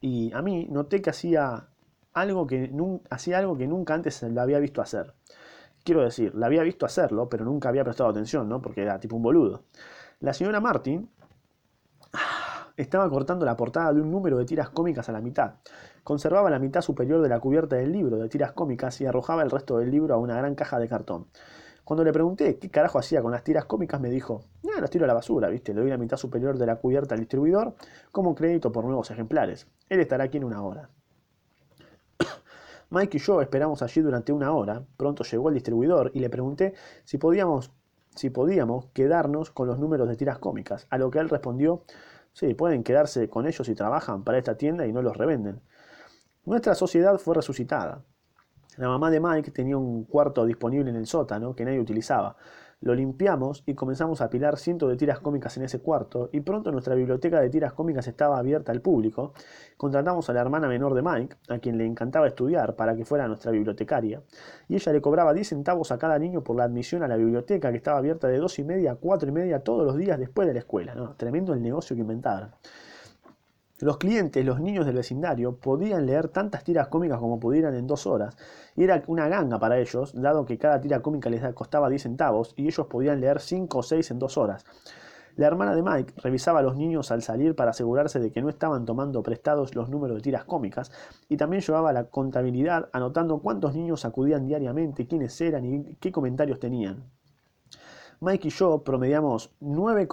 y 0.00 0.32
a 0.32 0.42
mí, 0.42 0.66
noté 0.70 1.02
que 1.02 1.10
hacía 1.10 1.68
algo 2.14 2.46
que, 2.48 2.72
hacía 3.10 3.38
algo 3.38 3.56
que 3.56 3.68
nunca 3.68 3.94
antes 3.94 4.22
la 4.22 4.42
había 4.42 4.58
visto 4.58 4.82
hacer. 4.82 5.14
Quiero 5.84 6.02
decir, 6.02 6.34
la 6.34 6.46
había 6.46 6.62
visto 6.62 6.84
hacerlo, 6.84 7.28
pero 7.28 7.44
nunca 7.44 7.68
había 7.68 7.84
prestado 7.84 8.10
atención, 8.10 8.48
¿no? 8.48 8.60
Porque 8.60 8.82
era 8.82 8.98
tipo 8.98 9.14
un 9.14 9.22
boludo. 9.22 9.62
La 10.20 10.34
señora 10.34 10.60
Martin 10.60 11.08
estaba 12.76 13.08
cortando 13.08 13.44
la 13.44 13.56
portada 13.56 13.92
de 13.92 14.00
un 14.00 14.10
número 14.10 14.36
de 14.36 14.44
tiras 14.44 14.68
cómicas 14.68 15.08
a 15.08 15.12
la 15.12 15.20
mitad. 15.20 15.54
Conservaba 16.02 16.50
la 16.50 16.58
mitad 16.58 16.80
superior 16.80 17.22
de 17.22 17.28
la 17.28 17.38
cubierta 17.38 17.76
del 17.76 17.92
libro 17.92 18.16
de 18.16 18.28
tiras 18.28 18.50
cómicas 18.50 19.00
y 19.00 19.06
arrojaba 19.06 19.44
el 19.44 19.50
resto 19.50 19.78
del 19.78 19.92
libro 19.92 20.14
a 20.14 20.18
una 20.18 20.36
gran 20.36 20.56
caja 20.56 20.80
de 20.80 20.88
cartón. 20.88 21.28
Cuando 21.84 22.02
le 22.02 22.12
pregunté 22.12 22.58
qué 22.58 22.68
carajo 22.68 22.98
hacía 22.98 23.22
con 23.22 23.30
las 23.30 23.44
tiras 23.44 23.66
cómicas, 23.66 24.00
me 24.00 24.10
dijo, 24.10 24.42
no, 24.64 24.80
las 24.80 24.90
tiro 24.90 25.04
a 25.04 25.08
la 25.08 25.14
basura, 25.14 25.48
viste, 25.50 25.72
le 25.72 25.82
doy 25.82 25.90
la 25.90 25.98
mitad 25.98 26.16
superior 26.16 26.58
de 26.58 26.66
la 26.66 26.76
cubierta 26.76 27.14
al 27.14 27.20
distribuidor 27.20 27.76
como 28.10 28.34
crédito 28.34 28.72
por 28.72 28.84
nuevos 28.84 29.12
ejemplares. 29.12 29.68
Él 29.88 30.00
estará 30.00 30.24
aquí 30.24 30.38
en 30.38 30.44
una 30.44 30.62
hora. 30.64 30.90
Mike 32.90 33.18
y 33.18 33.20
yo 33.20 33.40
esperamos 33.40 33.82
allí 33.82 34.00
durante 34.00 34.32
una 34.32 34.50
hora. 34.50 34.82
Pronto 34.96 35.22
llegó 35.22 35.48
el 35.48 35.54
distribuidor 35.54 36.10
y 36.12 36.18
le 36.18 36.28
pregunté 36.28 36.74
si 37.04 37.18
podíamos, 37.18 37.70
si 38.18 38.30
podíamos 38.30 38.86
quedarnos 38.92 39.50
con 39.50 39.68
los 39.68 39.78
números 39.78 40.08
de 40.08 40.16
tiras 40.16 40.38
cómicas, 40.38 40.86
a 40.90 40.98
lo 40.98 41.10
que 41.10 41.20
él 41.20 41.28
respondió, 41.28 41.84
sí, 42.32 42.52
pueden 42.54 42.82
quedarse 42.82 43.28
con 43.28 43.46
ellos 43.46 43.66
si 43.66 43.74
trabajan 43.74 44.24
para 44.24 44.38
esta 44.38 44.56
tienda 44.56 44.86
y 44.86 44.92
no 44.92 45.02
los 45.02 45.16
revenden. 45.16 45.60
Nuestra 46.44 46.74
sociedad 46.74 47.16
fue 47.18 47.36
resucitada. 47.36 48.02
La 48.76 48.88
mamá 48.88 49.10
de 49.10 49.20
Mike 49.20 49.50
tenía 49.52 49.76
un 49.76 50.04
cuarto 50.04 50.44
disponible 50.46 50.90
en 50.90 50.96
el 50.96 51.06
sótano 51.06 51.54
que 51.54 51.64
nadie 51.64 51.80
utilizaba. 51.80 52.36
Lo 52.80 52.94
limpiamos 52.94 53.64
y 53.66 53.74
comenzamos 53.74 54.20
a 54.20 54.26
apilar 54.26 54.56
cientos 54.56 54.88
de 54.88 54.96
tiras 54.96 55.18
cómicas 55.18 55.56
en 55.56 55.64
ese 55.64 55.80
cuarto 55.80 56.30
y 56.32 56.40
pronto 56.40 56.70
nuestra 56.70 56.94
biblioteca 56.94 57.40
de 57.40 57.50
tiras 57.50 57.72
cómicas 57.72 58.06
estaba 58.06 58.38
abierta 58.38 58.70
al 58.70 58.80
público. 58.80 59.32
Contratamos 59.76 60.30
a 60.30 60.32
la 60.32 60.40
hermana 60.42 60.68
menor 60.68 60.94
de 60.94 61.02
Mike, 61.02 61.36
a 61.48 61.58
quien 61.58 61.76
le 61.76 61.84
encantaba 61.84 62.28
estudiar, 62.28 62.76
para 62.76 62.94
que 62.94 63.04
fuera 63.04 63.26
nuestra 63.26 63.50
bibliotecaria, 63.50 64.22
y 64.68 64.76
ella 64.76 64.92
le 64.92 65.00
cobraba 65.00 65.34
10 65.34 65.48
centavos 65.48 65.90
a 65.90 65.98
cada 65.98 66.20
niño 66.20 66.44
por 66.44 66.56
la 66.56 66.64
admisión 66.64 67.02
a 67.02 67.08
la 67.08 67.16
biblioteca 67.16 67.72
que 67.72 67.78
estaba 67.78 67.98
abierta 67.98 68.28
de 68.28 68.38
2 68.38 68.58
y 68.60 68.64
media 68.64 68.92
a 68.92 68.94
4 68.94 69.28
y 69.28 69.32
media 69.32 69.60
todos 69.64 69.84
los 69.84 69.96
días 69.96 70.16
después 70.16 70.46
de 70.46 70.54
la 70.54 70.60
escuela. 70.60 70.94
Tremendo 71.16 71.54
el 71.54 71.62
negocio 71.62 71.96
que 71.96 72.02
inventaron. 72.02 72.50
Los 73.80 73.98
clientes, 73.98 74.44
los 74.44 74.60
niños 74.60 74.86
del 74.86 74.96
vecindario, 74.96 75.56
podían 75.56 76.04
leer 76.04 76.30
tantas 76.30 76.64
tiras 76.64 76.88
cómicas 76.88 77.20
como 77.20 77.38
pudieran 77.38 77.76
en 77.76 77.86
dos 77.86 78.08
horas, 78.08 78.36
y 78.74 78.82
era 78.82 79.04
una 79.06 79.28
ganga 79.28 79.60
para 79.60 79.78
ellos, 79.78 80.12
dado 80.20 80.44
que 80.44 80.58
cada 80.58 80.80
tira 80.80 81.00
cómica 81.00 81.30
les 81.30 81.54
costaba 81.54 81.88
10 81.88 82.02
centavos, 82.02 82.54
y 82.56 82.66
ellos 82.66 82.88
podían 82.88 83.20
leer 83.20 83.38
5 83.38 83.78
o 83.78 83.82
6 83.84 84.10
en 84.10 84.18
dos 84.18 84.36
horas. 84.36 84.64
La 85.36 85.46
hermana 85.46 85.76
de 85.76 85.84
Mike 85.84 86.14
revisaba 86.16 86.58
a 86.58 86.62
los 86.62 86.74
niños 86.74 87.12
al 87.12 87.22
salir 87.22 87.54
para 87.54 87.70
asegurarse 87.70 88.18
de 88.18 88.32
que 88.32 88.42
no 88.42 88.48
estaban 88.48 88.84
tomando 88.84 89.22
prestados 89.22 89.76
los 89.76 89.88
números 89.88 90.16
de 90.16 90.22
tiras 90.22 90.44
cómicas, 90.44 90.90
y 91.28 91.36
también 91.36 91.62
llevaba 91.62 91.92
la 91.92 92.02
contabilidad 92.08 92.88
anotando 92.92 93.38
cuántos 93.38 93.76
niños 93.76 94.04
acudían 94.04 94.44
diariamente, 94.44 95.06
quiénes 95.06 95.40
eran 95.40 95.64
y 95.64 95.94
qué 96.00 96.10
comentarios 96.10 96.58
tenían. 96.58 97.04
Mike 98.20 98.48
y 98.48 98.50
yo 98.50 98.82
promediamos 98.82 99.52
9, 99.60 100.06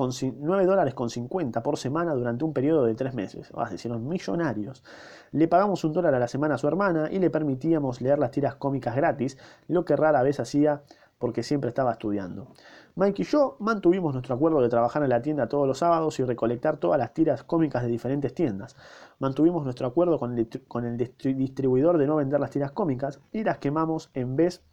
dólares 0.66 0.94
con 0.94 1.10
50 1.10 1.64
por 1.64 1.78
semana 1.78 2.14
durante 2.14 2.46
un 2.46 2.54
periodo 2.54 2.86
de 2.86 2.94
3 2.94 3.16
meses. 3.16 3.52
Ah, 3.56 3.68
se 3.68 3.76
hicieron 3.76 4.08
millonarios. 4.08 4.84
Le 5.32 5.48
pagamos 5.48 5.84
un 5.84 5.94
dólar 5.94 6.14
a 6.14 6.20
la 6.20 6.28
semana 6.28 6.56
a 6.56 6.58
su 6.60 6.68
hermana 6.68 7.10
y 7.12 7.18
le 7.18 7.32
permitíamos 7.32 8.02
leer 8.02 8.20
las 8.20 8.30
tiras 8.30 8.56
cómicas 8.56 8.96
gratis, 8.96 9.38
lo 9.68 9.86
que 9.86 9.96
rara 9.96 10.22
vez 10.22 10.40
hacía 10.40 10.84
porque 11.18 11.42
siempre 11.42 11.70
estaba 11.70 11.94
estudiando. 11.94 12.50
Mike 12.96 13.24
y 13.24 13.26
yo 13.26 13.58
mantuvimos 13.60 14.14
nuestro 14.14 14.36
acuerdo 14.36 14.62
de 14.62 14.70
trabajar 14.70 15.02
en 15.02 15.10
la 15.10 15.22
tienda 15.22 15.48
todos 15.48 15.68
los 15.68 15.80
sábados 15.80 16.20
y 16.20 16.24
recolectar 16.24 16.78
todas 16.78 17.00
las 17.00 17.14
tiras 17.14 17.44
cómicas 17.44 17.82
de 17.82 17.90
diferentes 17.90 18.34
tiendas. 18.34 18.76
Mantuvimos 19.18 19.64
nuestro 19.64 19.88
acuerdo 19.88 20.20
con 20.20 20.38
el, 20.38 20.48
con 20.68 20.86
el 20.86 20.98
distribuidor 20.98 21.98
de 21.98 22.06
no 22.06 22.18
vender 22.18 22.40
las 22.40 22.52
tiras 22.52 22.72
cómicas 22.72 23.20
y 23.32 23.44
las 23.44 23.58
quemamos 23.58 24.12
en 24.14 24.36
vez... 24.36 24.64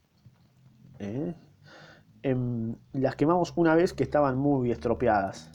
¿eh? 0.98 1.34
Las 2.92 3.16
quemamos 3.16 3.52
una 3.56 3.74
vez 3.74 3.92
que 3.92 4.02
estaban 4.02 4.38
muy 4.38 4.70
estropeadas. 4.70 5.50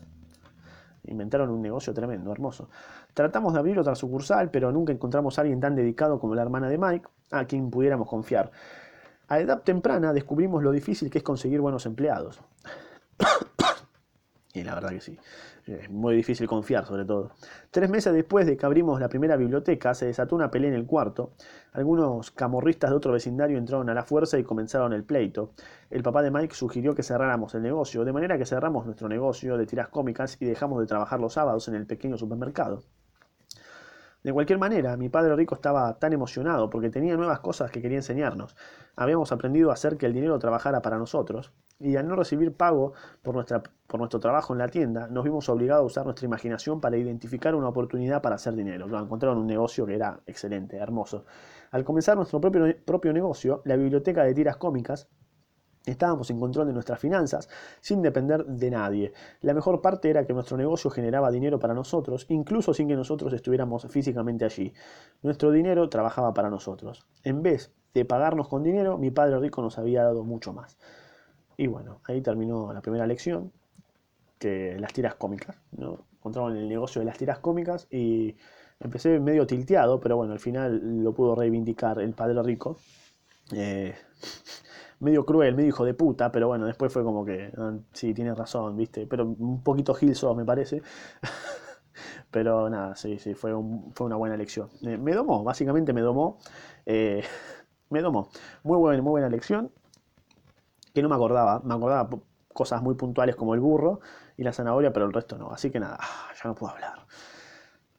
Inventaron 1.06 1.50
un 1.50 1.62
negocio 1.62 1.94
tremendo, 1.94 2.32
hermoso. 2.32 2.70
Tratamos 3.14 3.54
de 3.54 3.60
abrir 3.60 3.80
otra 3.80 3.96
sucursal, 3.96 4.52
pero 4.52 4.72
nunca 4.72 4.92
encontramos 4.92 5.38
a 5.38 5.42
alguien 5.42 5.60
tan 5.60 5.76
dedicado 5.76 6.20
como 6.20 6.36
la 6.36 6.42
hermana 6.42 6.70
de 6.70 6.78
Mike, 6.78 7.08
a 7.32 7.46
quien 7.46 7.70
pudiéramos 7.72 8.08
confiar. 8.08 8.52
A 9.30 9.40
edad 9.40 9.64
temprana 9.64 10.14
descubrimos 10.14 10.64
lo 10.64 10.72
difícil 10.72 11.10
que 11.10 11.20
es 11.20 11.24
conseguir 11.24 11.62
buenos 11.62 11.86
empleados. 11.86 12.42
y 14.54 14.64
la 14.64 14.76
verdad 14.76 14.90
que 14.90 15.02
sí. 15.02 15.18
Es 15.68 15.90
muy 15.90 16.16
difícil 16.16 16.48
confiar, 16.48 16.86
sobre 16.86 17.04
todo. 17.04 17.32
Tres 17.72 17.90
meses 17.90 18.14
después 18.14 18.46
de 18.46 18.56
que 18.56 18.66
abrimos 18.66 19.02
la 19.02 19.10
primera 19.10 19.36
biblioteca, 19.36 19.94
se 19.94 20.06
desató 20.06 20.36
una 20.36 20.50
pelea 20.50 20.70
en 20.70 20.76
el 20.76 20.86
cuarto. 20.86 21.34
Algunos 21.74 22.32
camorristas 22.32 22.90
de 22.90 22.96
otro 22.96 23.12
vecindario 23.12 23.58
entraron 23.58 23.90
a 23.90 23.94
la 23.94 24.04
fuerza 24.04 24.40
y 24.40 24.44
comenzaron 24.44 24.94
el 24.94 25.04
pleito. 25.04 25.52
El 25.90 26.04
papá 26.04 26.22
de 26.22 26.32
Mike 26.32 26.56
sugirió 26.56 26.96
que 26.96 27.04
cerráramos 27.04 27.54
el 27.54 27.64
negocio, 27.64 28.06
de 28.06 28.14
manera 28.14 28.38
que 28.38 28.46
cerramos 28.46 28.86
nuestro 28.86 29.10
negocio 29.10 29.58
de 29.58 29.66
tiras 29.66 29.90
cómicas 29.90 30.38
y 30.40 30.46
dejamos 30.46 30.80
de 30.80 30.88
trabajar 30.88 31.20
los 31.20 31.34
sábados 31.34 31.68
en 31.68 31.76
el 31.76 31.86
pequeño 31.86 32.18
supermercado. 32.18 32.84
De 34.24 34.34
cualquier 34.34 34.60
manera, 34.60 34.96
mi 34.96 35.10
padre 35.10 35.36
rico 35.36 35.56
estaba 35.56 36.00
tan 36.00 36.14
emocionado 36.14 36.70
porque 36.70 36.90
tenía 36.90 37.16
nuevas 37.18 37.40
cosas 37.40 37.72
que 37.72 37.82
quería 37.82 37.98
enseñarnos. 37.98 38.56
Habíamos 38.96 39.32
aprendido 39.34 39.70
a 39.70 39.74
hacer 39.74 39.98
que 39.98 40.06
el 40.06 40.14
dinero 40.14 40.40
trabajara 40.40 40.82
para 40.82 40.98
nosotros, 40.98 41.52
y 41.80 41.96
al 41.96 42.08
no 42.08 42.16
recibir 42.16 42.56
pago 42.56 42.94
por, 43.22 43.36
nuestra, 43.36 43.62
por 43.88 44.00
nuestro 44.00 44.20
trabajo 44.20 44.54
en 44.54 44.60
la 44.60 44.68
tienda, 44.68 45.08
nos 45.08 45.24
vimos 45.24 45.48
obligados 45.50 45.84
a 45.84 45.86
usar 45.86 46.06
nuestra 46.06 46.26
imaginación 46.26 46.82
para 46.82 46.98
identificar 46.98 47.56
una 47.56 47.70
oportunidad 47.70 48.22
para 48.22 48.36
hacer 48.36 48.56
dinero. 48.56 48.88
Nos 48.88 49.04
encontraron 49.04 49.38
un 49.38 49.48
negocio 49.48 49.86
que 49.86 49.96
era 49.96 50.20
excelente, 50.26 50.78
hermoso. 50.78 51.26
Al 51.72 51.84
comenzar 51.84 52.16
nuestro 52.18 52.42
propio, 52.42 52.76
propio 52.84 53.14
negocio, 53.14 53.62
la 53.66 53.76
biblioteca 53.76 54.24
de 54.24 54.34
tiras 54.34 54.58
cómicas, 54.58 55.10
Estábamos 55.88 56.30
en 56.30 56.40
control 56.40 56.68
de 56.68 56.74
nuestras 56.74 57.00
finanzas 57.00 57.48
sin 57.80 58.02
depender 58.02 58.46
de 58.46 58.70
nadie. 58.70 59.14
La 59.40 59.54
mejor 59.54 59.82
parte 59.82 60.10
era 60.10 60.26
que 60.26 60.34
nuestro 60.34 60.58
negocio 60.58 60.92
generaba 60.92 61.32
dinero 61.32 61.60
para 61.60 61.74
nosotros, 61.74 62.26
incluso 62.28 62.74
sin 62.74 62.90
que 62.90 62.96
nosotros 62.98 63.32
estuviéramos 63.32 63.88
físicamente 63.90 64.44
allí. 64.44 64.74
Nuestro 65.24 65.50
dinero 65.50 65.88
trabajaba 65.88 66.34
para 66.34 66.50
nosotros. 66.50 67.08
En 67.24 67.42
vez 67.42 67.72
de 67.94 68.04
pagarnos 68.04 68.50
con 68.50 68.64
dinero, 68.64 68.98
mi 68.98 69.12
padre 69.12 69.40
rico 69.40 69.62
nos 69.62 69.78
había 69.78 70.04
dado 70.04 70.26
mucho 70.26 70.52
más. 70.52 70.78
Y 71.58 71.68
bueno, 71.68 72.02
ahí 72.06 72.22
terminó 72.22 72.72
la 72.72 72.82
primera 72.82 73.08
lección, 73.08 73.52
que 74.40 74.78
las 74.80 74.94
tiras 74.94 75.16
cómicas. 75.16 75.58
¿no? 75.72 76.06
Encontraron 76.18 76.56
el 76.56 76.70
negocio 76.70 77.00
de 77.02 77.06
las 77.06 77.18
tiras 77.18 77.40
cómicas 77.40 77.88
y 77.92 78.36
empecé 78.80 79.20
medio 79.20 79.48
tilteado, 79.48 80.00
pero 80.00 80.18
bueno, 80.18 80.34
al 80.34 80.40
final 80.40 81.04
lo 81.04 81.14
pudo 81.14 81.36
reivindicar 81.36 82.00
el 82.00 82.14
padre 82.14 82.42
rico. 82.44 82.78
Eh, 83.52 83.96
medio 85.00 85.26
cruel, 85.26 85.56
medio 85.56 85.70
hijo 85.70 85.86
de 85.86 85.94
puta, 85.94 86.32
pero 86.32 86.48
bueno, 86.48 86.66
después 86.66 86.92
fue 86.92 87.04
como 87.04 87.26
que, 87.26 87.52
ah, 87.58 87.74
sí, 87.94 88.14
tiene 88.14 88.34
razón, 88.36 88.76
¿viste? 88.78 89.08
Pero 89.08 89.26
un 89.26 89.64
poquito 89.64 89.94
Gilso, 89.94 90.34
me 90.36 90.46
parece. 90.46 90.82
pero 92.32 92.70
nada, 92.70 92.96
sí, 92.96 93.18
sí, 93.20 93.34
fue, 93.34 93.52
fue 93.94 94.06
una 94.08 94.16
buena 94.16 94.36
elección. 94.36 94.70
Eh, 94.84 94.98
me 94.98 95.14
domó, 95.14 95.44
básicamente 95.44 95.94
me 95.94 96.02
domó. 96.02 96.38
Eh, 96.86 97.24
me 97.90 98.02
domó. 98.02 98.30
Muy 98.64 98.78
buena, 98.78 99.02
muy 99.02 99.12
buena 99.12 99.28
elección. 99.28 99.72
Que 100.98 101.04
no 101.04 101.10
me 101.10 101.16
acordaba, 101.16 101.62
me 101.64 101.76
acordaba 101.76 102.10
cosas 102.52 102.82
muy 102.82 102.96
puntuales 102.96 103.36
como 103.36 103.54
el 103.54 103.60
burro 103.60 104.00
y 104.36 104.42
la 104.42 104.52
zanahoria, 104.52 104.92
pero 104.92 105.06
el 105.06 105.14
resto 105.14 105.38
no. 105.38 105.52
Así 105.52 105.70
que 105.70 105.80
nada, 105.80 105.96
ah, 106.00 106.30
ya 106.34 106.50
no 106.50 106.56
puedo 106.56 106.74
hablar. 106.74 107.06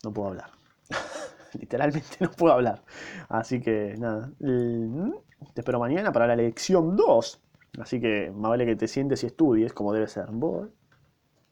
No 0.02 0.12
puedo 0.12 0.30
hablar. 0.30 0.50
Literalmente 1.60 2.16
no 2.18 2.28
puedo 2.32 2.54
hablar. 2.54 2.82
Así 3.28 3.60
que 3.60 3.94
nada. 3.96 4.32
Te 4.40 5.60
espero 5.60 5.78
mañana 5.78 6.10
para 6.10 6.26
la 6.26 6.34
lección 6.34 6.96
2. 6.96 7.40
Así 7.78 8.00
que 8.00 8.32
más 8.34 8.48
vale 8.48 8.66
que 8.66 8.74
te 8.74 8.88
sientes 8.88 9.22
y 9.22 9.26
estudies 9.26 9.72
como 9.72 9.92
debe 9.92 10.08
ser. 10.08 10.32